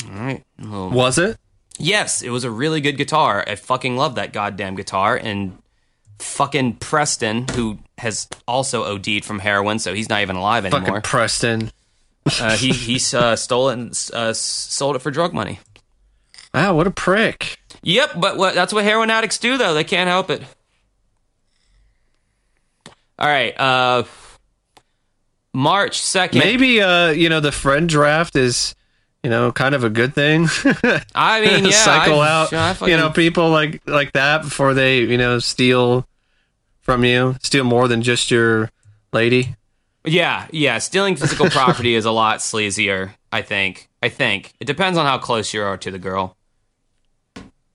All 0.05 0.11
right. 0.11 0.45
Was 0.59 1.19
it? 1.19 1.39
Yes, 1.79 2.23
it 2.23 2.31
was 2.31 2.45
a 2.45 2.51
really 2.51 2.81
good 2.81 2.97
guitar. 2.97 3.45
I 3.47 3.55
fucking 3.55 3.97
love 3.97 4.15
that 4.15 4.33
goddamn 4.33 4.77
guitar. 4.77 5.17
And 5.17 5.59
fucking 6.19 6.75
Preston, 6.77 7.47
who 7.49 7.79
has 7.99 8.29
also 8.47 8.85
OD'd 8.85 9.25
from 9.25 9.39
heroin, 9.39 9.79
so 9.79 9.95
he's 9.95 10.09
not 10.09 10.23
even 10.23 10.37
alive 10.37 10.65
anymore. 10.65 10.87
Fucking. 10.87 11.03
Preston. 11.03 11.71
uh, 12.41 12.57
he 12.57 12.73
he's 12.73 13.13
uh, 13.15 13.37
stole 13.37 13.71
it 13.71 13.75
and 13.75 14.11
uh, 14.13 14.33
sold 14.33 14.97
it 14.97 15.01
for 15.01 15.11
drug 15.11 15.35
money. 15.35 15.59
Wow, 16.55 16.75
what 16.75 16.87
a 16.87 16.91
prick. 16.91 17.59
Yep, 17.83 18.13
but 18.19 18.37
what, 18.39 18.55
that's 18.55 18.73
what 18.73 18.85
heroin 18.85 19.11
addicts 19.11 19.39
do, 19.39 19.59
though. 19.59 19.75
They 19.75 19.85
can't 19.85 20.09
help 20.09 20.31
it. 20.31 20.43
All 23.19 23.29
right, 23.29 23.59
uh, 23.59 24.05
March 25.53 26.01
second. 26.01 26.39
Maybe 26.39 26.81
uh, 26.81 27.11
you 27.11 27.29
know, 27.29 27.41
the 27.41 27.53
friend 27.53 27.89
draft 27.89 28.37
is, 28.37 28.75
you 29.27 29.31
know, 29.31 29.51
kind 29.51 29.75
of 29.75 29.83
a 29.83 29.91
good 29.91 30.15
thing. 30.15 30.47
I 31.13 31.41
mean, 31.41 31.65
yeah, 31.65 31.71
Cycle 31.73 32.21
I, 32.21 32.31
out, 32.31 32.53
I 32.53 32.75
fucking- 32.75 32.93
you 32.93 32.97
know, 32.97 33.11
people 33.11 33.51
like 33.51 33.83
like 33.85 34.13
that 34.13 34.43
before 34.43 34.73
they, 34.73 35.01
you 35.01 35.19
know, 35.19 35.41
steal 35.41 36.07
from 36.83 37.03
you, 37.05 37.35
steal 37.43 37.65
more 37.65 37.89
than 37.89 38.03
just 38.03 38.31
your 38.31 38.71
lady. 39.13 39.57
Yeah, 40.05 40.47
yeah. 40.53 40.79
Stealing 40.79 41.17
physical 41.17 41.51
property 41.51 41.97
is 41.97 42.05
a 42.05 42.13
lot 42.13 42.39
sleazier. 42.39 43.15
I 43.33 43.43
think. 43.43 43.89
I 44.01 44.11
think 44.11 44.53
it 44.61 44.67
depends 44.67 44.97
on 44.97 45.05
how 45.07 45.19
close 45.19 45.53
you 45.53 45.61
are 45.61 45.77
to 45.77 45.91
the 45.91 45.99
girl. 45.99 46.37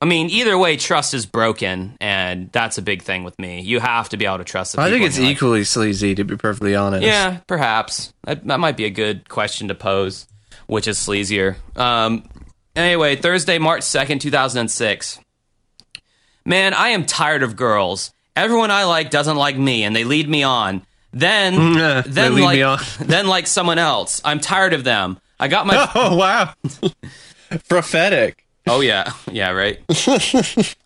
I 0.00 0.06
mean, 0.06 0.30
either 0.30 0.56
way, 0.56 0.78
trust 0.78 1.12
is 1.12 1.26
broken, 1.26 1.98
and 2.00 2.50
that's 2.50 2.78
a 2.78 2.82
big 2.82 3.02
thing 3.02 3.24
with 3.24 3.38
me. 3.38 3.60
You 3.60 3.78
have 3.78 4.08
to 4.08 4.16
be 4.16 4.24
able 4.24 4.38
to 4.38 4.44
trust. 4.44 4.74
The 4.74 4.80
I 4.80 4.88
think 4.88 5.04
it's 5.04 5.18
your 5.18 5.26
life. 5.26 5.36
equally 5.36 5.64
sleazy, 5.64 6.14
to 6.14 6.24
be 6.24 6.34
perfectly 6.38 6.74
honest. 6.74 7.04
Yeah, 7.04 7.40
perhaps 7.46 8.14
that, 8.24 8.46
that 8.46 8.58
might 8.58 8.78
be 8.78 8.86
a 8.86 8.90
good 8.90 9.28
question 9.28 9.68
to 9.68 9.74
pose. 9.74 10.26
Which 10.66 10.88
is 10.88 10.98
sleazier? 10.98 11.56
Um. 11.76 12.24
Anyway, 12.74 13.16
Thursday, 13.16 13.58
March 13.58 13.82
second, 13.82 14.20
two 14.20 14.30
thousand 14.30 14.60
and 14.60 14.70
six. 14.70 15.18
Man, 16.44 16.74
I 16.74 16.88
am 16.90 17.06
tired 17.06 17.42
of 17.42 17.56
girls. 17.56 18.12
Everyone 18.34 18.70
I 18.70 18.84
like 18.84 19.10
doesn't 19.10 19.36
like 19.36 19.56
me, 19.56 19.84
and 19.84 19.94
they 19.94 20.04
lead 20.04 20.28
me 20.28 20.42
on. 20.42 20.82
Then, 21.12 21.74
then 22.06 22.40
like, 22.40 22.56
me 22.56 22.62
on. 22.62 22.78
then 23.00 23.26
like 23.26 23.46
someone 23.46 23.78
else. 23.78 24.20
I'm 24.24 24.40
tired 24.40 24.72
of 24.72 24.84
them. 24.84 25.18
I 25.38 25.48
got 25.48 25.66
my. 25.66 25.88
Oh 25.94 26.16
wow, 26.16 26.54
prophetic. 27.68 28.46
oh 28.66 28.80
yeah, 28.80 29.12
yeah, 29.30 29.50
right. 29.50 29.80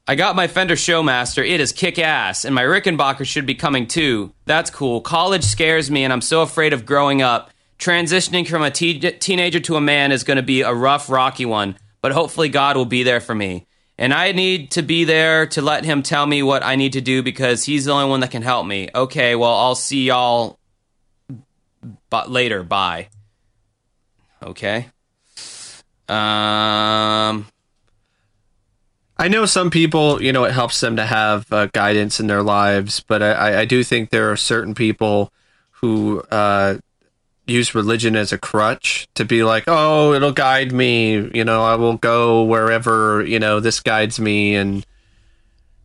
I 0.08 0.14
got 0.14 0.34
my 0.34 0.46
Fender 0.48 0.74
Showmaster. 0.74 1.48
It 1.48 1.60
is 1.60 1.72
kick 1.72 1.98
ass, 1.98 2.44
and 2.44 2.54
my 2.54 2.62
Rickenbacker 2.62 3.24
should 3.26 3.46
be 3.46 3.54
coming 3.54 3.86
too. 3.86 4.32
That's 4.44 4.70
cool. 4.70 5.00
College 5.00 5.44
scares 5.44 5.90
me, 5.90 6.04
and 6.04 6.12
I'm 6.12 6.20
so 6.20 6.42
afraid 6.42 6.72
of 6.72 6.84
growing 6.84 7.22
up. 7.22 7.50
Transitioning 7.78 8.48
from 8.48 8.62
a 8.62 8.70
te- 8.70 8.98
teenager 8.98 9.60
to 9.60 9.76
a 9.76 9.80
man 9.80 10.12
is 10.12 10.24
going 10.24 10.36
to 10.38 10.42
be 10.42 10.62
a 10.62 10.72
rough, 10.72 11.10
rocky 11.10 11.44
one, 11.44 11.76
but 12.00 12.12
hopefully 12.12 12.48
God 12.48 12.76
will 12.76 12.86
be 12.86 13.02
there 13.02 13.20
for 13.20 13.34
me. 13.34 13.66
And 13.98 14.12
I 14.12 14.32
need 14.32 14.70
to 14.72 14.82
be 14.82 15.04
there 15.04 15.46
to 15.48 15.62
let 15.62 15.84
him 15.84 16.02
tell 16.02 16.26
me 16.26 16.42
what 16.42 16.62
I 16.62 16.76
need 16.76 16.92
to 16.94 17.00
do 17.00 17.22
because 17.22 17.64
he's 17.64 17.86
the 17.86 17.92
only 17.92 18.08
one 18.08 18.20
that 18.20 18.30
can 18.30 18.42
help 18.42 18.66
me. 18.66 18.88
Okay, 18.94 19.34
well, 19.34 19.54
I'll 19.54 19.74
see 19.74 20.06
y'all 20.06 20.58
but 22.10 22.30
later. 22.30 22.62
Bye. 22.62 23.08
Okay. 24.42 24.88
Um. 26.08 27.46
I 29.18 29.28
know 29.28 29.46
some 29.46 29.70
people, 29.70 30.22
you 30.22 30.30
know, 30.30 30.44
it 30.44 30.52
helps 30.52 30.78
them 30.80 30.96
to 30.96 31.06
have 31.06 31.50
uh, 31.50 31.66
guidance 31.72 32.20
in 32.20 32.26
their 32.26 32.42
lives, 32.42 33.00
but 33.00 33.22
I- 33.22 33.32
I, 33.32 33.60
I 33.60 33.64
do 33.64 33.82
think 33.82 34.10
there 34.10 34.30
are 34.30 34.36
certain 34.36 34.74
people 34.74 35.32
who 35.70 36.20
uh, 36.30 36.76
use 37.46 37.74
religion 37.74 38.16
as 38.16 38.32
a 38.32 38.38
crutch 38.38 39.08
to 39.14 39.24
be 39.24 39.44
like, 39.44 39.64
oh, 39.66 40.12
it'll 40.12 40.32
guide 40.32 40.72
me, 40.72 41.30
you 41.32 41.44
know, 41.44 41.62
I 41.62 41.76
will 41.76 41.96
go 41.96 42.42
wherever, 42.44 43.24
you 43.24 43.38
know, 43.38 43.60
this 43.60 43.80
guides 43.80 44.18
me, 44.18 44.56
and 44.56 44.84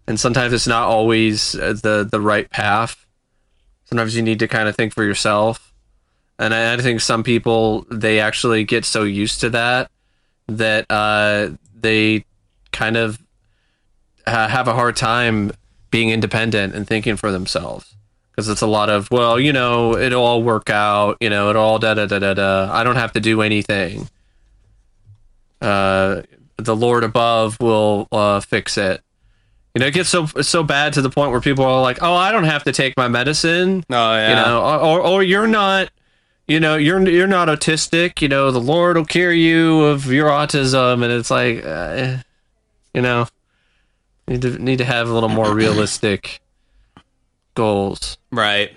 and 0.08 0.20
sometimes 0.20 0.54
it's 0.54 0.68
not 0.68 0.88
always 0.88 1.56
uh, 1.56 1.74
the 1.82 2.08
the 2.10 2.22
right 2.22 2.50
path. 2.50 3.06
Sometimes 3.86 4.16
you 4.16 4.22
need 4.22 4.40
to 4.40 4.48
kind 4.48 4.68
of 4.68 4.76
think 4.76 4.94
for 4.94 5.04
yourself, 5.04 5.74
and 6.40 6.54
I, 6.54 6.74
I 6.74 6.78
think 6.78 7.02
some 7.02 7.24
people 7.24 7.86
they 7.92 8.20
actually 8.20 8.64
get 8.64 8.86
so 8.86 9.04
used 9.04 9.42
to 9.42 9.50
that 9.52 9.92
that 10.48 10.86
uh, 10.90 11.52
they 11.80 12.26
kind 12.72 12.98
of 12.98 13.20
have 14.26 14.68
a 14.68 14.74
hard 14.74 14.96
time 14.96 15.52
being 15.90 16.10
independent 16.10 16.74
and 16.74 16.88
thinking 16.88 17.18
for 17.18 17.32
themselves 17.32 17.96
because 18.42 18.50
it's 18.50 18.62
a 18.62 18.68
lot 18.68 18.90
of 18.90 19.10
well 19.12 19.40
you 19.40 19.54
know 19.54 19.96
it'll 19.96 20.26
all 20.26 20.42
work 20.42 20.72
out 20.72 21.16
you 21.22 21.30
know 21.30 21.52
it'll 21.52 21.64
all 21.64 21.80
da 21.80 21.94
da 21.94 22.08
da 22.08 22.18
da 22.18 22.34
da. 22.34 22.70
I 22.72 22.84
don't 22.84 22.96
have 22.96 23.12
to 23.14 23.20
do 23.20 23.42
anything. 23.42 24.10
Uh 25.62 26.24
the 26.58 26.76
lord 26.76 27.04
above 27.04 27.60
will 27.60 28.08
uh 28.12 28.40
fix 28.40 28.80
it. 28.80 29.02
You 29.76 29.82
know 29.82 29.86
it 29.86 29.94
gets 29.94 30.10
so 30.10 30.26
so 30.26 30.64
bad 30.64 30.94
to 30.94 31.04
the 31.04 31.12
point 31.12 31.32
where 31.32 31.40
people 31.40 31.66
are 31.66 31.82
like 31.82 32.00
oh 32.02 32.16
i 32.16 32.32
don't 32.32 32.46
have 32.46 32.64
to 32.64 32.72
take 32.72 32.98
my 32.98 33.08
medicine. 33.08 33.86
Oh 33.92 34.14
yeah. 34.16 34.30
you 34.30 34.36
know 34.36 34.80
or, 34.82 35.02
or, 35.02 35.24
you're 35.24 35.48
not 35.48 35.92
you 36.48 36.60
know 36.60 36.78
you're 36.78 37.08
you're 37.08 37.28
not 37.28 37.48
autistic 37.48 38.24
you 38.24 38.28
know 38.28 38.50
the 38.50 38.60
lord 38.60 38.98
will 38.98 39.06
cure 39.06 39.32
you 39.32 39.84
of 39.84 40.08
your 40.12 40.30
autism 40.30 41.04
and 41.04 41.14
it's 41.14 41.30
like 41.30 41.64
uh, 41.64 42.18
you 42.96 43.04
know 43.04 43.28
need 44.28 44.42
to 44.42 44.58
need 44.58 44.78
to 44.80 44.86
have 44.86 45.08
a 45.08 45.14
little 45.14 45.30
more 45.30 45.54
realistic 45.64 46.42
goals 47.54 48.18
Right. 48.32 48.72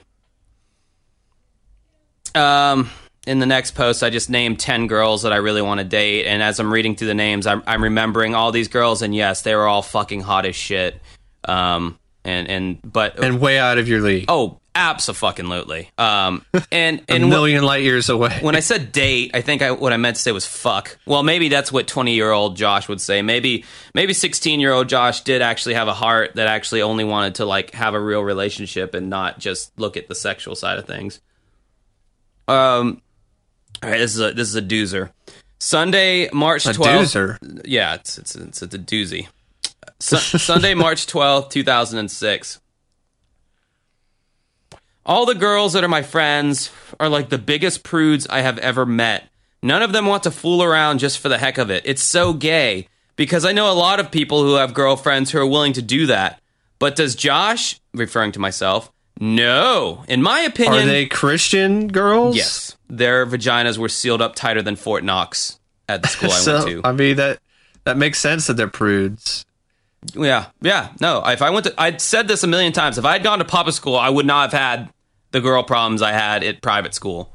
Um, 2.34 2.90
in 3.26 3.38
the 3.38 3.46
next 3.46 3.72
post, 3.72 4.02
I 4.02 4.10
just 4.10 4.28
named 4.28 4.58
10 4.58 4.86
girls 4.86 5.22
that 5.22 5.32
I 5.32 5.36
really 5.36 5.62
want 5.62 5.78
to 5.78 5.84
date. 5.84 6.26
And 6.26 6.42
as 6.42 6.58
I'm 6.58 6.72
reading 6.72 6.96
through 6.96 7.06
the 7.08 7.14
names, 7.14 7.46
I'm, 7.46 7.62
I'm 7.66 7.82
remembering 7.82 8.34
all 8.34 8.52
these 8.52 8.68
girls. 8.68 9.02
And 9.02 9.14
yes, 9.14 9.42
they 9.42 9.54
were 9.54 9.66
all 9.66 9.82
fucking 9.82 10.20
hot 10.20 10.44
as 10.44 10.56
shit. 10.56 11.00
Um, 11.44 11.98
and, 12.24 12.48
and, 12.48 12.78
but, 12.82 13.22
and 13.22 13.40
way 13.40 13.58
out 13.58 13.78
of 13.78 13.86
your 13.86 14.00
league 14.00 14.24
oh, 14.28 14.58
absolutely. 14.74 15.90
Um, 15.98 16.44
and, 16.70 17.00
a 17.08 17.12
and 17.12 17.24
what- 17.24 17.30
million 17.30 17.64
light 17.64 17.82
years 17.82 18.08
away 18.08 18.38
when 18.42 18.56
I 18.56 18.60
said 18.60 18.92
date, 18.92 19.30
I 19.34 19.40
think 19.40 19.62
I, 19.62 19.70
what 19.70 19.92
I 19.92 19.96
meant 19.96 20.16
to 20.16 20.22
say 20.22 20.32
was 20.32 20.46
fuck. 20.46 20.98
Well, 21.06 21.22
maybe 21.22 21.48
that's 21.48 21.70
what 21.72 21.86
20 21.86 22.14
year 22.14 22.30
old 22.30 22.56
Josh 22.56 22.88
would 22.88 23.00
say. 23.00 23.22
Maybe 23.22 23.64
maybe 23.94 24.12
16 24.12 24.60
year 24.60 24.72
old 24.72 24.88
Josh 24.88 25.22
did 25.22 25.42
actually 25.42 25.74
have 25.74 25.88
a 25.88 25.94
heart 25.94 26.34
that 26.34 26.46
actually 26.46 26.82
only 26.82 27.04
wanted 27.04 27.36
to 27.36 27.44
like 27.44 27.72
have 27.72 27.94
a 27.94 28.00
real 28.00 28.22
relationship 28.22 28.94
and 28.94 29.10
not 29.10 29.38
just 29.38 29.78
look 29.78 29.96
at 29.96 30.08
the 30.08 30.14
sexual 30.14 30.54
side 30.54 30.78
of 30.78 30.86
things. 30.86 31.20
Um, 32.48 33.00
all 33.82 33.90
right, 33.90 33.98
this 33.98 34.14
is 34.14 34.20
a 34.20 34.32
this 34.32 34.48
is 34.48 34.56
a 34.56 34.62
doozer. 34.62 35.10
Sunday, 35.58 36.28
March 36.32 36.66
a 36.66 36.70
12th. 36.70 37.62
Yeah, 37.64 37.94
it's 37.94 38.18
it's 38.18 38.34
it's, 38.36 38.62
it's 38.62 38.74
a 38.74 38.78
doozy. 38.78 39.28
Su- 40.00 40.16
Sunday, 40.38 40.74
March 40.74 41.06
twelfth, 41.06 41.50
two 41.50 41.64
thousand 41.64 41.98
and 42.00 42.10
six. 42.10 42.60
All 45.06 45.26
the 45.26 45.34
girls 45.34 45.74
that 45.74 45.84
are 45.84 45.88
my 45.88 46.02
friends 46.02 46.70
are 46.98 47.08
like 47.08 47.28
the 47.28 47.38
biggest 47.38 47.82
prudes 47.82 48.26
I 48.28 48.40
have 48.40 48.58
ever 48.58 48.86
met. 48.86 49.24
None 49.62 49.82
of 49.82 49.92
them 49.92 50.06
want 50.06 50.22
to 50.24 50.30
fool 50.30 50.62
around 50.62 50.98
just 50.98 51.18
for 51.18 51.28
the 51.28 51.38
heck 51.38 51.58
of 51.58 51.70
it. 51.70 51.82
It's 51.86 52.02
so 52.02 52.32
gay 52.32 52.88
because 53.16 53.44
I 53.44 53.52
know 53.52 53.70
a 53.70 53.74
lot 53.74 54.00
of 54.00 54.10
people 54.10 54.42
who 54.42 54.54
have 54.54 54.74
girlfriends 54.74 55.30
who 55.30 55.38
are 55.38 55.46
willing 55.46 55.72
to 55.74 55.82
do 55.82 56.06
that. 56.06 56.40
But 56.78 56.96
does 56.96 57.14
Josh, 57.14 57.80
referring 57.94 58.32
to 58.32 58.38
myself, 58.38 58.90
No, 59.20 60.04
in 60.08 60.22
my 60.22 60.40
opinion, 60.40 60.84
Are 60.84 60.86
they 60.86 61.06
Christian 61.06 61.88
girls? 61.88 62.36
yes, 62.36 62.76
their 62.88 63.24
vaginas 63.26 63.78
were 63.78 63.88
sealed 63.88 64.20
up 64.20 64.34
tighter 64.34 64.60
than 64.62 64.76
Fort 64.76 65.04
Knox 65.04 65.58
at 65.88 66.02
the 66.02 66.08
school 66.08 66.30
I 66.30 66.34
So 66.40 66.54
went 66.54 66.68
to. 66.68 66.80
I 66.84 66.92
mean 66.92 67.16
that 67.16 67.38
that 67.84 67.96
makes 67.96 68.18
sense 68.18 68.46
that 68.48 68.54
they're 68.56 68.68
prudes. 68.68 69.44
Yeah, 70.14 70.46
yeah. 70.60 70.88
No, 71.00 71.22
if 71.26 71.40
I 71.40 71.48
went 71.50 71.64
to, 71.66 71.74
I'd 71.80 72.00
said 72.00 72.28
this 72.28 72.42
a 72.42 72.46
million 72.46 72.72
times. 72.72 72.98
If 72.98 73.04
I 73.06 73.12
had 73.12 73.22
gone 73.22 73.38
to 73.38 73.44
public 73.46 73.74
school, 73.74 73.96
I 73.96 74.10
would 74.10 74.26
not 74.26 74.52
have 74.52 74.60
had 74.60 74.90
the 75.34 75.40
girl 75.40 75.64
problems 75.64 76.00
I 76.00 76.12
had 76.12 76.44
at 76.44 76.62
private 76.62 76.94
school. 76.94 77.32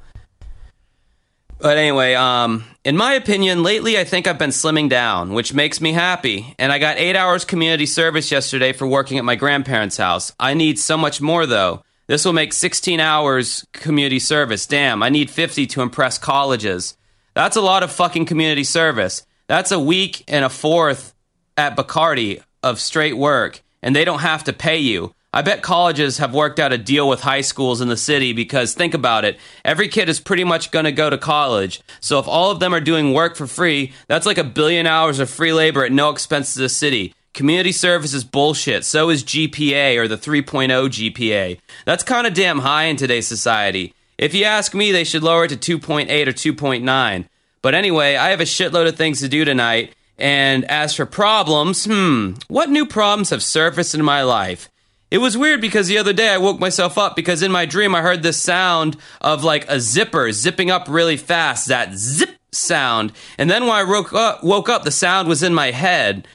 But 1.60 1.78
anyway, 1.78 2.14
um, 2.14 2.64
in 2.86 2.96
my 2.96 3.14
opinion, 3.14 3.62
lately 3.62 4.00
I 4.00 4.06
think 4.06 4.26
I've 4.26 4.38
been 4.38 4.52
slimming 4.52 4.88
down, 4.88 5.34
which 5.34 5.54
makes 5.54 5.82
me 5.82 5.92
happy. 5.92 6.56
And 6.58 6.72
I 6.72 6.80
got 6.80 6.98
eight 6.98 7.18
hours 7.18 7.44
community 7.44 7.86
service 7.86 8.32
yesterday 8.32 8.72
for 8.72 8.88
working 8.88 9.18
at 9.18 9.26
my 9.26 9.36
grandparents' 9.36 9.98
house. 9.98 10.32
I 10.40 10.54
need 10.54 10.80
so 10.80 10.98
much 10.98 11.20
more 11.20 11.46
though. 11.46 11.84
This 12.08 12.24
will 12.24 12.32
make 12.32 12.54
16 12.54 13.02
hours 13.02 13.68
community 13.74 14.20
service. 14.20 14.66
Damn, 14.66 15.04
I 15.04 15.10
need 15.10 15.30
50 15.30 15.68
to 15.68 15.82
impress 15.82 16.18
colleges. 16.18 16.96
That's 17.34 17.58
a 17.58 17.62
lot 17.62 17.84
of 17.84 17.92
fucking 17.92 18.26
community 18.28 18.64
service. 18.64 19.26
That's 19.48 19.72
a 19.72 19.80
week 19.80 20.24
and 20.30 20.46
a 20.46 20.50
fourth 20.50 21.14
at 21.58 21.76
Bacardi 21.76 22.42
of 22.64 22.80
straight 22.80 23.18
work, 23.18 23.62
and 23.84 23.94
they 23.94 24.06
don't 24.06 24.20
have 24.20 24.46
to 24.46 24.54
pay 24.54 24.78
you. 24.78 25.14
I 25.32 25.44
bet 25.44 25.62
colleges 25.62 26.18
have 26.18 26.34
worked 26.34 26.60
out 26.60 26.74
a 26.74 26.78
deal 26.78 27.08
with 27.08 27.22
high 27.22 27.42
schools 27.42 27.82
in 27.82 27.88
the 27.88 27.96
city 27.96 28.34
because 28.34 28.74
think 28.74 28.96
about 28.96 29.26
it. 29.26 29.38
Every 29.64 29.88
kid 29.88 30.10
is 30.10 30.20
pretty 30.20 30.44
much 30.44 30.72
going 30.72 30.86
to 30.86 30.92
go 30.92 31.08
to 31.12 31.20
college. 31.20 31.82
So 32.00 32.18
if 32.18 32.28
all 32.28 32.50
of 32.50 32.60
them 32.60 32.74
are 32.74 32.80
doing 32.80 33.14
work 33.14 33.36
for 33.36 33.46
free, 33.46 33.94
that's 34.08 34.26
like 34.26 34.40
a 34.40 34.44
billion 34.44 34.88
hours 34.88 35.20
of 35.20 35.30
free 35.30 35.54
labor 35.54 35.86
at 35.86 35.92
no 35.92 36.10
expense 36.10 36.56
to 36.56 36.60
the 36.62 36.70
city. 36.70 37.14
Community 37.36 37.72
service 37.72 38.16
is 38.16 38.24
bullshit. 38.24 38.84
So 38.86 39.12
is 39.12 39.24
GPA 39.24 39.98
or 39.98 40.08
the 40.08 40.18
3.0 40.18 40.68
GPA. 40.90 41.60
That's 41.86 42.04
kind 42.04 42.26
of 42.26 42.34
damn 42.34 42.60
high 42.60 42.86
in 42.86 42.96
today's 42.96 43.28
society. 43.28 43.94
If 44.18 44.34
you 44.34 44.46
ask 44.46 44.74
me, 44.74 44.92
they 44.92 45.04
should 45.04 45.22
lower 45.22 45.46
it 45.46 45.60
to 45.60 45.80
2.8 45.80 46.10
or 46.28 46.34
2.9. 46.34 47.26
But 47.62 47.76
anyway, 47.76 48.16
I 48.16 48.30
have 48.30 48.42
a 48.42 48.46
shitload 48.46 48.88
of 48.88 48.96
things 48.96 49.20
to 49.20 49.30
do 49.30 49.46
tonight. 49.46 49.94
And 50.18 50.66
as 50.66 50.96
for 50.96 51.06
problems, 51.06 51.86
hmm, 51.86 52.34
what 52.48 52.72
new 52.72 52.88
problems 52.88 53.30
have 53.30 53.44
surfaced 53.44 53.94
in 53.94 54.04
my 54.04 54.24
life? 54.24 54.70
It 55.12 55.18
was 55.18 55.38
weird 55.38 55.60
because 55.60 55.88
the 55.88 55.98
other 55.98 56.14
day 56.14 56.30
I 56.30 56.38
woke 56.38 56.60
myself 56.60 56.98
up 56.98 57.16
because 57.16 57.42
in 57.42 57.52
my 57.52 57.66
dream 57.66 57.96
I 57.96 58.02
heard 58.02 58.22
this 58.22 58.40
sound 58.40 58.96
of 59.22 59.44
like 59.44 59.68
a 59.68 59.80
zipper 59.80 60.32
zipping 60.32 60.70
up 60.70 60.88
really 60.88 61.18
fast, 61.18 61.68
that 61.68 61.96
zip 61.96 62.38
sound. 62.52 63.12
And 63.38 63.50
then 63.50 63.64
when 63.64 63.72
I 63.72 63.84
woke 63.84 64.14
up, 64.14 64.44
woke 64.44 64.70
up 64.70 64.84
the 64.84 64.92
sound 64.92 65.28
was 65.28 65.42
in 65.42 65.54
my 65.54 65.72
head. 65.72 66.28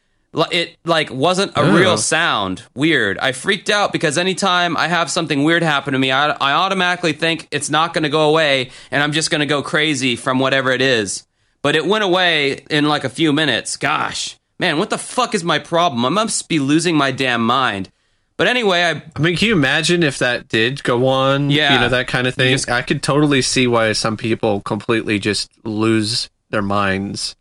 It 0.50 0.76
like 0.84 1.10
wasn't 1.10 1.52
a 1.52 1.60
Ugh. 1.60 1.78
real 1.78 1.96
sound. 1.96 2.64
Weird. 2.74 3.16
I 3.18 3.30
freaked 3.30 3.70
out 3.70 3.92
because 3.92 4.18
anytime 4.18 4.76
I 4.76 4.88
have 4.88 5.08
something 5.08 5.44
weird 5.44 5.62
happen 5.62 5.92
to 5.92 5.98
me, 5.98 6.10
I, 6.10 6.30
I 6.30 6.54
automatically 6.54 7.12
think 7.12 7.46
it's 7.52 7.70
not 7.70 7.94
going 7.94 8.02
to 8.02 8.08
go 8.08 8.28
away 8.28 8.72
and 8.90 9.00
I'm 9.00 9.12
just 9.12 9.30
going 9.30 9.40
to 9.40 9.46
go 9.46 9.62
crazy 9.62 10.16
from 10.16 10.40
whatever 10.40 10.72
it 10.72 10.82
is. 10.82 11.24
But 11.62 11.76
it 11.76 11.86
went 11.86 12.02
away 12.02 12.64
in 12.68 12.88
like 12.88 13.04
a 13.04 13.08
few 13.08 13.32
minutes. 13.32 13.76
Gosh, 13.76 14.36
man, 14.58 14.78
what 14.78 14.90
the 14.90 14.98
fuck 14.98 15.32
is 15.36 15.44
my 15.44 15.60
problem? 15.60 16.04
I 16.04 16.08
must 16.08 16.48
be 16.48 16.58
losing 16.58 16.96
my 16.96 17.12
damn 17.12 17.46
mind. 17.46 17.90
But 18.36 18.48
anyway, 18.48 18.82
I 18.82 19.02
I 19.16 19.20
mean, 19.20 19.36
can 19.36 19.48
you 19.48 19.54
imagine 19.54 20.02
if 20.02 20.18
that 20.18 20.48
did 20.48 20.82
go 20.82 21.06
on? 21.06 21.50
Yeah. 21.50 21.74
You 21.74 21.80
know, 21.80 21.88
that 21.90 22.08
kind 22.08 22.26
of 22.26 22.34
thing. 22.34 22.52
just- 22.52 22.68
I 22.70 22.82
could 22.82 23.02
totally 23.02 23.42
see 23.42 23.66
why 23.66 23.92
some 23.92 24.16
people 24.16 24.60
completely 24.62 25.18
just 25.18 25.50
lose 25.64 26.28
their 26.50 26.62
minds 26.62 27.36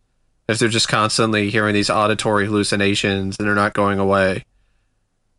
if 0.48 0.60
they're 0.60 0.70
just 0.70 0.88
constantly 0.90 1.50
hearing 1.50 1.74
these 1.74 1.90
auditory 1.90 2.46
hallucinations 2.46 3.38
and 3.40 3.48
they're 3.48 3.56
not 3.56 3.74
going 3.74 3.98
away. 3.98 4.46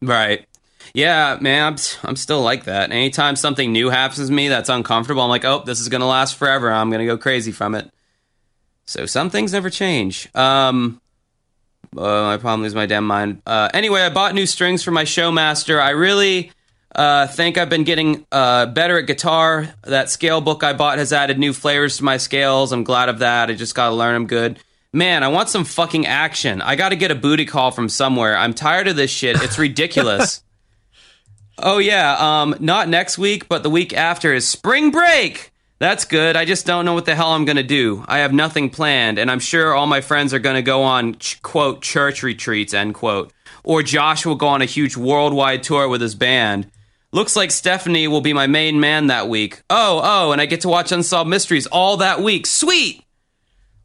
Right. 0.02 0.47
Yeah, 0.93 1.39
man, 1.40 1.72
I'm, 1.72 1.76
I'm 2.09 2.16
still 2.16 2.43
like 2.43 2.64
that. 2.64 2.90
Anytime 2.93 3.36
something 3.36 3.72
new 3.72 3.90
happens 3.90 4.26
to 4.28 4.32
me 4.32 4.48
that's 4.48 4.68
uncomfortable, 4.68 5.22
I'm 5.22 5.28
like, 5.28 5.44
oh, 5.44 5.62
this 5.64 5.81
is 5.81 5.89
going 5.89 6.02
to 6.02 6.06
last 6.06 6.36
forever. 6.36 6.70
I'm 6.72 6.89
going 6.90 7.01
to 7.01 7.06
go 7.06 7.18
crazy 7.18 7.52
from 7.52 7.74
it. 7.74 7.90
So 8.86 9.05
some 9.06 9.28
things 9.31 9.52
never 9.52 9.70
change. 9.70 10.28
Um, 10.35 11.01
uh, 11.97 12.23
my 12.23 12.37
problem 12.37 12.65
is 12.66 12.75
my 12.75 12.87
damn 12.87 13.07
mind. 13.07 13.43
Uh, 13.47 13.69
anyway, 13.73 14.03
I 14.03 14.09
bought 14.11 14.35
new 14.35 14.47
strings 14.47 14.83
for 14.83 14.91
my 14.91 15.05
Showmaster. 15.05 15.81
I 15.81 15.91
really 15.91 16.53
uh, 16.95 17.27
think 17.27 17.59
I've 17.59 17.69
been 17.69 17.85
getting 17.85 18.27
uh, 18.31 18.66
better 18.66 18.99
at 18.99 19.07
guitar. 19.07 19.75
That 19.83 20.11
scale 20.11 20.41
book 20.41 20.62
I 20.62 20.73
bought 20.73 20.99
has 20.99 21.12
added 21.12 21.39
new 21.39 21.53
flavors 21.53 21.99
to 21.99 22.05
my 22.05 22.16
scales. 22.16 22.73
I'm 22.73 22.85
glad 22.85 23.09
of 23.09 23.19
that. 23.21 23.51
I 23.51 23.55
just 23.55 23.75
got 23.75 23.89
to 23.89 23.95
learn 23.95 24.15
them 24.15 24.27
good. 24.27 24.59
Man, 24.93 25.25
I 25.25 25.29
want 25.29 25.49
some 25.49 25.65
fucking 25.65 26.07
action. 26.07 26.62
I 26.62 26.77
got 26.77 26.91
to 26.91 26.97
get 26.97 27.11
a 27.11 27.16
booty 27.16 27.47
call 27.47 27.73
from 27.73 27.89
somewhere. 27.89 28.37
I'm 28.37 28.55
tired 28.55 28.87
of 28.87 28.95
this 28.95 29.11
shit. 29.11 29.43
It's 29.43 29.59
ridiculous. 29.59 30.43
oh 31.59 31.79
yeah, 31.79 32.16
um, 32.19 32.55
not 32.61 32.89
next 32.89 33.19
week, 33.19 33.49
but 33.49 33.65
the 33.65 33.71
week 33.71 33.93
after 33.93 34.33
is 34.33 34.47
spring 34.47 34.93
break. 34.93 35.51
That's 35.78 36.05
good. 36.05 36.36
I 36.36 36.44
just 36.44 36.66
don't 36.66 36.84
know 36.84 36.94
what 36.94 37.05
the 37.05 37.14
hell 37.14 37.32
I'm 37.32 37.44
going 37.44 37.56
to 37.56 37.62
do. 37.62 38.05
I 38.06 38.18
have 38.18 38.32
nothing 38.32 38.70
planned, 38.70 39.18
and 39.18 39.30
I'm 39.30 39.40
sure 39.40 39.74
all 39.74 39.86
my 39.86 40.01
friends 40.01 40.32
are 40.32 40.38
going 40.38 40.56
to 40.56 40.62
go 40.62 40.82
on, 40.82 41.16
ch- 41.16 41.42
quote, 41.42 41.82
church 41.82 42.22
retreats, 42.22 42.72
end 42.72 42.94
quote. 42.94 43.32
Or 43.64 43.82
Josh 43.82 44.24
will 44.24 44.36
go 44.36 44.48
on 44.48 44.62
a 44.62 44.66
huge 44.66 44.96
worldwide 44.96 45.62
tour 45.62 45.88
with 45.88 46.01
his 46.01 46.14
band. 46.14 46.70
Looks 47.12 47.36
like 47.36 47.51
Stephanie 47.51 48.09
will 48.09 48.20
be 48.20 48.32
my 48.32 48.46
main 48.46 48.80
man 48.80 49.09
that 49.09 49.28
week. 49.28 49.62
Oh, 49.68 50.01
oh, 50.02 50.32
and 50.32 50.40
I 50.40 50.46
get 50.46 50.62
to 50.62 50.68
watch 50.68 50.92
Unsolved 50.92 51.30
Mysteries 51.30 51.66
all 51.66 51.96
that 51.98 52.20
week. 52.20 52.46
Sweet! 52.46 53.05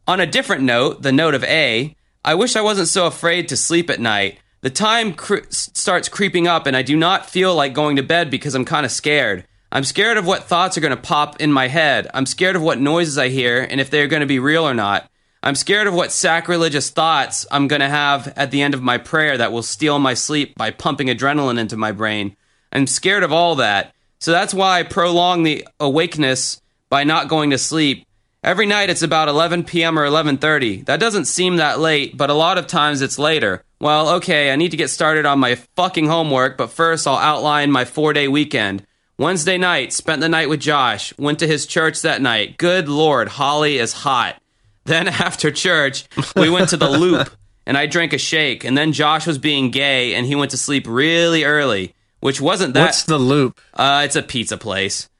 On 0.06 0.20
a 0.20 0.26
different 0.26 0.62
note, 0.62 1.02
the 1.02 1.12
note 1.12 1.34
of 1.34 1.44
A, 1.44 1.96
I 2.24 2.34
wish 2.34 2.56
I 2.56 2.60
wasn't 2.60 2.88
so 2.88 3.06
afraid 3.06 3.48
to 3.48 3.56
sleep 3.56 3.88
at 3.90 4.00
night. 4.00 4.38
The 4.62 4.70
time 4.70 5.14
starts 5.50 6.08
creeping 6.08 6.46
up, 6.46 6.66
and 6.66 6.76
I 6.76 6.82
do 6.82 6.96
not 6.96 7.30
feel 7.30 7.54
like 7.54 7.72
going 7.72 7.96
to 7.96 8.02
bed 8.02 8.30
because 8.30 8.54
I'm 8.54 8.64
kind 8.64 8.84
of 8.84 8.92
scared. 8.92 9.46
I'm 9.72 9.84
scared 9.84 10.16
of 10.16 10.26
what 10.26 10.44
thoughts 10.44 10.76
are 10.76 10.80
going 10.80 10.96
to 10.96 11.00
pop 11.00 11.40
in 11.40 11.52
my 11.52 11.68
head. 11.68 12.08
I'm 12.12 12.26
scared 12.26 12.56
of 12.56 12.62
what 12.62 12.80
noises 12.80 13.16
I 13.16 13.28
hear 13.28 13.62
and 13.62 13.80
if 13.80 13.88
they're 13.88 14.08
going 14.08 14.20
to 14.20 14.26
be 14.26 14.40
real 14.40 14.68
or 14.68 14.74
not. 14.74 15.08
I'm 15.44 15.54
scared 15.54 15.86
of 15.86 15.94
what 15.94 16.10
sacrilegious 16.10 16.90
thoughts 16.90 17.46
I'm 17.52 17.68
going 17.68 17.80
to 17.80 17.88
have 17.88 18.32
at 18.36 18.50
the 18.50 18.62
end 18.62 18.74
of 18.74 18.82
my 18.82 18.98
prayer 18.98 19.38
that 19.38 19.52
will 19.52 19.62
steal 19.62 19.98
my 20.00 20.14
sleep 20.14 20.56
by 20.56 20.72
pumping 20.72 21.06
adrenaline 21.06 21.58
into 21.58 21.76
my 21.76 21.92
brain. 21.92 22.36
I'm 22.72 22.88
scared 22.88 23.22
of 23.22 23.32
all 23.32 23.54
that. 23.56 23.94
So 24.18 24.32
that's 24.32 24.52
why 24.52 24.80
I 24.80 24.82
prolong 24.82 25.44
the 25.44 25.66
awakeness 25.78 26.60
by 26.88 27.04
not 27.04 27.28
going 27.28 27.50
to 27.50 27.58
sleep. 27.58 28.04
Every 28.42 28.66
night 28.66 28.90
it's 28.90 29.02
about 29.02 29.28
11 29.28 29.64
p.m. 29.64 29.98
or 29.98 30.04
11:30. 30.04 30.86
That 30.86 31.00
doesn't 31.00 31.26
seem 31.26 31.56
that 31.56 31.78
late, 31.78 32.16
but 32.16 32.30
a 32.30 32.34
lot 32.34 32.58
of 32.58 32.66
times 32.66 33.02
it's 33.02 33.18
later. 33.18 33.62
Well, 33.80 34.16
okay, 34.16 34.52
I 34.52 34.56
need 34.56 34.72
to 34.72 34.76
get 34.76 34.90
started 34.90 35.26
on 35.26 35.38
my 35.38 35.54
fucking 35.76 36.06
homework, 36.06 36.58
but 36.58 36.70
first 36.70 37.06
I'll 37.06 37.16
outline 37.16 37.70
my 37.70 37.84
4-day 37.84 38.28
weekend. 38.28 38.84
Wednesday 39.20 39.58
night, 39.58 39.92
spent 39.92 40.22
the 40.22 40.30
night 40.30 40.48
with 40.48 40.60
Josh. 40.60 41.12
Went 41.18 41.40
to 41.40 41.46
his 41.46 41.66
church 41.66 42.00
that 42.00 42.22
night. 42.22 42.56
Good 42.56 42.88
lord, 42.88 43.28
Holly 43.28 43.76
is 43.76 43.92
hot. 43.92 44.40
Then 44.86 45.08
after 45.08 45.50
church, 45.50 46.06
we 46.34 46.48
went 46.48 46.70
to 46.70 46.78
the 46.78 46.88
Loop 46.98 47.28
and 47.66 47.76
I 47.76 47.84
drank 47.84 48.14
a 48.14 48.18
shake. 48.18 48.64
And 48.64 48.78
then 48.78 48.94
Josh 48.94 49.26
was 49.26 49.36
being 49.36 49.70
gay 49.70 50.14
and 50.14 50.26
he 50.26 50.34
went 50.34 50.52
to 50.52 50.56
sleep 50.56 50.86
really 50.88 51.44
early, 51.44 51.94
which 52.20 52.40
wasn't 52.40 52.72
that. 52.72 52.86
What's 52.86 53.02
the 53.02 53.18
loop? 53.18 53.60
uh, 53.74 54.00
it's 54.06 54.16
a 54.16 54.22
pizza 54.22 54.56
place. 54.56 55.10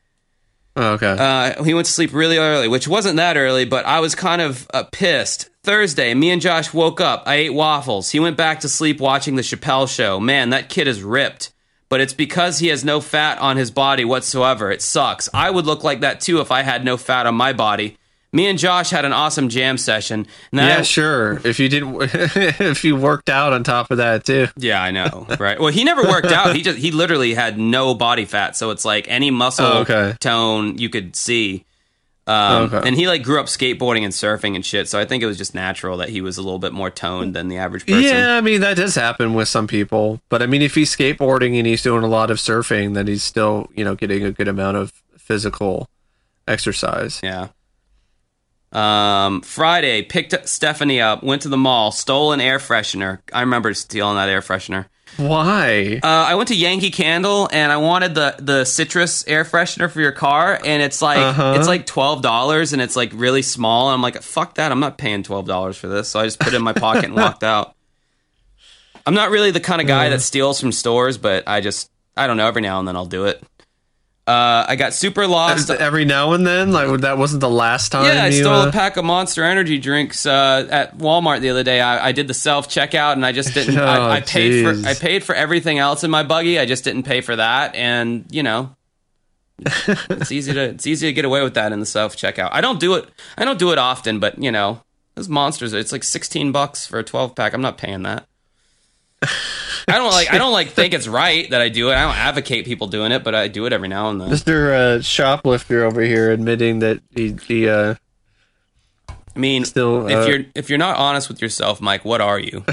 Oh, 0.77 0.93
okay. 0.95 1.17
Uh, 1.19 1.63
he 1.63 1.75
went 1.75 1.85
to 1.85 1.93
sleep 1.93 2.15
really 2.15 2.39
early, 2.39 2.69
which 2.69 2.89
wasn't 2.89 3.17
that 3.17 3.37
early, 3.37 3.67
but 3.67 3.85
I 3.85 4.01
was 4.01 4.15
kind 4.15 4.41
of 4.41 4.67
uh, 4.73 4.85
pissed. 4.85 5.51
Thursday, 5.63 6.15
me 6.15 6.31
and 6.31 6.41
Josh 6.41 6.73
woke 6.73 7.03
up. 7.03 7.25
I 7.27 7.35
ate 7.35 7.53
waffles. 7.53 8.09
He 8.09 8.19
went 8.19 8.39
back 8.39 8.61
to 8.61 8.69
sleep 8.71 8.99
watching 8.99 9.37
the 9.37 9.43
Chappelle 9.43 9.95
show. 9.95 10.19
Man, 10.19 10.49
that 10.51 10.71
kid 10.71 10.89
is 10.89 11.03
ripped. 11.03 11.53
But 11.91 12.01
it's 12.01 12.15
because 12.15 12.61
he 12.61 12.69
has 12.69 12.85
no 12.85 13.01
fat 13.01 13.39
on 13.39 13.57
his 13.59 13.71
body 13.71 14.05
whatsoever. 14.07 14.71
It 14.71 14.81
sucks. 14.81 15.29
I 15.35 15.51
would 15.51 15.67
look 15.67 15.85
like 15.85 16.01
that 16.01 16.21
too 16.21 16.41
if 16.41 16.51
I 16.51 16.63
had 16.63 16.85
no 16.85 16.97
fat 16.97 17.27
on 17.27 17.35
my 17.35 17.53
body. 17.53 17.97
Me 18.33 18.47
and 18.47 18.61
Josh 18.61 18.91
had 18.91 19.05
an 19.05 19.13
awesome 19.13 19.49
jam 19.49 19.77
session. 19.77 20.25
Yeah, 20.53 20.79
I- 20.79 20.83
sure. 20.83 21.41
If 21.45 21.59
you 21.59 21.69
didn't, 21.69 21.97
if 22.01 22.85
you 22.85 22.95
worked 22.95 23.29
out 23.29 23.53
on 23.53 23.65
top 23.65 23.91
of 23.91 23.97
that 23.99 24.25
too. 24.25 24.47
Yeah, 24.57 24.81
I 24.81 24.93
know, 24.93 25.27
right? 25.41 25.59
Well, 25.59 25.73
he 25.73 25.83
never 25.83 26.05
worked 26.05 26.29
out. 26.31 26.55
He 26.55 26.63
just 26.63 26.79
he 26.79 26.93
literally 26.93 27.35
had 27.35 27.59
no 27.59 27.93
body 27.95 28.25
fat, 28.25 28.57
so 28.57 28.71
it's 28.71 28.85
like 28.85 29.07
any 29.09 29.33
muscle 29.33 29.67
Oh, 29.67 29.79
okay. 29.81 30.15
tone 30.21 30.79
you 30.79 30.89
could 30.91 31.17
see. 31.17 31.65
Um, 32.31 32.63
Okay. 32.73 32.87
And 32.87 32.97
he 32.97 33.09
like 33.09 33.23
grew 33.23 33.41
up 33.41 33.47
skateboarding 33.47 34.03
and 34.05 34.13
surfing 34.13 34.55
and 34.55 34.65
shit, 34.65 34.89
so 34.89 34.99
I 35.01 35.05
think 35.05 35.23
it 35.23 35.27
was 35.27 35.39
just 35.39 35.55
natural 35.55 35.97
that 35.97 36.11
he 36.11 36.21
was 36.21 36.39
a 36.39 36.43
little 36.43 36.59
bit 36.59 36.73
more 36.73 36.91
toned 36.91 37.35
than 37.35 37.49
the 37.49 37.57
average 37.59 37.87
person. 37.87 38.03
Yeah, 38.03 38.37
I 38.37 38.41
mean 38.41 38.61
that 38.61 38.77
does 38.77 38.95
happen 38.95 39.35
with 39.35 39.49
some 39.49 39.67
people, 39.67 40.21
but 40.29 40.43
I 40.43 40.47
mean 40.47 40.63
if 40.63 40.75
he's 40.75 40.95
skateboarding 40.95 41.57
and 41.59 41.67
he's 41.67 41.83
doing 41.83 42.05
a 42.05 42.09
lot 42.09 42.31
of 42.31 42.37
surfing, 42.39 42.95
then 42.95 43.07
he's 43.07 43.25
still 43.25 43.69
you 43.75 43.85
know 43.85 43.95
getting 43.95 44.25
a 44.25 44.31
good 44.31 44.49
amount 44.49 44.77
of 44.77 44.93
physical 45.19 45.89
exercise. 46.47 47.21
Yeah. 47.23 47.49
Um, 48.73 49.41
Friday, 49.41 50.03
picked 50.03 50.49
Stephanie 50.49 51.01
up, 51.01 51.25
went 51.25 51.43
to 51.43 51.49
the 51.49 51.57
mall, 51.57 51.91
stole 51.91 52.33
an 52.33 52.41
air 52.41 52.59
freshener. 52.59 53.19
I 53.33 53.41
remember 53.41 53.75
stealing 53.75 54.17
that 54.17 54.29
air 54.29 54.41
freshener. 54.43 54.87
Why? 55.21 56.01
Uh, 56.03 56.07
I 56.07 56.35
went 56.35 56.49
to 56.49 56.57
Yankee 56.57 56.91
Candle 56.91 57.49
and 57.53 57.71
I 57.71 57.77
wanted 57.77 58.15
the 58.15 58.35
the 58.39 58.65
citrus 58.65 59.25
air 59.27 59.45
freshener 59.45 59.91
for 59.91 60.01
your 60.01 60.13
car, 60.13 60.59
and 60.65 60.83
it's 60.83 61.03
like 61.03 61.19
Uh-huh. 61.19 61.55
it's 61.59 61.69
like 61.69 61.87
twelve 61.87 62.23
dollars, 62.23 62.73
and 62.73 62.81
it's 62.81 62.97
like 62.97 63.11
really 63.15 63.43
small. 63.43 63.89
And 63.89 63.95
I'm 63.95 64.03
like, 64.03 64.21
fuck 64.23 64.55
that, 64.55 64.73
I'm 64.73 64.81
not 64.81 64.97
paying 64.99 65.23
twelve 65.23 65.47
dollars 65.47 65.77
for 65.77 65.89
this. 65.89 66.09
So 66.09 66.21
I 66.21 66.25
just 66.25 66.39
put 66.41 66.49
it 66.53 66.57
in 66.57 66.63
my 66.63 66.73
pocket 66.73 67.05
and 67.05 67.15
walked 67.15 67.45
out. 67.45 67.75
I'm 69.07 69.15
not 69.15 69.31
really 69.31 69.51
the 69.51 69.61
kind 69.61 69.81
of 69.81 69.87
guy 69.87 70.09
that 70.11 70.21
steals 70.21 70.61
from 70.61 70.73
stores, 70.73 71.19
but 71.19 71.45
I 71.47 71.61
just 71.61 71.91
I 72.17 72.27
don't 72.27 72.37
know. 72.37 72.47
Every 72.47 72.63
now 72.63 72.79
and 72.79 72.89
then 72.89 72.97
I'll 72.97 73.07
do 73.07 73.27
it. 73.27 73.43
Uh, 74.31 74.65
I 74.69 74.77
got 74.77 74.95
super 74.95 75.27
lost. 75.27 75.71
Every 75.71 76.05
now 76.05 76.35
and 76.35 76.47
then, 76.47 76.71
like 76.71 77.01
that 77.01 77.19
wasn't 77.19 77.41
the 77.41 77.51
last 77.51 77.91
time. 77.91 78.05
Yeah, 78.05 78.23
I 78.23 78.27
you, 78.29 78.43
stole 78.43 78.55
uh, 78.55 78.69
a 78.69 78.73
pack 78.73 78.97
of 78.97 79.05
Monster 79.05 79.43
Energy 79.43 79.77
drinks 79.79 80.25
uh, 80.25 80.69
at 80.71 80.97
Walmart 80.97 81.41
the 81.41 81.51
other 81.51 81.65
day. 81.65 81.81
I, 81.81 82.09
I 82.09 82.13
did 82.13 82.29
the 82.29 82.35
self 82.35 82.69
checkout, 82.69 83.15
and 83.15 83.27
I 83.27 83.33
just 83.33 83.55
didn't. 83.55 83.71
Oh, 83.81 83.85
I, 83.85 84.17
I 84.17 84.21
paid 84.21 84.63
for 84.63 84.89
I 84.89 84.95
paid 84.95 85.25
for 85.25 85.35
everything 85.35 85.79
else 85.79 86.05
in 86.05 86.11
my 86.11 86.23
buggy. 86.23 86.59
I 86.59 86.67
just 86.67 86.85
didn't 86.85 87.05
pay 87.05 87.23
for 87.23 87.35
that, 87.35 87.75
and 87.75 88.27
you 88.31 88.43
know, 88.43 88.77
it's 89.59 90.31
easy 90.31 90.53
to 90.53 90.61
it's 90.61 90.87
easy 90.87 91.07
to 91.07 91.13
get 91.13 91.25
away 91.25 91.43
with 91.43 91.55
that 91.55 91.73
in 91.73 91.81
the 91.81 91.87
self 91.87 92.17
checkout. 92.17 92.51
I 92.53 92.61
don't 92.61 92.79
do 92.79 92.95
it. 92.95 93.09
I 93.39 93.45
don't 93.45 93.59
do 93.59 93.73
it 93.73 93.79
often, 93.79 94.21
but 94.21 94.41
you 94.41 94.53
know, 94.53 94.83
those 95.15 95.29
monsters. 95.29 95.73
It's 95.73 95.93
like 95.93 96.05
sixteen 96.05 96.53
bucks 96.53 96.87
for 96.87 96.99
a 96.99 97.05
twelve 97.05 97.35
pack. 97.35 97.55
I'm 97.55 97.63
not 97.63 97.79
paying 97.79 98.03
that. 98.03 98.27
I 99.89 99.99
don't 99.99 100.11
like. 100.11 100.33
I 100.33 100.39
don't 100.39 100.53
like 100.53 100.69
think 100.71 100.95
it's 100.95 101.09
right 101.09 101.49
that 101.51 101.61
I 101.61 101.69
do 101.69 101.91
it. 101.91 101.95
I 101.95 102.03
don't 102.03 102.17
advocate 102.17 102.65
people 102.65 102.87
doing 102.87 103.13
it, 103.13 103.25
but 103.25 103.35
I 103.35 103.49
do 103.49 103.67
it 103.67 103.73
every 103.73 103.89
now 103.89 104.11
and 104.11 104.21
then. 104.21 104.31
Mr. 104.31 104.73
Uh, 104.73 105.03
shoplifter 105.03 105.85
over 105.85 106.01
here 106.01 106.31
admitting 106.31 106.81
that 106.81 107.01
he, 107.15 107.37
he 107.47 107.69
uh, 107.69 107.95
I 109.35 109.39
mean, 109.39 109.65
Still, 109.65 110.09
if 110.09 110.19
uh, 110.19 110.29
you're 110.29 110.45
if 110.55 110.69
you're 110.69 110.79
not 110.79 110.97
honest 110.97 111.29
with 111.29 111.41
yourself, 111.41 111.81
Mike, 111.81 112.05
what 112.05 112.21
are 112.21 112.39
you? 112.39 112.65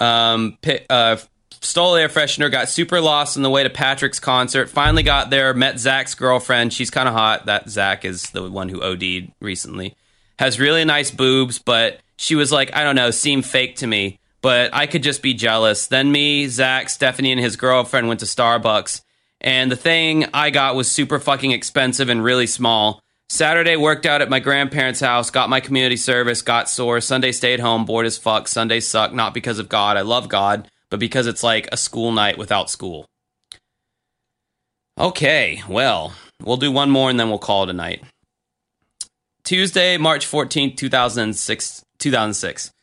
um, 0.00 0.58
uh, 0.88 1.16
stole 1.60 1.94
air 1.96 2.08
freshener, 2.08 2.50
got 2.50 2.68
super 2.68 3.00
lost 3.00 3.36
on 3.36 3.42
the 3.42 3.50
way 3.50 3.62
to 3.62 3.70
Patrick's 3.70 4.20
concert. 4.20 4.70
Finally 4.70 5.02
got 5.02 5.30
there, 5.30 5.52
met 5.54 5.78
Zach's 5.78 6.14
girlfriend. 6.14 6.72
She's 6.72 6.90
kind 6.90 7.08
of 7.08 7.14
hot. 7.14 7.46
That 7.46 7.68
Zach 7.68 8.04
is 8.04 8.30
the 8.30 8.50
one 8.50 8.68
who 8.68 8.82
OD'd 8.82 9.32
recently. 9.40 9.96
Has 10.38 10.58
really 10.58 10.84
nice 10.84 11.10
boobs, 11.10 11.58
but 11.58 12.00
she 12.16 12.34
was 12.34 12.50
like, 12.50 12.74
I 12.74 12.84
don't 12.84 12.96
know, 12.96 13.10
seemed 13.10 13.46
fake 13.46 13.76
to 13.76 13.86
me. 13.86 14.18
But 14.44 14.74
I 14.74 14.86
could 14.86 15.02
just 15.02 15.22
be 15.22 15.32
jealous. 15.32 15.86
Then 15.86 16.12
me, 16.12 16.48
Zach, 16.48 16.90
Stephanie, 16.90 17.32
and 17.32 17.40
his 17.40 17.56
girlfriend 17.56 18.08
went 18.08 18.20
to 18.20 18.26
Starbucks. 18.26 19.00
And 19.40 19.72
the 19.72 19.76
thing 19.76 20.26
I 20.34 20.50
got 20.50 20.74
was 20.74 20.90
super 20.90 21.18
fucking 21.18 21.52
expensive 21.52 22.10
and 22.10 22.22
really 22.22 22.46
small. 22.46 23.00
Saturday 23.30 23.76
worked 23.76 24.04
out 24.04 24.20
at 24.20 24.28
my 24.28 24.40
grandparents' 24.40 25.00
house, 25.00 25.30
got 25.30 25.48
my 25.48 25.60
community 25.60 25.96
service, 25.96 26.42
got 26.42 26.68
sore. 26.68 27.00
Sunday 27.00 27.32
stayed 27.32 27.58
home, 27.58 27.86
bored 27.86 28.04
as 28.04 28.18
fuck. 28.18 28.46
Sunday 28.46 28.80
sucked, 28.80 29.14
not 29.14 29.32
because 29.32 29.58
of 29.58 29.70
God. 29.70 29.96
I 29.96 30.02
love 30.02 30.28
God, 30.28 30.70
but 30.90 31.00
because 31.00 31.26
it's 31.26 31.42
like 31.42 31.66
a 31.72 31.78
school 31.78 32.12
night 32.12 32.36
without 32.36 32.68
school. 32.68 33.06
Okay, 35.00 35.62
well, 35.66 36.12
we'll 36.42 36.58
do 36.58 36.70
one 36.70 36.90
more 36.90 37.08
and 37.08 37.18
then 37.18 37.30
we'll 37.30 37.38
call 37.38 37.64
it 37.64 37.70
a 37.70 37.72
night. 37.72 38.04
Tuesday, 39.42 39.96
March 39.96 40.26
14th, 40.26 40.76
2006. 40.76 41.82
2006. 41.98 42.73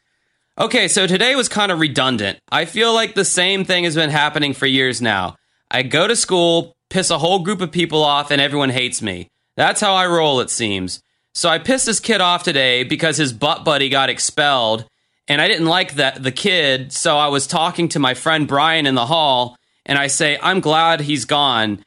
Okay, 0.60 0.90
so 0.90 1.07
today 1.07 1.36
was 1.36 1.48
kind 1.48 1.72
of 1.72 1.80
redundant. 1.80 2.38
I 2.52 2.65
feel 2.65 2.94
like 2.94 3.15
the 3.15 3.23
same 3.23 3.64
thing 3.64 3.86
has 3.86 3.95
been 3.95 4.10
happening 4.10 4.53
for 4.53 4.65
years 4.65 5.02
now. 5.02 5.38
I 5.72 5.82
go 5.84 6.07
to 6.07 6.15
school, 6.15 6.76
piss 6.90 7.10
a 7.10 7.18
whole 7.18 7.40
group 7.40 7.61
of 7.61 7.72
people 7.72 8.03
off, 8.03 8.32
and 8.32 8.41
everyone 8.41 8.69
hates 8.69 9.02
me. 9.02 9.30
That's 9.56 9.80
how 9.80 9.94
I 9.94 10.07
roll, 10.07 10.41
it 10.41 10.49
seems. 10.49 11.02
So 11.34 11.48
I 11.48 11.57
pissed 11.57 11.86
this 11.86 12.02
kid 12.02 12.19
off 12.19 12.44
today 12.44 12.84
because 12.84 13.15
his 13.15 13.32
butt 13.32 13.64
buddy 13.64 13.88
got 13.88 14.10
expelled, 14.10 14.86
and 15.30 15.41
I 15.41 15.48
didn't 15.48 15.68
like 15.68 15.95
that 15.95 16.22
the 16.22 16.34
kid. 16.34 16.91
So 16.91 17.18
I 17.18 17.30
was 17.30 17.48
talking 17.48 17.88
to 17.90 17.99
my 17.99 18.14
friend 18.14 18.45
Brian 18.45 18.86
in 18.86 18.95
the 18.95 19.06
hall, 19.06 19.56
and 19.86 19.98
I 19.98 20.07
say, 20.07 20.38
"I'm 20.41 20.60
glad 20.60 20.99
he's 20.99 21.23
gone." 21.23 21.82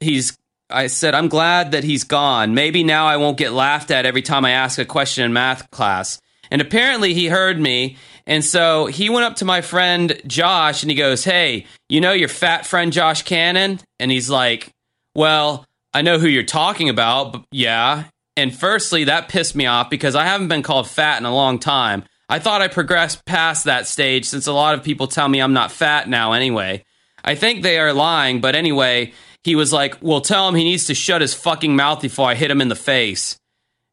He's 0.00 0.36
I 0.68 0.86
said, 0.86 1.14
I'm 1.14 1.28
glad 1.28 1.72
that 1.72 1.84
he's 1.84 2.04
gone. 2.04 2.54
Maybe 2.54 2.82
now 2.82 3.06
I 3.06 3.18
won't 3.18 3.36
get 3.36 3.52
laughed 3.52 3.90
at 3.90 4.06
every 4.06 4.22
time 4.22 4.44
I 4.44 4.52
ask 4.52 4.78
a 4.78 4.86
question 4.86 5.22
in 5.24 5.32
math 5.32 5.70
class. 5.70 6.18
And 6.52 6.60
apparently 6.60 7.14
he 7.14 7.28
heard 7.28 7.58
me. 7.58 7.96
And 8.26 8.44
so 8.44 8.84
he 8.84 9.08
went 9.08 9.24
up 9.24 9.36
to 9.36 9.46
my 9.46 9.62
friend 9.62 10.20
Josh 10.26 10.82
and 10.82 10.90
he 10.90 10.96
goes, 10.96 11.24
Hey, 11.24 11.64
you 11.88 12.00
know 12.00 12.12
your 12.12 12.28
fat 12.28 12.66
friend 12.66 12.92
Josh 12.92 13.22
Cannon? 13.22 13.80
And 13.98 14.10
he's 14.10 14.28
like, 14.28 14.70
Well, 15.14 15.64
I 15.94 16.02
know 16.02 16.18
who 16.18 16.28
you're 16.28 16.42
talking 16.42 16.90
about, 16.90 17.32
but 17.32 17.44
yeah. 17.50 18.04
And 18.36 18.54
firstly, 18.54 19.04
that 19.04 19.30
pissed 19.30 19.56
me 19.56 19.64
off 19.64 19.88
because 19.88 20.14
I 20.14 20.24
haven't 20.24 20.48
been 20.48 20.62
called 20.62 20.88
fat 20.88 21.18
in 21.18 21.24
a 21.24 21.34
long 21.34 21.58
time. 21.58 22.04
I 22.28 22.38
thought 22.38 22.60
I 22.60 22.68
progressed 22.68 23.24
past 23.24 23.64
that 23.64 23.86
stage 23.86 24.26
since 24.26 24.46
a 24.46 24.52
lot 24.52 24.74
of 24.74 24.84
people 24.84 25.06
tell 25.06 25.28
me 25.28 25.40
I'm 25.40 25.54
not 25.54 25.72
fat 25.72 26.06
now 26.06 26.32
anyway. 26.32 26.84
I 27.24 27.34
think 27.34 27.62
they 27.62 27.78
are 27.78 27.94
lying, 27.94 28.42
but 28.42 28.54
anyway, 28.54 29.14
he 29.42 29.56
was 29.56 29.72
like, 29.72 29.96
Well, 30.02 30.20
tell 30.20 30.48
him 30.48 30.54
he 30.54 30.64
needs 30.64 30.84
to 30.88 30.94
shut 30.94 31.22
his 31.22 31.32
fucking 31.32 31.74
mouth 31.74 32.02
before 32.02 32.28
I 32.28 32.34
hit 32.34 32.50
him 32.50 32.60
in 32.60 32.68
the 32.68 32.76
face. 32.76 33.38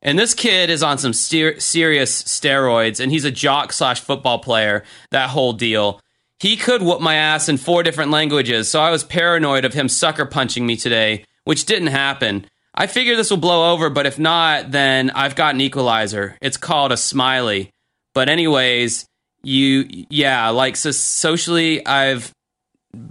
And 0.02 0.18
this 0.18 0.34
kid 0.34 0.70
is 0.70 0.82
on 0.82 0.98
some 0.98 1.14
ser- 1.14 1.60
serious 1.60 2.24
steroids, 2.24 3.00
and 3.00 3.12
he's 3.12 3.26
a 3.26 3.32
jock 3.32 3.74
slash 3.74 4.00
football 4.00 4.40
player, 4.40 4.84
that 5.12 5.30
whole 5.30 5.54
deal. 5.54 6.00
He 6.40 6.56
could 6.56 6.82
whoop 6.82 7.02
my 7.02 7.16
ass 7.16 7.50
in 7.50 7.58
four 7.58 7.84
different 7.84 8.12
languages, 8.12 8.70
so 8.70 8.80
I 8.80 8.92
was 8.92 9.04
paranoid 9.04 9.66
of 9.66 9.74
him 9.74 9.90
sucker 9.90 10.26
punching 10.26 10.66
me 10.66 10.78
today, 10.78 11.26
which 11.44 11.66
didn't 11.66 11.88
happen. 11.88 12.46
I 12.74 12.88
figure 12.88 13.18
this 13.18 13.30
will 13.30 13.38
blow 13.38 13.74
over, 13.74 13.90
but 13.90 14.06
if 14.06 14.18
not, 14.18 14.72
then 14.72 15.10
I've 15.10 15.36
got 15.36 15.56
an 15.56 15.62
equalizer. 15.62 16.38
It's 16.42 16.56
called 16.56 16.94
a 16.94 16.98
smiley. 16.98 17.72
But, 18.14 18.30
anyways, 18.30 19.06
you, 19.44 20.06
yeah, 20.10 20.48
like, 20.50 20.78
so 20.78 20.92
socially, 20.92 21.86
I've 21.86 22.32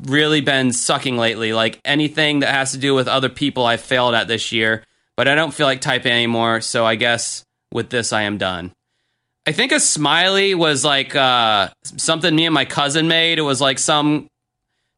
really 0.04 0.40
been 0.40 0.72
sucking 0.72 1.16
lately. 1.16 1.52
Like 1.52 1.80
anything 1.84 2.40
that 2.40 2.54
has 2.54 2.72
to 2.72 2.78
do 2.78 2.94
with 2.94 3.08
other 3.08 3.28
people, 3.28 3.66
I 3.66 3.76
failed 3.76 4.14
at 4.14 4.28
this 4.28 4.52
year. 4.52 4.84
But 5.18 5.26
I 5.26 5.34
don't 5.34 5.52
feel 5.52 5.66
like 5.66 5.80
typing 5.80 6.12
anymore, 6.12 6.60
so 6.60 6.86
I 6.86 6.94
guess 6.94 7.42
with 7.72 7.90
this, 7.90 8.12
I 8.12 8.22
am 8.22 8.38
done. 8.38 8.70
I 9.48 9.50
think 9.50 9.72
a 9.72 9.80
smiley 9.80 10.54
was 10.54 10.84
like 10.84 11.16
uh, 11.16 11.70
something 11.82 12.36
me 12.36 12.46
and 12.46 12.54
my 12.54 12.64
cousin 12.64 13.08
made. 13.08 13.40
It 13.40 13.42
was 13.42 13.60
like 13.60 13.80
some 13.80 14.28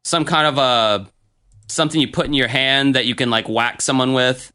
some 0.03 0.23
kind 0.25 0.45
of 0.45 0.59
a 0.59 1.09
something 1.69 1.99
you 1.99 2.07
put 2.07 2.27
in 2.27 2.33
your 2.33 2.49
hand 2.49 2.93
that 2.93 3.07
you 3.07 3.15
can 3.15 3.31
like 3.31 3.49
whack 3.49 3.81
someone 3.81 4.13
with. 4.13 4.53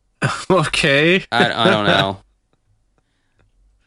okay. 0.50 1.24
I, 1.30 1.52
I 1.52 1.70
don't 1.70 1.86
know. 1.86 2.18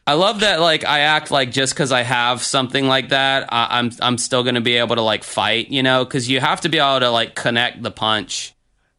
I 0.06 0.14
love 0.14 0.40
that. 0.40 0.60
Like 0.60 0.86
I 0.86 1.00
act 1.00 1.30
like 1.30 1.50
just 1.50 1.74
because 1.74 1.92
I 1.92 2.04
have 2.04 2.42
something 2.42 2.88
like 2.88 3.10
that, 3.10 3.52
I, 3.52 3.78
I'm 3.78 3.90
I'm 4.00 4.16
still 4.16 4.44
gonna 4.44 4.62
be 4.62 4.76
able 4.76 4.96
to 4.96 5.02
like 5.02 5.24
fight. 5.24 5.68
You 5.68 5.82
know, 5.82 6.06
because 6.06 6.30
you 6.30 6.40
have 6.40 6.62
to 6.62 6.70
be 6.70 6.78
able 6.78 7.00
to 7.00 7.10
like 7.10 7.34
connect 7.34 7.82
the 7.82 7.90
punch. 7.90 8.54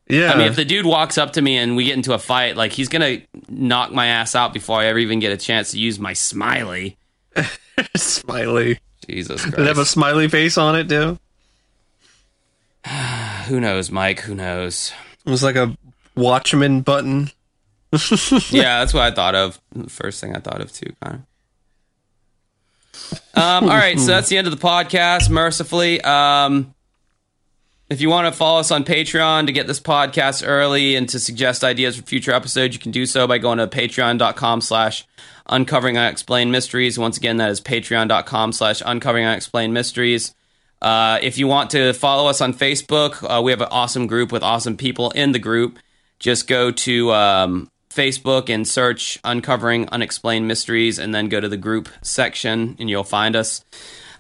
Yeah. 0.10 0.34
I 0.34 0.38
mean, 0.38 0.48
if 0.48 0.56
the 0.56 0.66
dude 0.66 0.86
walks 0.86 1.18
up 1.18 1.34
to 1.34 1.42
me 1.42 1.58
and 1.58 1.76
we 1.76 1.86
get 1.86 1.96
into 1.96 2.14
a 2.14 2.20
fight, 2.20 2.58
like 2.58 2.72
he's 2.72 2.90
gonna 2.90 3.22
knock 3.48 3.92
my 3.92 4.08
ass 4.08 4.36
out 4.36 4.54
before 4.54 4.80
I 4.80 4.88
ever 4.88 4.98
even 5.00 5.20
get 5.20 5.32
a 5.32 5.38
chance 5.38 5.72
to 5.72 5.80
use 5.80 6.00
my 6.00 6.14
smiley. 6.14 6.98
smiley. 7.96 8.80
Jesus 9.08 9.44
Did 9.44 9.60
it 9.60 9.68
have 9.68 9.78
a 9.78 9.86
smiley 9.86 10.28
face 10.28 10.58
on 10.58 10.76
it 10.76 10.90
too? 10.90 11.20
Who 13.48 13.60
knows, 13.60 13.92
Mike? 13.92 14.22
Who 14.22 14.36
knows? 14.36 14.92
It 15.26 15.30
was 15.30 15.44
like 15.44 15.56
a 15.56 15.78
Watchmen 16.16 16.82
button. 16.82 17.32
yeah, 18.50 18.80
that's 18.80 18.94
what 18.94 19.04
I 19.04 19.12
thought 19.12 19.36
of. 19.36 19.60
The 19.74 19.90
first 19.90 20.22
thing 20.22 20.36
I 20.36 20.40
thought 20.40 20.62
of 20.62 20.72
too, 20.72 20.94
kind 21.04 21.16
of. 21.16 21.22
Um, 23.36 23.64
all 23.64 23.70
right, 23.70 24.00
so 24.00 24.08
that's 24.08 24.30
the 24.30 24.38
end 24.38 24.48
of 24.48 24.60
the 24.60 24.68
podcast. 24.68 25.30
Mercifully, 25.30 26.02
um, 26.02 26.74
if 27.90 28.02
you 28.02 28.10
want 28.10 28.32
to 28.32 28.32
follow 28.32 28.60
us 28.60 28.70
on 28.70 28.84
Patreon 28.84 29.48
to 29.48 29.52
get 29.52 29.66
this 29.66 29.80
podcast 29.80 30.44
early 30.46 30.96
and 30.96 31.10
to 31.10 31.20
suggest 31.20 31.64
ideas 31.64 31.98
for 31.98 32.04
future 32.04 32.32
episodes, 32.32 32.76
you 32.76 32.80
can 32.80 32.92
do 32.92 33.06
so 33.06 33.28
by 33.28 33.40
going 33.40 33.58
to 33.58 33.68
patreon.com 33.68 34.62
slash 34.62 35.08
uncovering 35.48 35.98
unexplained 35.98 36.52
mysteries. 36.52 37.00
Once 37.00 37.18
again, 37.18 37.38
that 37.38 37.50
is 37.50 37.60
patreon.com 37.60 38.52
slash 38.52 38.84
uncovering 38.86 39.26
unexplained 39.26 39.74
mysteries. 39.74 40.36
Uh, 40.82 41.18
if 41.24 41.38
you 41.38 41.48
want 41.48 41.72
to 41.72 41.94
follow 41.94 42.30
us 42.30 42.42
on 42.42 42.54
Facebook, 42.54 43.24
uh, 43.28 43.42
we 43.42 43.52
have 43.52 43.62
an 43.62 43.68
awesome 43.72 44.06
group 44.06 44.32
with 44.32 44.44
awesome 44.44 44.78
people 44.78 45.10
in 45.12 45.32
the 45.32 45.40
group. 45.40 45.80
Just 46.20 46.48
go 46.48 46.72
to 46.72 47.12
um, 47.12 47.72
Facebook 47.90 48.54
and 48.54 48.68
search 48.68 49.20
Uncovering 49.24 49.90
Unexplained 49.90 50.48
Mysteries 50.48 51.00
and 51.00 51.14
then 51.14 51.28
go 51.28 51.40
to 51.40 51.50
the 51.50 51.58
group 51.58 51.90
section 52.04 52.76
and 52.80 52.90
you'll 52.90 53.04
find 53.04 53.36
us. 53.36 53.66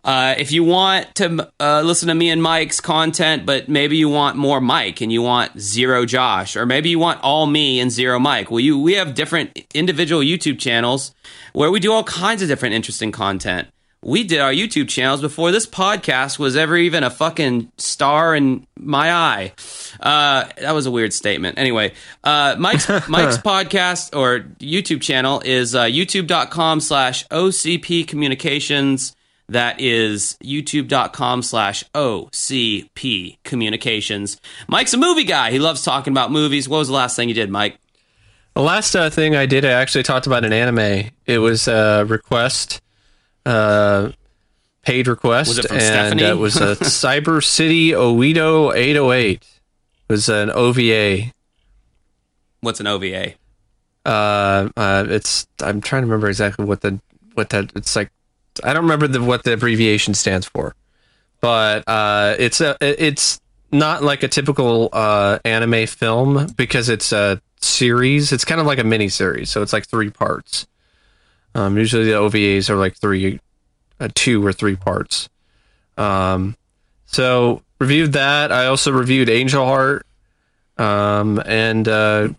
Uh, 0.03 0.35
if 0.37 0.51
you 0.51 0.63
want 0.63 1.13
to 1.15 1.51
uh, 1.59 1.81
listen 1.81 2.07
to 2.07 2.15
me 2.15 2.29
and 2.29 2.41
Mike's 2.41 2.79
content, 2.79 3.45
but 3.45 3.67
maybe 3.67 3.97
you 3.97 4.09
want 4.09 4.37
more 4.37 4.61
Mike 4.61 5.01
and 5.01 5.11
you 5.11 5.21
want 5.21 5.59
zero 5.59 6.05
Josh, 6.05 6.55
or 6.55 6.65
maybe 6.65 6.89
you 6.89 6.99
want 6.99 7.21
all 7.21 7.45
me 7.45 7.79
and 7.79 7.91
zero 7.91 8.19
Mike, 8.19 8.49
well, 8.51 8.59
you 8.59 8.79
we 8.79 8.93
have 8.93 9.13
different 9.13 9.59
individual 9.73 10.21
YouTube 10.21 10.59
channels 10.59 11.13
where 11.53 11.71
we 11.71 11.79
do 11.79 11.91
all 11.91 12.03
kinds 12.03 12.41
of 12.41 12.47
different 12.47 12.75
interesting 12.75 13.11
content. 13.11 13.67
We 14.01 14.23
did 14.23 14.39
our 14.39 14.53
YouTube 14.53 14.87
channels 14.87 15.19
before 15.19 15.51
this 15.51 15.65
podcast 15.65 16.39
was 16.39 16.55
ever 16.55 16.77
even 16.77 17.03
a 17.03 17.09
fucking 17.09 17.69
star 17.77 18.33
in 18.33 18.65
my 18.77 19.11
eye. 19.11 19.51
Uh, 19.99 20.47
that 20.57 20.71
was 20.71 20.85
a 20.85 20.91
weird 20.91 21.11
statement. 21.11 21.59
Anyway, 21.59 21.91
uh, 22.23 22.55
Mike's 22.57 22.87
Mike's 23.09 23.37
podcast 23.37 24.15
or 24.15 24.45
YouTube 24.59 25.01
channel 25.01 25.41
is 25.43 25.75
uh, 25.75 25.83
youtube.com 25.83 26.79
slash 26.79 27.27
OCP 27.27 28.07
Communications. 28.07 29.17
That 29.49 29.81
is 29.81 30.37
youtube.com 30.43 31.41
slash 31.41 31.83
OCP 31.95 33.37
Communications. 33.43 34.39
Mike's 34.67 34.93
a 34.93 34.97
movie 34.97 35.23
guy. 35.23 35.51
He 35.51 35.59
loves 35.59 35.83
talking 35.83 36.13
about 36.13 36.31
movies. 36.31 36.69
What 36.69 36.77
was 36.77 36.87
the 36.87 36.93
last 36.93 37.15
thing 37.15 37.29
you 37.29 37.35
did, 37.35 37.49
Mike? 37.49 37.79
The 38.53 38.61
last 38.61 38.95
uh, 38.95 39.09
thing 39.09 39.35
I 39.35 39.45
did, 39.45 39.65
I 39.65 39.71
actually 39.71 40.03
talked 40.03 40.27
about 40.27 40.45
an 40.45 40.53
anime. 40.53 41.09
It 41.25 41.39
was 41.39 41.67
a 41.67 42.05
request 42.07 42.81
uh, 43.45 44.11
paid 44.83 45.07
request, 45.07 45.49
Was 45.49 45.59
it 45.59 45.67
from 45.67 45.77
and 45.77 45.85
Stephanie? 45.85 46.23
uh, 46.25 46.31
it 46.31 46.37
was 46.37 46.57
a 46.57 46.75
Cyber 46.75 47.43
City 47.43 47.91
Oedo 47.91 48.73
808. 48.75 49.31
It 50.09 50.13
was 50.13 50.29
an 50.29 50.49
OVA. 50.51 51.31
What's 52.61 52.79
an 52.79 52.87
OVA? 52.87 53.33
Uh, 54.05 54.69
uh, 54.75 55.05
it's 55.09 55.47
I'm 55.61 55.81
trying 55.81 56.01
to 56.03 56.07
remember 56.07 56.27
exactly 56.27 56.65
what 56.65 56.81
the 56.81 56.99
what 57.33 57.49
that 57.49 57.71
it's 57.75 57.95
like. 57.95 58.11
I 58.63 58.73
don't 58.73 58.83
remember 58.83 59.07
the 59.07 59.21
what 59.21 59.43
the 59.43 59.53
abbreviation 59.53 60.13
stands 60.13 60.45
for, 60.45 60.75
but 61.41 61.87
uh, 61.87 62.35
it's 62.39 62.61
a 62.61 62.77
it's 62.81 63.39
not 63.71 64.03
like 64.03 64.23
a 64.23 64.27
typical 64.27 64.89
uh, 64.93 65.39
anime 65.45 65.87
film 65.87 66.47
because 66.55 66.89
it's 66.89 67.11
a 67.11 67.41
series. 67.61 68.31
It's 68.31 68.45
kind 68.45 68.61
of 68.61 68.67
like 68.67 68.79
a 68.79 68.83
mini 68.83 69.09
series, 69.09 69.49
so 69.49 69.61
it's 69.61 69.73
like 69.73 69.87
three 69.87 70.09
parts. 70.09 70.67
Um, 71.55 71.77
usually 71.77 72.05
the 72.05 72.11
OVAs 72.11 72.69
are 72.69 72.75
like 72.75 72.95
three, 72.95 73.39
uh, 73.99 74.09
two 74.13 74.45
or 74.45 74.53
three 74.53 74.75
parts. 74.75 75.29
Um, 75.97 76.55
so 77.05 77.63
reviewed 77.79 78.13
that. 78.13 78.51
I 78.51 78.67
also 78.67 78.91
reviewed 78.91 79.29
Angel 79.29 79.65
Heart. 79.65 80.05
Um, 80.77 81.41
and 81.45 81.87
uh, 81.87 82.29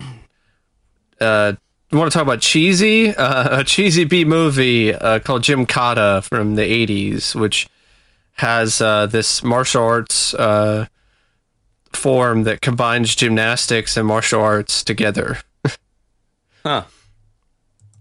uh, 1.21 1.53
you 1.91 1.99
want 1.99 2.11
to 2.11 2.17
talk 2.17 2.25
about 2.25 2.41
cheesy? 2.41 3.15
Uh, 3.15 3.61
a 3.61 3.65
cheesy 3.65 4.05
B 4.05 4.25
movie 4.25 4.95
uh, 4.95 5.19
called 5.21 5.43
Gymkata 5.43 6.23
from 6.23 6.55
the 6.55 6.63
'80s, 6.63 7.35
which 7.35 7.69
has 8.35 8.81
uh, 8.81 9.07
this 9.07 9.43
martial 9.43 9.83
arts 9.83 10.33
uh, 10.35 10.87
form 11.93 12.45
that 12.45 12.61
combines 12.61 13.15
gymnastics 13.15 13.97
and 13.97 14.07
martial 14.07 14.41
arts 14.41 14.83
together. 14.85 15.39
Huh. 16.63 16.85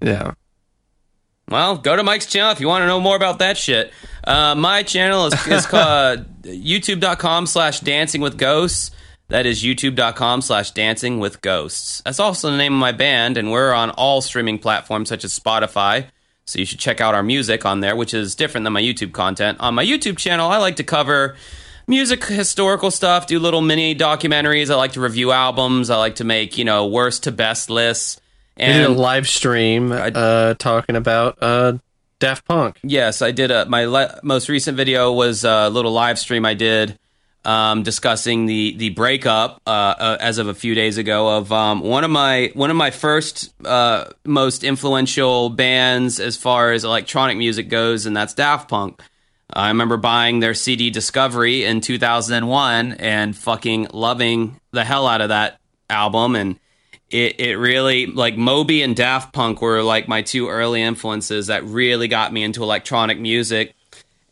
Yeah. 0.02 0.34
Well, 1.48 1.78
go 1.78 1.96
to 1.96 2.04
Mike's 2.04 2.26
channel 2.26 2.52
if 2.52 2.60
you 2.60 2.68
want 2.68 2.82
to 2.82 2.88
know 2.88 3.00
more 3.00 3.16
about 3.16 3.40
that 3.40 3.58
shit. 3.58 3.94
Uh, 4.24 4.54
my 4.54 4.84
channel 4.84 5.28
is, 5.28 5.48
is 5.48 5.66
called 5.66 6.26
youtube.com 6.44 7.48
slash 7.48 7.80
dancing 7.80 8.20
with 8.20 8.38
ghosts. 8.38 8.92
That 9.30 9.46
is 9.46 9.64
youtube.com 9.64 10.42
slash 10.42 10.72
dancing 10.72 11.20
with 11.20 11.42
ghosts. 11.42 12.02
That's 12.04 12.20
also 12.20 12.50
the 12.50 12.58
name 12.58 12.74
of 12.74 12.80
my 12.80 12.92
band, 12.92 13.38
and 13.38 13.52
we're 13.52 13.72
on 13.72 13.92
all 13.92 14.22
streaming 14.22 14.58
platforms 14.58 15.08
such 15.10 15.24
as 15.24 15.38
Spotify. 15.38 16.08
So 16.46 16.58
you 16.58 16.66
should 16.66 16.80
check 16.80 17.00
out 17.00 17.14
our 17.14 17.22
music 17.22 17.64
on 17.64 17.80
there, 17.80 17.96
which 17.96 18.16
is 18.16 18.34
different 18.34 18.64
than 18.64 18.74
my 18.74 18.82
YouTube 18.82 19.14
content. 19.14 19.60
On 19.60 19.76
my 19.76 19.86
YouTube 19.86 20.18
channel, 20.18 20.50
I 20.50 20.58
like 20.58 20.78
to 20.78 20.84
cover 20.84 21.36
music, 21.86 22.24
historical 22.26 22.90
stuff, 22.90 23.28
do 23.28 23.38
little 23.38 23.62
mini 23.62 23.94
documentaries. 23.94 24.72
I 24.72 24.76
like 24.76 24.94
to 24.94 25.00
review 25.00 25.32
albums. 25.32 25.92
I 25.92 25.98
like 25.98 26.16
to 26.16 26.24
make, 26.24 26.58
you 26.58 26.66
know, 26.66 26.88
worst 26.88 27.24
to 27.26 27.32
best 27.32 27.70
lists. 27.70 28.20
We 28.58 28.66
did 28.66 28.82
a 28.82 28.88
And 28.88 28.98
live 28.98 29.28
stream 29.28 29.92
uh, 29.92 30.56
talking 30.56 30.96
about 30.96 31.38
uh, 31.40 31.74
Daft 32.18 32.46
Punk. 32.46 32.80
Yes, 32.82 33.22
I 33.22 33.30
did. 33.30 33.52
A, 33.52 33.68
my 33.68 33.86
le- 33.86 34.20
most 34.24 34.50
recent 34.50 34.76
video 34.76 35.14
was 35.14 35.46
a 35.46 35.70
little 35.70 35.92
live 35.92 36.18
stream 36.18 36.46
I 36.46 36.56
did 36.56 36.98
um, 37.50 37.82
discussing 37.82 38.46
the 38.46 38.76
the 38.78 38.90
breakup 38.90 39.60
uh, 39.66 39.70
uh, 39.70 40.18
as 40.20 40.38
of 40.38 40.48
a 40.48 40.54
few 40.54 40.76
days 40.76 41.00
ago 41.00 41.38
of 41.38 41.52
um, 41.52 41.80
one 41.80 42.04
of 42.04 42.12
my 42.12 42.52
one 42.54 42.70
of 42.70 42.78
my 42.78 42.92
first 42.92 43.52
uh, 43.66 44.06
most 44.24 44.64
influential 44.64 45.50
bands 45.50 46.20
as 46.20 46.38
far 46.38 46.74
as 46.74 46.84
electronic 46.84 47.38
music 47.38 47.68
goes, 47.68 48.06
and 48.06 48.16
that's 48.16 48.36
Daft 48.36 48.70
Punk. 48.70 49.02
I 49.52 49.70
remember 49.70 49.98
buying 49.98 50.42
their 50.42 50.54
CD 50.54 50.92
Discovery 50.92 51.64
in 51.64 51.82
2001 51.82 52.92
and 52.92 53.36
fucking 53.36 53.88
loving 53.94 54.60
the 54.70 54.84
hell 54.84 55.08
out 55.08 55.22
of 55.22 55.30
that 55.30 55.60
album 55.90 56.36
and 56.36 56.60
it, 57.10 57.40
it 57.40 57.56
really 57.56 58.06
like 58.06 58.38
Moby 58.38 58.84
and 58.84 58.96
Daft 58.96 59.34
Punk 59.34 59.60
were 59.64 59.82
like 59.82 60.08
my 60.08 60.22
two 60.22 60.50
early 60.50 60.84
influences 60.84 61.48
that 61.48 61.64
really 61.64 62.08
got 62.08 62.32
me 62.32 62.44
into 62.44 62.62
electronic 62.62 63.20
music 63.20 63.74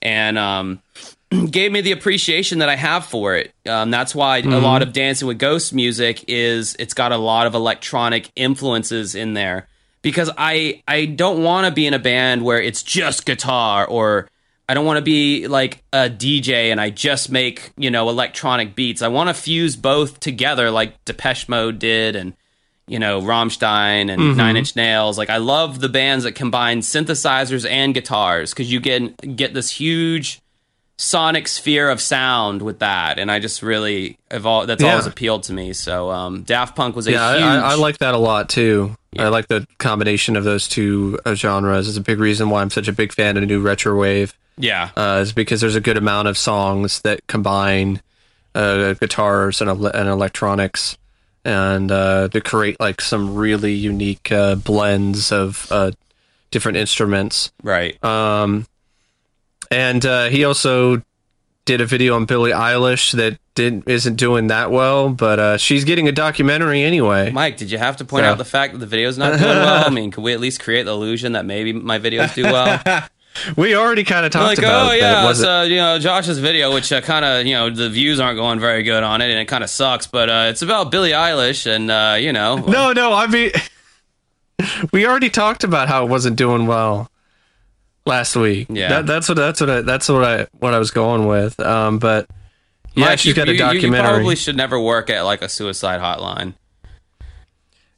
and 0.03 0.37
um, 0.37 0.83
gave 1.51 1.71
me 1.71 1.81
the 1.81 1.91
appreciation 1.91 2.59
that 2.59 2.69
I 2.69 2.75
have 2.75 3.05
for 3.05 3.35
it. 3.35 3.53
Um, 3.67 3.91
that's 3.91 4.15
why 4.15 4.37
a 4.37 4.59
lot 4.59 4.81
of 4.81 4.93
Dancing 4.93 5.27
with 5.27 5.39
Ghosts 5.39 5.73
music 5.73 6.25
is 6.27 6.75
it's 6.79 6.93
got 6.93 7.11
a 7.11 7.17
lot 7.17 7.47
of 7.47 7.55
electronic 7.55 8.31
influences 8.35 9.15
in 9.15 9.33
there 9.33 9.67
because 10.01 10.29
I 10.37 10.83
I 10.87 11.05
don't 11.05 11.43
want 11.43 11.65
to 11.65 11.71
be 11.71 11.85
in 11.85 11.93
a 11.93 11.99
band 11.99 12.43
where 12.43 12.61
it's 12.61 12.81
just 12.81 13.25
guitar 13.25 13.85
or 13.85 14.29
I 14.69 14.73
don't 14.73 14.85
want 14.85 14.97
to 14.97 15.03
be 15.03 15.47
like 15.47 15.83
a 15.93 16.09
DJ 16.09 16.71
and 16.71 16.79
I 16.79 16.89
just 16.89 17.29
make, 17.31 17.71
you 17.77 17.89
know, 17.89 18.09
electronic 18.09 18.75
beats. 18.75 19.01
I 19.01 19.07
want 19.07 19.29
to 19.29 19.33
fuse 19.33 19.75
both 19.75 20.19
together 20.19 20.71
like 20.71 21.03
Depeche 21.05 21.47
Mode 21.49 21.79
did 21.79 22.15
and 22.15 22.33
you 22.89 22.99
know, 22.99 23.21
Rammstein 23.21 24.09
and 24.09 24.37
Nine 24.37 24.55
Inch 24.55 24.77
Nails. 24.77 25.17
Like 25.17 25.29
I 25.29 25.37
love 25.37 25.81
the 25.81 25.89
bands 25.89 26.23
that 26.23 26.35
combine 26.35 26.79
synthesizers 26.79 27.69
and 27.69 27.93
guitars 27.93 28.53
cuz 28.53 28.71
you 28.71 28.79
get 28.79 29.35
get 29.35 29.53
this 29.53 29.71
huge 29.71 30.39
sonic 30.97 31.47
sphere 31.47 31.89
of 31.89 32.01
sound 32.01 32.61
with 32.63 32.79
that 32.79 33.19
and 33.19 33.31
I 33.31 33.39
just 33.39 33.61
really 33.61 34.17
have 34.31 34.43
that's 34.67 34.81
Yeah. 34.81 34.91
always 34.91 35.05
appealed 35.05 35.43
to 35.43 35.53
me. 35.53 35.73
So 35.73 36.09
um 36.09 36.41
Daft 36.43 36.75
Punk 36.75 36.95
was 36.95 37.07
a 37.07 37.11
Yeah, 37.11 37.33
huge 37.33 37.43
I, 37.43 37.55
I, 37.57 37.71
I 37.71 37.75
like 37.75 37.99
that 37.99 38.13
a 38.13 38.17
lot 38.17 38.49
too. 38.49 38.95
I 39.19 39.29
like 39.29 39.47
the 39.47 39.65
combination 39.79 40.35
of 40.35 40.43
those 40.43 40.67
two 40.67 41.19
uh, 41.25 41.33
genres. 41.33 41.87
It's 41.87 41.97
a 41.97 42.01
big 42.01 42.19
reason 42.19 42.51
why 42.51 42.61
I'm 42.61 42.69
such 42.69 42.87
a 42.87 42.93
big 42.93 43.11
fan 43.11 43.35
of 43.35 43.43
new 43.47 43.61
retro 43.61 43.97
wave. 43.99 44.37
Yeah. 44.59 44.89
uh, 44.95 45.19
is 45.23 45.33
because 45.33 45.61
there's 45.61 45.75
a 45.75 45.81
good 45.81 45.97
amount 45.97 46.27
of 46.27 46.37
songs 46.37 47.01
that 47.01 47.25
combine 47.27 48.01
uh, 48.53 48.93
guitars 48.93 49.59
and, 49.61 49.69
and 49.69 50.09
electronics 50.09 50.97
and 51.45 51.91
uh, 51.91 52.27
to 52.29 52.41
create 52.41 52.79
like 52.79 53.01
some 53.01 53.33
really 53.35 53.73
unique 53.73 54.31
uh, 54.31 54.55
blends 54.55 55.31
of 55.31 55.67
uh, 55.71 55.91
different 56.51 56.77
instruments. 56.77 57.51
Right. 57.63 58.03
Um, 58.03 58.67
and 59.71 60.05
uh, 60.05 60.25
he 60.29 60.43
also 60.43 61.01
did 61.65 61.81
a 61.81 61.85
video 61.85 62.15
on 62.15 62.25
Billie 62.25 62.51
Eilish 62.51 63.11
that 63.13 63.37
didn't 63.53 63.87
isn't 63.87 64.15
doing 64.15 64.47
that 64.47 64.71
well, 64.71 65.09
but 65.09 65.39
uh, 65.39 65.57
she's 65.57 65.83
getting 65.83 66.07
a 66.07 66.11
documentary 66.11 66.81
anyway. 66.83 67.29
Mike, 67.29 67.57
did 67.57 67.69
you 67.69 67.77
have 67.77 67.97
to 67.97 68.05
point 68.05 68.23
So- 68.23 68.31
out 68.31 68.37
the 68.37 68.45
fact 68.45 68.73
that 68.73 68.79
the 68.79 68.85
video's 68.87 69.17
not 69.17 69.37
doing 69.37 69.57
well? 69.57 69.85
I 69.85 69.89
mean, 69.89 70.09
could 70.11 70.23
we 70.23 70.33
at 70.33 70.39
least 70.39 70.61
create 70.61 70.83
the 70.83 70.91
illusion 70.91 71.33
that 71.33 71.45
maybe 71.45 71.73
my 71.73 71.99
videos 71.99 72.33
do 72.33 72.43
well? 72.43 72.81
we 73.57 73.75
already 73.75 74.03
kind 74.03 74.25
of 74.25 74.31
talked 74.31 74.47
like, 74.47 74.57
about 74.59 74.91
oh 74.91 74.93
yeah, 74.93 75.25
uh, 75.27 75.63
you 75.63 75.75
know 75.75 75.99
Josh's 75.99 76.39
video, 76.39 76.73
which 76.73 76.91
uh, 76.91 77.01
kind 77.01 77.25
of 77.25 77.45
you 77.45 77.53
know 77.53 77.69
the 77.69 77.89
views 77.89 78.19
aren't 78.19 78.37
going 78.37 78.59
very 78.59 78.83
good 78.83 79.03
on 79.03 79.21
it, 79.21 79.29
and 79.29 79.39
it 79.39 79.45
kind 79.45 79.63
of 79.63 79.69
sucks. 79.69 80.07
But 80.07 80.29
uh, 80.29 80.45
it's 80.49 80.61
about 80.61 80.89
Billie 80.89 81.11
Eilish, 81.11 81.65
and 81.69 81.91
uh, 81.91 82.17
you 82.19 82.31
know, 82.31 82.55
No, 82.57 82.93
no, 82.93 83.13
I 83.13 83.27
mean, 83.27 83.51
we 84.93 85.05
already 85.05 85.29
talked 85.29 85.63
about 85.63 85.87
how 85.89 86.05
it 86.05 86.09
wasn't 86.09 86.37
doing 86.37 86.65
well 86.65 87.11
last 88.07 88.35
week. 88.35 88.67
Yeah. 88.69 88.89
that, 88.89 89.05
that's 89.05 89.29
what 89.29 89.35
that's 89.35 89.61
what 89.61 89.69
I, 89.69 89.81
that's 89.81 90.09
what 90.09 90.23
I 90.23 90.47
what 90.59 90.73
I 90.73 90.79
was 90.79 90.91
going 90.91 91.27
with. 91.27 91.59
Um, 91.59 91.99
but 91.99 92.27
yeah, 92.95 93.05
Mike, 93.09 93.19
she's 93.19 93.27
you- 93.29 93.33
got 93.35 93.47
a 93.47 93.51
you- 93.51 93.53
you- 93.53 93.59
documentary. 93.59 94.07
You 94.09 94.15
probably 94.15 94.35
should 94.35 94.57
never 94.57 94.79
work 94.79 95.09
at 95.09 95.21
like 95.21 95.41
a 95.41 95.49
suicide 95.49 95.99
hotline. 96.01 96.53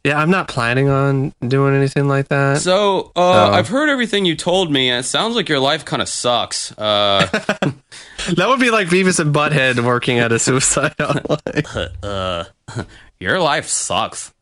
yeah, 0.04 0.18
I'm 0.18 0.30
not 0.30 0.48
planning 0.48 0.90
on 0.90 1.34
doing 1.46 1.76
anything 1.76 2.08
like 2.08 2.30
that. 2.30 2.62
So 2.62 3.12
uh, 3.16 3.50
Oh. 3.50 3.52
I've 3.54 3.68
heard 3.68 3.90
everything 3.90 4.26
you 4.26 4.36
told 4.36 4.72
me, 4.72 4.90
and 4.90 5.00
it 5.04 5.08
sounds 5.08 5.36
like 5.36 5.50
your 5.50 5.60
life 5.60 5.84
kind 5.86 6.02
of 6.02 6.08
sucks. 6.10 6.72
Uh, 6.78 7.28
that 8.36 8.48
would 8.48 8.60
be 8.60 8.72
like 8.72 8.88
Beavis 8.88 9.20
and 9.20 9.34
Butthead 9.36 9.84
working 9.84 10.20
at 10.20 10.32
a 10.32 10.40
suicide 10.40 10.96
hotline. 11.00 11.90
uh, 12.04 12.84
your 13.20 13.40
life 13.40 13.68
sucks. 13.68 14.34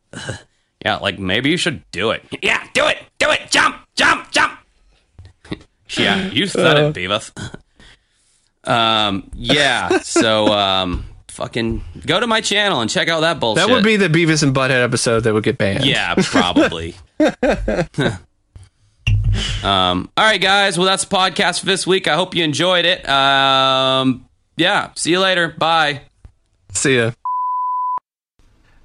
yeah, 0.85 0.98
like 0.98 1.18
maybe 1.19 1.49
you 1.49 1.57
should 1.57 1.84
do 1.91 2.11
it. 2.11 2.23
Yeah, 2.44 2.64
do 2.73 2.85
it, 2.88 2.98
do 3.18 3.31
it, 3.31 3.49
jump, 3.49 3.77
jump, 3.95 4.30
jump. 4.31 4.53
Yeah, 5.97 6.27
you 6.31 6.47
said 6.47 6.77
Uh. 6.77 6.88
it, 6.89 6.93
Beavis. 6.95 7.31
um, 8.69 9.30
yeah. 9.35 9.99
So, 9.99 10.47
um, 10.47 11.05
fucking 11.30 11.84
go 12.05 12.19
to 12.19 12.27
my 12.27 12.41
channel 12.41 12.81
and 12.81 12.89
check 12.89 13.07
out 13.09 13.22
that 13.22 13.39
bullshit. 13.39 13.68
that 13.68 13.72
would 13.73 13.84
be 13.84 13.95
the 13.95 14.09
Beavis 14.09 14.43
and 14.43 14.55
Butthead 14.55 14.84
episode 14.84 15.22
that 15.22 15.34
would 15.34 15.43
get 15.43 15.57
banned. 15.57 15.85
Yeah, 15.85 16.15
probably. 16.18 16.95
um, 19.64 20.09
all 20.18 20.23
right, 20.26 20.41
guys. 20.41 20.77
Well, 20.77 20.88
that's 20.88 21.05
the 21.05 21.15
podcast 21.15 21.59
for 21.61 21.65
this 21.68 21.85
week. 21.88 22.07
I 22.07 22.15
hope 22.15 22.35
you 22.35 22.43
enjoyed 22.43 22.85
it. 22.85 23.07
Um, 23.07 24.27
yeah. 24.55 24.91
See 24.95 25.11
you 25.11 25.19
later. 25.19 25.49
Bye. 25.57 26.01
See 26.73 26.97
ya. 26.97 27.11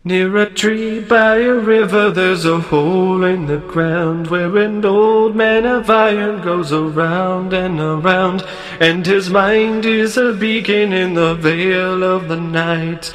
Near 0.05 0.37
a 0.37 0.51
tree 0.51 0.99
by 0.99 1.37
a 1.37 1.55
river, 1.55 2.11
there's 2.11 2.45
a 2.45 2.59
hole 2.59 3.23
in 3.23 3.47
the 3.47 3.59
ground 3.59 4.27
where 4.27 4.57
an 4.57 4.85
old 4.85 5.37
man 5.37 5.65
of 5.65 5.89
iron 5.89 6.43
goes 6.43 6.73
around 6.73 7.53
and 7.53 7.79
around, 7.79 8.45
and 8.81 9.07
his 9.07 9.31
mind 9.31 9.87
is 9.87 10.17
a 10.17 10.33
beacon 10.33 10.93
in 10.93 11.15
the 11.15 11.35
veil 11.37 12.03
of 12.03 12.27
the 12.27 12.41
night. 12.41 13.15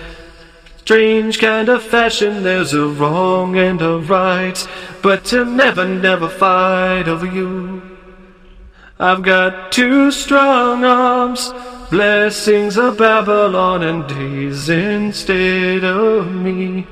Strange 0.77 1.39
kind 1.39 1.67
of 1.67 1.83
fashion, 1.83 2.43
there's 2.43 2.71
a 2.71 2.87
wrong 2.87 3.57
and 3.57 3.81
a 3.81 3.97
right, 3.97 4.65
but 5.01 5.25
to 5.25 5.43
never, 5.43 5.85
never 5.85 6.29
fight 6.29 7.09
over 7.09 7.25
you. 7.25 7.81
I've 8.97 9.23
got 9.23 9.73
two 9.73 10.09
strong 10.11 10.85
arms, 10.85 11.51
blessings 11.89 12.77
of 12.77 12.97
Babylon 12.97 13.83
and 13.83 14.07
days 14.07 14.69
instead 14.69 15.83
of 15.83 16.33
me. 16.33 16.85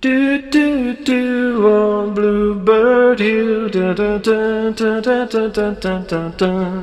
Do 0.00 0.50
do 0.50 0.94
do 0.94 1.66
on 1.66 2.14
Bluebird 2.14 3.20
Hill, 3.20 3.68
da 3.68 3.92
da 3.92 4.18
da 4.18 4.70
da 4.70 5.00
da 5.00 5.24
da 5.24 5.70
da 5.74 5.98
da 6.00 6.28
da. 6.30 6.82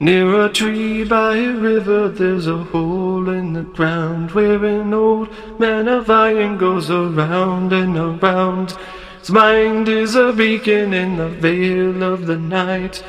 Near 0.00 0.46
a 0.46 0.48
tree 0.48 1.04
by 1.04 1.36
a 1.36 1.52
river, 1.52 2.08
there's 2.08 2.46
a 2.46 2.58
hole 2.58 3.28
in 3.28 3.52
the 3.52 3.62
ground 3.62 4.32
where 4.32 4.62
an 4.64 4.92
old 4.92 5.28
man 5.58 5.88
of 5.88 6.10
iron 6.10 6.58
goes 6.58 6.90
around 6.90 7.72
and 7.72 7.96
around. 7.96 8.76
His 9.20 9.30
mind 9.30 9.88
is 9.88 10.14
a 10.14 10.32
beacon 10.32 10.92
in 10.92 11.16
the 11.16 11.28
veil 11.28 12.02
of 12.02 12.26
the 12.26 12.36
night. 12.36 13.02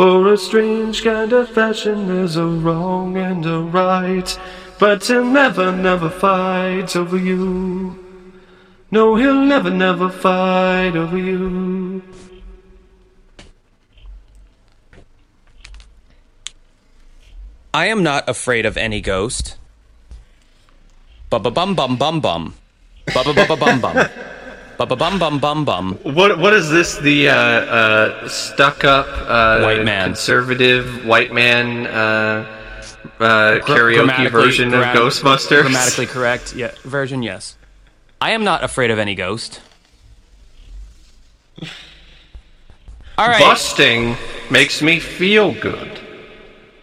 For 0.00 0.32
a 0.32 0.36
strange 0.38 1.04
kind 1.04 1.30
of 1.30 1.50
fashion, 1.50 2.08
there's 2.08 2.36
a 2.36 2.46
wrong 2.46 3.18
and 3.18 3.44
a 3.44 3.58
right. 3.58 4.40
But 4.78 5.04
he'll 5.04 5.26
never, 5.26 5.76
never 5.76 6.08
fight 6.08 6.96
over 6.96 7.18
you. 7.18 8.02
No, 8.90 9.16
he'll 9.16 9.44
never, 9.44 9.68
never 9.68 10.08
fight 10.08 10.96
over 10.96 11.18
you. 11.18 12.02
I 17.74 17.84
am 17.88 18.02
not 18.02 18.26
afraid 18.26 18.64
of 18.64 18.78
any 18.78 19.02
ghost. 19.02 19.58
Bum 21.28 21.42
bum 21.42 21.74
bum 21.74 21.98
bum 21.98 22.20
bum. 22.20 22.54
Bum 23.12 23.34
bum 23.34 23.58
bum 23.58 23.80
bum 23.82 24.08
bum. 24.86 24.98
Bum 24.98 25.18
bum 25.18 25.38
bum 25.38 25.64
bum 25.64 25.64
bum. 25.64 26.14
What 26.14 26.38
what 26.38 26.52
is 26.52 26.70
this? 26.70 26.96
The 26.98 27.28
uh, 27.28 27.34
uh, 27.34 28.28
stuck 28.28 28.84
up 28.84 29.06
uh, 29.08 29.60
White 29.62 29.84
man. 29.84 30.08
conservative 30.08 31.04
white 31.04 31.32
man 31.32 31.86
uh, 31.86 32.46
uh, 33.20 33.58
karaoke 33.64 34.30
version 34.30 34.72
of 34.74 34.82
Ghostbusters? 34.84 35.62
Grammatically 35.62 36.06
correct, 36.16 36.54
yeah. 36.54 36.72
Version, 36.84 37.22
yes. 37.22 37.56
I 38.20 38.32
am 38.32 38.44
not 38.44 38.62
afraid 38.64 38.90
of 38.90 38.98
any 38.98 39.14
ghost. 39.14 39.60
All 43.16 43.28
right. 43.28 43.40
Busting 43.40 44.16
makes 44.50 44.82
me 44.82 44.98
feel 44.98 45.52
good. 45.60 46.00